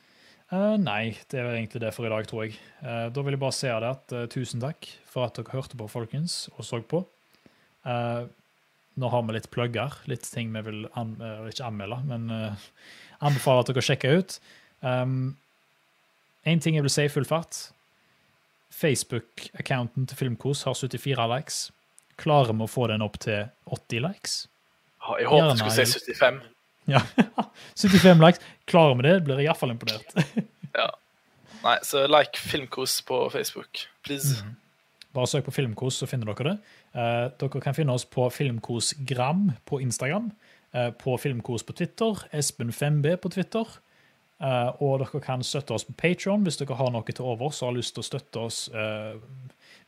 Uh, 0.52 0.76
nei, 0.78 1.18
det 1.30 1.40
er 1.42 1.52
egentlig 1.56 1.82
det 1.82 1.92
for 1.94 2.06
i 2.06 2.10
dag, 2.14 2.26
tror 2.30 2.44
jeg. 2.46 2.58
Uh, 2.82 3.10
da 3.14 3.22
vil 3.26 3.34
jeg 3.34 3.42
bare 3.42 3.56
si 3.58 3.68
det 3.70 3.92
at 3.92 4.14
uh, 4.14 4.26
tusen 4.30 4.62
takk 4.62 4.88
for 5.10 5.26
at 5.26 5.38
dere 5.38 5.54
hørte 5.54 5.78
på, 5.78 5.88
folkens, 5.90 6.50
og 6.58 6.66
så 6.66 6.82
på. 6.86 7.06
Eh, 7.86 8.26
nå 8.98 9.10
har 9.14 9.24
vi 9.28 9.36
litt 9.36 9.50
plugger, 9.54 9.94
litt 10.10 10.26
ting 10.34 10.50
vi 10.56 10.62
vil 10.66 10.86
an 10.98 11.12
eh, 11.22 11.50
ikke 11.52 11.68
anmelde, 11.68 12.00
men 12.10 12.24
anbefaler 13.22 13.62
at 13.62 13.70
dere 13.70 13.84
sjekker 13.86 14.18
ut. 14.20 14.38
Um, 14.82 15.36
en 16.46 16.62
ting 16.64 16.78
jeg 16.78 16.86
vil 16.86 16.94
si 16.94 17.06
i 17.06 17.12
full 17.14 17.28
fart. 17.30 17.60
Facebook-accounten 18.76 20.08
til 20.10 20.18
Filmkos 20.20 20.66
har 20.68 20.76
74 20.76 21.30
likes. 21.32 21.60
Klarer 22.20 22.56
vi 22.56 22.66
å 22.66 22.72
få 22.72 22.88
den 22.92 23.04
opp 23.06 23.20
til 23.24 23.48
80 23.72 24.04
likes? 24.08 24.36
Jeg 25.20 25.28
håpet 25.32 25.58
du 25.60 25.64
skulle 25.64 25.86
si 25.88 26.14
75. 26.14 26.42
Ja, 26.88 27.02
75 27.82 28.22
likes. 28.22 28.42
Klarer 28.70 28.96
vi 29.00 29.08
det, 29.08 29.16
blir 29.26 29.40
jeg 29.42 29.50
iallfall 29.50 29.74
imponert. 29.74 30.14
ja. 30.80 30.90
Nei, 31.66 31.78
så 31.88 32.04
like 32.10 32.38
Filmkos 32.38 33.00
på 33.08 33.24
Facebook, 33.34 33.86
please. 34.06 34.36
Mhm. 34.44 34.56
Bare 35.16 35.30
søk 35.32 35.46
på 35.48 35.54
Filmkos, 35.56 35.96
så 36.02 36.08
finner 36.12 36.28
dere 36.34 36.50
det. 36.50 36.58
Eh, 37.00 37.26
dere 37.40 37.62
kan 37.64 37.74
finne 37.78 37.94
oss 37.96 38.04
på 38.12 38.26
Filmkosgram 38.36 39.46
på 39.66 39.80
Instagram, 39.82 40.26
eh, 40.76 40.90
på 40.92 41.16
Filmkos 41.18 41.64
på 41.64 41.74
Twitter, 41.78 42.20
Espen5b 42.36 43.16
på 43.24 43.32
Twitter. 43.32 43.66
eh, 44.44 44.72
og 44.84 45.00
dere 45.00 45.22
kan 45.24 45.40
støtte 45.48 45.72
oss 45.72 45.86
på 45.88 45.94
Patron 45.96 46.44
hvis 46.44 46.58
dere 46.60 46.76
har 46.76 46.90
noe 46.92 47.08
til 47.08 47.24
overs 47.24 47.62
og 47.64 47.70
har 47.70 47.78
lyst 47.78 47.96
til 47.96 48.04
å 48.04 48.10
støtte 48.10 48.42
oss. 48.44 48.58
eh, 48.76 49.16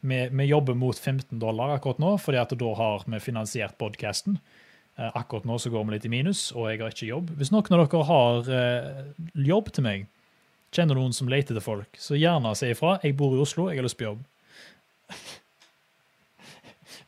vi, 0.08 0.22
vi 0.32 0.46
jobber 0.48 0.74
mot 0.80 0.96
15 0.96 1.38
dollar 1.42 1.76
akkurat 1.76 2.00
nå, 2.00 2.14
fordi 2.22 2.38
at 2.40 2.54
da 2.56 2.74
har 2.80 3.04
vi 3.06 3.20
finansiert 3.20 3.76
podkasten. 3.78 4.38
Eh, 4.98 5.12
akkurat 5.14 5.46
nå 5.46 5.60
så 5.62 5.70
går 5.70 5.84
vi 5.86 5.94
litt 5.94 6.06
i 6.06 6.10
minus, 6.10 6.48
og 6.56 6.72
jeg 6.72 6.80
har 6.82 6.94
ikke 6.94 7.10
jobb. 7.12 7.30
Hvis 7.38 7.52
noen 7.54 7.68
av 7.76 7.84
dere 7.86 8.06
har 8.08 8.48
eh, 8.60 9.02
jobb 9.46 9.70
til 9.76 9.84
meg, 9.86 10.08
kjenner 10.74 10.98
noen 10.98 11.14
som 11.14 11.30
leter 11.30 11.54
til 11.54 11.62
folk, 11.64 12.00
så 12.02 12.18
gjerne 12.18 12.56
si 12.58 12.72
ifra. 12.74 12.96
Jeg 13.06 13.14
bor 13.20 13.36
i 13.36 13.42
Oslo, 13.44 13.68
jeg 13.70 13.78
har 13.78 13.86
lyst 13.86 14.00
på 14.00 14.08
jobb. 14.08 14.24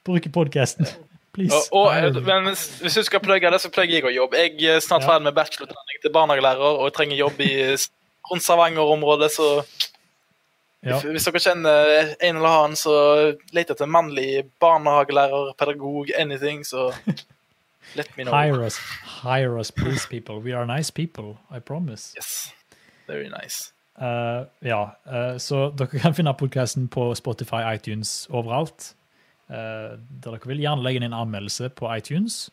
Bruke 0.05 0.29
podkasten. 0.33 0.85
Please. 1.33 1.57
Og, 1.73 1.89
og, 1.89 2.19
men 2.25 2.51
hvis, 2.51 2.93
du 2.93 3.01
skal 3.05 3.21
plugge 3.25 3.49
det, 3.53 3.61
så 3.61 3.69
plugger 3.73 3.97
jeg 3.97 4.05
òg 4.05 4.13
jobb. 4.15 4.37
Jeg 4.37 4.53
er 4.69 4.79
snart 4.85 5.01
Ja. 5.05 5.09
ferdig 5.13 5.25
med 5.29 5.33
bachelorutdanning 5.37 5.97
til 6.03 6.13
barnehagelærer, 6.13 6.77
og 6.77 6.85
jeg 6.89 6.93
trenger 6.97 7.17
jobb 7.17 7.41
i 7.45 7.51
rundt 8.29 8.43
Stavanger-området, 8.45 9.31
så 9.33 9.49
ja. 10.85 10.93
hvis, 10.93 11.03
hvis 11.09 11.25
dere 11.25 11.41
kjenner 11.41 12.13
en 12.21 12.35
eller 12.37 12.49
annen 12.49 12.77
som 12.77 13.33
leter 13.53 13.73
etter 13.73 13.89
mannlig 13.89 14.45
barnehagelærer, 14.61 15.53
pedagog, 15.57 16.11
anything, 16.17 16.61
så 16.65 16.91
let 17.95 18.17
me 18.17 18.23
know. 18.23 18.33
Hire 18.33 18.63
us. 18.65 18.77
Hire 19.23 19.57
us, 19.59 19.71
please, 19.71 20.05
people. 20.09 20.39
We 20.41 20.53
are 20.53 20.65
nice 20.65 20.91
people. 20.91 21.37
I 21.51 21.59
promise. 21.59 22.13
Yes. 22.15 22.53
Very 23.07 23.29
nice. 23.29 23.71
Uh, 23.99 24.45
ja, 24.63 24.93
uh, 25.05 25.37
så 25.37 25.69
dere 25.75 25.99
kan 25.99 26.13
finne 26.15 26.33
podkasten 26.33 26.87
på 26.87 27.09
Spotify, 27.19 27.63
iTunes, 27.75 28.27
overalt. 28.29 28.93
Uh, 29.49 29.97
der 30.21 30.31
dere 30.37 30.45
vil. 30.47 30.61
Gjerne 30.63 30.85
legge 30.85 31.01
inn 31.01 31.07
en 31.09 31.17
anmeldelse 31.17 31.69
på 31.75 31.89
iTunes, 31.97 32.49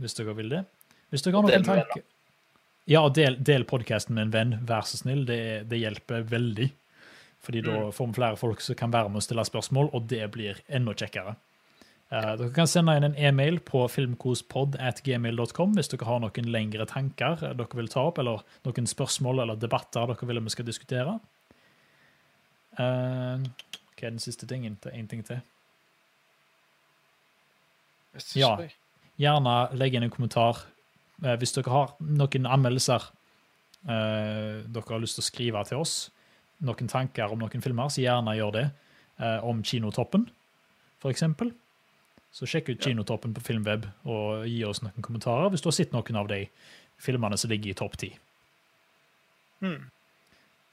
hvis 0.00 0.14
dere 0.18 0.34
vil 0.34 0.48
det. 0.50 0.64
Hvis 1.12 1.22
dere 1.22 1.36
har 1.36 1.46
noen 1.46 1.64
tanker 1.68 2.02
Ja, 2.90 3.04
del, 3.08 3.36
del 3.40 3.62
podkasten 3.64 4.14
med 4.16 4.26
en 4.26 4.32
venn, 4.34 4.56
vær 4.68 4.82
så 4.84 4.98
snill. 5.00 5.22
Det, 5.28 5.68
det 5.70 5.78
hjelper 5.80 6.24
veldig. 6.28 6.70
Fordi 7.44 7.60
da 7.64 7.70
Mm. 7.78 7.92
får 7.92 8.06
vi 8.08 8.12
flere 8.16 8.36
folk 8.40 8.60
som 8.60 8.74
kan 8.74 8.90
være 8.92 9.08
med 9.12 9.16
og 9.20 9.22
stille 9.22 9.44
spørsmål, 9.44 9.90
og 9.92 10.06
det 10.08 10.30
blir 10.32 10.58
enda 10.68 10.92
kjekkere. 10.96 11.36
Eh, 12.12 12.32
dere 12.38 12.52
kan 12.54 12.68
sende 12.70 12.96
inn 12.98 13.06
en 13.08 13.16
e-mail 13.16 13.60
på 13.64 13.86
filmkospod 13.90 14.76
at 14.82 15.00
gmail.com 15.06 15.72
hvis 15.78 15.90
dere 15.92 16.08
har 16.08 16.20
noen 16.22 16.50
lengre 16.52 16.86
tanker 16.90 17.40
dere 17.42 17.78
vil 17.78 17.90
ta 17.92 18.04
opp, 18.10 18.20
eller 18.22 18.44
noen 18.66 18.90
spørsmål 18.90 19.44
eller 19.44 19.60
debatter 19.60 20.12
dere 20.12 20.28
vil 20.28 20.42
vi 20.44 20.54
skal 20.54 20.68
diskutere. 20.68 21.18
Uh, 22.74 23.38
hva 23.94 24.08
er 24.08 24.14
den 24.16 24.22
siste 24.22 24.48
tingen? 24.50 24.76
Én 24.90 25.06
ting 25.08 25.22
til. 25.26 25.38
Ja. 28.34 28.56
Gjerne 29.18 29.58
legg 29.78 29.94
inn 29.94 30.06
en 30.06 30.14
kommentar 30.14 30.64
uh, 31.22 31.36
hvis 31.38 31.54
dere 31.54 31.70
har 31.70 31.94
noen 32.02 32.50
anmeldelser 32.50 33.12
eh, 33.88 34.64
dere 34.64 34.90
har 34.90 35.02
lyst 35.02 35.18
til 35.18 35.24
å 35.24 35.28
skrive 35.28 35.64
til 35.68 35.82
oss. 35.82 35.96
Noen 36.64 36.90
tanker 36.90 37.32
om 37.32 37.42
noen 37.42 37.64
filmer, 37.64 37.90
så 37.92 38.04
gjerne 38.04 38.36
gjør 38.38 38.56
det. 38.58 38.64
Eh, 39.20 39.44
om 39.46 39.62
Kinotoppen, 39.62 40.26
for 41.02 41.14
eksempel. 41.14 41.52
Så 42.34 42.48
sjekk 42.50 42.72
ut 42.72 42.82
Kinotoppen 42.82 43.34
på 43.36 43.42
Filmweb 43.46 43.84
og 44.10 44.46
gi 44.50 44.64
oss 44.66 44.80
noen 44.82 45.04
kommentarer 45.04 45.52
hvis 45.52 45.62
du 45.62 45.68
har 45.70 45.76
sett 45.76 45.92
noen 45.94 46.16
av 46.18 46.26
de 46.32 46.40
filmene 47.04 47.38
som 47.38 47.52
ligger 47.52 47.70
i 47.70 47.76
topp 47.78 47.94
ti. 48.00 48.08
Hmm. 49.62 49.84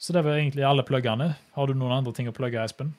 Så 0.01 0.13
det 0.15 0.23
var 0.25 0.39
egentlig 0.39 0.65
alle 0.65 0.81
pluggene. 0.88 1.35
Har 1.53 1.67
du 1.69 1.75
noen 1.77 1.93
andre 1.99 2.13
ting 2.17 2.29
å 2.31 2.33
plugge, 2.33 2.63
Espen? 2.65 2.95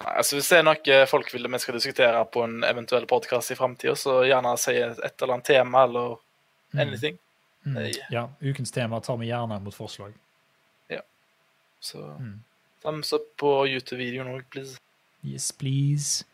Nei, 0.00 0.14
altså 0.16 0.38
Hvis 0.38 0.48
det 0.48 0.58
er 0.62 0.64
noe 0.64 1.00
folk 1.10 1.28
vil 1.34 1.44
vi 1.52 1.60
skal 1.60 1.76
diskutere 1.76 2.22
på 2.32 2.46
en 2.46 2.62
eventuell 2.64 3.04
podkast 3.10 3.52
i 3.52 3.58
framtida, 3.58 3.92
så 4.00 4.22
gjerne 4.24 4.54
si 4.58 4.78
et 4.80 4.96
eller 5.20 5.34
annet 5.36 5.50
tema 5.50 5.82
eller 5.84 6.16
anything. 6.80 7.18
Mm. 7.68 7.76
Ja, 8.08 8.22
ukens 8.40 8.72
tema 8.72 9.02
tar 9.04 9.18
vi 9.20 9.28
gjerne 9.28 9.60
mot 9.60 9.76
forslag. 9.76 10.14
Ja. 10.88 11.02
Så 11.80 12.00
Mm. 12.16 12.40
thumbs 12.82 13.12
up 13.12 13.36
på 13.36 13.66
YouTube-videoen 13.68 14.32
òg, 14.32 14.44
please. 14.50 14.78
Yes, 15.22 15.52
please. 15.52 16.24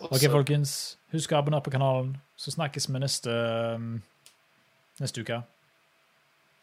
Ok, 0.00 0.26
folkens. 0.30 0.98
Husk 1.14 1.32
å 1.32 1.38
abonnere 1.40 1.64
på 1.64 1.72
kanalen, 1.72 2.16
så 2.36 2.52
snakkes 2.52 2.88
vi 2.90 3.00
neste, 3.00 3.32
um, 3.76 4.02
neste 5.00 5.24
uke. 5.24 5.40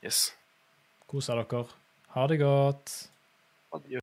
Yes. 0.04 0.28
Kos 1.10 1.32
dere. 1.32 1.66
Ha 2.14 2.28
det 2.30 2.40
godt. 2.44 2.98
Adjø. 3.74 4.03